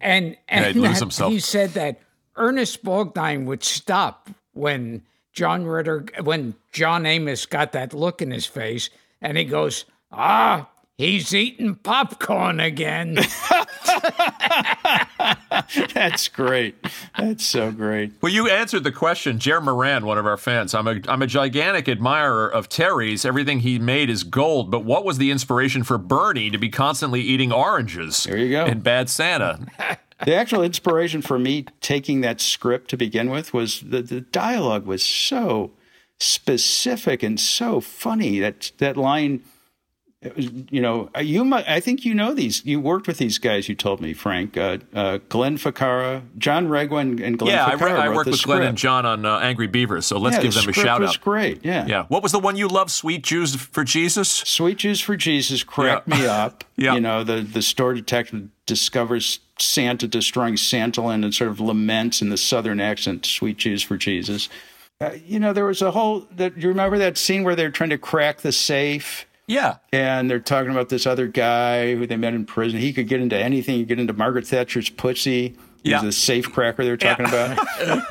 And, 0.00 0.36
and 0.48 0.66
he'd 0.66 0.76
lose 0.76 0.94
that- 0.94 1.00
himself. 1.00 1.32
he 1.32 1.40
said 1.40 1.70
that 1.70 2.00
Ernest 2.36 2.84
Borgnine 2.84 3.44
would 3.46 3.64
stop 3.64 4.28
when 4.52 5.02
John 5.32 5.64
Ritter, 5.64 6.04
when 6.22 6.54
John 6.72 7.06
Amos 7.06 7.46
got 7.46 7.72
that 7.72 7.94
look 7.94 8.20
in 8.20 8.30
his 8.30 8.46
face, 8.46 8.90
and 9.22 9.36
he 9.38 9.44
goes, 9.44 9.84
Ah, 10.12 10.68
he's 11.00 11.34
eating 11.34 11.76
popcorn 11.76 12.60
again. 12.60 13.14
That's 15.94 16.28
great. 16.28 16.76
That's 17.18 17.44
so 17.44 17.72
great. 17.72 18.12
Well, 18.20 18.32
you 18.32 18.48
answered 18.48 18.84
the 18.84 18.92
question. 18.92 19.38
Jer 19.38 19.60
Moran, 19.60 20.04
one 20.04 20.18
of 20.18 20.26
our 20.26 20.36
fans. 20.36 20.74
I'm 20.74 20.86
a 20.86 21.00
I'm 21.08 21.22
a 21.22 21.26
gigantic 21.26 21.88
admirer 21.88 22.48
of 22.48 22.68
Terry's. 22.68 23.24
Everything 23.24 23.60
he 23.60 23.78
made 23.78 24.10
is 24.10 24.24
gold. 24.24 24.70
But 24.70 24.84
what 24.84 25.04
was 25.04 25.18
the 25.18 25.30
inspiration 25.30 25.82
for 25.84 25.96
Bernie 25.98 26.50
to 26.50 26.58
be 26.58 26.68
constantly 26.68 27.22
eating 27.22 27.52
oranges? 27.52 28.24
There 28.24 28.36
you 28.36 28.50
go. 28.50 28.66
In 28.66 28.80
Bad 28.80 29.08
Santa. 29.08 29.66
The 30.26 30.34
actual 30.34 30.62
inspiration 30.62 31.22
for 31.22 31.38
me 31.38 31.64
taking 31.80 32.20
that 32.20 32.42
script 32.42 32.90
to 32.90 32.98
begin 32.98 33.30
with 33.30 33.54
was 33.54 33.80
the, 33.80 34.02
the 34.02 34.20
dialogue 34.20 34.84
was 34.84 35.02
so 35.02 35.70
specific 36.18 37.22
and 37.22 37.40
so 37.40 37.80
funny. 37.80 38.38
That 38.38 38.70
that 38.76 38.98
line, 38.98 39.36
it 39.36 39.40
was, 39.40 39.42
you 40.22 40.82
know, 40.82 41.08
you 41.18 41.46
might, 41.46 41.66
I 41.66 41.80
think 41.80 42.04
you 42.04 42.14
know 42.14 42.34
these. 42.34 42.62
You 42.66 42.78
worked 42.78 43.06
with 43.06 43.16
these 43.16 43.38
guys. 43.38 43.70
You 43.70 43.74
told 43.74 44.02
me, 44.02 44.12
Frank, 44.12 44.54
uh, 44.54 44.76
uh, 44.92 45.18
Glenn 45.30 45.56
Ficarra, 45.56 46.22
John 46.36 46.68
Requa, 46.68 47.00
and 47.24 47.38
Glenn 47.38 47.54
yeah, 47.54 47.64
I, 47.64 47.72
re- 47.72 47.92
I 47.92 48.10
worked 48.10 48.28
with 48.28 48.42
Glenn 48.42 48.62
and. 48.62 48.76
John 48.76 49.06
on 49.06 49.24
uh, 49.24 49.38
Angry 49.38 49.66
Beavers. 49.66 50.04
So 50.04 50.18
let's 50.18 50.36
Yeah, 50.36 50.42
give 50.42 50.54
the 50.54 50.60
them 50.60 50.68
a 50.70 50.72
shout 50.74 51.00
was 51.00 51.12
out. 51.12 51.20
great. 51.22 51.64
Yeah. 51.64 51.86
Yeah. 51.86 52.04
What 52.08 52.22
was 52.22 52.32
the 52.32 52.38
one 52.38 52.56
you 52.56 52.68
love? 52.68 52.90
Sweet 52.90 53.22
Jews 53.22 53.56
for 53.56 53.82
Jesus. 53.82 54.28
Sweet 54.28 54.76
Jews 54.76 55.00
for 55.00 55.16
Jesus 55.16 55.62
cracked 55.64 56.06
Yeah. 56.08 56.16
me 56.18 56.26
up. 56.26 56.64
Yeah. 56.76 56.94
You 56.94 57.00
know, 57.00 57.24
the, 57.24 57.42
the 57.42 57.60
store 57.60 57.92
detective 57.92 58.48
discovers 58.64 59.40
Santa 59.58 60.08
destroying 60.08 60.54
Santaland 60.54 61.24
and 61.24 61.34
sort 61.34 61.50
of 61.50 61.60
laments 61.60 62.22
in 62.22 62.30
the 62.30 62.38
southern 62.38 62.80
accent, 62.80 63.26
Sweet 63.26 63.58
Jews 63.58 63.82
for 63.82 63.98
Jesus. 63.98 64.48
Uh, 64.98 65.10
you 65.26 65.38
know, 65.38 65.52
there 65.52 65.66
was 65.66 65.82
a 65.82 65.90
whole, 65.90 66.20
that, 66.36 66.56
you 66.56 66.68
remember 66.68 66.96
that 66.96 67.18
scene 67.18 67.42
where 67.44 67.54
they're 67.54 67.70
trying 67.70 67.90
to 67.90 67.98
crack 67.98 68.38
the 68.38 68.50
safe? 68.52 69.26
Yeah. 69.50 69.78
And 69.92 70.30
they're 70.30 70.38
talking 70.38 70.70
about 70.70 70.90
this 70.90 71.06
other 71.06 71.26
guy 71.26 71.96
who 71.96 72.06
they 72.06 72.16
met 72.16 72.34
in 72.34 72.44
prison. 72.46 72.78
He 72.78 72.92
could 72.92 73.08
get 73.08 73.20
into 73.20 73.36
anything. 73.36 73.74
He 73.74 73.80
could 73.82 73.88
get 73.88 73.98
into 74.00 74.12
Margaret 74.12 74.46
Thatcher's 74.46 74.88
pussy. 74.88 75.56
He 75.82 75.92
was 75.92 76.02
Yeah. 76.02 76.08
a 76.08 76.12
safe 76.12 76.52
cracker 76.52 76.84
they 76.84 76.90
were 76.90 76.96
talking 76.96 77.26
about. 77.26 77.58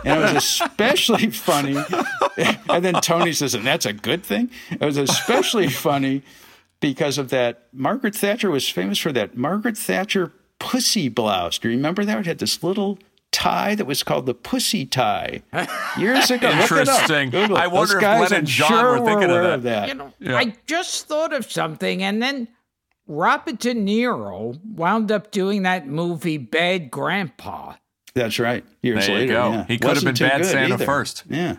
and 0.06 0.20
it 0.20 0.34
was 0.34 0.34
especially 0.34 1.32
funny. 1.32 1.78
and 2.70 2.84
then 2.84 2.95
Tony 2.95 3.32
says, 3.32 3.56
and 3.56 3.66
that's 3.66 3.86
a 3.86 3.94
good 3.94 4.24
thing. 4.24 4.49
It 4.70 4.82
was 4.82 4.98
especially 4.98 5.70
funny 5.88 6.24
because 6.82 7.18
of 7.18 7.30
that. 7.30 7.68
Margaret 7.72 8.16
Thatcher 8.16 8.49
was 8.52 8.68
famous 8.68 8.98
for 8.98 9.11
that 9.14 9.38
Margaret 9.38 9.78
Thatcher 9.78 10.34
pussy 10.60 11.07
blouse. 11.07 11.57
Do 11.57 11.70
you 11.70 11.78
remember 11.78 12.03
that? 12.03 12.20
It 12.20 12.26
had 12.26 12.40
this 12.40 12.61
little 12.64 12.99
tie 13.32 13.76
that 13.76 13.86
was 13.86 14.04
called 14.04 14.26
the 14.26 14.34
pussy 14.34 14.86
tie 14.86 15.42
years 15.98 16.32
ago. 16.32 16.50
Look 16.50 16.72
it 16.72 16.88
up. 16.90 17.10
Interesting. 17.10 17.36
I 17.36 17.68
wonder 17.68 17.80
Those 17.80 17.94
if 17.96 18.02
guys, 18.02 18.28
Glenn 18.30 18.40
and 18.40 18.48
John 18.48 18.68
sure 18.70 19.00
were 19.00 19.06
thinking 19.06 19.30
of 19.30 19.38
aware 19.38 19.58
that. 19.58 19.88
You 19.88 19.94
know, 19.94 20.14
I 20.36 20.54
just 20.66 21.08
thought 21.08 21.34
of 21.34 21.50
something, 21.52 22.02
and 22.04 22.22
then 22.22 22.48
Robert 23.08 23.60
De 23.60 23.74
Niro 23.74 24.60
wound 24.64 25.12
up 25.12 25.32
doing 25.32 25.64
that 25.64 25.88
movie 25.88 26.38
Bad 26.38 26.92
Grandpa. 26.92 27.74
That's 28.16 28.40
right. 28.40 28.64
Years 28.82 29.06
There 29.06 29.16
you 29.16 29.22
later, 29.22 29.34
go. 29.34 29.52
yeah. 29.52 29.66
He 29.68 29.78
could 29.78 29.88
have 29.96 30.04
Wasn't 30.04 30.20
been 30.20 30.30
Bad 30.30 30.46
Santa 30.46 30.74
either. 30.76 30.86
first. 30.86 31.24
Yeah. 31.30 31.58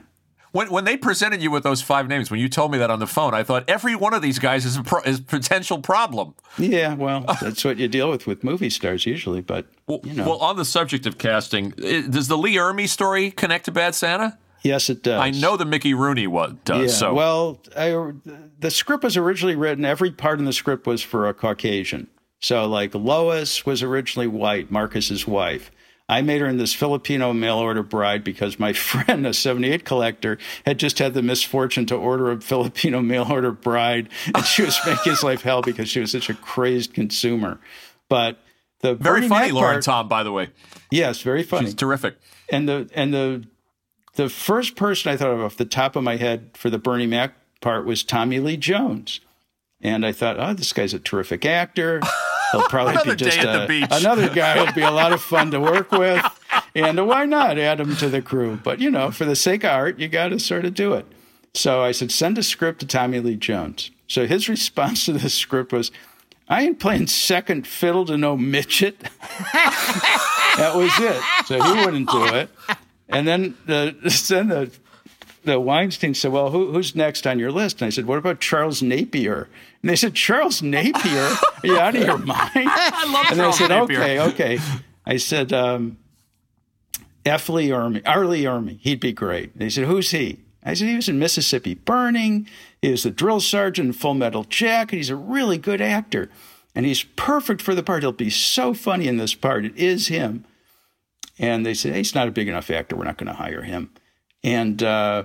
When, 0.53 0.69
when 0.69 0.85
they 0.85 0.97
presented 0.97 1.41
you 1.41 1.51
with 1.53 1.63
those 1.63 1.81
five 1.81 2.09
names, 2.09 2.29
when 2.29 2.41
you 2.41 2.49
told 2.49 2.73
me 2.73 2.79
that 2.79 2.91
on 2.91 2.99
the 2.99 3.07
phone, 3.07 3.35
I 3.35 3.45
thought 3.45 3.63
every 3.69 3.95
one 3.95 4.15
of 4.15 4.21
these 4.21 4.41
guys 4.41 4.65
is 4.67 4.77
a 4.77 4.83
pro- 4.83 5.03
is 5.03 5.21
a 5.21 5.23
potential 5.23 5.79
problem. 5.79 6.35
Yeah, 6.59 6.95
well, 6.95 7.25
that's 7.41 7.65
what 7.65 7.79
you 7.79 7.87
deal 7.87 8.11
with 8.11 8.27
with 8.27 8.43
movie 8.43 8.69
stars 8.69 9.07
usually, 9.07 9.43
but 9.43 9.67
Well, 9.91 10.01
you 10.05 10.15
know. 10.15 10.25
well, 10.29 10.39
on 10.39 10.57
the 10.57 10.65
subject 10.65 11.07
of 11.07 11.19
casting, 11.19 11.71
does 11.71 12.29
the 12.29 12.39
Lee 12.39 12.57
Ermey 12.57 12.89
story 12.89 13.31
connect 13.31 13.67
to 13.67 13.73
Bad 13.73 13.95
Santa? 13.95 14.39
yes, 14.63 14.91
it 14.91 15.03
does. 15.03 15.21
I 15.21 15.31
know 15.31 15.57
the 15.57 15.65
Mickey 15.65 15.95
Rooney 15.95 16.27
one 16.27 16.61
does. 16.65 16.93
Yeah, 16.93 16.99
so 16.99 17.15
well, 17.15 17.61
I, 17.77 18.13
the 18.59 18.71
script 18.71 19.05
was 19.05 19.17
originally 19.17 19.57
written. 19.57 19.85
Every 19.85 20.11
part 20.11 20.39
in 20.39 20.45
the 20.45 20.53
script 20.53 20.87
was 20.87 21.03
for 21.03 21.29
a 21.29 21.35
Caucasian. 21.35 22.09
So, 22.41 22.67
like 22.67 22.95
Lois 22.95 23.67
was 23.67 23.83
originally 23.83 24.27
white, 24.27 24.71
Marcus's 24.71 25.27
wife. 25.27 25.71
I 26.09 26.23
made 26.23 26.41
her 26.41 26.49
in 26.49 26.57
this 26.57 26.75
Filipino 26.75 27.33
mail 27.33 27.59
order 27.59 27.85
bride 27.85 28.25
because 28.25 28.59
my 28.59 28.73
friend, 28.75 29.27
a 29.27 29.33
78 29.33 29.85
collector, 29.85 30.39
had 30.67 30.79
just 30.79 30.99
had 30.99 31.15
the 31.15 31.23
misfortune 31.23 31.87
to 31.87 31.95
order 31.95 32.31
a 32.31 32.41
Filipino 32.41 33.01
mail 33.03 33.27
order 33.31 33.53
bride, 33.53 34.09
and 34.35 34.45
she 34.45 34.63
was 34.63 34.79
making 34.85 35.13
his 35.13 35.23
life 35.23 35.43
hell 35.43 35.63
because 35.63 35.89
she 35.89 36.01
was 36.01 36.11
such 36.11 36.29
a 36.29 36.35
crazed 36.35 36.95
consumer. 36.95 37.61
But 38.09 38.39
the 38.83 38.95
very 38.95 39.29
funny, 39.29 39.53
Lauren 39.53 39.75
part- 39.75 39.85
Tom. 39.85 40.09
By 40.09 40.23
the 40.23 40.33
way, 40.33 40.51
Yes, 40.91 41.23
very 41.23 41.43
funny. 41.43 41.67
she's 41.67 41.75
terrific. 41.75 42.17
and 42.51 42.69
the 42.69 42.89
and 42.95 43.13
the 43.15 43.45
the 44.15 44.29
first 44.29 44.77
person 44.77 45.13
I 45.13 45.17
thought 45.17 45.31
of 45.31 45.41
off 45.41 45.57
the 45.57 45.65
top 45.65 45.97
of 45.97 46.03
my 46.03 46.17
head 46.17 46.51
for 46.55 46.69
the 46.71 46.79
Bernie 46.79 47.07
Mac 47.07 47.35
part 47.61 47.85
was 47.87 48.03
Tommy 48.03 48.41
Lee 48.41 48.57
Jones, 48.57 49.21
and 49.81 50.05
I 50.05 50.13
thought, 50.13 50.39
oh, 50.41 50.53
this 50.55 50.73
guy's 50.73 50.93
a 50.95 50.99
terrific 50.99 51.45
actor. 51.47 52.01
he'll 52.53 52.63
probably 52.69 52.95
Another 52.95 53.11
be 53.13 53.17
just 53.17 53.41
day 53.41 53.47
at 53.47 53.69
the 53.69 53.83
a- 53.83 53.99
another 53.99 54.29
guy 54.35 54.59
who'll 54.59 54.75
be 54.75 54.83
a 54.83 54.91
lot 54.91 55.13
of 55.13 55.23
fun 55.23 55.51
to 55.53 55.61
work 55.61 55.93
with. 55.93 56.25
And 56.75 57.07
why 57.07 57.25
not 57.25 57.59
add 57.59 57.81
him 57.81 57.97
to 57.97 58.09
the 58.09 58.21
crew? 58.23 58.59
But 58.63 58.81
you 58.81 58.91
know, 58.91 59.11
for 59.11 59.25
the 59.25 59.37
sake 59.37 59.63
of 59.65 59.71
art, 59.71 59.99
you 60.01 60.09
got 60.09 60.29
to 60.29 60.39
sort 60.41 60.65
of 60.65 60.75
do 60.75 60.93
it. 60.95 61.07
So 61.55 61.83
I 61.83 61.93
said, 61.93 62.11
send 62.13 62.39
a 62.39 62.43
script 62.43 62.81
to 62.81 62.87
Tommy 62.87 63.19
Lee 63.21 63.37
Jones. 63.37 63.91
So 64.09 64.27
his 64.27 64.49
response 64.49 65.05
to 65.07 65.13
the 65.13 65.29
script 65.31 65.73
was, 65.73 65.91
I 66.51 66.63
ain't 66.65 66.81
playing 66.81 67.07
second 67.07 67.65
fiddle 67.65 68.05
to 68.07 68.19
no 68.19 68.37
midget. 68.37 68.99
that 69.53 70.73
was 70.75 70.91
it. 70.99 71.47
So 71.47 71.63
he 71.63 71.85
wouldn't 71.85 72.11
do 72.11 72.25
it. 72.35 72.51
And 73.09 73.27
then 73.27 73.57
the 73.67 73.95
then 74.29 74.49
the 74.49 74.71
the 75.45 75.61
Weinstein 75.61 76.13
said, 76.15 76.33
"Well, 76.33 76.51
who, 76.51 76.73
who's 76.73 76.97
next 76.97 77.25
on 77.27 77.39
your 77.39 77.53
list?" 77.53 77.81
And 77.81 77.87
I 77.87 77.91
said, 77.91 78.07
"What 78.07 78.19
about 78.19 78.41
Charles 78.41 78.83
Napier?" 78.83 79.49
And 79.81 79.89
they 79.91 79.97
said, 79.97 80.15
"Charles 80.15 80.61
Napier? 80.61 81.21
Are 81.23 81.39
you 81.63 81.79
out 81.79 81.95
of 81.95 82.03
your 82.03 82.19
mind?" 82.19 82.51
I 82.55 83.11
love 83.13 83.27
And 83.31 83.41
I 83.41 83.45
Charles 83.45 83.59
said, 83.59 83.69
Napier. 83.69 84.01
"Okay, 84.01 84.21
okay." 84.21 84.59
I 85.07 85.17
said, 85.19 85.53
um, 85.53 85.99
"F. 87.25 87.49
Lee 87.49 87.69
Ermey, 87.69 88.03
R. 88.05 88.27
Lee 88.27 88.43
Ermey, 88.45 88.79
he'd 88.81 89.01
be 89.01 89.13
great." 89.13 89.57
They 89.57 89.71
said, 89.71 89.87
"Who's 89.87 90.11
he?" 90.11 90.41
I 90.65 90.75
said, 90.75 90.89
"He 90.89 90.97
was 90.97 91.09
in 91.09 91.19
Mississippi 91.21 91.75
Burning. 91.75 92.49
Was 92.83 93.03
the 93.03 93.11
drill 93.11 93.41
sergeant 93.41 93.87
in 93.87 93.93
Full 93.93 94.15
Metal 94.15 94.45
Jacket. 94.45 94.97
He's 94.97 95.11
a 95.11 95.17
really 95.17 95.59
good 95.59 95.81
actor, 95.81 96.31
and 96.75 96.87
he's 96.87 97.03
perfect 97.03 97.61
for 97.61 97.75
the 97.75 97.83
part. 97.83 98.03
He'll 98.03 98.13
be 98.13 98.31
so 98.31 98.73
funny 98.75 99.07
in 99.07 99.19
this 99.19 99.35
part. 99.35 99.65
It 99.65 99.77
is 99.77 100.09
him." 100.09 100.47
And 101.41 101.65
they 101.65 101.73
said, 101.73 101.93
hey, 101.93 101.99
he's 101.99 102.15
not 102.15 102.29
a 102.29 102.31
big 102.31 102.49
enough 102.49 102.71
actor. 102.71 102.95
We're 102.95 103.05
not 103.05 103.17
going 103.17 103.29
to 103.29 103.33
hire 103.33 103.63
him. 103.63 103.91
And 104.45 104.83
uh, 104.83 105.25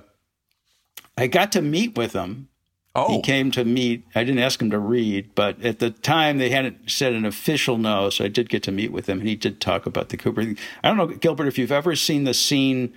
I 1.18 1.28
got 1.28 1.52
to 1.52 1.62
meet 1.62 1.98
with 1.98 2.14
him. 2.14 2.48
Oh, 2.96 3.10
He 3.10 3.22
came 3.22 3.52
to 3.52 3.66
meet. 3.66 4.06
I 4.16 4.24
didn't 4.24 4.40
ask 4.40 4.62
him 4.62 4.72
to 4.72 4.80
read, 4.80 5.36
but 5.36 5.62
at 5.62 5.80
the 5.80 5.90
time 5.90 6.38
they 6.38 6.50
hadn't 6.50 6.90
said 6.90 7.12
an 7.12 7.26
official 7.26 7.78
no, 7.78 8.10
so 8.10 8.24
I 8.24 8.30
did 8.30 8.48
get 8.48 8.64
to 8.64 8.72
meet 8.72 8.94
with 8.94 9.10
him, 9.10 9.20
and 9.20 9.28
he 9.28 9.36
did 9.36 9.60
talk 9.60 9.86
about 9.86 10.08
the 10.08 10.16
Cooper. 10.16 10.56
I 10.82 10.88
don't 10.88 10.96
know, 10.96 11.08
Gilbert, 11.08 11.48
if 11.48 11.58
you've 11.58 11.74
ever 11.74 11.98
seen 11.98 12.24
the 12.24 12.34
scene. 12.34 12.94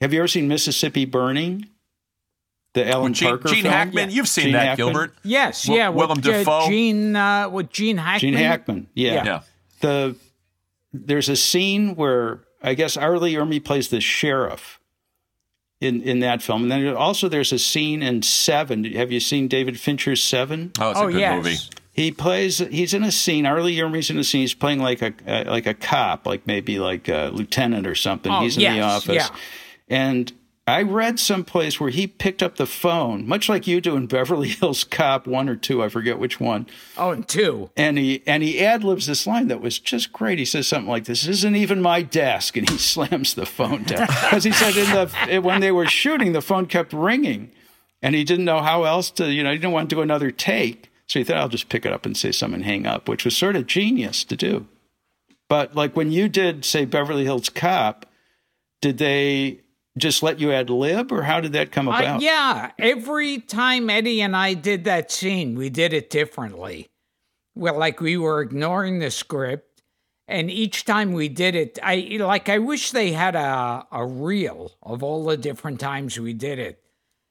Have 0.00 0.14
you 0.14 0.20
ever 0.20 0.28
seen 0.28 0.48
Mississippi 0.48 1.04
Burning? 1.04 1.68
The 2.74 2.88
Alan 2.88 3.14
Gene, 3.14 3.28
Parker 3.30 3.48
Gene 3.48 3.62
film? 3.62 3.72
Hackman. 3.74 4.10
You've 4.10 4.28
seen 4.28 4.44
Gene 4.44 4.52
that, 4.54 4.66
Hackman? 4.66 4.86
Gilbert. 4.88 5.14
Yes, 5.22 5.62
Wi- 5.64 5.82
yeah. 5.82 5.88
Willem 5.90 6.16
with, 6.18 6.26
uh, 6.26 6.32
Dafoe? 6.32 6.68
Gene, 6.68 7.14
uh, 7.16 7.48
with 7.48 7.70
Gene 7.70 7.96
Hackman. 7.98 8.20
Gene 8.20 8.34
Hackman. 8.34 8.86
Yeah. 8.94 9.24
Yeah. 9.24 9.40
The 9.80 10.16
there's 10.92 11.28
a 11.28 11.36
scene 11.36 11.94
where 11.96 12.40
I 12.62 12.74
guess 12.74 12.96
R. 12.96 13.18
Lee 13.18 13.34
Ermey 13.34 13.64
plays 13.64 13.88
the 13.88 14.00
sheriff 14.00 14.78
in 15.80 16.02
in 16.02 16.20
that 16.20 16.42
film, 16.42 16.62
and 16.62 16.70
then 16.70 16.94
also 16.96 17.28
there's 17.28 17.52
a 17.52 17.58
scene 17.58 18.02
in 18.02 18.22
Seven. 18.22 18.84
Have 18.84 19.12
you 19.12 19.20
seen 19.20 19.48
David 19.48 19.78
Fincher's 19.78 20.22
Seven? 20.22 20.72
Oh, 20.80 20.90
it's 20.90 21.00
Oh, 21.00 21.06
a 21.08 21.12
good 21.12 21.20
yes. 21.20 21.36
movie. 21.44 21.56
He 21.92 22.10
plays. 22.10 22.58
He's 22.58 22.92
in 22.92 23.04
a 23.04 23.12
scene. 23.12 23.46
R. 23.46 23.62
Lee 23.62 23.76
Ermey's 23.78 24.10
in 24.10 24.18
a 24.18 24.24
scene. 24.24 24.40
He's 24.40 24.54
playing 24.54 24.80
like 24.80 25.00
a 25.02 25.12
uh, 25.28 25.44
like 25.50 25.66
a 25.66 25.74
cop, 25.74 26.26
like 26.26 26.44
maybe 26.46 26.78
like 26.80 27.08
a 27.08 27.30
lieutenant 27.32 27.86
or 27.86 27.94
something. 27.94 28.32
Oh, 28.32 28.40
he's 28.40 28.56
in 28.56 28.72
the 28.74 28.80
office, 28.80 29.14
yeah. 29.14 29.28
and 29.88 30.32
I 30.66 30.80
read 30.80 31.20
someplace 31.20 31.78
where 31.78 31.90
he 31.90 32.06
picked 32.06 32.42
up 32.42 32.56
the 32.56 32.64
phone, 32.66 33.28
much 33.28 33.50
like 33.50 33.66
you 33.66 33.82
do 33.82 33.96
in 33.96 34.06
Beverly 34.06 34.48
Hills 34.60 34.82
Cop 34.84 35.26
one 35.26 35.48
or 35.48 35.56
two. 35.56 35.82
I 35.82 35.90
forget 35.90 36.18
which 36.18 36.40
one 36.40 36.66
Oh, 36.96 37.10
and 37.10 37.28
two. 37.28 37.70
and 37.76 37.98
he 37.98 38.22
and 38.26 38.42
he 38.42 38.64
ad 38.64 38.82
libs 38.82 39.06
this 39.06 39.26
line 39.26 39.48
that 39.48 39.60
was 39.60 39.78
just 39.78 40.12
great. 40.12 40.38
He 40.38 40.46
says 40.46 40.66
something 40.66 40.88
like, 40.88 41.04
"This 41.04 41.26
isn't 41.26 41.54
even 41.56 41.82
my 41.82 42.00
desk," 42.00 42.56
and 42.56 42.68
he 42.68 42.78
slams 42.78 43.34
the 43.34 43.44
phone 43.44 43.82
down 43.82 44.06
because 44.22 44.44
he 44.44 44.52
said 44.52 44.74
in 44.76 44.90
the 44.90 45.40
when 45.42 45.60
they 45.60 45.70
were 45.72 45.86
shooting, 45.86 46.32
the 46.32 46.40
phone 46.40 46.64
kept 46.64 46.94
ringing, 46.94 47.50
and 48.00 48.14
he 48.14 48.24
didn't 48.24 48.46
know 48.46 48.62
how 48.62 48.84
else 48.84 49.10
to 49.12 49.30
you 49.30 49.42
know 49.44 49.50
he 49.50 49.58
didn't 49.58 49.72
want 49.72 49.90
to 49.90 49.96
do 49.96 50.00
another 50.00 50.30
take, 50.30 50.90
so 51.06 51.18
he 51.20 51.24
thought 51.24 51.36
I'll 51.36 51.48
just 51.50 51.68
pick 51.68 51.84
it 51.84 51.92
up 51.92 52.06
and 52.06 52.16
say 52.16 52.32
something 52.32 52.56
and 52.62 52.64
hang 52.64 52.86
up, 52.86 53.06
which 53.06 53.26
was 53.26 53.36
sort 53.36 53.56
of 53.56 53.66
genius 53.66 54.24
to 54.24 54.34
do. 54.36 54.66
But 55.46 55.74
like 55.74 55.94
when 55.94 56.10
you 56.10 56.30
did 56.30 56.64
say 56.64 56.86
Beverly 56.86 57.24
Hills 57.24 57.50
Cop, 57.50 58.06
did 58.80 58.96
they 58.96 59.60
just 59.98 60.22
let 60.22 60.40
you 60.40 60.52
ad 60.52 60.70
lib, 60.70 61.12
or 61.12 61.22
how 61.22 61.40
did 61.40 61.52
that 61.52 61.70
come 61.72 61.88
Uh, 61.88 61.98
about? 61.98 62.20
yeah, 62.20 62.72
every 62.78 63.38
time 63.38 63.88
Eddie 63.90 64.20
and 64.20 64.36
I 64.36 64.54
did 64.54 64.84
that 64.84 65.10
scene, 65.12 65.54
we 65.54 65.70
did 65.70 65.92
it 65.92 66.10
differently. 66.10 66.88
Well, 67.54 67.78
like 67.78 68.00
we 68.00 68.16
were 68.16 68.40
ignoring 68.40 68.98
the 68.98 69.10
script, 69.10 69.82
and 70.26 70.50
each 70.50 70.84
time 70.84 71.12
we 71.12 71.28
did 71.28 71.54
it, 71.54 71.78
I 71.82 72.16
like 72.20 72.48
I 72.48 72.58
wish 72.58 72.90
they 72.90 73.12
had 73.12 73.36
a 73.36 73.86
a 73.92 74.04
reel 74.06 74.72
of 74.82 75.02
all 75.02 75.24
the 75.24 75.36
different 75.36 75.78
times 75.80 76.18
we 76.18 76.32
did 76.32 76.58
it. 76.58 76.80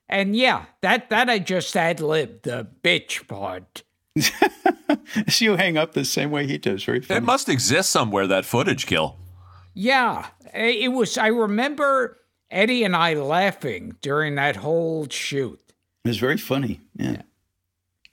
And 0.08 0.36
yeah, 0.36 0.66
that 0.82 1.10
that 1.10 1.30
I 1.30 1.40
just 1.40 1.76
ad 1.76 2.00
libbed 2.00 2.44
the 2.44 2.68
bitch 2.84 3.28
part. 3.28 3.84
So 5.28 5.46
you 5.46 5.56
hang 5.56 5.78
up 5.78 5.94
the 5.94 6.06
same 6.06 6.30
way 6.32 6.46
he 6.48 6.58
does. 6.58 6.84
Very 6.84 7.02
funny. 7.02 7.18
It 7.18 7.24
must 7.24 7.50
exist 7.50 7.90
somewhere 7.90 8.28
that 8.28 8.46
footage, 8.46 8.86
Gil. 8.86 9.18
Yeah, 9.74 10.28
it 10.54 10.92
was. 10.92 11.18
I 11.18 11.28
remember 11.28 12.18
Eddie 12.54 12.84
and 12.84 12.96
I 12.96 13.16
laughing 13.16 13.96
during 14.02 14.36
that 14.36 14.58
whole 14.58 15.08
shoot. 15.10 15.60
It 16.06 16.10
was 16.10 16.18
very 16.18 16.38
funny. 16.38 16.80
Yeah. 16.96 17.24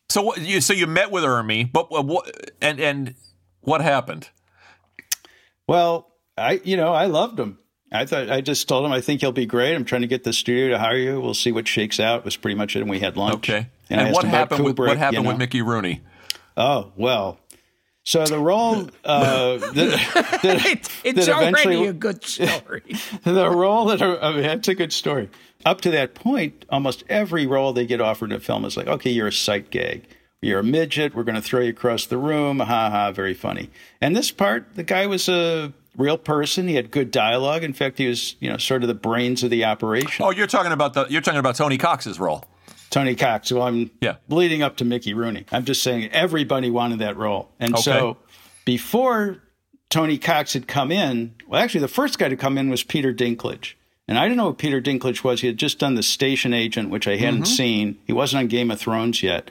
So 0.09 0.23
what? 0.23 0.41
You 0.41 0.61
so 0.61 0.73
you 0.73 0.87
met 0.87 1.11
with 1.11 1.23
Ermey, 1.25 1.71
but 1.71 1.91
what? 1.91 2.51
And 2.61 2.81
and 2.81 3.15
what 3.61 3.81
happened? 3.81 4.29
Well, 5.69 6.11
I 6.37 6.61
you 6.65 6.77
know 6.77 6.93
I 6.93 7.07
loved 7.07 7.39
him. 7.39 7.59
I 7.93 8.07
thought 8.07 8.31
I 8.31 8.41
just 8.41 8.69
told 8.69 8.85
him 8.85 8.93
I 8.93 9.01
think 9.01 9.21
he'll 9.21 9.33
be 9.33 9.47
great. 9.47 9.75
I'm 9.75 9.85
trying 9.85 10.03
to 10.03 10.07
get 10.07 10.25
the 10.25 10.33
studio 10.33 10.69
to 10.69 10.79
hire 10.79 10.97
you. 10.97 11.21
We'll 11.21 11.35
see 11.35 11.53
what 11.53 11.67
shakes 11.67 11.99
out. 11.99 12.21
It 12.21 12.25
Was 12.25 12.37
pretty 12.37 12.55
much 12.57 12.77
it. 12.77 12.81
And 12.81 12.91
we 12.91 13.01
had 13.01 13.17
lunch. 13.17 13.51
Okay. 13.51 13.67
And, 13.89 14.01
I 14.01 14.05
And, 14.05 14.15
what 14.15 14.25
him 14.25 14.31
about 14.31 14.39
happened 14.39 14.65
with 14.65 14.77
Kubrick, 14.77 14.89
what 14.89 14.99
happened 14.99 15.19
you 15.19 15.23
know. 15.25 15.29
with 15.31 15.39
Mickey 15.39 15.63
Rooney? 15.63 16.01
Oh 16.57 16.93
well. 16.97 17.39
So 18.05 18.25
the 18.25 18.39
role 18.39 18.89
uh, 19.05 19.59
that, 19.59 20.41
that, 20.43 20.45
it, 20.67 20.89
it's 21.05 21.27
that 21.27 21.35
already 21.35 21.87
a 21.87 21.93
good 21.93 22.25
story. 22.25 22.83
the 23.25 23.51
role 23.51 23.87
that 23.87 24.03
I 24.03 24.33
mean, 24.33 24.43
that's 24.43 24.69
a 24.69 24.75
good 24.75 24.93
story. 24.93 25.29
Up 25.65 25.81
to 25.83 25.91
that 25.91 26.15
point, 26.15 26.65
almost 26.71 27.05
every 27.09 27.47
role 27.47 27.73
they 27.73 27.87
get 27.87 28.01
offered 28.01 28.33
in 28.33 28.37
a 28.37 28.41
film 28.41 28.65
is 28.65 28.77
like, 28.77 28.87
okay, 28.87 29.11
you're 29.11 29.29
a 29.29 29.33
sight 29.33 29.71
gag. 29.71 30.07
You're 30.43 30.61
a 30.61 30.65
midget. 30.65 31.15
We're 31.15 31.25
going 31.25 31.35
to 31.35 31.43
throw 31.43 31.61
you 31.61 31.71
across 31.71 32.07
the 32.07 32.17
room. 32.17 32.61
Ha 32.61 32.91
ha, 32.91 33.13
very 33.13 33.35
funny. 33.35 33.69
And 34.01 34.17
this 34.17 34.31
part, 34.31 34.75
the 34.75 34.83
guy 34.83 35.07
was 35.07 35.29
a 35.29 35.75
real 35.99 36.17
person. 36.17 36.67
He 36.67 36.77
had 36.77 36.91
good 36.91 37.11
dialogue. 37.11 37.63
In 37.63 37.75
fact, 37.75 37.99
he 37.99 38.07
was, 38.07 38.37
you 38.41 38.49
know, 38.49 38.57
sort 38.57 38.83
of 38.83 38.89
the 38.89 38.95
brains 38.95 39.43
of 39.43 39.51
the 39.51 39.65
operation. 39.65 40.25
Oh, 40.25 40.31
you're 40.31 40.47
talking 40.47 40.73
about 40.73 40.95
the 40.95 41.07
you're 41.11 41.21
talking 41.21 41.41
about 41.41 41.57
Tony 41.57 41.77
Cox's 41.77 42.19
role. 42.19 42.47
Tony 42.91 43.15
Cox. 43.15 43.51
Well, 43.53 43.63
I'm 43.63 43.91
Yeah. 44.01 44.17
leading 44.29 44.63
up 44.63 44.77
to 44.79 44.85
Mickey 44.85 45.15
Rooney. 45.15 45.45
I'm 45.53 45.65
just 45.65 45.83
saying 45.83 46.11
everybody 46.13 46.71
wanted 46.71 46.99
that 46.99 47.17
role. 47.17 47.51
And 47.61 47.75
Okay. 47.75 47.83
so 47.83 48.17
before 48.65 49.43
Tony 49.89 50.19
Cox 50.19 50.53
had 50.53 50.67
come 50.67 50.91
in, 50.93 51.35
well, 51.49 51.61
actually, 51.63 51.81
the 51.81 51.89
first 51.89 52.19
guy 52.19 52.29
to 52.29 52.37
come 52.37 52.59
in 52.59 52.69
was 52.69 52.83
Peter 52.83 53.13
Dinklage. 53.13 53.75
And 54.09 54.19
I 54.19 54.25
didn't 54.25 54.39
know 54.39 54.49
who 54.49 54.55
Peter 54.55 54.81
Dinklage 54.81 55.23
was. 55.23 55.41
He 55.41 55.47
had 55.47 55.57
just 55.57 55.79
done 55.79 55.95
The 55.95 56.03
Station 56.03 56.53
Agent, 56.53 56.91
which 56.91 57.07
I 57.07 57.17
hadn't 57.17 57.45
seen. 57.47 57.97
He 58.07 58.13
wasn't 58.13 58.41
on 58.41 58.47
Game 58.49 58.71
of 58.73 58.81
Thrones 58.81 59.23
yet. 59.23 59.51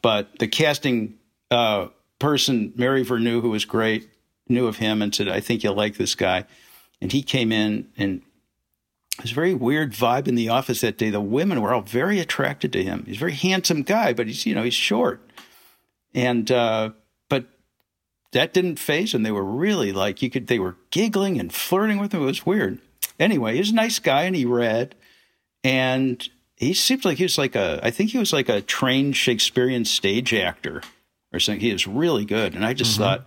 But 0.00 0.38
the 0.38 0.46
casting 0.46 1.14
uh, 1.50 1.88
person, 2.20 2.72
Mary 2.76 3.04
Vernieu, 3.04 3.40
who 3.40 3.50
was 3.50 3.64
great, 3.64 4.08
knew 4.48 4.66
of 4.68 4.76
him 4.76 5.02
and 5.02 5.12
said, 5.14 5.28
I 5.28 5.40
think 5.40 5.62
you'll 5.64 5.74
like 5.74 5.96
this 5.96 6.14
guy. 6.14 6.44
And 7.00 7.10
he 7.12 7.22
came 7.22 7.50
in 7.52 7.88
and 7.96 8.22
it 9.18 9.22
was 9.22 9.32
a 9.32 9.34
very 9.34 9.54
weird 9.54 9.92
vibe 9.92 10.28
in 10.28 10.34
the 10.34 10.50
office 10.50 10.82
that 10.82 10.98
day. 10.98 11.08
The 11.08 11.20
women 11.20 11.62
were 11.62 11.72
all 11.72 11.80
very 11.80 12.20
attracted 12.20 12.72
to 12.74 12.82
him. 12.82 13.04
He's 13.06 13.16
a 13.16 13.20
very 13.20 13.32
handsome 13.32 13.82
guy, 13.82 14.12
but 14.12 14.26
he's 14.26 14.44
you 14.44 14.54
know 14.54 14.62
he's 14.62 14.74
short, 14.74 15.22
and 16.14 16.50
uh, 16.50 16.90
but 17.30 17.46
that 18.32 18.52
didn't 18.52 18.78
phase 18.78 19.12
them. 19.12 19.22
They 19.22 19.32
were 19.32 19.44
really 19.44 19.92
like 19.92 20.20
you 20.20 20.28
could. 20.28 20.48
They 20.48 20.58
were 20.58 20.76
giggling 20.90 21.40
and 21.40 21.52
flirting 21.52 21.98
with 21.98 22.12
him. 22.12 22.22
It 22.22 22.26
was 22.26 22.44
weird. 22.44 22.78
Anyway, 23.18 23.56
he's 23.56 23.70
a 23.70 23.74
nice 23.74 23.98
guy, 23.98 24.24
and 24.24 24.36
he 24.36 24.44
read, 24.44 24.94
and 25.64 26.28
he 26.56 26.74
seemed 26.74 27.06
like 27.06 27.16
he 27.16 27.24
was 27.24 27.38
like 27.38 27.56
a. 27.56 27.80
I 27.82 27.90
think 27.90 28.10
he 28.10 28.18
was 28.18 28.34
like 28.34 28.50
a 28.50 28.60
trained 28.60 29.16
Shakespearean 29.16 29.86
stage 29.86 30.34
actor 30.34 30.82
or 31.32 31.40
something. 31.40 31.60
He 31.60 31.72
was 31.72 31.86
really 31.86 32.26
good, 32.26 32.54
and 32.54 32.66
I 32.66 32.74
just 32.74 32.98
thought, 32.98 33.26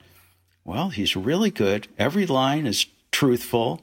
well, 0.63 0.89
he's 0.89 1.15
really 1.15 1.49
good. 1.49 1.87
Every 1.97 2.27
line 2.27 2.67
is 2.67 2.85
truthful 3.11 3.81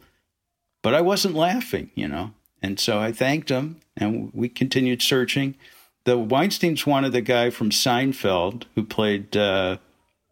but 0.86 0.94
I 0.94 1.00
wasn't 1.00 1.34
laughing, 1.34 1.90
you 1.96 2.06
know. 2.06 2.30
And 2.62 2.78
so 2.78 3.00
I 3.00 3.10
thanked 3.10 3.48
him, 3.48 3.80
and 3.96 4.30
we 4.32 4.48
continued 4.48 5.02
searching. 5.02 5.56
The 6.04 6.16
Weinsteins 6.16 6.86
wanted 6.86 7.10
the 7.10 7.22
guy 7.22 7.50
from 7.50 7.70
Seinfeld 7.70 8.66
who 8.76 8.84
played 8.84 9.36
uh, 9.36 9.78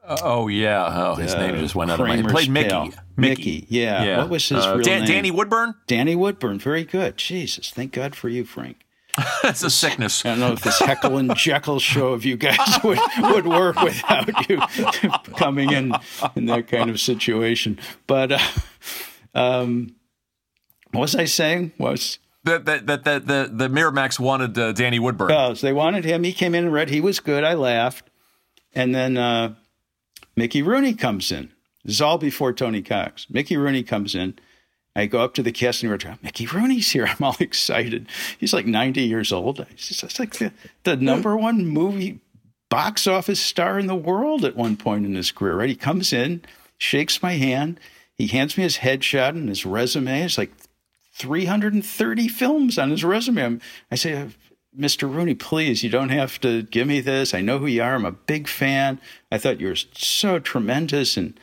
Oh 0.07 0.47
yeah. 0.47 0.87
Oh, 1.11 1.15
his 1.17 1.35
name 1.35 1.57
just 1.59 1.75
went 1.75 1.91
out 1.91 1.99
of 1.99 2.07
my 2.07 2.23
Played 2.23 2.51
Mickey. 2.51 2.69
pal. 2.69 2.91
Mickey. 3.17 3.67
Yeah. 3.69 4.19
What 4.19 4.29
was 4.31 4.49
his 4.49 4.65
Uh, 4.65 4.75
real 4.77 4.85
Dan- 4.85 5.01
name? 5.01 5.09
Danny 5.09 5.31
Woodburn. 5.33 5.75
Danny 5.89 6.15
Woodburn. 6.15 6.61
Very 6.61 6.85
good. 6.85 7.17
Jesus, 7.17 7.71
thank 7.71 7.91
God 7.91 8.15
for 8.15 8.29
you, 8.29 8.45
Frank. 8.45 8.77
That's 9.43 9.65
a 9.65 9.71
sickness. 9.71 10.25
I 10.25 10.29
don't 10.31 10.39
know 10.41 10.53
if 10.53 10.61
this 10.63 10.79
Heckle 10.79 11.17
and 11.19 11.31
Jeckle 11.31 11.81
show 11.81 12.09
of 12.13 12.25
you 12.25 12.37
guys 12.37 12.59
would, 12.85 13.01
would 13.19 13.47
work 13.47 13.81
without 13.83 14.49
you 14.49 14.59
coming 15.37 15.73
in 15.73 15.93
in 16.37 16.47
that 16.47 16.69
kind 16.69 16.91
of 16.91 17.01
situation. 17.01 17.81
But 18.07 18.33
uh, 18.33 18.39
um, 19.35 19.97
what 20.95 21.03
was 21.03 21.15
I 21.15 21.25
saying? 21.25 21.73
Was 21.79 22.19
That 22.45 22.65
that 22.66 22.87
that 22.87 23.05
that 23.05 23.27
the 23.27 23.51
the 23.53 23.69
Miramax 23.69 24.19
wanted 24.19 24.59
uh, 24.59 24.73
Danny 24.73 24.99
Woodburn. 24.99 25.31
Oh, 25.33 25.55
so 25.55 25.66
they 25.66 25.73
wanted 25.73 26.05
him. 26.05 26.25
He 26.25 26.33
came 26.33 26.55
in 26.55 26.65
and 26.65 26.73
read. 26.73 26.91
He 26.91 27.01
was 27.01 27.21
good. 27.21 27.45
I 27.45 27.55
laughed. 27.55 28.11
And 28.75 28.95
then 28.95 29.16
uh, 29.16 29.55
Mickey 30.37 30.62
Rooney 30.62 30.95
comes 30.95 31.31
in. 31.31 31.51
This 31.85 31.97
is 31.97 32.01
all 32.01 32.19
before 32.19 32.53
Tony 32.53 32.83
Cox. 32.83 33.27
Mickey 33.31 33.57
Rooney 33.57 33.83
comes 33.83 34.15
in. 34.15 34.39
I 34.97 35.07
go 35.07 35.21
up 35.21 35.35
to 35.35 35.43
the 35.43 35.53
casting 35.53 35.89
director. 35.89 36.19
Mickey 36.23 36.47
Rooney's 36.47 36.91
here. 36.91 37.07
I'm 37.09 37.23
all 37.25 37.37
excited. 37.41 38.09
He's 38.39 38.53
like 38.55 38.66
90 38.66 39.03
years 39.03 39.33
old. 39.33 39.61
It's 39.71 40.19
like 40.19 40.35
the, 40.35 40.53
the 40.85 40.97
number 40.97 41.37
one 41.37 41.66
movie 41.66 42.21
box 42.71 43.07
office 43.07 43.41
star 43.41 43.79
in 43.79 43.87
the 43.87 43.95
world 43.95 44.45
at 44.45 44.57
one 44.57 44.77
point 44.77 45.05
in 45.07 45.15
his 45.15 45.31
career, 45.31 45.57
right? 45.57 45.69
He 45.69 45.77
comes 45.77 46.12
in, 46.12 46.43
shakes 46.79 47.23
my 47.23 47.33
hand. 47.33 47.79
He 48.16 48.29
hands 48.29 48.57
me 48.57 48.62
his 48.65 48.79
headshot 48.79 49.31
and 49.31 49.49
his 49.49 49.66
resume. 49.66 50.23
It's 50.23 50.39
like 50.39 50.53
330 51.15 52.28
films 52.28 52.78
on 52.78 52.91
his 52.91 53.05
resume. 53.05 53.61
I 53.91 53.95
say, 53.95 54.28
Mr. 54.77 55.12
Rooney, 55.12 55.35
please, 55.35 55.85
you 55.85 55.91
don't 55.91 56.09
have 56.09 56.41
to 56.41 56.62
give 56.62 56.89
me 56.89 57.01
this. 57.01 57.32
I 57.32 57.41
know 57.41 57.59
who 57.59 57.66
you 57.66 57.82
are. 57.82 57.95
I'm 57.95 58.05
a 58.05 58.12
big 58.12 58.49
fan. 58.49 59.01
I 59.31 59.39
thought 59.39 59.61
you 59.61 59.69
were 59.69 59.77
so 59.77 60.41
tremendous. 60.41 61.16
And 61.16 61.39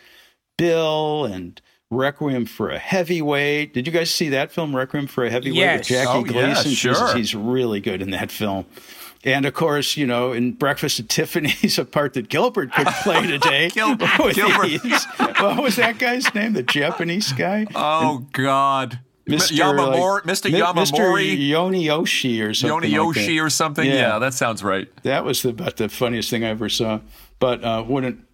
Bill 0.58 1.26
and 1.26 1.62
Requiem 1.90 2.46
for 2.46 2.70
a 2.70 2.78
Heavyweight. 2.80 3.74
Did 3.74 3.88
you 3.88 3.94
guys 3.94 4.12
see 4.12 4.30
that 4.30 4.52
film, 4.52 4.76
Requiem 4.76 5.08
for 5.08 5.24
a 5.24 5.30
Heavyweight 5.30 5.56
yes. 5.56 5.80
with 5.80 5.88
Jackie 5.88 6.10
oh, 6.10 6.24
Gleason? 6.24 6.72
Yeah, 6.72 6.76
sure. 6.76 6.94
Jesus, 6.94 7.14
he's 7.14 7.36
really 7.36 7.80
good 7.80 8.02
in 8.02 8.12
that 8.12 8.32
film. 8.32 8.66
And 9.24 9.46
of 9.46 9.54
course, 9.54 9.98
you 9.98 10.08
know, 10.08 10.34
in 10.34 10.54
Breakfast 10.54 11.00
at 11.00 11.08
Tiffany's, 11.08 11.78
a 11.80 11.86
part 11.86 12.14
that 12.14 12.28
Gilbert 12.28 12.74
could 12.74 12.88
play 12.88 13.26
today. 13.28 13.70
Gil- 13.70 13.96
Gilbert. 13.96 14.82
what 15.40 15.64
was 15.64 15.78
that 15.78 15.98
guy's 16.00 16.34
name? 16.34 16.54
The 16.54 16.64
Japanese 16.64 17.32
guy? 17.32 17.68
Oh 17.76 18.26
God. 18.34 19.00
Mr. 19.32 19.58
Yamamori, 19.58 20.14
like, 20.16 20.24
Mr. 20.24 20.52
Yamamori, 20.52 21.38
Mr. 21.38 21.50
Yunioshi 21.50 22.48
or 22.48 22.54
something. 22.54 22.70
Yoni 22.70 22.88
like 22.88 23.18
Yoshi 23.18 23.38
that. 23.38 23.44
or 23.44 23.50
something. 23.50 23.86
Yeah. 23.86 23.94
Yeah. 23.94 24.20
that 24.20 24.34
sounds 24.34 24.64
right. 24.64 24.88
That 25.04 25.24
was 25.26 25.42
the, 25.44 25.50
about 25.50 25.78
the 25.78 25.90
funniest 25.90 26.30
thing 26.30 26.44
I 26.44 26.50
ever 26.50 26.70
saw, 26.70 27.00
but 27.40 27.64
uh, 27.64 27.84
wouldn't 27.88 28.26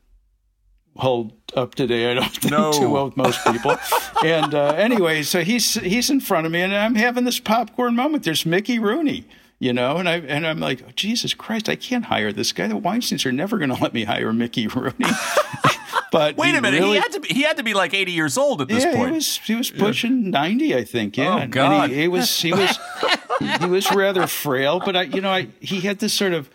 hold 0.97 1.33
up 1.55 1.75
today. 1.75 2.09
I 2.11 2.15
don't 2.15 2.29
think 2.29 2.51
No. 2.51 2.71
too 2.73 2.89
well 2.89 3.05
with 3.05 3.17
most 3.17 3.43
people. 3.45 3.77
and 4.25 4.53
uh, 4.53 4.73
anyway, 4.77 5.23
so 5.23 5.43
he's 5.43 5.75
he's 5.75 6.09
in 6.09 6.19
front 6.19 6.45
of 6.45 6.51
me, 6.51 6.61
and 6.61 6.75
I'm 6.75 6.95
having 6.95 7.23
this 7.23 7.39
popcorn 7.39 7.95
moment. 7.95 8.23
There's 8.23 8.45
Mickey 8.45 8.79
Rooney, 8.79 9.25
you 9.59 9.73
know, 9.73 9.97
and 9.97 10.09
I 10.09 10.17
and 10.19 10.45
I'm 10.47 10.59
like, 10.59 10.81
oh, 10.87 10.91
Jesus 10.95 11.33
Christ, 11.33 11.69
I 11.69 11.75
can't 11.75 12.05
hire 12.05 12.31
this 12.33 12.51
guy. 12.51 12.67
The 12.67 12.77
Weinstein's 12.77 13.25
are 13.25 13.31
never 13.31 13.57
going 13.57 13.69
to 13.69 13.81
let 13.81 13.93
me 13.93 14.05
hire 14.05 14.33
Mickey 14.33 14.67
Rooney. 14.67 14.93
but 16.11 16.37
Wait 16.37 16.55
a 16.55 16.61
minute. 16.61 16.79
really- 16.81 16.95
he 16.97 17.01
had 17.01 17.11
to 17.13 17.19
be, 17.19 17.27
he 17.33 17.41
had 17.43 17.57
to 17.57 17.63
be 17.63 17.73
like 17.73 17.93
80 17.93 18.11
years 18.11 18.37
old 18.37 18.61
at 18.61 18.67
this 18.67 18.83
yeah, 18.83 18.95
point. 18.95 19.09
he 19.09 19.15
was 19.15 19.37
he 19.39 19.55
was 19.55 19.69
pushing 19.71 20.29
ninety, 20.29 20.75
I 20.75 20.83
think. 20.83 21.17
Yeah, 21.17 21.35
Oh, 21.35 21.37
And 21.39 21.51
God. 21.51 21.89
he, 21.89 22.01
he 22.01 22.07
was 22.07 22.41
he 22.41 22.51
was 22.53 22.77
he 23.59 23.65
was 23.65 23.91
rather 23.93 24.27
frail, 24.27 24.81
but 24.83 24.95
I, 24.95 25.01
you 25.03 25.21
know, 25.21 25.29
I 25.31 25.47
he 25.59 25.81
had 25.81 25.99
this 25.99 26.13
sort 26.13 26.33
of 26.33 26.49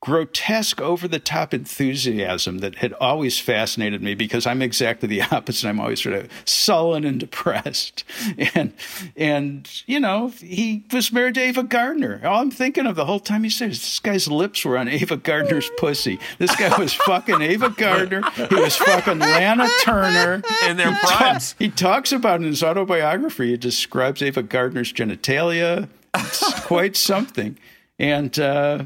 grotesque, 0.00 0.80
over 0.80 1.06
the 1.06 1.18
top 1.18 1.52
enthusiasm 1.52 2.58
that 2.58 2.76
had 2.76 2.94
always 2.94 3.38
fascinated 3.38 4.02
me 4.02 4.14
because 4.14 4.46
I'm 4.46 4.62
exactly 4.62 5.06
the 5.08 5.22
opposite. 5.30 5.68
I'm 5.68 5.78
always 5.78 6.02
sort 6.02 6.14
of 6.14 6.28
sullen 6.44 7.04
and 7.04 7.20
depressed, 7.20 8.04
and 8.54 8.72
and 9.16 9.82
you 9.86 10.00
know, 10.00 10.28
he 10.28 10.84
was 10.92 11.12
married 11.12 11.34
to 11.34 11.42
Ava 11.42 11.62
Gardner. 11.64 12.20
All 12.24 12.40
I'm 12.40 12.50
thinking 12.50 12.86
of 12.86 12.96
the 12.96 13.04
whole 13.04 13.20
time 13.20 13.44
he 13.44 13.50
says 13.50 13.78
this 13.78 14.00
guy's 14.00 14.26
lips 14.26 14.64
were 14.64 14.78
on 14.78 14.88
Ava 14.88 15.18
Gardner's 15.18 15.70
pussy. 15.76 16.18
This 16.38 16.56
guy 16.56 16.76
was 16.78 16.94
fucking 16.94 17.42
Ava 17.42 17.70
Gardner. 17.70 18.22
He 18.30 18.54
was 18.54 18.76
fucking 18.76 19.18
Lana 19.18 19.68
Turner 19.82 20.42
in 20.66 20.76
their 20.78 20.94
primes. 20.96 21.54
he 21.58 21.68
talks 21.68 22.12
about 22.12 22.40
in 22.40 22.46
his 22.46 22.62
autobiography. 22.62 23.50
He 23.50 23.56
describes 23.56 24.22
Ava 24.22 24.42
Gardner's 24.42 24.92
genitalia. 24.92 25.88
It's 26.14 26.60
quite 26.64 26.96
something, 26.96 27.56
and 27.98 28.36
uh, 28.38 28.84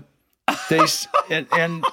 they 0.69 0.81
and, 1.31 1.47
and 1.53 1.85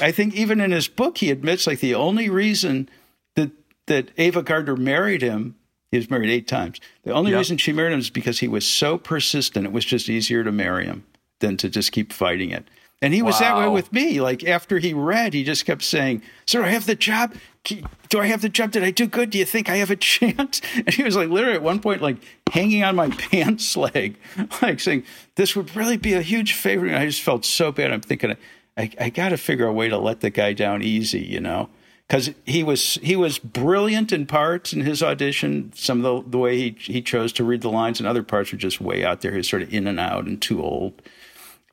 I 0.00 0.12
think 0.12 0.34
even 0.34 0.60
in 0.60 0.70
his 0.70 0.88
book 0.88 1.18
he 1.18 1.30
admits 1.30 1.66
like 1.66 1.80
the 1.80 1.94
only 1.94 2.28
reason 2.28 2.88
that 3.36 3.50
that 3.86 4.10
Ava 4.18 4.42
Gardner 4.42 4.76
married 4.76 5.22
him. 5.22 5.56
He 5.90 5.96
was 5.98 6.08
married 6.08 6.30
eight 6.30 6.46
times. 6.46 6.80
The 7.02 7.10
only 7.12 7.32
Yeah. 7.32 7.38
reason 7.38 7.56
she 7.56 7.72
married 7.72 7.92
him 7.92 7.98
is 7.98 8.10
because 8.10 8.38
he 8.38 8.46
was 8.46 8.64
so 8.64 8.96
persistent. 8.96 9.66
It 9.66 9.72
was 9.72 9.84
just 9.84 10.08
easier 10.08 10.44
to 10.44 10.52
marry 10.52 10.86
him 10.86 11.04
than 11.40 11.56
to 11.56 11.68
just 11.68 11.90
keep 11.90 12.12
fighting 12.12 12.50
it. 12.50 12.64
And 13.02 13.12
he 13.12 13.22
was 13.22 13.40
that 13.40 13.56
way 13.56 13.66
with 13.66 13.92
me. 13.92 14.20
Like 14.20 14.44
after 14.44 14.78
he 14.78 14.94
read, 14.94 15.34
he 15.34 15.42
just 15.42 15.64
kept 15.66 15.82
saying, 15.82 16.22
"Sir, 16.46 16.62
I 16.62 16.68
have 16.68 16.86
the 16.86 16.94
job. 16.94 17.34
Do 17.64 18.18
I 18.18 18.26
have 18.26 18.42
the 18.42 18.48
job? 18.48 18.70
Did 18.72 18.82
I 18.82 18.90
do 18.90 19.06
good? 19.06 19.30
Do 19.30 19.38
you 19.38 19.44
think 19.44 19.68
I 19.68 19.76
have 19.76 19.90
a 19.90 19.96
chance?" 20.10 20.60
And 20.74 20.92
he 20.92 21.02
was 21.02 21.16
like, 21.16 21.28
literally 21.28 21.56
at 21.56 21.62
one 21.62 21.80
point, 21.80 22.02
like 22.02 22.16
hanging 22.50 22.82
on 22.82 22.96
my 22.96 23.08
pants 23.30 23.76
leg, 23.76 24.16
like 24.62 24.80
saying, 24.80 25.04
"This 25.36 25.54
would 25.54 25.74
really 25.76 25.96
be 25.96 26.14
a 26.14 26.22
huge 26.22 26.54
favor." 26.54 26.86
And 26.86 26.96
I 26.96 27.06
just 27.06 27.22
felt 27.22 27.44
so 27.44 27.70
bad. 27.70 27.92
I'm 27.92 28.00
thinking, 28.00 28.36
I, 28.76 28.90
I 28.98 29.10
got 29.10 29.30
to 29.30 29.36
figure 29.36 29.66
a 29.66 29.72
way 29.72 29.88
to 29.88 29.98
let 29.98 30.20
the 30.20 30.30
guy 30.30 30.52
down 30.52 30.82
easy, 30.82 31.20
you 31.20 31.40
know, 31.40 31.68
because 32.08 32.30
he 32.46 32.62
was 32.62 32.94
he 33.02 33.14
was 33.14 33.38
brilliant 33.38 34.10
in 34.10 34.26
parts 34.26 34.72
in 34.72 34.80
his 34.80 35.02
audition. 35.02 35.72
Some 35.74 36.04
of 36.04 36.24
the 36.24 36.30
the 36.30 36.38
way 36.38 36.56
he 36.56 36.76
he 36.78 37.02
chose 37.02 37.32
to 37.34 37.44
read 37.44 37.60
the 37.60 37.70
lines, 37.70 38.00
and 38.00 38.08
other 38.08 38.22
parts 38.22 38.52
were 38.52 38.58
just 38.58 38.80
way 38.80 39.04
out 39.04 39.20
there. 39.20 39.32
He 39.32 39.36
was 39.36 39.48
sort 39.48 39.62
of 39.62 39.72
in 39.72 39.86
and 39.86 40.00
out 40.00 40.24
and 40.26 40.40
too 40.40 40.62
old. 40.62 41.02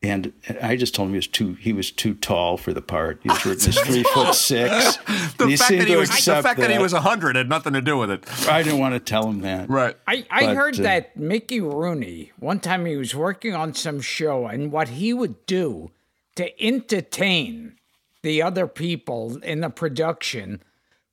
And 0.04 0.32
I 0.62 0.76
just 0.76 0.94
told 0.94 1.08
him 1.08 1.14
he 1.14 1.18
was 1.18 1.28
too 1.28 1.54
he 1.54 1.74
was 1.74 1.92
too 1.92 2.14
tall 2.14 2.58
for 2.58 2.72
the 2.72 2.82
part. 2.82 3.20
He 3.24 3.30
was 3.30 3.46
written 3.46 3.70
as 3.70 3.80
three 3.80 4.04
foot 4.04 4.36
six. 4.36 4.98
The 5.38 5.56
fact, 5.56 5.70
that 5.70 5.88
he, 5.88 5.96
was, 5.96 6.10
the 6.10 6.16
accept 6.16 6.44
fact 6.44 6.60
that 6.60 6.72
he 6.72 6.80
was 6.80 6.94
100 6.94 7.36
had 7.36 7.48
nothing 7.48 7.74
to 7.74 7.82
do 7.82 7.98
with 7.98 8.10
it. 8.10 8.26
I 8.50 8.64
didn't 8.64 8.80
want 8.80 8.96
to 8.96 9.00
tell 9.00 9.30
him 9.30 9.42
that. 9.42 9.70
Right. 9.70 9.96
I, 10.08 10.26
I 10.32 10.48
But, 10.48 10.56
heard 10.56 10.80
uh, 10.80 10.84
that 10.84 11.16
Mickey 11.16 11.62
Rooney, 11.62 12.32
one 12.40 12.60
time 12.60 12.86
he 12.86 12.96
was 12.96 13.14
working 13.14 13.54
on 13.54 13.76
some 13.76 14.02
show, 14.02 14.48
and 14.48 14.72
what 14.72 14.90
he 14.90 15.14
would 15.14 15.46
do 15.46 15.92
to 16.36 16.64
entertain 16.64 17.78
the 18.24 18.42
other 18.42 18.68
people 18.68 19.38
in 19.44 19.62
the 19.62 19.70
production 19.70 20.62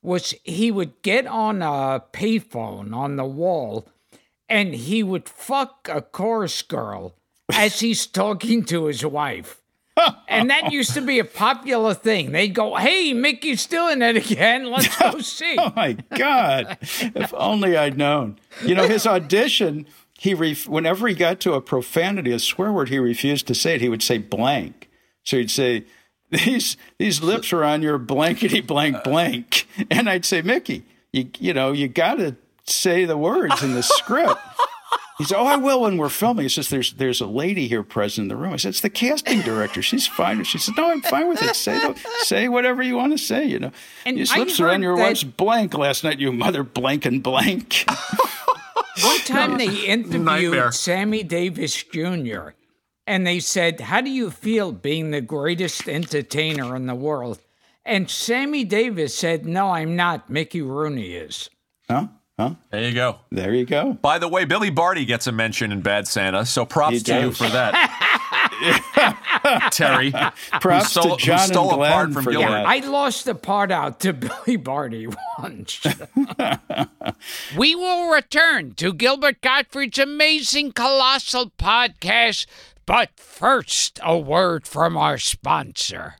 was 0.03 0.35
he 0.43 0.71
would 0.71 1.01
get 1.03 1.27
on 1.27 1.63
a 1.63 2.03
payphone 2.13 2.95
on 2.95 3.17
the 3.17 3.25
wall 3.25 3.89
and 4.49 4.75
he 4.75 5.03
would 5.03 5.29
fuck 5.29 5.89
a 5.91 6.03
chorus 6.03 6.61
girl 6.63 7.15
as 7.53 7.81
he's 7.81 8.07
talking 8.07 8.65
to 8.65 8.87
his 8.87 9.05
wife. 9.05 9.61
And 10.29 10.51
that 10.51 10.73
used 10.73 10.95
to 10.95 11.01
be 11.01 11.21
a 11.21 11.25
popular 11.25 11.95
thing. 11.95 12.33
They'd 12.33 12.49
go, 12.49 12.75
Hey, 12.75 13.13
Mickey's 13.13 13.61
still 13.61 13.89
in 13.89 14.03
it 14.03 14.17
again. 14.17 14.69
Let's 14.71 14.97
go 14.99 15.19
see. 15.21 15.57
Oh 15.57 15.73
my 15.77 15.93
God! 16.17 16.79
if 16.81 17.33
only 17.35 17.77
I'd 17.77 17.97
known. 17.97 18.39
You 18.65 18.75
know, 18.75 18.89
his 18.89 19.07
audition. 19.07 19.87
He 20.19 20.33
ref- 20.35 20.67
whenever 20.69 21.07
he 21.07 21.15
got 21.15 21.39
to 21.41 21.53
a 21.53 21.61
profanity, 21.61 22.33
a 22.33 22.39
swear 22.39 22.73
word, 22.73 22.89
he 22.89 22.99
refused 22.99 23.47
to 23.49 23.55
say 23.55 23.75
it. 23.77 23.81
He 23.81 23.89
would 23.89 24.03
say 24.03 24.19
blank. 24.19 24.91
So 25.23 25.37
he'd 25.37 25.51
say, 25.51 25.85
"These 26.31 26.77
these 26.99 27.23
lips 27.23 27.53
are 27.53 27.63
on 27.63 27.83
your 27.83 27.99
blankety 27.99 28.61
blank 28.63 29.05
blank," 29.05 29.69
and 29.91 30.09
I'd 30.09 30.25
say, 30.25 30.43
"Mickey, 30.43 30.85
you 31.13 31.31
you 31.39 31.53
know 31.55 31.73
you 31.73 31.87
got 31.89 32.15
to 32.17 32.37
say 32.67 33.05
the 33.05 33.17
words 33.19 33.63
in 33.63 33.75
the 33.75 33.83
script." 33.83 34.41
He 35.19 35.25
said, 35.25 35.39
"Oh, 35.39 35.47
I 35.47 35.57
will 35.57 35.83
when 35.83 35.97
we're 35.97 36.09
filming." 36.09 36.43
He 36.45 36.49
says, 36.49 36.69
"There's 36.71 36.93
there's 36.95 37.21
a 37.21 37.27
lady 37.27 37.69
here 37.69 37.83
present 37.85 38.25
in 38.25 38.29
the 38.29 38.37
room." 38.37 38.53
I 38.53 38.57
said, 38.57 38.71
"It's 38.71 38.81
the 38.81 38.91
casting 38.91 39.41
director. 39.43 39.81
She's 39.81 40.07
fine." 40.07 40.43
She 40.45 40.59
said, 40.59 40.75
"No, 40.77 40.91
I'm 40.91 41.03
fine 41.03 41.29
with 41.29 41.43
it. 41.43 41.55
Say 41.55 41.79
the, 41.79 41.95
say 42.23 42.49
whatever 42.49 42.83
you 42.83 42.97
want 42.97 43.13
to 43.13 43.19
say. 43.19 43.45
You 43.45 43.59
know, 43.61 43.71
And 44.05 44.19
your 44.19 44.27
I 44.33 44.39
lips 44.41 44.59
are 44.61 44.71
on 44.71 44.83
your 44.83 44.97
that- 44.97 45.03
wife's 45.03 45.23
blank 45.25 45.75
last 45.75 46.03
night. 46.05 46.19
You 46.19 46.33
mother 46.33 46.63
blank 46.65 47.05
and 47.07 47.23
blank." 47.23 47.85
One 49.03 49.19
time 49.21 49.59
they 49.59 49.67
interviewed 49.87 50.23
Nightmare. 50.23 50.71
Sammy 50.73 51.25
Davis 51.25 51.83
Jr. 51.83 52.51
and 53.09 53.27
they 53.27 53.41
said, 53.41 53.81
How 53.81 54.01
do 54.01 54.09
you 54.11 54.31
feel 54.31 54.71
being 54.71 55.11
the 55.11 55.21
greatest 55.21 55.89
entertainer 55.89 56.77
in 56.77 56.87
the 56.87 56.95
world? 56.95 57.41
And 57.85 58.09
Sammy 58.09 58.65
Davis 58.65 59.13
said, 59.15 59.47
No, 59.47 59.71
I'm 59.71 59.97
not. 59.97 60.31
Mickey 60.31 60.63
Rooney 60.63 61.15
is. 61.15 61.51
huh? 61.91 62.07
Huh? 62.39 62.55
There 62.71 62.83
you 62.83 62.95
go. 62.95 63.21
There 63.31 63.55
you 63.55 63.65
go. 63.65 63.93
By 63.93 64.19
the 64.19 64.27
way, 64.29 64.45
Billy 64.45 64.71
Barty 64.71 65.05
gets 65.05 65.27
a 65.29 65.33
mention 65.33 65.71
in 65.71 65.83
Bad 65.83 66.09
Santa, 66.09 66.45
so 66.45 66.65
props 66.67 67.03
to 67.05 67.21
you 67.21 67.33
for 67.33 67.49
that. 67.49 68.11
Terry. 69.73 70.11
Props 70.61 70.95
who 70.95 71.01
stole, 71.03 71.17
to 71.17 71.25
John 71.25 71.39
who 71.39 71.47
stole 71.47 71.73
and 71.75 71.83
a 71.83 71.87
part 71.87 72.11
Glenn 72.11 72.25
from 72.25 72.33
Gilbert. 72.33 72.51
that. 72.51 72.67
I 72.67 72.79
lost 72.79 73.25
the 73.25 73.35
part 73.35 73.71
out 73.71 74.01
to 74.01 74.13
Billy 74.47 74.57
Barty 74.57 75.07
once. 75.39 75.81
we 77.57 77.75
will 77.75 78.11
return 78.11 78.75
to 78.75 78.93
Gilbert 78.93 79.41
Gottfried's 79.41 79.99
amazing 79.99 80.73
colossal 80.73 81.51
podcast, 81.51 82.47
but 82.87 83.11
first, 83.17 84.01
a 84.03 84.19
word 84.19 84.67
from 84.67 84.97
our 84.97 85.19
sponsor. 85.19 86.17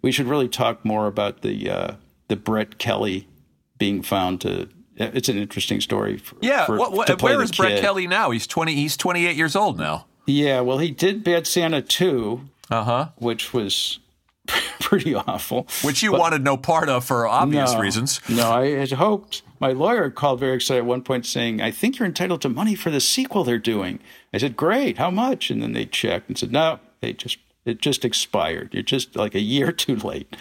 We 0.00 0.12
should 0.12 0.26
really 0.26 0.48
talk 0.48 0.84
more 0.84 1.06
about 1.06 1.42
the 1.42 1.70
uh, 1.70 1.94
the 2.28 2.36
Brett 2.36 2.78
Kelly 2.78 3.28
being 3.76 4.02
found 4.02 4.40
to. 4.42 4.68
It's 4.96 5.28
an 5.28 5.38
interesting 5.38 5.80
story. 5.80 6.18
For, 6.18 6.36
Yeah, 6.42 6.66
for, 6.66 6.76
what, 6.76 6.92
what, 6.92 7.22
where 7.22 7.46
Brett. 7.46 7.80
Kelly 7.80 8.06
now? 8.06 8.30
He's 8.30 8.46
20 8.46 8.74
he's 8.74 8.96
28 8.96 9.36
years 9.36 9.56
old 9.56 9.78
now. 9.78 10.06
Yeah, 10.26 10.60
well, 10.60 10.78
he 10.78 10.90
did 10.90 11.24
Bad 11.24 11.46
Santa 11.46 11.82
2, 11.82 12.40
Uh-huh. 12.70 13.08
which 13.16 13.52
was 13.52 13.98
pretty 14.80 15.14
awful. 15.14 15.66
Which 15.82 16.02
you 16.02 16.12
wanted 16.12 16.44
no 16.44 16.56
part 16.56 16.88
of 16.88 17.04
for 17.04 17.26
obvious 17.26 17.72
No. 17.72 17.80
reasons. 17.80 18.20
No, 18.28 18.50
I 18.52 18.70
had 18.70 18.92
hoped. 18.92 19.42
My 19.60 19.72
lawyer 19.72 20.10
called 20.10 20.40
very 20.40 20.54
excited 20.56 20.80
at 20.80 20.86
one 20.86 21.02
point 21.02 21.24
saying, 21.26 21.60
I 21.60 21.70
think 21.70 21.98
you're 21.98 22.06
entitled 22.06 22.42
to 22.42 22.48
money 22.48 22.74
for 22.74 22.90
the 22.90 23.00
sequel 23.00 23.44
they're 23.44 23.58
doing. 23.58 24.00
I 24.34 24.38
said, 24.38 24.56
Great, 24.56 24.98
how 24.98 25.10
much? 25.10 25.50
And 25.50 25.62
then 25.62 25.72
they 25.72 25.86
checked 25.86 26.28
and 26.28 26.36
said, 26.38 26.52
No, 26.52 26.80
they 27.00 27.12
just 27.12 27.38
it 27.64 27.80
just 27.80 28.04
expired. 28.04 28.70
You're 28.74 28.82
just 28.82 29.14
like 29.16 29.34
a 29.36 29.40
year 29.40 29.70
too 29.72 29.96
late. 29.96 30.36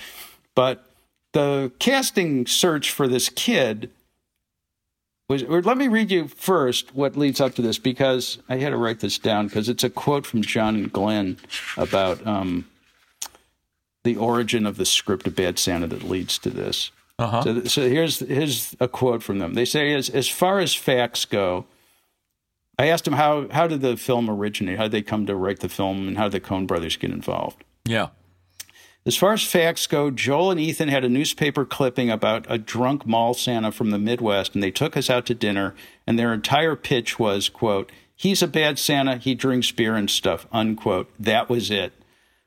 But 0.56 0.84
the 1.34 1.72
casting 1.80 2.46
search 2.48 2.92
for 2.92 3.08
this 3.08 3.30
kid 3.30 3.90
was. 5.32 5.44
Or 5.44 5.62
let 5.62 5.78
me 5.78 5.88
read 5.88 6.12
you 6.12 6.28
first 6.28 6.94
what 6.94 7.16
leads 7.16 7.42
up 7.42 7.56
to 7.56 7.62
this 7.62 7.80
because 7.80 8.38
I 8.50 8.58
had 8.58 8.70
to 8.70 8.78
write 8.78 9.00
this 9.00 9.18
down 9.18 9.48
because 9.48 9.70
it's 9.70 9.84
a 9.84 9.90
quote 9.90 10.26
from 10.26 10.42
John 10.42 10.76
and 10.76 10.92
Glenn 10.92 11.38
about 11.78 12.26
um, 12.28 12.68
the 14.04 14.18
origin 14.18 14.66
of 14.66 14.78
the 14.78 14.86
script 14.86 15.26
of 15.28 15.36
Bad 15.36 15.58
Santa 15.58 15.88
that 15.88 16.04
leads 16.04 16.38
to 16.40 16.50
this. 16.50 16.92
Uh-huh. 17.18 17.44
So, 17.44 17.64
so 17.64 17.90
here's 17.90 18.20
here's 18.20 18.76
a 18.80 18.88
quote 18.88 19.24
from 19.24 19.40
them. 19.40 19.54
They 19.54 19.66
say, 19.66 19.94
as 19.94 20.10
as 20.10 20.28
far 20.28 20.60
as 20.60 20.74
facts 20.74 21.26
go, 21.26 21.66
I 22.78 22.88
asked 22.88 23.06
them 23.06 23.14
how 23.14 23.48
how 23.50 23.68
did 23.68 23.82
the 23.82 23.96
film 23.96 24.30
originate? 24.30 24.78
How 24.78 24.84
did 24.84 24.92
they 24.92 25.02
come 25.02 25.26
to 25.28 25.36
write 25.36 25.60
the 25.60 25.70
film, 25.70 26.08
and 26.08 26.18
how 26.18 26.30
did 26.30 26.42
the 26.42 26.48
Coen 26.48 26.68
brothers 26.68 26.98
get 26.98 27.12
involved? 27.12 27.64
Yeah. 27.86 28.10
As 29.04 29.16
far 29.16 29.34
as 29.34 29.44
facts 29.44 29.88
go, 29.88 30.12
Joel 30.12 30.52
and 30.52 30.60
Ethan 30.60 30.90
had 30.90 31.04
a 31.04 31.10
newspaper 31.10 31.66
clipping 31.66 32.12
about 32.12 32.46
a 32.48 32.60
drunk 32.60 33.08
mall 33.08 33.34
Santa 33.34 33.72
from 33.72 33.90
the 33.90 33.98
Midwest, 33.98 34.54
and 34.54 34.62
they 34.64 34.70
took 34.70 34.96
us 34.96 35.10
out 35.10 35.26
to 35.26 35.34
dinner, 35.34 35.74
and 36.06 36.20
their 36.20 36.34
entire 36.34 36.76
pitch 36.76 37.18
was, 37.18 37.50
quote, 37.50 37.92
he's 38.16 38.44
a 38.44 38.48
bad 38.48 38.78
Santa, 38.78 39.18
he 39.18 39.34
drinks 39.34 39.72
beer 39.72 39.96
and 39.96 40.10
stuff, 40.10 40.46
unquote. 40.52 41.12
That 41.20 41.50
was 41.50 41.72
it. 41.72 41.94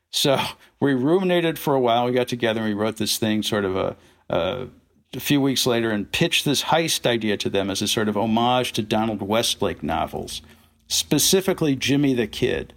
So 0.09 0.39
we 0.79 0.93
ruminated 0.93 1.59
for 1.59 1.75
a 1.75 1.79
while. 1.79 2.05
We 2.05 2.13
got 2.13 2.29
together 2.29 2.61
and 2.61 2.69
we 2.69 2.73
wrote 2.73 2.97
this 2.97 3.17
thing 3.17 3.43
sort 3.43 3.65
of 3.65 3.75
a, 3.75 3.95
a, 4.29 4.67
a 5.13 5.19
few 5.19 5.41
weeks 5.41 5.65
later 5.65 5.91
and 5.91 6.09
pitched 6.09 6.45
this 6.45 6.63
heist 6.63 7.05
idea 7.05 7.35
to 7.35 7.49
them 7.49 7.69
as 7.69 7.81
a 7.81 7.87
sort 7.87 8.07
of 8.07 8.15
homage 8.15 8.71
to 8.73 8.81
Donald 8.81 9.21
Westlake 9.21 9.83
novels, 9.83 10.41
specifically 10.87 11.75
Jimmy 11.75 12.13
the 12.13 12.27
Kid. 12.27 12.73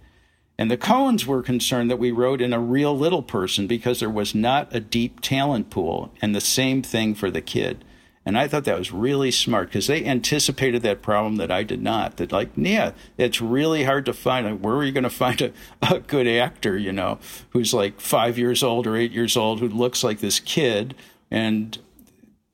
And 0.59 0.69
the 0.69 0.77
Coens 0.77 1.25
were 1.25 1.41
concerned 1.41 1.89
that 1.89 1.99
we 1.99 2.11
wrote 2.11 2.41
in 2.41 2.51
a 2.51 2.59
real 2.59 2.95
little 2.95 3.23
person 3.23 3.65
because 3.65 4.01
there 4.01 4.09
was 4.09 4.35
not 4.35 4.67
a 4.75 4.81
deep 4.81 5.21
talent 5.21 5.69
pool, 5.69 6.11
and 6.21 6.35
the 6.35 6.41
same 6.41 6.81
thing 6.81 7.15
for 7.15 7.31
the 7.31 7.39
kid. 7.39 7.85
And 8.25 8.37
I 8.37 8.49
thought 8.49 8.65
that 8.65 8.77
was 8.77 8.91
really 8.91 9.31
smart 9.31 9.69
because 9.69 9.87
they 9.87 10.03
anticipated 10.03 10.81
that 10.81 11.01
problem 11.01 11.37
that 11.37 11.49
I 11.49 11.63
did 11.63 11.81
not. 11.81 12.17
That, 12.17 12.33
like, 12.33 12.49
yeah, 12.57 12.91
it's 13.17 13.39
really 13.39 13.85
hard 13.85 14.05
to 14.07 14.13
find. 14.13 14.47
Like, 14.47 14.59
where 14.59 14.75
are 14.75 14.83
you 14.83 14.91
going 14.91 15.03
to 15.05 15.09
find 15.09 15.41
a, 15.41 15.53
a 15.81 15.99
good 16.01 16.27
actor, 16.27 16.77
you 16.77 16.91
know, 16.91 17.19
who's 17.51 17.73
like 17.73 18.01
five 18.01 18.37
years 18.37 18.61
old 18.61 18.85
or 18.85 18.97
eight 18.97 19.13
years 19.13 19.37
old, 19.37 19.61
who 19.61 19.69
looks 19.69 20.03
like 20.03 20.19
this 20.19 20.41
kid? 20.41 20.93
And 21.31 21.77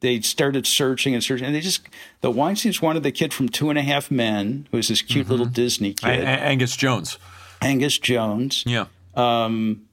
they 0.02 0.22
started 0.22 0.68
searching 0.68 1.15
and 1.15 1.23
searching, 1.23 1.48
and 1.48 1.56
they 1.56 1.60
just 1.61 1.90
the 2.22 2.30
Weinstein's 2.30 2.84
wanted 2.84 3.02
the 3.02 3.11
kid 3.11 3.34
from 3.34 3.49
Two 3.49 3.72
and 3.72 3.80
a 3.80 3.82
Half 3.82 4.11
Men, 4.11 4.68
who 4.69 4.77
was 4.77 4.90
this 4.90 5.02
cute 5.02 5.23
mm-hmm. 5.23 5.32
little 5.32 5.48
Disney 5.48 5.95
kid, 5.95 6.23
Angus 6.23 6.76
Jones. 6.76 7.18
Angus 7.61 7.98
Jones. 7.98 8.64
Yeah. 8.65 8.86
Um, 9.15 9.86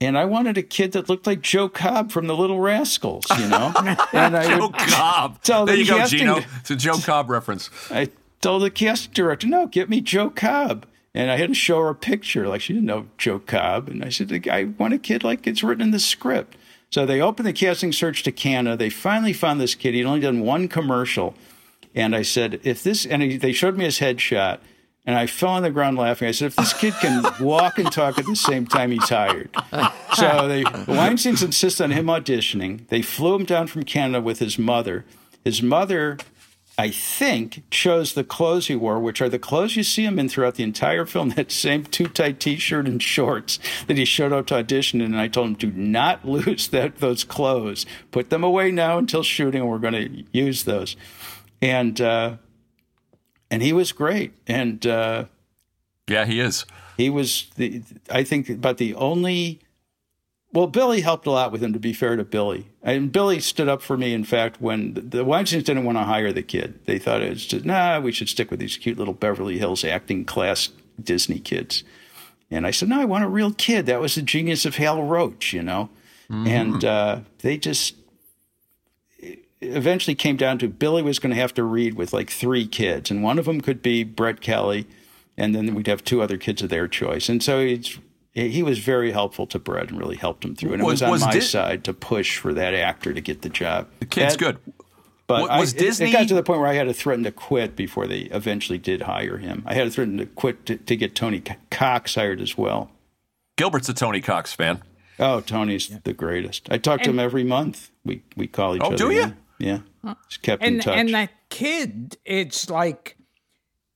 and 0.00 0.18
I 0.18 0.24
wanted 0.24 0.58
a 0.58 0.62
kid 0.62 0.92
that 0.92 1.08
looked 1.08 1.26
like 1.26 1.42
Joe 1.42 1.68
Cobb 1.68 2.10
from 2.10 2.26
the 2.26 2.36
Little 2.36 2.60
Rascals, 2.60 3.24
you 3.38 3.48
know. 3.48 3.72
and 4.12 4.36
I 4.36 4.48
Joe 4.48 4.70
Cobb. 4.70 5.42
tell 5.42 5.64
there 5.64 5.76
the 5.76 5.82
you 5.82 5.88
go, 5.88 6.06
Gino. 6.06 6.40
It's 6.60 6.70
a 6.70 6.76
Joe 6.76 6.98
Cobb 6.98 7.30
reference. 7.30 7.70
I 7.90 8.08
told 8.40 8.62
the 8.62 8.70
casting 8.70 9.12
director, 9.12 9.46
"No, 9.46 9.66
get 9.66 9.88
me 9.88 10.00
Joe 10.00 10.30
Cobb." 10.30 10.86
And 11.14 11.30
I 11.30 11.36
had 11.36 11.50
to 11.50 11.54
show 11.54 11.78
her 11.80 11.90
a 11.90 11.94
picture, 11.94 12.48
like 12.48 12.62
she 12.62 12.72
didn't 12.72 12.86
know 12.86 13.06
Joe 13.18 13.38
Cobb. 13.38 13.88
And 13.88 14.04
I 14.04 14.08
said, 14.08 14.48
"I 14.48 14.64
want 14.64 14.94
a 14.94 14.98
kid 14.98 15.22
like 15.22 15.46
it's 15.46 15.62
written 15.62 15.82
in 15.82 15.90
the 15.92 16.00
script." 16.00 16.56
So 16.90 17.06
they 17.06 17.20
opened 17.20 17.46
the 17.46 17.52
casting 17.52 17.92
search 17.92 18.22
to 18.24 18.32
Canada. 18.32 18.76
They 18.76 18.90
finally 18.90 19.32
found 19.32 19.60
this 19.60 19.74
kid. 19.74 19.94
He'd 19.94 20.04
only 20.04 20.20
done 20.20 20.40
one 20.40 20.68
commercial, 20.68 21.34
and 21.94 22.16
I 22.16 22.22
said, 22.22 22.60
"If 22.64 22.82
this," 22.82 23.06
and 23.06 23.40
they 23.40 23.52
showed 23.52 23.76
me 23.76 23.84
his 23.84 24.00
headshot, 24.00 24.58
and 25.04 25.16
I 25.16 25.26
fell 25.26 25.50
on 25.50 25.62
the 25.62 25.70
ground 25.70 25.98
laughing. 25.98 26.28
I 26.28 26.32
said, 26.32 26.46
"If 26.46 26.56
this 26.56 26.72
kid 26.72 26.94
can 26.94 27.24
walk 27.40 27.78
and 27.78 27.90
talk 27.90 28.18
at 28.18 28.26
the 28.26 28.36
same 28.36 28.66
time, 28.66 28.90
he's 28.90 29.08
hired." 29.08 29.50
So 30.14 30.46
they 30.46 30.62
Weinstein's 30.62 31.42
insist 31.42 31.80
on 31.80 31.90
him 31.90 32.04
auditioning. 32.04 32.86
They 32.88 33.00
flew 33.00 33.34
him 33.34 33.46
down 33.46 33.66
from 33.66 33.84
Canada 33.84 34.20
with 34.20 34.40
his 34.40 34.58
mother. 34.58 35.06
His 35.42 35.62
mother, 35.62 36.18
I 36.76 36.90
think, 36.90 37.62
chose 37.70 38.12
the 38.12 38.22
clothes 38.22 38.66
he 38.66 38.76
wore, 38.76 39.00
which 39.00 39.22
are 39.22 39.30
the 39.30 39.38
clothes 39.38 39.74
you 39.74 39.84
see 39.84 40.04
him 40.04 40.18
in 40.18 40.28
throughout 40.28 40.56
the 40.56 40.64
entire 40.64 41.06
film. 41.06 41.30
That 41.30 41.50
same 41.50 41.84
too 41.84 42.08
tight 42.08 42.40
T-shirt 42.40 42.86
and 42.86 43.02
shorts 43.02 43.58
that 43.86 43.96
he 43.96 44.04
showed 44.04 44.34
up 44.34 44.48
to 44.48 44.56
audition 44.56 45.00
in. 45.00 45.12
And 45.12 45.20
I 45.20 45.28
told 45.28 45.48
him, 45.48 45.54
"Do 45.54 45.70
not 45.72 46.24
lose 46.28 46.68
that 46.68 46.98
those 46.98 47.24
clothes. 47.24 47.86
Put 48.10 48.28
them 48.28 48.44
away 48.44 48.70
now 48.70 48.98
until 48.98 49.22
shooting, 49.22 49.62
and 49.62 49.70
we're 49.70 49.78
going 49.78 49.94
to 49.94 50.24
use 50.38 50.64
those." 50.64 50.94
And 51.62 51.98
uh, 52.02 52.36
and 53.52 53.62
he 53.62 53.72
was 53.72 53.92
great. 53.92 54.32
And 54.48 54.84
uh, 54.86 55.26
Yeah, 56.08 56.24
he 56.24 56.40
is. 56.40 56.64
he 56.96 57.10
was 57.10 57.50
the 57.56 57.82
I 58.10 58.24
think 58.24 58.48
about 58.48 58.78
the 58.78 58.94
only 58.94 59.60
well 60.52 60.66
Billy 60.66 61.02
helped 61.02 61.26
a 61.26 61.30
lot 61.30 61.52
with 61.52 61.62
him 61.62 61.72
to 61.72 61.78
be 61.78 61.92
fair 61.92 62.16
to 62.16 62.24
Billy. 62.24 62.66
And 62.82 63.12
Billy 63.12 63.38
stood 63.40 63.68
up 63.68 63.82
for 63.82 63.96
me 63.96 64.12
in 64.14 64.24
fact 64.24 64.60
when 64.60 64.94
the, 64.94 65.24
Weinsteins 65.24 65.64
didn't 65.64 65.84
want 65.84 65.98
to 65.98 66.04
hire 66.04 66.32
the 66.32 66.42
kid. 66.42 66.80
They 66.86 66.98
thought 66.98 67.22
it 67.22 67.30
was 67.30 67.46
just 67.46 67.64
nah 67.64 68.00
we 68.00 68.10
should 68.12 68.28
stick 68.28 68.50
with 68.50 68.58
these 68.58 68.76
cute 68.76 68.98
little 68.98 69.14
Beverly 69.14 69.58
Hills 69.58 69.84
acting 69.84 70.24
class 70.24 70.70
Disney 71.02 71.38
kids. 71.38 71.84
And 72.50 72.66
I 72.66 72.70
said 72.70 72.88
no 72.88 73.00
I 73.00 73.04
want 73.04 73.24
a 73.24 73.28
real 73.28 73.52
kid. 73.52 73.86
That 73.86 74.00
was 74.00 74.14
the 74.14 74.22
genius 74.22 74.64
of 74.64 74.76
Hal 74.76 75.02
Roach 75.02 75.52
you 75.52 75.62
know? 75.62 75.90
And 76.30 76.82
uh, 76.82 77.20
they 77.40 77.58
just 77.58 77.94
eventually 79.62 80.14
came 80.14 80.36
down 80.36 80.58
to 80.58 80.68
Billy 80.68 81.02
was 81.02 81.18
going 81.18 81.34
to 81.34 81.40
have 81.40 81.54
to 81.54 81.62
read 81.62 81.94
with 81.94 82.12
like 82.12 82.30
three 82.30 82.66
kids, 82.66 83.10
and 83.10 83.22
one 83.22 83.38
of 83.38 83.44
them 83.46 83.60
could 83.60 83.82
be 83.82 84.04
Brett 84.04 84.40
Kelly, 84.40 84.86
and 85.36 85.54
then 85.54 85.74
we'd 85.74 85.86
have 85.86 86.04
two 86.04 86.20
other 86.22 86.36
kids 86.36 86.62
of 86.62 86.68
their 86.68 86.88
choice. 86.88 87.28
And 87.28 87.42
so 87.42 87.58
it's, 87.60 87.98
he 88.34 88.62
was 88.62 88.78
very 88.78 89.12
helpful 89.12 89.46
to 89.48 89.58
Brett 89.58 89.90
and 89.90 89.98
really 89.98 90.16
helped 90.16 90.44
him 90.44 90.54
through. 90.54 90.72
And 90.72 90.82
it 90.82 90.84
Was- 90.84 90.94
was, 90.94 91.02
on 91.02 91.10
was 91.10 91.20
my 91.22 91.32
Dis- 91.32 91.50
side 91.50 91.84
to 91.84 91.92
push 91.92 92.36
for 92.38 92.52
that 92.54 92.74
actor 92.74 93.12
to 93.14 93.20
get 93.20 93.42
the 93.42 93.48
job. 93.48 93.88
The 94.00 94.06
kid's 94.06 94.34
That- 94.36 94.38
good. 94.38 94.58
But 95.28 95.42
Wa- 95.42 95.48
I- 95.48 95.60
was 95.60 95.72
it- 95.72 95.78
Disney- 95.78 96.08
It 96.10 96.12
got 96.12 96.28
to 96.28 96.34
the 96.34 96.42
point 96.42 96.60
where 96.60 96.68
I 96.68 96.74
had 96.74 96.84
to 96.88 96.92
threaten 96.92 97.24
to 97.24 97.30
quit 97.30 97.76
before 97.76 98.06
they 98.06 98.22
eventually 98.32 98.76
did 98.78 99.02
hire 99.02 99.38
him. 99.38 99.62
I 99.66 99.74
had 99.74 99.84
to 99.84 99.90
threaten 99.90 100.18
to 100.18 100.26
quit 100.26 100.66
to, 100.66 100.76
to 100.76 100.96
get 100.96 101.14
Tony 101.14 101.42
Cox 101.70 102.16
hired 102.16 102.40
as 102.40 102.58
well. 102.58 102.90
Gilbert's 103.56 103.88
a 103.88 103.94
Tony 103.94 104.20
Cox 104.20 104.52
fan. 104.52 104.82
Oh, 105.20 105.40
Tony's 105.40 105.88
the 106.04 106.12
greatest. 106.12 106.66
I 106.70 106.78
talk 106.78 107.02
to 107.02 107.10
him 107.10 107.20
every 107.20 107.44
month. 107.44 107.90
We 108.04 108.22
we 108.36 108.46
call 108.48 108.74
each 108.74 108.82
Oh, 108.82 108.86
other. 108.86 108.94
Oh, 108.94 108.98
do 108.98 109.10
ya? 109.14 109.20
Yeah. 109.26 109.32
Yeah. 109.62 109.80
Just 110.28 110.42
kept 110.42 110.62
in 110.62 110.74
and 110.74 110.82
touch. 110.82 110.98
and 110.98 111.14
that 111.14 111.30
kid, 111.48 112.16
it's 112.24 112.68
like 112.68 113.16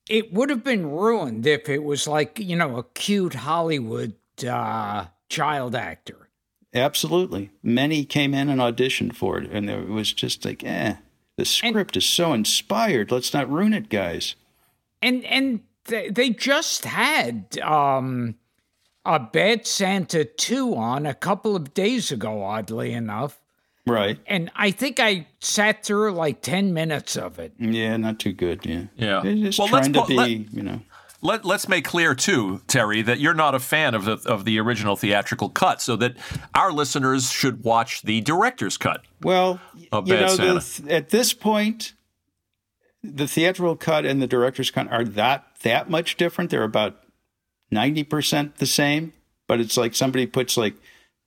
it 0.09 0.31
would 0.33 0.49
have 0.49 0.63
been 0.63 0.89
ruined 0.89 1.45
if 1.45 1.67
it 1.69 1.83
was 1.83 2.07
like 2.07 2.39
you 2.39 2.55
know 2.55 2.77
a 2.77 2.83
cute 2.83 3.33
Hollywood 3.35 4.15
uh, 4.47 5.05
child 5.29 5.75
actor. 5.75 6.29
Absolutely. 6.73 7.49
Many 7.63 8.05
came 8.05 8.33
in 8.33 8.49
and 8.49 8.61
auditioned 8.61 9.15
for 9.15 9.37
it, 9.39 9.49
and 9.51 9.69
it 9.69 9.87
was 9.89 10.13
just 10.13 10.45
like, 10.45 10.63
eh, 10.63 10.95
the 11.35 11.45
script 11.45 11.97
is 11.97 12.05
so 12.05 12.33
inspired. 12.33 13.11
Let's 13.11 13.33
not 13.33 13.49
ruin 13.49 13.73
it, 13.73 13.89
guys. 13.89 14.35
and 15.01 15.23
and 15.25 15.61
they, 15.85 16.09
they 16.09 16.29
just 16.29 16.85
had 16.85 17.57
um 17.59 18.35
a 19.05 19.19
bad 19.19 19.65
santa 19.65 20.25
2 20.25 20.75
on 20.75 21.05
a 21.05 21.13
couple 21.13 21.55
of 21.55 21.73
days 21.73 22.11
ago 22.11 22.43
oddly 22.43 22.91
enough 22.91 23.39
Right. 23.87 24.19
and 24.27 24.51
i 24.55 24.71
think 24.71 24.99
i 24.99 25.25
sat 25.39 25.83
through 25.83 26.11
like 26.13 26.41
10 26.41 26.73
minutes 26.73 27.15
of 27.17 27.39
it 27.39 27.53
Yeah, 27.59 27.97
not 27.97 28.19
too 28.19 28.33
good. 28.33 28.65
Yeah. 28.65 28.83
Yeah. 28.95 29.21
They're 29.23 29.35
just 29.35 29.59
Well, 29.59 29.69
let's 29.69 29.87
trying 29.87 29.93
to 29.93 30.05
be, 30.07 30.15
let- 30.15 30.29
you 30.53 30.63
know. 30.63 30.81
Let, 31.21 31.45
let's 31.45 31.67
make 31.67 31.83
clear 31.83 32.13
too, 32.13 32.61
Terry, 32.67 33.01
that 33.01 33.19
you're 33.19 33.33
not 33.33 33.55
a 33.55 33.59
fan 33.59 33.95
of 33.95 34.05
the 34.05 34.17
of 34.27 34.45
the 34.45 34.59
original 34.59 34.95
theatrical 34.95 35.49
cut, 35.49 35.81
so 35.81 35.95
that 35.95 36.15
our 36.53 36.71
listeners 36.71 37.31
should 37.31 37.63
watch 37.63 38.03
the 38.03 38.21
director's 38.21 38.77
cut. 38.77 39.01
Well, 39.23 39.59
A 39.91 39.97
you 39.97 40.01
bad 40.03 40.21
know, 40.21 40.59
Santa. 40.59 40.83
the, 40.83 40.93
at 40.93 41.09
this 41.09 41.33
point, 41.33 41.93
the 43.01 43.27
theatrical 43.27 43.75
cut 43.75 44.05
and 44.05 44.21
the 44.21 44.27
director's 44.27 44.69
cut 44.69 44.91
are 44.91 45.03
that 45.03 45.43
that 45.63 45.89
much 45.89 46.17
different. 46.17 46.51
They're 46.51 46.61
about 46.63 46.97
ninety 47.71 48.03
percent 48.03 48.57
the 48.57 48.67
same, 48.67 49.13
but 49.47 49.59
it's 49.59 49.75
like 49.75 49.95
somebody 49.95 50.27
puts 50.27 50.55
like 50.55 50.75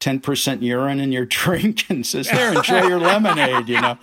ten 0.00 0.18
percent 0.20 0.62
urine 0.62 0.98
in 0.98 1.12
your 1.12 1.24
drink 1.40 1.88
and 1.88 2.04
says, 2.04 2.28
"There, 2.28 2.52
enjoy 2.52 2.88
your 2.88 2.98
lemonade," 2.98 3.68
you 3.68 3.80
know. 3.80 3.96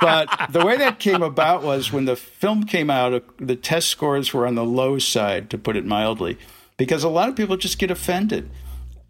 But 0.00 0.48
the 0.50 0.64
way 0.64 0.76
that 0.78 0.98
came 0.98 1.22
about 1.22 1.62
was 1.62 1.92
when 1.92 2.04
the 2.06 2.16
film 2.16 2.64
came 2.64 2.88
out, 2.90 3.12
uh, 3.14 3.20
the 3.38 3.56
test 3.56 3.88
scores 3.88 4.32
were 4.32 4.46
on 4.46 4.54
the 4.54 4.64
low 4.64 4.98
side, 4.98 5.50
to 5.50 5.58
put 5.58 5.76
it 5.76 5.84
mildly, 5.84 6.38
because 6.76 7.04
a 7.04 7.08
lot 7.08 7.28
of 7.28 7.36
people 7.36 7.56
just 7.56 7.78
get 7.78 7.90
offended. 7.90 8.50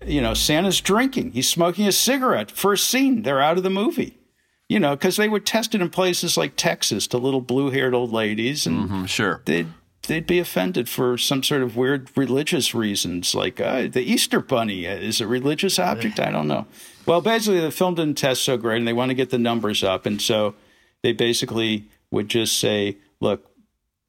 You 0.05 0.21
know, 0.21 0.35
Santa's 0.35 0.81
drinking, 0.81 1.33
he's 1.33 1.49
smoking 1.49 1.87
a 1.87 1.93
cigarette. 1.93 2.51
First 2.51 2.89
scene, 2.89 3.23
they're 3.23 3.41
out 3.41 3.57
of 3.57 3.63
the 3.63 3.71
movie 3.71 4.19
you 4.67 4.81
know, 4.81 4.97
because 4.97 5.17
they 5.17 5.29
would 5.29 5.45
test 5.45 5.75
it 5.75 5.83
in 5.83 5.91
places 5.91 6.39
like 6.39 6.55
Texas 6.57 7.07
to 7.07 7.19
little 7.19 7.43
blue-haired 7.43 7.93
old 7.93 8.11
ladies, 8.11 8.67
and 8.67 8.89
Mm, 8.89 9.07
sure. 9.09 9.43
they'd 9.45 9.67
they'd 10.07 10.27
be 10.27 10.39
offended 10.39 10.89
for 10.89 11.19
some 11.19 11.43
sort 11.43 11.63
of 11.63 11.77
weird 11.77 12.11
religious 12.17 12.75
reasons, 12.75 13.35
like 13.35 13.61
uh, 13.61 13.89
the 13.89 14.03
Easter 14.03 14.41
Bunny 14.41 14.85
is 14.85 15.21
a 15.21 15.27
religious 15.27 15.79
object. 15.79 16.21
I 16.21 16.31
don't 16.31 16.49
know. 16.49 16.67
Well, 17.07 17.21
basically, 17.21 17.61
the 17.61 17.71
film 17.71 17.95
didn't 17.95 18.19
test 18.19 18.43
so 18.43 18.57
great, 18.57 18.79
and 18.79 18.89
they 18.89 18.93
want 18.93 19.11
to 19.11 19.15
get 19.15 19.31
the 19.31 19.39
numbers 19.39 19.83
up, 19.83 20.07
and 20.07 20.21
so 20.21 20.55
they 21.03 21.13
basically 21.13 21.89
would 22.11 22.29
just 22.29 22.59
say, 22.59 22.97
"Look, 23.21 23.51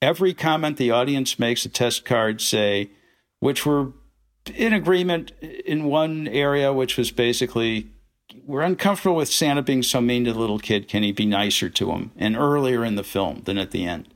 every 0.02 0.34
comment 0.34 0.78
the 0.78 0.92
audience 0.92 1.40
makes, 1.40 1.66
a 1.66 1.70
test 1.70 2.06
card 2.06 2.42
say, 2.42 2.90
which 3.40 3.66
were 3.66 3.94
in 4.54 4.74
agreement 4.74 5.32
in 5.42 5.86
one 5.86 6.28
area, 6.28 6.72
which 6.72 6.98
was 6.98 7.12
basically 7.12 7.88
we're 8.46 8.62
uncomfortable 8.62 9.16
with 9.16 9.30
Santa 9.30 9.62
being 9.62 9.84
so 9.84 10.02
mean 10.02 10.26
to 10.26 10.34
the 10.34 10.40
little 10.40 10.60
kid. 10.60 10.88
Can 10.88 11.04
he 11.04 11.12
be 11.12 11.26
nicer 11.26 11.70
to 11.70 11.92
him? 11.92 12.12
And 12.16 12.36
earlier 12.36 12.84
in 12.84 12.96
the 12.96 13.04
film 13.04 13.42
than 13.46 13.58
at 13.58 13.72
the 13.72 13.86
end. 13.86 14.10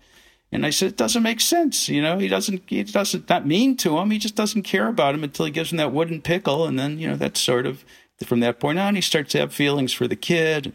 And 0.52 0.66
I 0.66 0.72
said, 0.72 0.90
it 0.90 0.98
doesn't 0.98 1.22
make 1.22 1.42
sense. 1.42 1.90
You 1.90 2.02
know, 2.02 2.18
he 2.18 2.28
doesn't, 2.28 2.64
he 2.68 2.84
doesn't, 2.84 3.30
not 3.30 3.46
mean 3.46 3.78
to 3.78 3.98
him. 4.00 4.10
He 4.10 4.18
just 4.18 4.36
doesn't 4.36 4.64
care 4.64 4.88
about 4.88 5.14
him 5.14 5.24
until 5.24 5.46
he 5.46 5.52
gives 5.52 5.72
him 5.72 5.78
that 5.78 5.92
wooden 5.94 6.22
pickle. 6.22 6.66
And 6.66 6.78
then, 6.80 6.98
you 6.98 7.08
know, 7.08 7.16
that's 7.16 7.40
sort 7.40 7.68
of, 7.68 7.86
from 8.26 8.40
that 8.40 8.60
point 8.60 8.80
on, 8.80 8.96
he 8.96 9.02
starts 9.02 9.32
to 9.34 9.40
have 9.40 9.54
feelings 9.54 9.94
for 9.94 10.08
the 10.08 10.16
kid. 10.16 10.74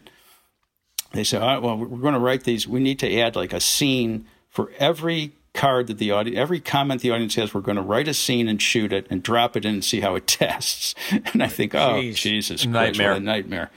They 1.11 1.23
say, 1.23 1.37
all 1.37 1.47
right, 1.47 1.61
well, 1.61 1.77
we're 1.77 2.01
going 2.01 2.13
to 2.13 2.19
write 2.19 2.45
these. 2.45 2.67
We 2.67 2.79
need 2.79 2.99
to 2.99 3.19
add 3.19 3.35
like 3.35 3.53
a 3.53 3.59
scene 3.59 4.25
for 4.49 4.71
every 4.79 5.33
card 5.53 5.87
that 5.87 5.97
the 5.97 6.11
audience, 6.11 6.37
every 6.37 6.59
comment 6.59 7.01
the 7.01 7.11
audience 7.11 7.35
has, 7.35 7.53
we're 7.53 7.61
going 7.61 7.77
to 7.77 7.81
write 7.81 8.07
a 8.07 8.13
scene 8.13 8.47
and 8.47 8.61
shoot 8.61 8.93
it 8.93 9.07
and 9.09 9.21
drop 9.23 9.57
it 9.57 9.65
in 9.65 9.75
and 9.75 9.85
see 9.85 9.99
how 9.99 10.15
it 10.15 10.27
tests. 10.27 10.95
And 11.11 11.43
I 11.43 11.47
think, 11.47 11.75
oh, 11.75 11.95
Jeez. 11.95 12.15
Jesus 12.15 12.65
Christ, 12.65 12.97
Nightmare. 12.99 13.19
nightmare. 13.19 13.71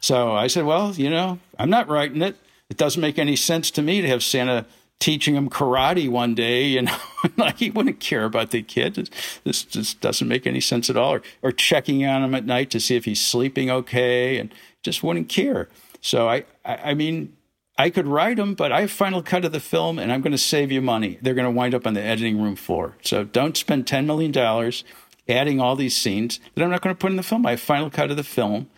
So 0.00 0.32
I 0.32 0.46
said, 0.46 0.64
well, 0.64 0.92
you 0.94 1.10
know, 1.10 1.38
I'm 1.58 1.70
not 1.70 1.88
writing 1.88 2.22
it. 2.22 2.36
It 2.70 2.76
doesn't 2.76 3.00
make 3.00 3.18
any 3.18 3.36
sense 3.36 3.70
to 3.72 3.82
me 3.82 4.00
to 4.00 4.08
have 4.08 4.22
Santa 4.22 4.66
teaching 5.00 5.34
him 5.34 5.50
karate 5.50 6.08
one 6.08 6.34
day. 6.34 6.64
You 6.64 6.82
know, 6.82 6.96
like 7.36 7.58
he 7.58 7.70
wouldn't 7.70 8.00
care 8.00 8.24
about 8.24 8.50
the 8.50 8.62
kid. 8.62 9.10
This- 9.44 9.64
just 9.64 10.00
doesn't 10.00 10.28
make 10.28 10.46
any 10.46 10.60
sense 10.60 10.88
at 10.90 10.96
all. 10.96 11.14
Or, 11.14 11.22
or 11.42 11.52
checking 11.52 12.04
on 12.06 12.22
him 12.22 12.34
at 12.34 12.46
night 12.46 12.70
to 12.70 12.80
see 12.80 12.96
if 12.96 13.04
he's 13.04 13.24
sleeping 13.24 13.70
okay, 13.70 14.38
and 14.38 14.54
just 14.82 15.02
wouldn't 15.02 15.28
care. 15.28 15.68
So 16.00 16.28
I, 16.28 16.44
I, 16.64 16.76
I 16.76 16.94
mean, 16.94 17.34
I 17.76 17.90
could 17.90 18.06
write 18.06 18.36
them, 18.36 18.54
but 18.54 18.70
I 18.70 18.82
have 18.82 18.90
final 18.90 19.22
cut 19.22 19.44
of 19.44 19.52
the 19.52 19.60
film, 19.60 19.98
and 19.98 20.12
I'm 20.12 20.20
going 20.20 20.32
to 20.32 20.38
save 20.38 20.70
you 20.70 20.80
money. 20.80 21.18
They're 21.22 21.34
going 21.34 21.46
to 21.46 21.50
wind 21.50 21.74
up 21.74 21.86
on 21.86 21.94
the 21.94 22.02
editing 22.02 22.40
room 22.40 22.56
floor. 22.56 22.96
So 23.02 23.24
don't 23.24 23.56
spend 23.56 23.86
ten 23.86 24.06
million 24.06 24.30
dollars 24.30 24.84
adding 25.28 25.60
all 25.60 25.74
these 25.74 25.96
scenes 25.96 26.38
that 26.54 26.62
I'm 26.62 26.70
not 26.70 26.82
going 26.82 26.94
to 26.94 26.98
put 26.98 27.10
in 27.10 27.16
the 27.16 27.22
film. 27.22 27.46
I 27.46 27.50
have 27.50 27.60
final 27.60 27.90
cut 27.90 28.10
of 28.10 28.16
the 28.16 28.22
film. 28.22 28.68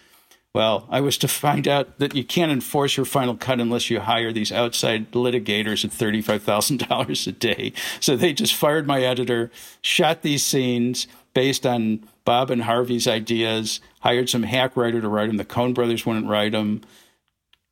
Well, 0.57 0.87
I 0.89 1.03
was 1.03 1.19
to 1.19 1.29
find 1.29 1.69
out 1.69 1.99
that 1.99 2.15
you 2.15 2.25
can't 2.25 2.51
enforce 2.51 2.97
your 2.97 3.05
final 3.05 3.37
cut 3.37 3.61
unless 3.61 3.91
you 3.91 4.01
hire 4.01 4.33
these 4.33 4.51
outside 4.51 5.13
litigators 5.13 5.85
at 5.85 5.91
$35,000 5.91 7.27
a 7.27 7.33
day. 7.33 7.75
So 8.01 8.17
they 8.17 8.33
just 8.33 8.55
fired 8.55 8.87
my 8.87 9.03
editor, 9.03 9.51
shot 9.83 10.23
these 10.23 10.43
scenes 10.43 11.09
based 11.35 11.67
on 11.67 12.09
Bob 12.25 12.51
and 12.51 12.63
Harvey's 12.63 13.07
ideas, 13.07 13.81
hired 14.01 14.31
some 14.31 14.45
hack 14.45 14.79
writer 14.79 15.03
to 15.03 15.09
write 15.11 15.27
them. 15.27 15.37
The 15.37 15.45
Coen 15.45 15.75
brothers 15.75 16.07
wouldn't 16.07 16.27
write 16.27 16.53
them. 16.53 16.81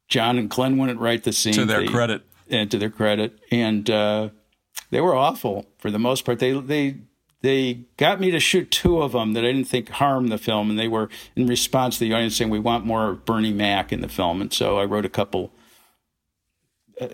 John 0.08 0.36
and 0.36 0.50
Glenn 0.50 0.76
wouldn't 0.76 1.00
write 1.00 1.24
the 1.24 1.32
scene. 1.32 1.54
To 1.54 1.64
their 1.64 1.80
They- 1.80 1.86
credit. 1.86 2.22
and 2.50 2.70
to 2.70 2.76
their 2.76 2.90
credit, 2.90 3.38
and 3.50 3.88
uh, 3.88 4.28
they 4.90 5.00
were 5.00 5.14
awful 5.16 5.64
for 5.78 5.90
the 5.90 5.98
most 5.98 6.26
part. 6.26 6.38
They 6.38 6.52
they 6.52 6.96
they 7.44 7.80
got 7.98 8.20
me 8.20 8.30
to 8.30 8.40
shoot 8.40 8.70
two 8.70 9.02
of 9.02 9.12
them 9.12 9.34
that 9.34 9.44
I 9.44 9.52
didn't 9.52 9.68
think 9.68 9.90
harmed 9.90 10.32
the 10.32 10.38
film, 10.38 10.70
and 10.70 10.78
they 10.78 10.88
were 10.88 11.10
in 11.36 11.46
response 11.46 11.98
to 11.98 12.04
the 12.04 12.14
audience 12.14 12.36
saying 12.36 12.50
we 12.50 12.58
want 12.58 12.86
more 12.86 13.12
Bernie 13.12 13.52
Mac 13.52 13.92
in 13.92 14.00
the 14.00 14.08
film, 14.08 14.40
and 14.40 14.50
so 14.50 14.78
I 14.78 14.84
wrote 14.86 15.04
a 15.04 15.10
couple 15.10 15.52
uh, 17.00 17.08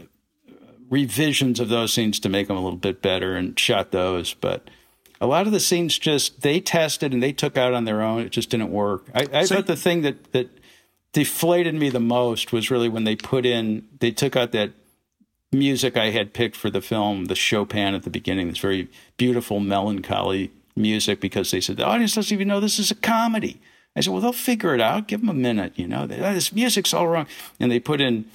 revisions 0.89 1.61
of 1.61 1.69
those 1.69 1.93
scenes 1.93 2.21
to 2.21 2.29
make 2.29 2.49
them 2.49 2.57
a 2.57 2.61
little 2.63 2.79
bit 2.79 3.03
better 3.03 3.35
and 3.37 3.59
shot 3.59 3.91
those, 3.93 4.33
but. 4.35 4.69
A 5.23 5.27
lot 5.27 5.47
of 5.47 5.53
the 5.53 5.61
scenes 5.61 5.99
just 5.99 6.41
they 6.41 6.61
tested 6.61 7.13
and 7.13 7.23
they 7.23 7.31
took 7.35 7.59
out 7.59 7.75
on 7.75 7.85
their 7.85 8.01
own. 8.01 8.23
It 8.23 8.31
just 8.31 8.49
didn't 8.49 8.71
work. 8.71 9.05
I, 9.15 9.27
I 9.35 9.45
So- 9.45 9.57
thought 9.57 9.67
the 9.67 9.77
thing 9.77 10.01
that 10.01 10.33
that 10.33 10.49
deflated 11.13 11.75
me 11.75 11.91
the 11.91 12.01
most 12.01 12.55
was 12.55 12.71
really 12.71 12.89
when 12.89 13.05
they 13.05 13.17
put 13.17 13.45
in 13.45 13.87
they 13.99 14.13
took 14.13 14.35
out 14.35 14.53
that 14.53 14.71
music 15.53 15.97
I 15.97 16.11
had 16.11 16.33
picked 16.33 16.57
for 16.57 16.71
the 16.71 16.81
film, 16.81 17.27
the 17.27 17.35
Chopin 17.35 17.95
at 17.95 18.03
the 18.05 18.11
beginning, 18.11 18.49
this 18.49 18.59
very 18.59 18.89
beautiful, 19.17 19.61
melancholy 19.61 20.53
music, 20.77 21.21
because 21.21 21.51
they 21.51 21.61
said 21.61 21.77
the 21.77 21.85
audience 21.85 22.15
doesn't 22.15 22.35
even 22.35 22.49
know 22.49 22.61
this 22.61 22.79
is 22.79 22.91
a 22.91 22.95
comedy. 22.95 23.61
I 23.97 24.01
said, 24.01 24.13
well, 24.13 24.23
they'll 24.23 24.33
figure 24.33 24.75
it 24.75 24.81
out. 24.81 25.09
Give 25.09 25.21
them 25.21 25.29
a 25.29 25.35
minute, 25.35 25.73
you 25.77 25.89
know. 25.89 26.07
They, 26.07 26.21
"Oh, 26.21 26.33
this 26.33 26.53
music's 26.53 26.95
all 26.95 27.09
wrong, 27.09 27.27
and 27.59 27.73
they 27.73 27.81
put 27.81 28.01
in 28.01 28.27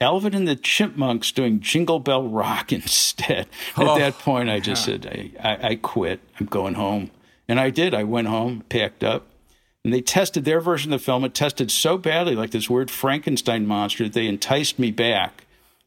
Alvin 0.00 0.34
and 0.34 0.46
the 0.46 0.54
Chipmunks 0.56 1.32
doing 1.32 1.58
Jingle 1.60 1.98
Bell 1.98 2.26
Rock 2.28 2.72
instead. 2.72 3.48
At 3.76 3.86
Oh. 3.88 3.98
that 3.98 4.18
point, 4.18 4.48
I 4.48 4.60
just 4.60 4.84
said, 4.84 5.06
I, 5.42 5.48
I, 5.48 5.68
I 5.70 5.74
quit. 5.74 6.20
I'm 6.38 6.46
going 6.46 6.74
home, 6.74 7.10
and 7.48 7.58
I 7.58 7.70
did. 7.70 7.94
I 7.94 8.04
went 8.04 8.28
home, 8.28 8.62
packed 8.68 9.02
up, 9.02 9.26
and 9.84 9.92
they 9.92 10.00
tested 10.00 10.44
their 10.44 10.60
version 10.60 10.92
of 10.92 11.00
the 11.00 11.04
film. 11.04 11.24
It 11.24 11.34
tested 11.34 11.72
so 11.72 11.98
badly, 11.98 12.36
like 12.36 12.50
this 12.50 12.70
weird 12.70 12.88
Frankenstein 12.90 13.66
monster, 13.66 14.04
that 14.04 14.12
they 14.12 14.28
enticed 14.28 14.78
me 14.78 14.92
back 14.92 15.41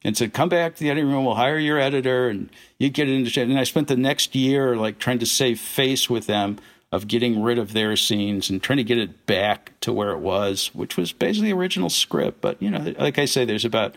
and 0.06 0.15
said, 0.15 0.34
"Come 0.34 0.48
back 0.48 0.76
to 0.76 0.80
the 0.84 0.90
editing 0.90 1.11
room. 1.11 1.26
We'll 1.26 1.36
hire 1.36 1.57
your 1.57 1.80
editor, 1.80 2.30
and 2.30 2.49
you 2.77 2.90
get 2.90 3.10
it 3.10 3.14
into 3.14 3.30
shape." 3.30 3.49
And 3.49 3.60
I 3.60 3.64
spent 3.64 3.88
the 3.88 3.98
next 3.98 4.36
year 4.36 4.77
like 4.77 4.99
trying 4.99 5.19
to 5.19 5.26
save 5.26 5.60
face 5.60 6.10
with 6.10 6.27
them 6.27 6.57
of 6.91 7.07
getting 7.07 7.41
rid 7.41 7.57
of 7.57 7.73
their 7.73 7.98
scenes 7.98 8.49
and 8.49 8.61
trying 8.61 8.77
to 8.77 8.84
get 8.84 8.99
it 8.99 9.26
back 9.26 9.73
to 9.82 9.91
where 9.91 10.11
it 10.11 10.19
was, 10.19 10.73
which 10.73 10.95
was 10.95 11.11
basically 11.11 11.52
the 11.52 11.57
original 11.57 11.90
script. 11.90 12.40
But 12.40 12.61
you 12.61 12.69
know, 12.69 12.94
like 12.99 13.18
I 13.18 13.26
say, 13.26 13.44
there's 13.44 13.65
about 13.65 13.95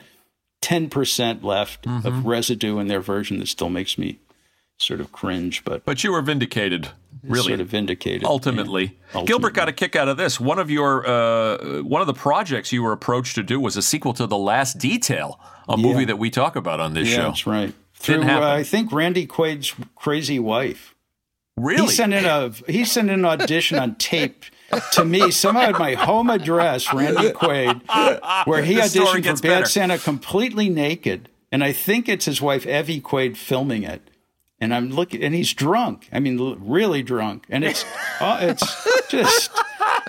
ten 0.63 0.89
percent 0.89 1.45
left 1.45 1.87
of 1.87 1.93
mm-hmm. 1.93 2.27
residue 2.27 2.79
in 2.79 2.89
their 2.89 3.01
version 3.01 3.39
that 3.39 3.49
still 3.49 3.69
makes 3.69 3.99
me 3.99 4.19
sort 4.79 5.01
of 5.01 5.13
cringe, 5.13 5.65
but 5.65 5.85
But 5.85 6.03
you 6.05 6.13
were 6.13 6.23
vindicated, 6.23 6.89
really. 7.31 7.49
sort 7.49 7.61
of 7.61 7.69
vindicated 7.69 8.25
Ultimately. 8.25 8.97
Yeah. 9.15 9.23
Gilbert 9.25 9.55
got 9.55 9.69
a 9.69 9.73
kick 9.73 9.97
out 9.97 10.09
of 10.09 10.17
this. 10.17 10.39
One 10.41 10.59
of 10.59 10.71
your 10.71 11.07
uh, 11.07 11.83
one 11.83 12.01
of 12.01 12.07
the 12.07 12.15
projects 12.15 12.73
you 12.73 12.83
were 12.83 12.93
approached 12.93 13.35
to 13.37 13.43
do 13.43 13.59
was 13.61 13.77
a 13.77 13.83
sequel 13.83 14.13
to 14.15 14.27
The 14.27 14.39
Last 14.39 14.79
Detail, 14.79 15.41
a 15.69 15.77
movie 15.77 16.05
that 16.05 16.19
we 16.19 16.31
talk 16.31 16.57
about 16.57 16.81
on 16.81 16.95
this 16.95 17.09
Yeah, 17.09 17.17
show. 17.17 17.23
that's 17.25 17.47
right. 17.47 17.73
Through 17.95 18.23
uh. 18.23 18.41
I 18.41 18.63
think 18.63 18.93
Randy 18.93 19.27
Quaid's 19.27 19.75
crazy 19.97 20.39
wife. 20.39 20.95
Really? 21.57 21.83
He 21.83 21.89
sent 21.89 22.15
in 22.15 22.25
a 22.25 22.51
he 22.69 22.85
sent 22.85 23.11
in 23.11 23.21
an 23.21 23.25
audition 23.25 23.79
on 23.79 23.97
tape 23.97 24.45
to 24.93 25.05
me 25.05 25.31
somehow 25.31 25.63
at 25.71 25.79
my 25.79 25.95
home 25.95 26.31
address, 26.31 26.93
Randy 26.93 27.31
Quaid, 27.31 28.47
where 28.47 28.63
he 28.63 28.75
auditioned 28.77 29.25
for 29.25 29.43
Bad 29.43 29.43
better. 29.43 29.67
Santa 29.67 29.99
completely 29.99 30.69
naked, 30.69 31.29
and 31.51 31.65
I 31.65 31.73
think 31.73 32.09
it's 32.09 32.27
his 32.27 32.41
wife 32.41 32.65
Evie 32.67 33.01
Quaid 33.01 33.37
filming 33.37 33.83
it. 33.83 34.03
And 34.61 34.75
I'm 34.75 34.91
looking, 34.91 35.23
and 35.23 35.35
he's 35.35 35.53
drunk. 35.53 36.09
I 36.13 36.19
mean, 36.19 36.57
really 36.61 37.03
drunk, 37.03 37.45
and 37.49 37.63
it's 37.65 37.85
uh, 38.21 38.39
it's 38.43 39.09
just. 39.09 39.51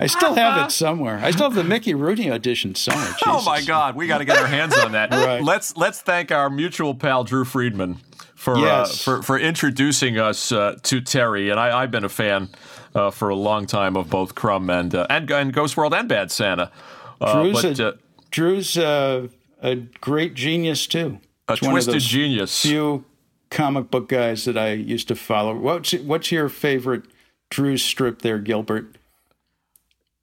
I 0.02 0.08
still 0.08 0.34
have 0.34 0.66
it 0.66 0.72
somewhere. 0.72 1.20
I 1.22 1.32
still 1.32 1.44
have 1.50 1.56
the 1.56 1.64
Mickey 1.64 1.94
Rooney 1.94 2.32
audition 2.32 2.74
somewhere. 2.74 3.14
Oh 3.26 3.44
my 3.46 3.62
God, 3.62 3.96
we 3.96 4.08
got 4.08 4.20
to 4.20 4.26
get 4.26 4.38
our 4.38 4.48
hands 4.48 4.78
on 4.78 4.94
that. 4.94 5.12
Right. 5.20 5.44
Let's 5.44 5.76
let's 5.76 6.02
thank 6.02 6.32
our 6.32 6.50
mutual 6.50 6.96
pal 6.96 7.24
Drew 7.26 7.44
Friedman 7.44 7.98
for 8.34 8.58
Yes. 8.58 9.02
uh, 9.02 9.04
for 9.04 9.22
for 9.24 9.38
introducing 9.40 10.18
us 10.18 10.52
uh, 10.52 10.78
to 10.84 11.02
Terry, 11.02 11.50
and 11.50 11.60
I, 11.60 11.82
I've 11.84 11.92
been 11.92 12.06
a 12.06 12.10
fan 12.10 12.50
uh, 12.96 13.12
for 13.12 13.30
a 13.30 13.36
long 13.36 13.66
time 13.68 13.98
of 13.98 14.10
both 14.10 14.34
Crumb 14.36 14.70
and 14.70 14.96
uh, 14.96 15.06
and, 15.10 15.30
and 15.30 15.54
Ghost 15.54 15.76
World 15.78 15.94
and 15.94 16.08
Bad 16.08 16.32
Santa. 16.32 16.72
Uh, 17.20 17.42
Drew's 17.44 17.62
but 17.62 17.80
a, 17.80 17.88
uh, 17.90 17.92
Drew's 18.32 18.78
a, 18.78 19.30
a 19.62 19.76
great 19.76 20.34
genius 20.34 20.88
too. 20.88 21.20
a 21.50 21.58
one 21.58 21.78
of 21.78 21.84
twisted 21.84 22.00
genius. 22.02 22.62
Few 22.62 23.04
comic 23.50 23.90
book 23.92 24.10
guys 24.10 24.46
that 24.46 24.58
I 24.58 24.74
used 24.74 25.08
to 25.10 25.16
follow. 25.16 25.56
What's 25.56 25.94
what's 25.94 26.32
your 26.32 26.50
favorite 26.50 27.04
Drew 27.50 27.78
strip 27.78 28.22
there, 28.22 28.40
Gilbert? 28.40 28.96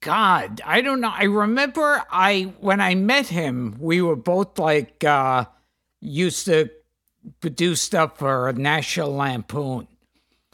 God, 0.01 0.61
I 0.65 0.81
don't 0.81 1.01
know. 1.01 1.11
I 1.13 1.23
remember 1.23 2.03
I 2.11 2.53
when 2.59 2.79
I 2.79 2.95
met 2.95 3.27
him, 3.27 3.75
we 3.79 4.01
were 4.01 4.15
both 4.15 4.59
like 4.59 5.03
uh 5.03 5.45
used 5.99 6.45
to 6.45 6.69
do 7.41 7.75
stuff 7.75 8.17
for 8.19 8.53
National 8.53 9.13
Lampoon. 9.13 9.87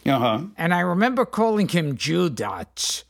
Uh 0.06 0.20
huh. 0.20 0.42
And 0.58 0.74
I 0.74 0.80
remember 0.80 1.26
calling 1.26 1.68
him 1.68 1.96
Judots. 1.98 3.04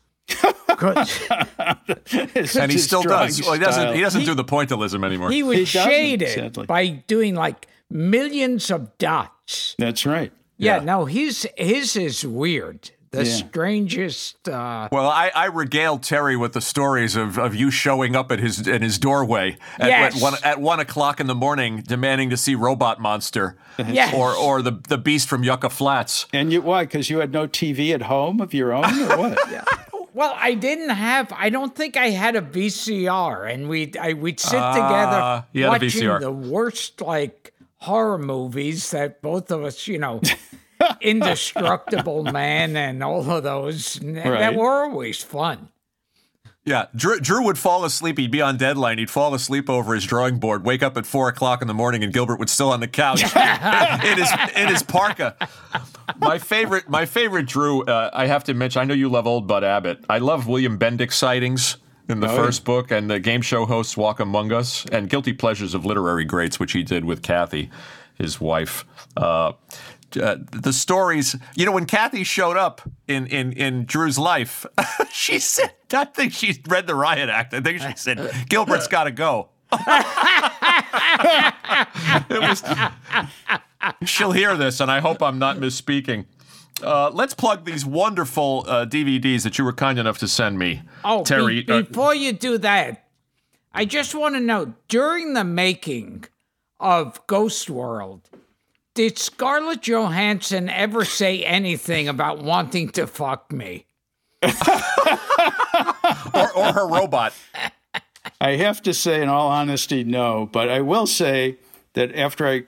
'Cause 0.75 1.21
and 2.57 2.71
he 2.71 2.77
still 2.79 3.03
does. 3.03 3.41
Well, 3.41 3.53
he 3.53 3.59
doesn't. 3.59 3.93
He 3.93 4.01
doesn't 4.01 4.25
do 4.25 4.33
the 4.33 4.43
pointillism 4.43 5.05
anymore. 5.05 5.29
he 5.31 5.43
was 5.43 5.57
He 5.57 5.63
doesn't, 5.65 5.91
shaded 5.91 6.29
sadly. 6.29 6.65
by 6.65 6.87
doing 6.87 7.35
like 7.35 7.67
millions 7.93 8.69
of 8.71 8.97
dots. 8.97 9.75
That's 9.77 10.05
right. 10.05 10.31
Yeah, 10.57 10.77
Yeah. 10.77 10.83
no, 10.83 11.05
his 11.05 11.47
his 11.57 11.95
is 11.95 12.25
weird. 12.25 12.91
The 13.11 13.25
Yeah. 13.25 13.31
strangest 13.31 14.49
uh 14.49 14.87
Well, 14.91 15.07
I, 15.07 15.31
I 15.35 15.45
regaled 15.45 16.01
Terry 16.01 16.35
with 16.35 16.53
the 16.53 16.61
stories 16.61 17.15
of, 17.15 17.37
of 17.37 17.53
you 17.53 17.69
showing 17.69 18.15
up 18.15 18.31
at 18.31 18.39
his 18.39 18.67
at 18.67 18.81
his 18.81 18.97
doorway 18.97 19.57
at, 19.77 19.87
Yes. 19.87 20.15
at 20.15 20.21
one 20.21 20.33
at 20.43 20.59
one 20.59 20.79
o'clock 20.79 21.19
in 21.19 21.27
the 21.27 21.35
morning, 21.35 21.83
demanding 21.87 22.31
to 22.31 22.37
see 22.37 22.55
Robot 22.55 22.99
Monster, 22.99 23.55
Yes. 23.77 24.13
or 24.15 24.33
or 24.35 24.61
the 24.63 24.79
the 24.89 24.97
Beast 24.97 25.29
from 25.29 25.43
Yucca 25.43 25.69
Flats. 25.69 26.25
And 26.33 26.51
you 26.51 26.61
why? 26.63 26.85
Because 26.85 27.09
you 27.11 27.19
had 27.19 27.31
no 27.31 27.47
TV 27.47 27.93
at 27.93 28.01
home 28.03 28.41
of 28.41 28.51
your 28.53 28.73
own, 28.73 28.85
or 29.03 29.17
what? 29.17 29.39
Well, 30.15 30.35
I 30.37 30.53
didn't 30.53 30.89
have. 30.91 31.33
I 31.35 31.49
don't 31.49 31.75
think 31.75 31.97
I 31.97 32.11
had 32.11 32.35
a 32.35 32.41
VCR, 32.41 33.51
and 33.51 33.67
we'd 33.67 33.97
I, 33.97 34.13
we'd 34.13 34.39
sit 34.39 34.59
Ah, 34.59 34.73
together 34.73 35.45
you 35.53 35.63
had 35.63 35.69
a 35.69 35.71
watching 35.85 35.89
VCR. 36.01 36.19
the 36.19 36.31
worst 36.31 37.01
like 37.01 37.52
horror 37.83 38.17
movies 38.17 38.91
that 38.91 39.21
both 39.21 39.51
of 39.51 39.63
us, 39.63 39.87
you 39.87 39.99
know, 39.99 40.21
Indestructible 41.01 42.23
Man 42.23 42.75
and 42.75 43.03
all 43.03 43.29
of 43.29 43.43
those 43.43 44.01
n- 44.01 44.13
that 44.13 44.55
were 44.55 44.85
always 44.85 45.21
fun. 45.21 45.69
Yeah, 46.65 46.85
Drew, 46.95 47.19
Drew 47.19 47.43
would 47.43 47.57
fall 47.57 47.83
asleep. 47.83 48.17
He'd 48.17 48.31
be 48.31 48.41
on 48.41 48.55
deadline. 48.55 48.97
He'd 48.97 49.09
fall 49.09 49.33
asleep 49.33 49.69
over 49.69 49.93
his 49.93 50.05
drawing 50.05 50.39
board. 50.39 50.63
Wake 50.65 50.81
up 50.81 50.95
at 50.95 51.05
four 51.05 51.27
o'clock 51.27 51.61
in 51.61 51.67
the 51.67 51.73
morning, 51.73 52.05
and 52.05 52.13
Gilbert 52.13 52.39
would 52.39 52.49
still 52.49 52.71
on 52.71 52.79
the 52.79 52.87
couch 52.87 53.21
in 53.35 54.17
his 54.17 54.31
in 54.55 54.69
his 54.69 54.81
parka. 54.81 55.35
My 56.19 56.37
favorite, 56.37 56.87
my 56.87 57.05
favorite 57.05 57.47
Drew. 57.47 57.83
Uh, 57.83 58.09
I 58.13 58.27
have 58.27 58.45
to 58.45 58.53
mention. 58.53 58.81
I 58.81 58.85
know 58.85 58.93
you 58.93 59.09
love 59.09 59.27
old 59.27 59.45
Bud 59.45 59.65
Abbott. 59.65 60.05
I 60.09 60.19
love 60.19 60.47
William 60.47 60.79
Bendix 60.79 61.13
sightings. 61.13 61.75
In 62.09 62.19
the 62.19 62.29
Oh, 62.29 62.35
first 62.35 62.65
book, 62.65 62.91
and 62.91 63.09
the 63.09 63.19
game 63.19 63.41
show 63.41 63.65
hosts 63.65 63.95
walk 63.95 64.19
among 64.19 64.51
us, 64.51 64.85
and 64.91 65.09
Guilty 65.09 65.33
Pleasures 65.33 65.73
of 65.73 65.85
Literary 65.85 66.25
Greats, 66.25 66.59
which 66.59 66.73
he 66.73 66.83
did 66.83 67.05
with 67.05 67.21
Kathy, 67.21 67.69
his 68.15 68.39
wife. 68.41 68.85
Uh, 69.15 69.53
uh, 70.21 70.35
the 70.51 70.73
stories, 70.73 71.35
you 71.55 71.65
know, 71.65 71.71
when 71.71 71.85
Kathy 71.85 72.23
showed 72.23 72.57
up 72.57 72.81
in, 73.07 73.25
in, 73.27 73.51
in 73.53 73.85
Drew's 73.85 74.19
life, 74.19 74.65
she 75.11 75.39
said, 75.39 75.73
I 75.91 76.05
think 76.05 76.33
she 76.33 76.61
read 76.67 76.87
the 76.87 76.95
riot 76.95 77.29
act. 77.29 77.53
I 77.53 77.61
think 77.61 77.81
she 77.81 77.93
said, 77.95 78.47
Gilbert's 78.49 78.87
got 78.87 79.05
to 79.05 79.11
go. 79.11 79.49
was, 82.29 82.63
she'll 84.05 84.31
hear 84.31 84.55
this, 84.55 84.79
and 84.79 84.91
I 84.91 84.99
hope 84.99 85.23
I'm 85.23 85.39
not 85.39 85.57
misspeaking. 85.57 86.25
Uh, 86.81 87.09
let's 87.13 87.33
plug 87.33 87.65
these 87.65 87.85
wonderful 87.85 88.65
uh, 88.67 88.85
DVDs 88.85 89.43
that 89.43 89.57
you 89.57 89.63
were 89.65 89.73
kind 89.73 89.99
enough 89.99 90.17
to 90.19 90.27
send 90.27 90.57
me. 90.57 90.81
Oh, 91.03 91.23
Terry. 91.23 91.61
be- 91.61 91.71
uh, 91.71 91.81
before 91.83 92.15
you 92.15 92.33
do 92.33 92.57
that, 92.57 93.07
I 93.73 93.85
just 93.85 94.15
want 94.15 94.35
to 94.35 94.41
know 94.41 94.73
during 94.87 95.33
the 95.33 95.43
making 95.43 96.25
of 96.79 97.25
Ghost 97.27 97.69
World, 97.69 98.29
did 98.93 99.17
Scarlett 99.17 99.81
Johansson 99.87 100.69
ever 100.69 101.05
say 101.05 101.43
anything 101.43 102.07
about 102.07 102.43
wanting 102.43 102.89
to 102.89 103.07
fuck 103.07 103.51
me? 103.51 103.85
or, 104.43 104.49
or 106.55 106.73
her 106.73 106.87
robot. 106.87 107.33
I 108.39 108.51
have 108.57 108.81
to 108.83 108.93
say, 108.93 109.21
in 109.21 109.29
all 109.29 109.47
honesty, 109.49 110.03
no. 110.03 110.49
But 110.51 110.69
I 110.69 110.81
will 110.81 111.07
say 111.07 111.57
that 111.93 112.13
after 112.15 112.45
I 112.47 112.63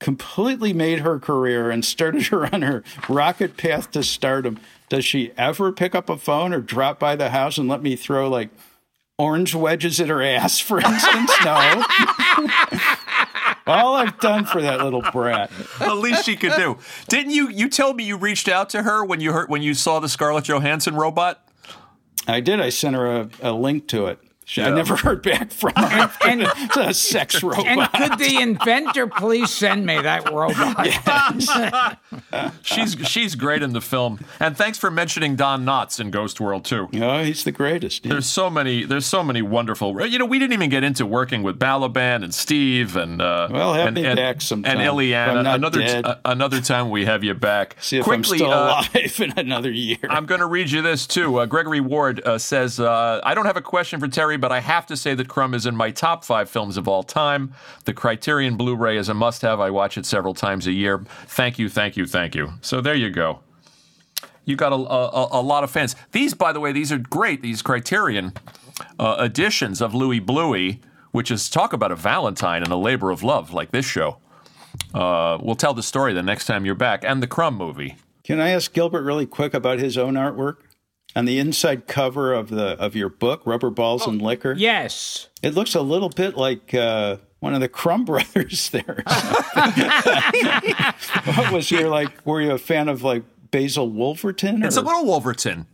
completely 0.00 0.72
made 0.72 1.00
her 1.00 1.18
career 1.20 1.70
and 1.70 1.84
started 1.84 2.26
her 2.28 2.52
on 2.52 2.62
her 2.62 2.82
rocket 3.08 3.56
path 3.56 3.90
to 3.92 4.02
stardom, 4.02 4.58
does 4.88 5.04
she 5.04 5.30
ever 5.36 5.70
pick 5.70 5.94
up 5.94 6.08
a 6.08 6.16
phone 6.16 6.52
or 6.52 6.60
drop 6.60 6.98
by 6.98 7.14
the 7.14 7.30
house 7.30 7.56
and 7.58 7.68
let 7.68 7.82
me 7.82 7.94
throw 7.94 8.28
like 8.28 8.48
orange 9.18 9.54
wedges 9.54 10.00
at 10.00 10.08
her 10.08 10.22
ass, 10.22 10.58
for 10.58 10.78
instance? 10.84 11.30
No. 11.44 11.84
all 13.66 13.94
I've 13.94 14.18
done 14.18 14.44
for 14.46 14.60
that 14.62 14.80
little 14.82 15.02
brat. 15.12 15.50
the 15.78 15.94
least 15.94 16.24
she 16.24 16.34
could 16.34 16.54
do. 16.56 16.78
Didn't 17.08 17.32
you? 17.32 17.48
You 17.50 17.68
tell 17.68 17.94
me 17.94 18.04
you 18.04 18.16
reached 18.16 18.48
out 18.48 18.70
to 18.70 18.82
her 18.82 19.04
when 19.04 19.20
you 19.20 19.32
heard 19.32 19.48
when 19.48 19.62
you 19.62 19.74
saw 19.74 20.00
the 20.00 20.08
Scarlett 20.08 20.44
Johansson 20.48 20.96
robot. 20.96 21.46
I 22.26 22.40
did. 22.40 22.60
I 22.60 22.70
sent 22.70 22.96
her 22.96 23.06
a, 23.06 23.30
a 23.42 23.52
link 23.52 23.86
to 23.88 24.06
it. 24.06 24.18
She, 24.50 24.60
I 24.62 24.70
never 24.70 24.96
heard 24.96 25.22
back 25.22 25.52
from 25.52 25.74
her. 25.76 26.10
And 26.26 26.42
it's 26.42 26.76
a 26.76 26.92
sex 26.92 27.40
robot. 27.40 27.68
and 27.68 27.88
could 27.92 28.18
the 28.18 28.40
inventor 28.40 29.06
please 29.06 29.48
send 29.48 29.86
me 29.86 30.00
that 30.00 30.28
robot? 30.28 31.98
She's 32.62 32.96
she's 33.06 33.36
great 33.36 33.62
in 33.62 33.74
the 33.74 33.80
film. 33.80 34.18
And 34.40 34.56
thanks 34.56 34.76
for 34.76 34.90
mentioning 34.90 35.36
Don 35.36 35.64
Knotts 35.64 36.00
in 36.00 36.10
Ghost 36.10 36.40
World 36.40 36.64
too. 36.64 36.88
Oh, 36.94 37.22
he's 37.22 37.44
the 37.44 37.52
greatest. 37.52 38.04
yeah. 38.04 38.12
There's 38.12 38.26
so 38.26 38.50
many. 38.50 38.84
There's 38.84 39.06
so 39.06 39.22
many 39.22 39.40
wonderful. 39.40 40.04
You 40.04 40.18
know, 40.18 40.26
we 40.26 40.40
didn't 40.40 40.54
even 40.54 40.68
get 40.68 40.82
into 40.82 41.06
working 41.06 41.44
with 41.44 41.56
Balaban 41.56 42.24
and 42.24 42.34
Steve 42.34 42.96
and 42.96 43.22
uh, 43.22 43.48
Well, 43.52 43.74
have 43.74 43.86
and, 43.86 43.94
me 43.94 44.04
and, 44.04 44.16
back 44.16 44.40
sometime, 44.40 44.78
and 44.78 44.80
Illeana. 44.80 45.28
I'm 45.36 45.44
not 45.44 45.54
Another 45.60 45.80
dead. 45.80 46.04
uh, 46.04 46.16
another 46.24 46.60
time 46.60 46.90
we 46.90 47.04
have 47.04 47.22
you 47.22 47.34
back. 47.34 47.76
See 47.80 47.98
if 47.98 48.04
Quickly, 48.04 48.18
I'm 48.18 48.24
still 48.38 48.52
uh, 48.52 48.84
alive 48.94 49.20
in 49.20 49.32
another 49.38 49.70
year. 49.70 49.98
I'm 50.08 50.26
going 50.26 50.40
to 50.40 50.46
read 50.46 50.72
you 50.72 50.82
this 50.82 51.06
too. 51.06 51.38
Uh, 51.38 51.46
Gregory 51.46 51.80
Ward 51.80 52.20
uh, 52.26 52.38
says, 52.38 52.80
uh, 52.80 53.20
I 53.22 53.34
don't 53.34 53.46
have 53.46 53.56
a 53.56 53.62
question 53.62 54.00
for 54.00 54.08
Terry, 54.08 54.36
but 54.40 54.52
I 54.52 54.60
have 54.60 54.86
to 54.86 54.96
say 54.96 55.14
that 55.14 55.28
Crumb 55.28 55.54
is 55.54 55.66
in 55.66 55.76
my 55.76 55.90
top 55.90 56.24
five 56.24 56.48
films 56.50 56.76
of 56.76 56.88
all 56.88 57.02
time. 57.02 57.54
The 57.84 57.94
Criterion 57.94 58.56
Blu 58.56 58.74
ray 58.74 58.96
is 58.96 59.08
a 59.08 59.14
must 59.14 59.42
have. 59.42 59.60
I 59.60 59.70
watch 59.70 59.96
it 59.96 60.06
several 60.06 60.34
times 60.34 60.66
a 60.66 60.72
year. 60.72 61.04
Thank 61.26 61.58
you, 61.58 61.68
thank 61.68 61.96
you, 61.96 62.06
thank 62.06 62.34
you. 62.34 62.54
So 62.60 62.80
there 62.80 62.94
you 62.94 63.10
go. 63.10 63.40
You 64.44 64.56
got 64.56 64.72
a, 64.72 64.76
a, 64.76 65.40
a 65.40 65.42
lot 65.42 65.62
of 65.64 65.70
fans. 65.70 65.94
These, 66.12 66.34
by 66.34 66.52
the 66.52 66.60
way, 66.60 66.72
these 66.72 66.90
are 66.90 66.98
great, 66.98 67.42
these 67.42 67.62
Criterion 67.62 68.32
uh, 68.98 69.16
editions 69.20 69.80
of 69.80 69.94
Louie 69.94 70.20
Bluie, 70.20 70.80
which 71.12 71.30
is 71.30 71.48
talk 71.50 71.72
about 71.72 71.92
a 71.92 71.96
Valentine 71.96 72.62
and 72.62 72.72
a 72.72 72.76
labor 72.76 73.10
of 73.10 73.22
love 73.22 73.52
like 73.52 73.70
this 73.70 73.86
show. 73.86 74.16
Uh, 74.94 75.38
we'll 75.40 75.56
tell 75.56 75.74
the 75.74 75.82
story 75.82 76.12
the 76.12 76.22
next 76.22 76.46
time 76.46 76.64
you're 76.64 76.74
back. 76.74 77.04
And 77.04 77.22
the 77.22 77.26
Crumb 77.26 77.56
movie. 77.56 77.96
Can 78.24 78.40
I 78.40 78.50
ask 78.50 78.72
Gilbert 78.72 79.02
really 79.02 79.26
quick 79.26 79.54
about 79.54 79.78
his 79.78 79.98
own 79.98 80.14
artwork? 80.14 80.58
On 81.16 81.24
the 81.24 81.38
inside 81.40 81.86
cover 81.88 82.32
of 82.32 82.50
the 82.50 82.78
of 82.78 82.94
your 82.94 83.08
book, 83.08 83.42
Rubber 83.44 83.70
Balls 83.70 84.06
and 84.06 84.22
Liquor, 84.22 84.54
Yes. 84.56 85.28
it 85.42 85.54
looks 85.54 85.74
a 85.74 85.80
little 85.82 86.08
bit 86.08 86.36
like 86.36 86.72
uh, 86.72 87.16
one 87.40 87.52
of 87.54 87.60
the 87.60 87.68
Crumb 87.68 88.04
brothers 88.06 88.70
there. 88.70 89.02
what 91.34 91.52
was 91.52 91.70
your 91.70 91.88
like? 91.88 92.24
Were 92.26 92.40
you 92.40 92.52
a 92.52 92.58
fan 92.58 92.88
of 92.88 93.02
like 93.02 93.22
Basil 93.50 93.88
Wolverton? 93.90 94.62
It's 94.62 94.76
a 94.76 94.82
little 94.82 95.04
Wolverton. 95.04 95.66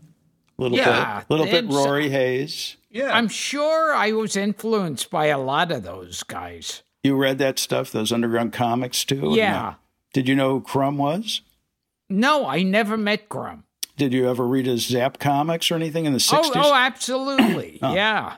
little 0.59 0.79
Yeah, 0.79 1.19
bit, 1.21 1.31
little 1.31 1.47
bit 1.47 1.67
Rory 1.67 2.09
Hayes. 2.11 2.77
Yeah. 2.91 3.11
I'm 3.13 3.29
sure 3.29 3.95
I 3.95 4.13
was 4.13 4.37
influenced 4.37 5.11
by 5.11 5.27
a 5.27 5.39
lot 5.39 5.71
of 5.71 5.83
those 5.83 6.23
guys. 6.23 6.83
You 7.03 7.15
read 7.15 7.37
that 7.39 7.59
stuff, 7.59 7.93
those 7.93 8.11
underground 8.11 8.53
comics 8.55 9.05
too? 9.05 9.33
Yeah. 9.35 9.53
no? 9.53 9.75
Did 10.15 10.29
you 10.29 10.35
know 10.35 10.53
who 10.55 10.61
Crumb 10.63 10.97
was? 10.97 11.43
No, 12.09 12.47
I 12.47 12.63
never 12.63 12.97
met 12.97 13.29
Crumb. 13.29 13.65
Did 13.97 14.13
you 14.13 14.29
ever 14.29 14.47
read 14.47 14.67
his 14.67 14.87
Zap 14.87 15.19
comics 15.19 15.71
or 15.71 15.75
anything 15.75 16.05
in 16.05 16.13
the 16.13 16.17
Oh, 16.17 16.43
sixties? 16.43 16.53
oh, 16.57 16.63
oh 16.71 16.75
absolutely. 16.75 17.79
Yeah. 17.81 18.37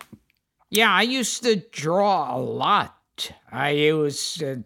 Yeah, 0.71 0.93
I 0.93 1.03
used 1.03 1.43
to 1.45 1.57
draw 1.57 2.37
a 2.37 2.39
lot. 2.39 2.95
I 3.51 3.71
it 3.71 3.93
was 3.93 4.41
uh, 4.43 4.57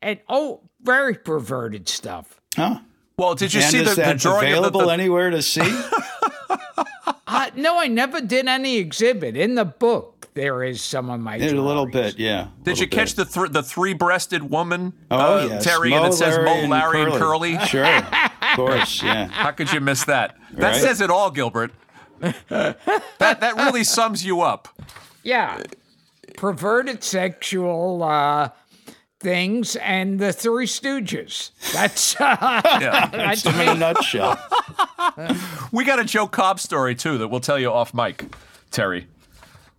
and 0.00 0.20
oh, 0.28 0.60
very 0.82 1.14
perverted 1.14 1.88
stuff. 1.88 2.40
Huh? 2.56 2.80
Well, 3.18 3.34
did 3.34 3.52
you 3.52 3.60
and 3.60 3.70
see 3.70 3.80
is 3.80 3.96
the, 3.96 4.02
the 4.02 4.14
drawing 4.14 4.48
available 4.52 4.80
of 4.80 4.86
the, 4.86 4.88
the 4.88 4.92
anywhere 4.92 5.30
to 5.30 5.42
see? 5.42 5.60
Uh, 7.34 7.50
no, 7.56 7.78
I 7.78 7.88
never 7.88 8.20
did 8.20 8.46
any 8.46 8.76
exhibit. 8.78 9.36
In 9.36 9.54
the 9.54 9.64
book, 9.64 10.28
there 10.34 10.62
is 10.62 10.80
some 10.82 11.10
of 11.10 11.20
my 11.20 11.36
a 11.36 11.52
little 11.52 11.86
bit, 11.86 12.18
yeah. 12.18 12.48
Did 12.62 12.78
you 12.78 12.86
catch 12.88 13.14
the 13.14 13.24
th- 13.24 13.50
the 13.50 13.62
three-breasted 13.62 14.50
woman, 14.50 14.92
Oh, 15.10 15.38
uh, 15.40 15.46
yes. 15.48 15.64
Terry, 15.64 15.90
Mo, 15.90 15.96
and 16.04 16.06
it 16.12 16.16
says 16.16 16.36
Larry, 16.38 16.66
Mo, 16.66 16.74
Larry, 16.76 17.02
and 17.02 17.12
Curly? 17.12 17.58
Sure, 17.66 17.84
of 17.96 18.56
course, 18.56 19.02
yeah. 19.02 19.26
How 19.26 19.50
could 19.52 19.72
you 19.72 19.80
miss 19.80 20.04
that? 20.04 20.36
That 20.52 20.72
Right. 20.72 20.80
says 20.80 21.00
it 21.00 21.10
all, 21.10 21.30
Gilbert. 21.30 21.72
that 22.20 22.78
that 23.18 23.54
really 23.56 23.84
sums 23.84 24.24
you 24.24 24.40
up. 24.40 24.68
Yeah. 25.22 25.62
Perverted 26.36 27.04
sexual 27.04 28.02
uh, 28.02 28.48
things 29.24 29.74
and 29.76 30.20
the 30.20 30.32
Three 30.32 30.66
Stooges. 30.66 31.50
That's 31.72 32.14
uh, 32.20 32.36
Yeah. 32.80 33.08
that's 33.08 33.44
In 33.44 33.58
a 33.58 33.74
nutshell. 33.74 34.38
we 35.72 35.84
got 35.84 35.98
a 35.98 36.04
Joe 36.04 36.26
Cobb 36.28 36.60
story 36.60 36.94
too 36.94 37.18
that 37.18 37.28
we'll 37.28 37.40
tell 37.40 37.58
you 37.58 37.72
off 37.72 37.92
mic, 37.92 38.24
Terry. 38.70 39.08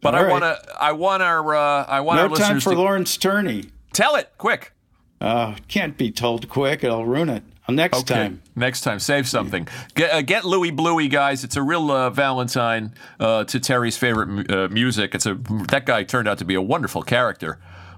But 0.01 0.13
All 0.15 0.21
I 0.21 0.23
right. 0.25 0.31
want 0.31 0.43
to. 0.43 0.81
I 0.83 0.91
want 0.91 1.23
our. 1.23 1.55
Uh, 1.55 1.85
I 1.85 2.01
want 2.01 2.17
No 2.17 2.23
our 2.29 2.35
time 2.35 2.59
for 2.59 2.71
to 2.73 2.77
Lawrence 2.77 3.15
Tierney. 3.17 3.65
tell 3.93 4.15
it 4.15 4.31
quick. 4.37 4.73
Uh, 5.21 5.55
can't 5.67 5.97
be 5.97 6.11
told 6.11 6.49
quick. 6.49 6.83
It'll 6.83 7.05
ruin 7.05 7.29
it. 7.29 7.43
Next 7.67 8.03
time. 8.05 8.43
Next 8.55 8.81
time, 8.81 8.99
save 8.99 9.27
something. 9.27 9.67
Get, 9.95 10.11
uh, 10.13 10.21
get 10.21 10.45
Louie 10.45 10.71
Bluie, 10.71 11.09
guys. 11.09 11.43
It's 11.43 11.55
a 11.55 11.63
real 11.63 11.89
uh, 11.89 12.11
Valentine 12.11 12.93
uh, 13.19 13.43
to 13.45 13.59
Terry's 13.59 13.97
favorite 13.97 14.27
mu- 14.27 14.43
uh, 14.47 14.67
music. 14.67 15.15
It's 15.15 15.25
a 15.25 15.33
that 15.69 15.87
guy 15.87 16.03
turned 16.03 16.27
out 16.27 16.37
to 16.39 16.45
be 16.45 16.53
a 16.53 16.61
wonderful 16.61 17.01
character, 17.01 17.57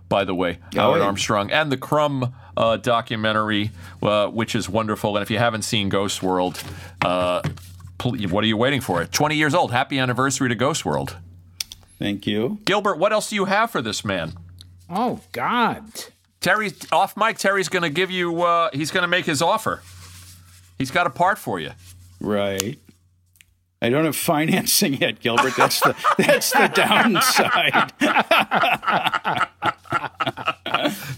by 0.09 0.23
the 0.23 0.35
way, 0.35 0.59
Howard 0.73 0.99
yeah. 1.01 1.05
Armstrong, 1.05 1.51
and 1.51 1.71
the 1.71 1.77
Crumb 1.77 2.34
uh, 2.55 2.77
documentary, 2.77 3.71
uh, 4.01 4.27
which 4.27 4.55
is 4.55 4.69
wonderful. 4.69 5.15
And 5.15 5.23
if 5.23 5.29
you 5.29 5.38
haven't 5.38 5.63
seen 5.63 5.89
Ghost 5.89 6.23
World, 6.23 6.61
uh, 7.03 7.41
pl- 7.97 8.17
what 8.29 8.43
are 8.43 8.47
you 8.47 8.57
waiting 8.57 8.81
for? 8.81 9.03
Twenty 9.05 9.35
years 9.35 9.53
old. 9.53 9.71
Happy 9.71 9.99
anniversary 9.99 10.49
to 10.49 10.55
Ghost 10.55 10.85
World. 10.85 11.17
Thank 11.99 12.27
you. 12.27 12.59
Gilbert, 12.65 12.97
what 12.97 13.11
else 13.11 13.29
do 13.29 13.35
you 13.35 13.45
have 13.45 13.71
for 13.71 13.81
this 13.81 14.05
man? 14.05 14.34
Oh 14.89 15.21
God. 15.31 15.84
Terry, 16.39 16.71
off 16.91 17.17
mic. 17.17 17.38
Terry's 17.38 17.67
going 17.67 17.84
to 17.84 17.89
give 17.89 18.11
you. 18.11 18.43
Uh, 18.43 18.69
he's 18.71 18.91
going 18.91 19.01
to 19.01 19.07
make 19.07 19.25
his 19.25 19.41
offer. 19.41 19.81
He's 20.77 20.91
got 20.91 21.07
a 21.07 21.09
part 21.09 21.39
for 21.39 21.59
you. 21.59 21.71
Right. 22.19 22.77
I 23.81 23.89
don't 23.89 24.05
have 24.05 24.15
financing 24.15 24.95
yet, 24.95 25.19
Gilbert. 25.19 25.53
That's 25.55 25.79
the 25.81 25.95
that's 26.17 26.51
the 26.51 26.67
downside. 26.73 27.91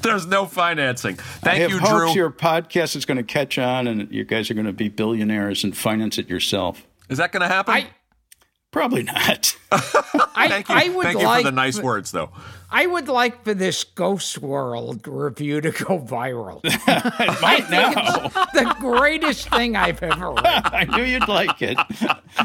There's 0.09 0.27
no 0.27 0.45
financing. 0.45 1.15
Thank 1.15 1.47
I 1.47 1.49
Thank 1.49 1.61
have 1.61 1.71
you, 1.71 1.79
hopes 1.79 2.13
Drew. 2.13 2.13
your 2.13 2.31
podcast 2.31 2.95
is 2.95 3.05
going 3.05 3.17
to 3.17 3.23
catch 3.23 3.57
on, 3.57 3.87
and 3.87 4.11
you 4.11 4.23
guys 4.23 4.49
are 4.49 4.55
going 4.55 4.65
to 4.65 4.73
be 4.73 4.89
billionaires 4.89 5.63
and 5.63 5.75
finance 5.75 6.17
it 6.17 6.29
yourself. 6.29 6.85
Is 7.09 7.17
that 7.19 7.31
going 7.31 7.41
to 7.41 7.47
happen? 7.47 7.73
I 7.73 7.87
Probably 8.71 9.01
not. 9.01 9.57
I, 9.71 10.47
Thank 10.47 10.69
you. 10.69 10.75
I 10.75 10.89
would 10.89 11.03
Thank 11.03 11.19
you 11.19 11.25
like 11.25 11.43
for 11.43 11.51
the 11.51 11.55
nice 11.55 11.79
words, 11.79 12.11
though. 12.11 12.29
I 12.71 12.85
would 12.85 13.07
like 13.07 13.43
for 13.43 13.55
this 13.55 13.83
Ghost 13.83 14.37
World 14.37 15.07
review 15.07 15.59
to 15.59 15.71
go 15.71 15.99
viral. 15.99 16.63
Might 17.41 17.67
now. 17.71 17.93
the 18.53 18.75
greatest 18.79 19.49
thing 19.49 19.75
I've 19.75 20.03
ever 20.03 20.31
read. 20.33 20.45
I 20.45 20.85
knew 20.85 21.03
you'd 21.03 21.27
like 21.27 21.63
it. 21.63 21.79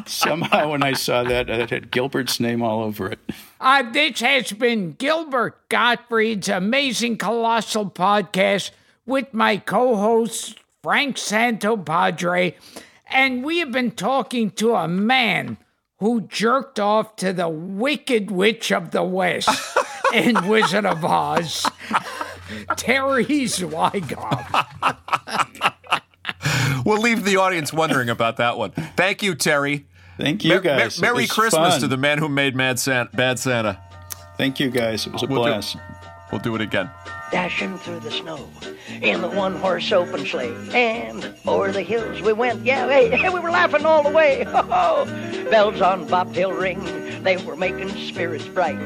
Somehow, 0.07 0.71
when 0.71 0.83
I 0.83 0.95
saw 0.95 1.25
that, 1.25 1.51
it 1.51 1.69
had 1.69 1.91
Gilbert's 1.91 2.41
name 2.41 2.63
all 2.63 2.85
over 2.85 3.13
it. 3.13 3.19
Uh, 3.61 3.83
this 3.93 4.21
has 4.21 4.53
been 4.53 4.93
Gilbert 4.93 5.69
Gottfried's 5.69 6.49
Amazing 6.49 7.19
Colossal 7.19 7.91
Podcast 7.91 8.71
with 9.05 9.35
my 9.35 9.59
co 9.59 9.97
host, 9.97 10.59
Frank 10.83 11.17
Santopadre. 11.17 12.55
And 13.07 13.45
we 13.45 13.59
have 13.59 13.71
been 13.73 13.91
talking 13.91 14.51
to 14.53 14.75
a 14.75 14.89
man 14.89 15.59
who 16.05 16.21
jerked 16.21 16.79
off 16.79 17.17
to 17.17 17.33
the 17.33 17.49
Wicked 17.49 18.31
Witch 18.31 18.71
of 18.71 18.91
the 18.91 19.03
West 19.03 19.49
in 20.13 20.47
Wizard 20.47 20.85
of 20.85 21.03
Oz, 21.03 21.65
Terry 22.77 23.25
Zwigoff. 23.25 24.67
We'll 26.85 27.01
leave 27.01 27.25
the 27.25 27.39
audience 27.39 27.73
wondering 27.73 28.11
about 28.11 28.37
that 28.37 28.59
one. 28.59 28.73
Thank 28.97 29.23
you, 29.23 29.35
Terry. 29.35 29.87
Thank 30.19 30.45
you 30.45 30.61
guys. 30.61 30.99
It 30.99 31.01
Merry 31.01 31.27
Christmas 31.27 31.73
fun. 31.73 31.81
to 31.81 31.89
the 31.89 31.97
man 31.97 32.19
who 32.19 32.29
made 32.29 32.55
Mad 32.55 32.79
Santa, 32.79 33.09
Bad 33.17 33.39
Santa. 33.39 33.81
Thank 34.37 34.61
you 34.61 34.71
guys. 34.71 35.07
It 35.07 35.13
was 35.15 35.23
a 35.23 35.27
We'll 35.27 35.43
do- 35.45 35.49
blast. 35.49 35.77
We'll 36.31 36.43
do 36.43 36.55
it 36.55 36.61
again. 36.61 36.91
Dashing 37.35 37.77
through 37.79 37.99
the 37.99 38.13
snow 38.13 38.49
in 39.03 39.21
the 39.21 39.29
one 39.29 39.57
horse 39.57 39.91
open 39.91 40.25
sleigh. 40.25 40.55
And 40.73 41.35
o'er 41.49 41.73
the 41.73 41.83
hills 41.83 42.23
we 42.23 42.33
went. 42.33 42.65
Yeah, 42.65 42.87
hey, 42.87 43.11
hey, 43.11 43.29
we 43.29 43.41
were 43.41 43.51
laughing 43.51 43.85
all 43.85 44.05
the 44.05 44.11
way. 44.11 44.47
Oh, 44.55 45.05
bells 45.51 45.81
on 45.81 46.07
bobtail 46.07 46.53
ring, 46.53 46.81
they 47.25 47.37
were 47.39 47.57
making 47.57 47.89
spirits 48.09 48.47
bright. 48.47 48.79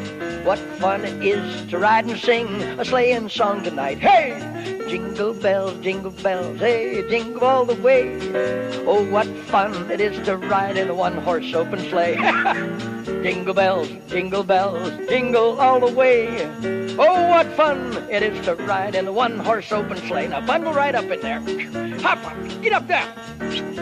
What 0.44 0.58
fun 0.80 1.04
it 1.04 1.22
is 1.22 1.70
to 1.70 1.78
ride 1.78 2.06
and 2.06 2.18
sing 2.18 2.48
a 2.80 2.84
sleighing 2.86 3.28
song 3.28 3.62
tonight. 3.62 3.98
Hey, 3.98 4.77
jingle 4.88 5.34
bells, 5.34 5.78
jingle 5.82 6.10
bells, 6.10 6.58
hey, 6.58 7.06
jingle 7.10 7.44
all 7.44 7.64
the 7.66 7.74
way. 7.82 8.18
Oh, 8.86 9.04
what 9.10 9.26
fun 9.46 9.90
it 9.90 10.00
is 10.00 10.18
to 10.26 10.36
ride 10.36 10.78
in 10.78 10.88
a 10.88 10.94
one 10.94 11.18
horse 11.18 11.52
open 11.52 11.78
sleigh. 11.90 12.16
Jingle 13.22 13.52
bells, 13.52 13.88
jingle 14.06 14.44
bells, 14.44 14.92
jingle 15.08 15.60
all 15.60 15.80
the 15.80 15.92
way. 15.92 16.46
Oh, 16.98 17.28
what 17.28 17.46
fun 17.54 17.92
it 18.10 18.22
is 18.22 18.44
to 18.44 18.54
ride 18.54 18.94
in 18.94 19.08
a 19.08 19.12
one 19.12 19.38
horse 19.38 19.72
open 19.72 19.98
sleigh. 19.98 20.28
Now 20.28 20.40
bundle 20.46 20.72
right 20.72 20.94
up 20.94 21.04
in 21.04 21.20
there. 21.20 21.40
Hop 22.00 22.24
up, 22.24 22.62
get 22.62 22.72
up 22.72 22.86
there. 22.86 23.06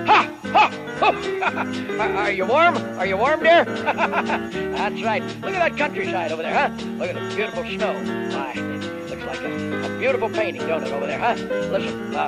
Ha, 0.07 0.33
ha, 0.43 0.71
ha. 0.99 2.17
Are 2.17 2.33
you 2.33 2.47
warm? 2.47 2.77
Are 2.99 3.07
you 3.07 3.17
warm, 3.17 3.41
dear? 3.43 3.65
That's 3.65 5.03
right. 5.03 5.23
Look 5.43 5.55
at 5.55 5.71
that 5.71 5.77
countryside 5.77 6.33
over 6.33 6.43
there, 6.43 6.55
huh? 6.55 6.75
Look 6.99 7.11
at 7.11 7.15
the 7.15 7.37
beautiful 7.37 7.65
snow. 7.65 7.93
Why, 8.35 8.53
it 8.57 9.11
looks 9.11 9.25
like 9.25 9.41
a 9.41 9.66
beautiful 9.99 10.29
painting, 10.29 10.67
don't 10.67 10.83
it, 10.83 10.93
over 10.93 11.07
there, 11.07 11.19
huh? 11.19 11.35
Listen, 11.71 12.15
uh, 12.15 12.19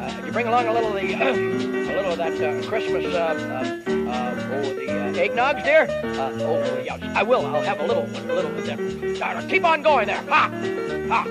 uh, 0.00 0.26
you 0.26 0.32
bring 0.32 0.46
along 0.46 0.66
a 0.66 0.72
little 0.72 0.94
of 0.94 1.02
the, 1.02 1.14
a 1.14 1.94
little 1.94 2.12
of 2.12 2.18
that 2.18 2.32
uh, 2.40 2.68
Christmas, 2.68 3.06
uh, 3.06 3.18
uh, 3.18 3.90
uh, 3.90 4.48
oh, 4.52 4.74
the 4.74 4.88
uh, 4.88 5.12
eggnogs, 5.14 5.64
dear? 5.64 5.82
Uh, 6.18 6.32
oh, 6.42 6.82
yeah, 6.82 7.12
I 7.14 7.22
will. 7.22 7.46
I'll 7.46 7.62
have 7.62 7.80
a 7.80 7.86
little, 7.86 8.04
a 8.04 8.32
little 8.34 8.50
there. 8.62 8.76
Now, 9.18 9.40
keep 9.48 9.64
on 9.64 9.82
going 9.82 10.06
there. 10.06 10.22
Ha, 10.28 10.50
ha, 11.08 11.22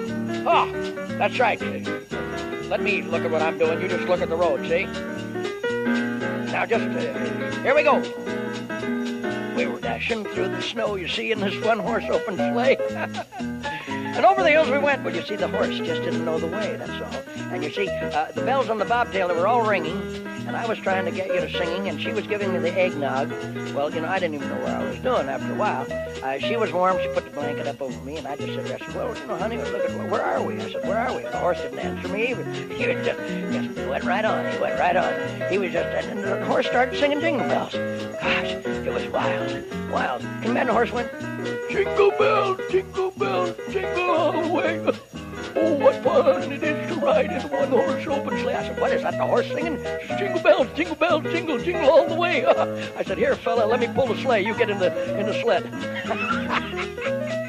ha. 0.43 0.71
That's 1.17 1.39
right. 1.39 1.61
Let 2.69 2.81
me 2.81 3.03
look 3.03 3.23
at 3.23 3.31
what 3.31 3.41
I'm 3.41 3.57
doing. 3.57 3.79
You 3.81 3.87
just 3.87 4.07
look 4.07 4.21
at 4.21 4.29
the 4.29 4.35
road, 4.35 4.61
see? 4.67 4.85
Now, 6.51 6.65
just 6.65 6.85
uh, 6.85 7.61
here 7.61 7.75
we 7.75 7.83
go. 7.83 7.99
We 9.55 9.67
were 9.67 9.79
dashing 9.79 10.25
through 10.25 10.49
the 10.49 10.61
snow, 10.61 10.95
you 10.95 11.07
see, 11.07 11.31
in 11.31 11.39
this 11.39 11.63
one 11.63 11.79
horse 11.79 12.05
open 12.09 12.37
sleigh. 12.37 12.77
and 14.15 14.25
over 14.25 14.43
the 14.43 14.49
hills 14.49 14.69
we 14.69 14.77
went. 14.77 15.03
Well, 15.03 15.15
you 15.15 15.21
see, 15.21 15.35
the 15.35 15.47
horse 15.47 15.77
just 15.77 16.01
didn't 16.01 16.23
know 16.23 16.39
the 16.39 16.47
way, 16.47 16.75
that's 16.77 16.91
all. 16.91 17.23
And 17.51 17.63
you 17.63 17.69
see, 17.69 17.89
uh, 17.89 18.31
the 18.31 18.43
bells 18.43 18.69
on 18.69 18.77
the 18.77 18.85
bobtail, 18.85 19.27
they 19.27 19.35
were 19.35 19.47
all 19.47 19.67
ringing. 19.67 20.01
And 20.47 20.55
I 20.55 20.67
was 20.67 20.77
trying 20.77 21.05
to 21.05 21.11
get 21.11 21.27
you 21.27 21.41
to 21.41 21.49
singing, 21.49 21.89
and 21.89 21.99
she 21.99 22.11
was 22.13 22.27
giving 22.27 22.53
me 22.53 22.59
the 22.59 22.71
eggnog. 22.71 23.31
Well, 23.73 23.93
you 23.93 24.01
know, 24.01 24.07
I 24.07 24.19
didn't 24.19 24.35
even 24.35 24.49
know 24.49 24.59
what 24.59 24.69
I 24.69 24.83
was 24.83 24.99
doing 24.99 25.27
after 25.27 25.51
a 25.51 25.55
while. 25.55 25.87
Uh, 26.23 26.37
she 26.37 26.55
was 26.55 26.71
warm. 26.71 26.97
She 27.01 27.07
put 27.09 27.25
the 27.25 27.31
blanket 27.31 27.67
up 27.67 27.81
over 27.81 27.99
me, 28.05 28.17
and 28.17 28.27
I 28.27 28.35
just 28.35 28.53
said, 28.53 28.65
I 28.65 28.85
said, 28.85 28.95
well, 28.95 29.17
you 29.17 29.25
know, 29.25 29.37
honey, 29.37 29.57
look 29.57 29.73
at 29.73 30.09
where 30.09 30.21
are 30.21 30.41
we? 30.41 30.55
I 30.61 30.71
said, 30.71 30.83
where 30.83 30.99
are 30.99 31.15
we? 31.15 31.23
The 31.23 31.37
horse 31.37 31.59
didn't 31.61 31.79
answer 31.79 32.07
me. 32.07 32.27
He 32.27 32.33
he 32.33 32.87
was 32.87 33.05
just, 33.05 33.19
just 33.19 33.89
went 33.89 34.03
right 34.03 34.23
on. 34.23 34.51
He 34.53 34.59
went 34.59 34.79
right 34.79 34.95
on. 34.95 35.49
He 35.49 35.57
was 35.57 35.71
just, 35.71 35.87
and 36.05 36.23
the 36.23 36.45
horse 36.45 36.67
started 36.67 36.97
singing 36.99 37.21
jingle 37.21 37.47
bells. 37.47 37.73
Gosh, 37.73 38.51
it 38.51 38.93
was 38.93 39.05
wild, 39.07 39.63
wild. 39.91 40.21
And 40.43 40.55
then 40.55 40.67
the 40.67 40.73
horse 40.73 40.91
went, 40.91 41.11
jingle 41.69 42.11
bells, 42.11 42.59
jingle 42.69 43.11
bells, 43.11 43.55
jingle 43.71 44.11
all 44.11 44.31
the 44.31 44.47
way. 44.47 44.93
Oh, 45.57 45.73
what 45.73 46.03
fun 46.03 46.51
it 46.51 46.63
is 46.63 46.93
to 46.93 46.99
ride 46.99 47.31
in 47.31 47.41
a 47.41 47.47
one 47.47 47.69
horse 47.69 48.05
open 48.07 48.37
sleigh. 48.39 48.55
I 48.55 48.67
said, 48.67 48.79
What 48.79 48.91
is 48.91 49.01
that? 49.03 49.17
The 49.17 49.25
horse 49.25 49.47
singing? 49.47 49.81
Jingle 50.17 50.41
bells, 50.41 50.67
jingle 50.75 50.95
bells, 50.95 51.23
jingle, 51.23 51.57
jingle 51.59 51.89
all 51.89 52.07
the 52.07 52.15
way. 52.15 52.45
I 52.97 53.03
said, 53.03 53.17
Here, 53.17 53.35
fella, 53.35 53.65
let 53.65 53.79
me 53.79 53.87
pull 53.87 54.07
the 54.07 54.17
sleigh. 54.17 54.43
You 54.45 54.55
get 54.57 54.69
in 54.69 54.79
the 54.79 55.19
in 55.19 55.25
the 55.25 55.33
sled. 55.41 55.63